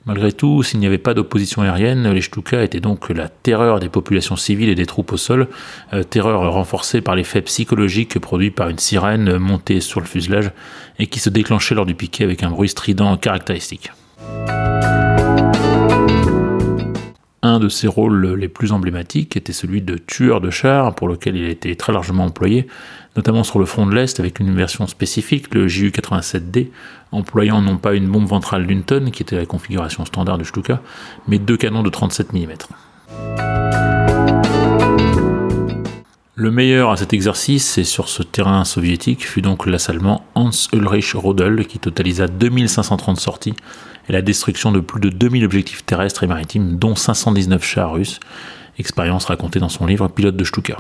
Malgré 0.05 0.33
tout, 0.33 0.63
s'il 0.63 0.79
n'y 0.79 0.85
avait 0.85 0.97
pas 0.97 1.13
d'opposition 1.13 1.61
aérienne, 1.61 2.11
les 2.11 2.21
Stuka 2.21 2.61
étaient 2.61 2.81
donc 2.81 3.09
la 3.09 3.29
terreur 3.29 3.79
des 3.79 3.87
populations 3.87 4.35
civiles 4.35 4.69
et 4.69 4.75
des 4.75 4.85
troupes 4.85 5.13
au 5.13 5.17
sol, 5.17 5.47
euh, 5.93 6.03
terreur 6.03 6.51
renforcée 6.51 6.99
par 6.99 7.15
l'effet 7.15 7.41
psychologique 7.41 8.19
produit 8.19 8.51
par 8.51 8.67
une 8.67 8.79
sirène 8.79 9.37
montée 9.37 9.79
sur 9.79 10.01
le 10.01 10.05
fuselage 10.05 10.51
et 10.99 11.07
qui 11.07 11.19
se 11.19 11.29
déclenchait 11.29 11.75
lors 11.75 11.85
du 11.85 11.95
piquet 11.95 12.25
avec 12.25 12.43
un 12.43 12.49
bruit 12.49 12.69
strident 12.69 13.15
caractéristique. 13.15 13.91
Un 17.45 17.59
de 17.59 17.67
ses 17.67 17.87
rôles 17.87 18.35
les 18.35 18.47
plus 18.47 18.71
emblématiques 18.71 19.35
était 19.35 19.51
celui 19.51 19.81
de 19.81 19.97
tueur 19.97 20.39
de 20.39 20.49
chars, 20.49 20.95
pour 20.95 21.09
lequel 21.09 21.35
il 21.35 21.43
a 21.43 21.49
été 21.49 21.75
très 21.75 21.91
largement 21.91 22.23
employé, 22.23 22.67
notamment 23.17 23.43
sur 23.43 23.59
le 23.59 23.65
front 23.65 23.85
de 23.85 23.93
l'Est 23.93 24.21
avec 24.21 24.39
une 24.39 24.55
version 24.55 24.87
spécifique, 24.87 25.53
le 25.53 25.67
JU-87D, 25.67 26.69
employant 27.11 27.61
non 27.61 27.75
pas 27.75 27.95
une 27.95 28.07
bombe 28.07 28.27
ventrale 28.27 28.65
d'une 28.65 28.83
tonne, 28.83 29.11
qui 29.11 29.23
était 29.23 29.35
la 29.35 29.45
configuration 29.45 30.05
standard 30.05 30.37
du 30.37 30.45
Stuka, 30.45 30.81
mais 31.27 31.37
deux 31.37 31.57
canons 31.57 31.83
de 31.83 31.89
37 31.89 32.31
mm. 32.31 32.53
Le 36.35 36.49
meilleur 36.49 36.91
à 36.91 36.95
cet 36.95 37.11
exercice 37.11 37.77
et 37.77 37.83
sur 37.83 38.07
ce 38.07 38.23
terrain 38.23 38.63
soviétique 38.63 39.27
fut 39.27 39.41
donc 39.41 39.65
l'assaillement 39.65 40.23
Hans 40.33 40.49
Ulrich 40.71 41.11
Rodel 41.13 41.67
qui 41.67 41.77
totalisa 41.77 42.27
2530 42.27 43.19
sorties 43.19 43.53
et 44.09 44.13
la 44.13 44.21
destruction 44.21 44.71
de 44.71 44.79
plus 44.79 44.99
de 44.99 45.09
2000 45.09 45.45
objectifs 45.45 45.85
terrestres 45.85 46.23
et 46.23 46.27
maritimes, 46.27 46.77
dont 46.77 46.95
519 46.95 47.63
chars 47.63 47.91
russes. 47.91 48.19
Expérience 48.77 49.25
racontée 49.25 49.59
dans 49.59 49.69
son 49.69 49.85
livre 49.85 50.07
Pilote 50.07 50.35
de 50.35 50.43
Stuka. 50.43 50.77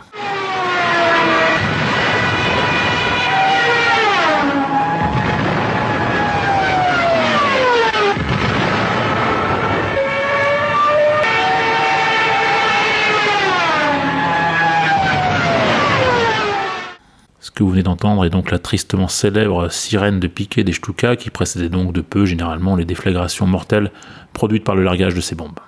Que 17.55 17.63
vous 17.63 17.69
venez 17.69 17.83
d'entendre 17.83 18.25
est 18.25 18.29
donc 18.29 18.51
la 18.51 18.59
tristement 18.59 19.07
célèbre 19.07 19.71
sirène 19.71 20.19
de 20.19 20.27
piquet 20.27 20.63
des 20.63 20.73
Stuka 20.73 21.15
qui 21.15 21.29
précédait 21.29 21.69
donc 21.69 21.93
de 21.93 22.01
peu 22.01 22.25
généralement 22.25 22.75
les 22.75 22.85
déflagrations 22.85 23.45
mortelles 23.45 23.91
produites 24.33 24.63
par 24.63 24.75
le 24.75 24.83
largage 24.83 25.13
de 25.13 25.21
ces 25.21 25.35
bombes. 25.35 25.59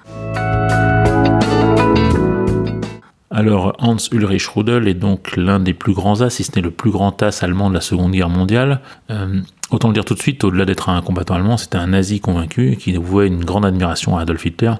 Alors 3.35 3.75
Hans 3.79 3.97
Ulrich 4.13 4.47
Rudel 4.47 4.87
est 4.87 4.93
donc 4.93 5.35
l'un 5.35 5.59
des 5.59 5.73
plus 5.73 5.93
grands 5.93 6.21
as, 6.21 6.29
si 6.29 6.45
ce 6.45 6.51
n'est 6.55 6.61
le 6.61 6.71
plus 6.71 6.89
grand 6.89 7.21
as 7.21 7.43
allemand 7.43 7.69
de 7.69 7.75
la 7.75 7.81
Seconde 7.81 8.13
Guerre 8.13 8.29
mondiale. 8.29 8.79
Euh, 9.11 9.41
autant 9.71 9.89
le 9.89 9.93
dire 9.93 10.05
tout 10.05 10.13
de 10.13 10.21
suite, 10.21 10.45
au-delà 10.45 10.63
d'être 10.63 10.87
un 10.87 11.01
combattant 11.01 11.35
allemand, 11.35 11.57
c'était 11.57 11.77
un 11.77 11.87
nazi 11.87 12.21
convaincu 12.21 12.77
qui 12.79 12.93
vouait 12.93 13.27
une 13.27 13.43
grande 13.43 13.65
admiration 13.65 14.17
à 14.17 14.21
Adolf 14.21 14.45
Hitler 14.45 14.71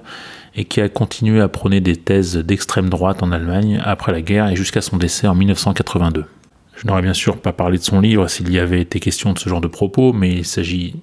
et 0.54 0.64
qui 0.64 0.80
a 0.80 0.88
continué 0.88 1.42
à 1.42 1.48
prôner 1.48 1.82
des 1.82 1.96
thèses 1.96 2.36
d'extrême 2.36 2.88
droite 2.88 3.22
en 3.22 3.30
Allemagne 3.30 3.78
après 3.84 4.10
la 4.10 4.22
guerre 4.22 4.48
et 4.48 4.56
jusqu'à 4.56 4.80
son 4.80 4.96
décès 4.96 5.26
en 5.26 5.34
1982. 5.34 6.24
Je 6.76 6.86
n'aurais 6.86 7.02
bien 7.02 7.14
sûr 7.14 7.38
pas 7.38 7.52
parlé 7.52 7.78
de 7.78 7.82
son 7.82 8.00
livre 8.00 8.28
s'il 8.28 8.52
y 8.52 8.58
avait 8.58 8.80
été 8.80 9.00
question 9.00 9.32
de 9.32 9.38
ce 9.38 9.48
genre 9.48 9.62
de 9.62 9.66
propos, 9.66 10.12
mais 10.12 10.32
il 10.32 10.44
s'agit 10.44 10.94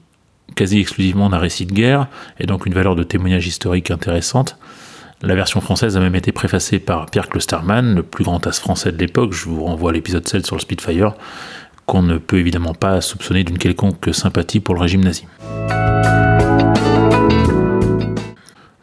quasi 0.55 0.79
exclusivement 0.79 1.29
d'un 1.29 1.39
récit 1.39 1.65
de 1.65 1.73
guerre, 1.73 2.07
et 2.39 2.45
donc 2.45 2.67
une 2.67 2.73
valeur 2.73 2.95
de 2.95 3.03
témoignage 3.03 3.47
historique 3.47 3.89
intéressante. 3.89 4.57
La 5.23 5.35
version 5.35 5.61
française 5.61 5.97
a 5.97 5.99
même 5.99 6.15
été 6.15 6.31
préfacée 6.31 6.79
par 6.79 7.07
Pierre 7.07 7.27
Klostermann, 7.27 7.95
le 7.95 8.03
plus 8.03 8.23
grand 8.23 8.45
as 8.45 8.59
français 8.59 8.91
de 8.91 8.97
l'époque, 8.97 9.33
je 9.33 9.45
vous 9.45 9.63
renvoie 9.63 9.89
à 9.89 9.93
l'épisode 9.93 10.27
7 10.27 10.45
sur 10.45 10.55
le 10.55 10.61
Spitfire, 10.61 11.13
qu'on 11.85 12.03
ne 12.03 12.17
peut 12.17 12.37
évidemment 12.37 12.73
pas 12.73 13.01
soupçonner 13.01 13.43
d'une 13.43 13.57
quelconque 13.57 14.13
sympathie 14.13 14.59
pour 14.59 14.75
le 14.75 14.81
régime 14.81 15.03
nazi. 15.03 15.25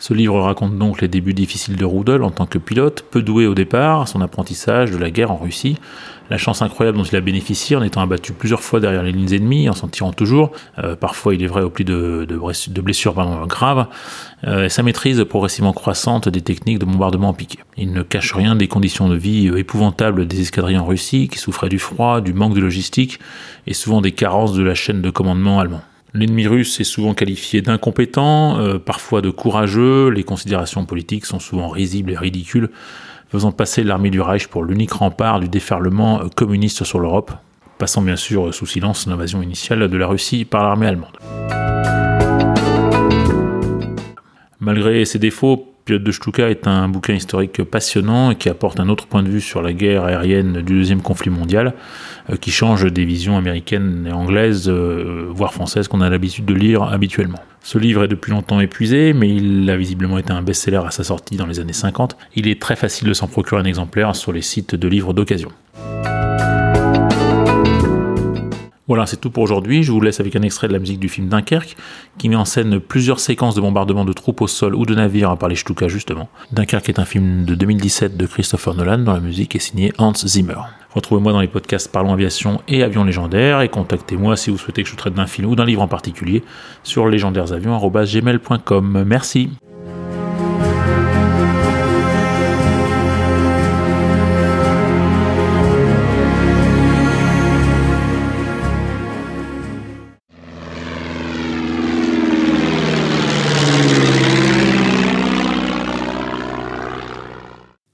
Ce 0.01 0.15
livre 0.15 0.41
raconte 0.41 0.79
donc 0.79 1.03
les 1.03 1.09
débuts 1.09 1.35
difficiles 1.35 1.77
de 1.77 1.85
Rudel 1.85 2.23
en 2.23 2.31
tant 2.31 2.47
que 2.47 2.57
pilote, 2.57 3.05
peu 3.11 3.21
doué 3.21 3.47
au 3.47 3.55
départ, 3.55 4.09
son 4.09 4.23
apprentissage 4.23 4.91
de 4.91 4.97
la 4.97 5.11
guerre 5.11 5.31
en 5.31 5.37
Russie, 5.37 5.77
la 6.31 6.39
chance 6.39 6.63
incroyable 6.63 6.97
dont 6.97 7.05
il 7.05 7.15
a 7.17 7.21
bénéficié 7.21 7.77
en 7.77 7.83
étant 7.83 8.01
abattu 8.01 8.33
plusieurs 8.33 8.63
fois 8.63 8.81
derrière 8.81 9.03
les 9.03 9.13
lignes 9.13 9.35
ennemies, 9.35 9.69
en 9.69 9.75
s'en 9.75 9.89
tirant 9.89 10.15
toujours, 10.15 10.53
euh, 10.79 10.97
parfois 10.97 11.35
il 11.35 11.43
est 11.43 11.47
vrai 11.47 11.61
au 11.61 11.69
plus 11.69 11.85
de, 11.85 12.27
blessures 12.81 13.13
graves, 13.47 13.89
euh, 14.45 14.65
et 14.65 14.69
sa 14.71 14.83
maîtrise 14.83 15.23
progressivement 15.29 15.75
croissante 15.75 16.31
des 16.31 16.41
techniques 16.41 16.79
de 16.79 16.87
bombardement 16.87 17.29
en 17.29 17.35
piqué. 17.35 17.59
Il 17.77 17.93
ne 17.93 18.03
cache 18.03 18.33
rien 18.33 18.57
des 18.57 18.69
conditions 18.69 19.07
de 19.07 19.17
vie 19.17 19.49
euh, 19.49 19.59
épouvantables 19.59 20.27
des 20.27 20.41
escadrilles 20.41 20.79
en 20.79 20.87
Russie, 20.87 21.29
qui 21.29 21.39
souffraient 21.39 21.69
du 21.69 21.79
froid, 21.79 22.23
du 22.23 22.33
manque 22.33 22.55
de 22.55 22.61
logistique, 22.61 23.19
et 23.67 23.75
souvent 23.75 24.01
des 24.01 24.13
carences 24.13 24.55
de 24.55 24.63
la 24.63 24.75
chaîne 24.75 25.03
de 25.03 25.11
commandement 25.11 25.61
allemand. 25.61 25.83
L'ennemi 26.13 26.49
russe 26.49 26.81
est 26.81 26.85
souvent 26.85 27.15
qualifié 27.15 27.63
d'incompétent, 27.63 28.79
parfois 28.85 29.23
de 29.23 29.31
courageux, 29.31 30.09
les 30.09 30.25
considérations 30.25 30.85
politiques 30.85 31.25
sont 31.25 31.39
souvent 31.39 31.69
risibles 31.69 32.11
et 32.11 32.17
ridicules, 32.17 32.71
faisant 33.29 33.53
passer 33.53 33.85
l'armée 33.85 34.11
du 34.11 34.21
Reich 34.21 34.49
pour 34.49 34.65
l'unique 34.65 34.93
rempart 34.93 35.39
du 35.39 35.49
déferlement 35.49 36.23
communiste 36.35 36.83
sur 36.83 36.99
l'Europe, 36.99 37.31
passant 37.79 38.03
bien 38.03 38.17
sûr 38.17 38.53
sous 38.53 38.67
silence 38.67 39.07
l'invasion 39.07 39.41
initiale 39.41 39.89
de 39.89 39.97
la 39.97 40.09
Russie 40.09 40.45
par 40.45 40.65
l'armée 40.65 40.89
allemande. 40.89 41.17
Malgré 44.59 45.05
ses 45.05 45.21
défauts, 45.21 45.70
Pilote 45.85 46.03
de 46.03 46.13
Stuka 46.13 46.51
est 46.51 46.67
un 46.67 46.89
bouquin 46.89 47.15
historique 47.15 47.63
passionnant 47.65 48.35
qui 48.35 48.49
apporte 48.49 48.81
un 48.81 48.89
autre 48.89 49.07
point 49.07 49.23
de 49.23 49.29
vue 49.29 49.41
sur 49.41 49.63
la 49.63 49.73
guerre 49.73 50.05
aérienne 50.05 50.63
du 50.63 50.75
deuxième 50.75 51.03
conflit 51.03 51.31
mondial, 51.31 51.75
euh, 52.29 52.37
qui 52.37 52.51
change 52.51 52.91
des 52.93 53.05
visions 53.05 53.37
américaines 53.37 54.07
et 54.09 54.13
anglaises, 54.13 54.69
euh, 54.69 55.27
voire 55.31 55.53
françaises, 55.53 55.89
qu'on 55.89 56.01
a 56.01 56.11
l'habitude 56.11 56.45
de 56.45 56.55
lire 56.55 56.83
habituellement. 56.83 57.41
Ce 57.63 57.79
livre 57.79 58.05
est 58.05 58.09
depuis 58.09 58.31
longtemps 58.31 58.61
épuisé, 58.61 59.13
mais 59.13 59.35
il 59.35 59.69
a 59.69 59.77
visiblement 59.77 60.19
été 60.19 60.33
un 60.33 60.43
best-seller 60.43 60.83
à 60.87 60.91
sa 60.91 61.05
sortie 61.05 61.37
dans 61.37 61.47
les 61.47 61.61
années 61.61 61.73
50. 61.73 62.17
Il 62.37 62.49
est 62.49 62.61
très 62.61 62.77
facile 62.77 63.09
de 63.09 63.15
s'en 63.15 63.27
procurer 63.27 63.61
un 63.61 63.65
exemplaire 63.65 64.15
sur 64.17 64.33
les 64.33 64.43
sites 64.43 64.75
de 64.75 64.89
livres 64.89 65.13
d'occasion. 65.13 65.51
Voilà, 68.91 69.07
c'est 69.07 69.19
tout 69.19 69.31
pour 69.31 69.45
aujourd'hui. 69.45 69.85
Je 69.85 69.93
vous 69.93 70.01
laisse 70.01 70.19
avec 70.19 70.35
un 70.35 70.43
extrait 70.43 70.67
de 70.67 70.73
la 70.73 70.81
musique 70.81 70.99
du 70.99 71.09
film 71.09 71.29
Dunkerque, 71.29 71.77
qui 72.19 72.29
met 72.29 72.35
en 72.35 72.45
scène 72.45 72.81
plusieurs 72.81 73.21
séquences 73.21 73.55
de 73.55 73.61
bombardement 73.61 74.05
de 74.05 74.13
troupes 74.13 74.41
au 74.41 74.49
sol 74.49 74.75
ou 74.75 74.85
de 74.85 74.97
navires 74.97 75.39
par 75.39 75.49
les 75.49 75.55
Stuka 75.55 75.87
justement. 75.87 76.29
Dunkerque 76.51 76.89
est 76.89 76.99
un 76.99 77.05
film 77.05 77.45
de 77.45 77.55
2017 77.55 78.17
de 78.17 78.27
Christopher 78.27 78.75
Nolan, 78.75 78.99
dont 78.99 79.13
la 79.13 79.21
musique 79.21 79.55
est 79.55 79.61
signée 79.61 79.93
Hans 79.99 80.13
Zimmer. 80.15 80.57
Retrouvez-moi 80.93 81.31
dans 81.31 81.41
les 81.41 81.47
podcasts 81.47 81.93
Parlons 81.93 82.15
Aviation 82.15 82.63
et 82.67 82.83
Avions 82.83 83.05
Légendaires 83.05 83.61
et 83.61 83.69
contactez-moi 83.69 84.37
si 84.37 84.51
vous 84.51 84.59
souhaitez 84.59 84.83
que 84.83 84.89
je 84.89 84.97
traite 84.97 85.15
d'un 85.15 85.29
film 85.29 85.47
ou 85.49 85.55
d'un 85.55 85.67
livre 85.67 85.83
en 85.83 85.89
particulier 85.89 86.43
sur 86.83 87.07
légendairesavions.gmail.com. 87.07 89.05
Merci. 89.07 89.51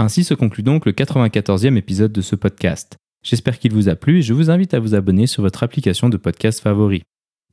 Ainsi 0.07 0.23
se 0.23 0.35
conclut 0.35 0.63
donc 0.63 0.87
le 0.87 0.93
94e 0.93 1.77
épisode 1.77 2.13
de 2.13 2.21
ce 2.21 2.37
podcast. 2.37 2.97
J'espère 3.25 3.59
qu'il 3.59 3.73
vous 3.73 3.89
a 3.89 3.97
plu 3.97 4.19
et 4.19 4.23
je 4.23 4.35
vous 4.35 4.51
invite 4.51 4.73
à 4.73 4.79
vous 4.79 4.95
abonner 4.95 5.27
sur 5.27 5.43
votre 5.43 5.65
application 5.65 6.09
de 6.09 6.17
podcast 6.17 6.61
favori. 6.61 7.03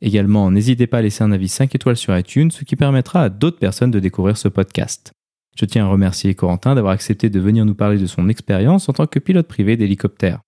Également, 0.01 0.51
n'hésitez 0.51 0.85
pas 0.85 0.99
à 0.99 1.01
laisser 1.01 1.23
un 1.23 1.31
avis 1.31 1.47
5 1.47 1.73
étoiles 1.73 1.97
sur 1.97 2.15
iTunes, 2.15 2.51
ce 2.51 2.63
qui 2.63 2.75
permettra 2.75 3.23
à 3.23 3.29
d'autres 3.29 3.57
personnes 3.57 3.89
de 3.89 3.99
découvrir 3.99 4.37
ce 4.37 4.49
podcast. 4.49 5.13
Je 5.57 5.65
tiens 5.65 5.85
à 5.85 5.89
remercier 5.89 6.35
Corentin 6.35 6.75
d'avoir 6.75 6.93
accepté 6.93 7.31
de 7.31 7.39
venir 7.39 7.65
nous 7.65 7.73
parler 7.73 7.97
de 7.97 8.05
son 8.05 8.29
expérience 8.29 8.87
en 8.87 8.93
tant 8.93 9.07
que 9.07 9.17
pilote 9.17 9.47
privé 9.47 9.75
d'hélicoptère. 9.75 10.41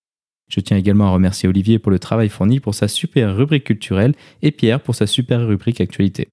Je 0.47 0.59
tiens 0.59 0.77
également 0.77 1.07
à 1.07 1.11
remercier 1.11 1.49
Olivier 1.49 1.79
pour 1.79 1.89
le 1.89 1.97
travail 1.97 2.29
fourni 2.29 2.59
pour 2.59 2.75
sa 2.75 2.87
super 2.87 3.35
rubrique 3.35 3.63
culturelle 3.63 4.13
et 4.43 4.51
Pierre 4.51 4.79
pour 4.79 4.93
sa 4.93 5.07
super 5.07 5.47
rubrique 5.47 5.81
actualité. 5.81 6.27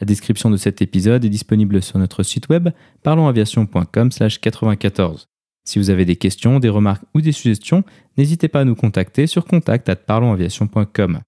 La 0.00 0.04
description 0.04 0.50
de 0.50 0.56
cet 0.56 0.82
épisode 0.82 1.24
est 1.24 1.30
disponible 1.30 1.82
sur 1.82 1.98
notre 1.98 2.22
site 2.22 2.48
web 2.48 2.68
parlonsaviation.com/94. 3.02 5.26
Si 5.64 5.78
vous 5.78 5.90
avez 5.90 6.04
des 6.04 6.16
questions, 6.16 6.60
des 6.60 6.68
remarques 6.68 7.04
ou 7.14 7.20
des 7.20 7.32
suggestions, 7.32 7.82
n'hésitez 8.16 8.48
pas 8.48 8.60
à 8.60 8.64
nous 8.64 8.76
contacter 8.76 9.26
sur 9.26 9.46
contact@parlonsaviation.com. 9.46 11.20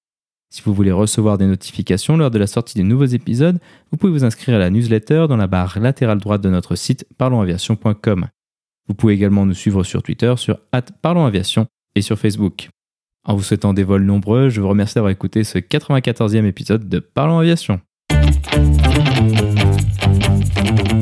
Si 0.50 0.62
vous 0.62 0.72
voulez 0.72 0.92
recevoir 0.92 1.38
des 1.38 1.46
notifications 1.46 2.16
lors 2.16 2.30
de 2.30 2.38
la 2.38 2.46
sortie 2.46 2.78
des 2.78 2.84
nouveaux 2.84 3.04
épisodes, 3.04 3.58
vous 3.90 3.98
pouvez 3.98 4.12
vous 4.12 4.24
inscrire 4.24 4.56
à 4.56 4.58
la 4.58 4.70
newsletter 4.70 5.26
dans 5.28 5.36
la 5.36 5.46
barre 5.46 5.78
latérale 5.78 6.18
droite 6.18 6.40
de 6.40 6.48
notre 6.48 6.74
site 6.74 7.06
parlonsaviation.com. 7.18 8.28
Vous 8.86 8.94
pouvez 8.94 9.14
également 9.14 9.44
nous 9.44 9.54
suivre 9.54 9.84
sur 9.84 10.02
Twitter 10.02 10.34
sur 10.36 10.58
@parlonsaviation 11.02 11.66
et 11.94 12.00
sur 12.00 12.18
Facebook. 12.18 12.70
En 13.24 13.34
vous 13.34 13.42
souhaitant 13.42 13.74
des 13.74 13.84
vols 13.84 14.04
nombreux, 14.04 14.48
je 14.48 14.60
vous 14.60 14.68
remercie 14.68 14.94
d'avoir 14.94 15.10
écouté 15.10 15.44
ce 15.44 15.58
94e 15.58 16.46
épisode 16.46 16.88
de 16.88 16.98
Parlons 16.98 17.38
Aviation. 17.38 17.80
Thank 18.30 18.52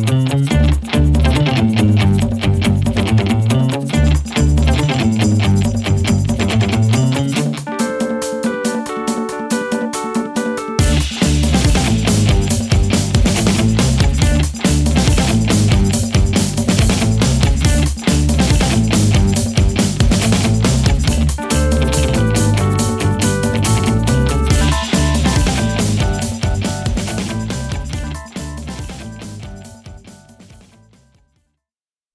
you. 0.01 0.06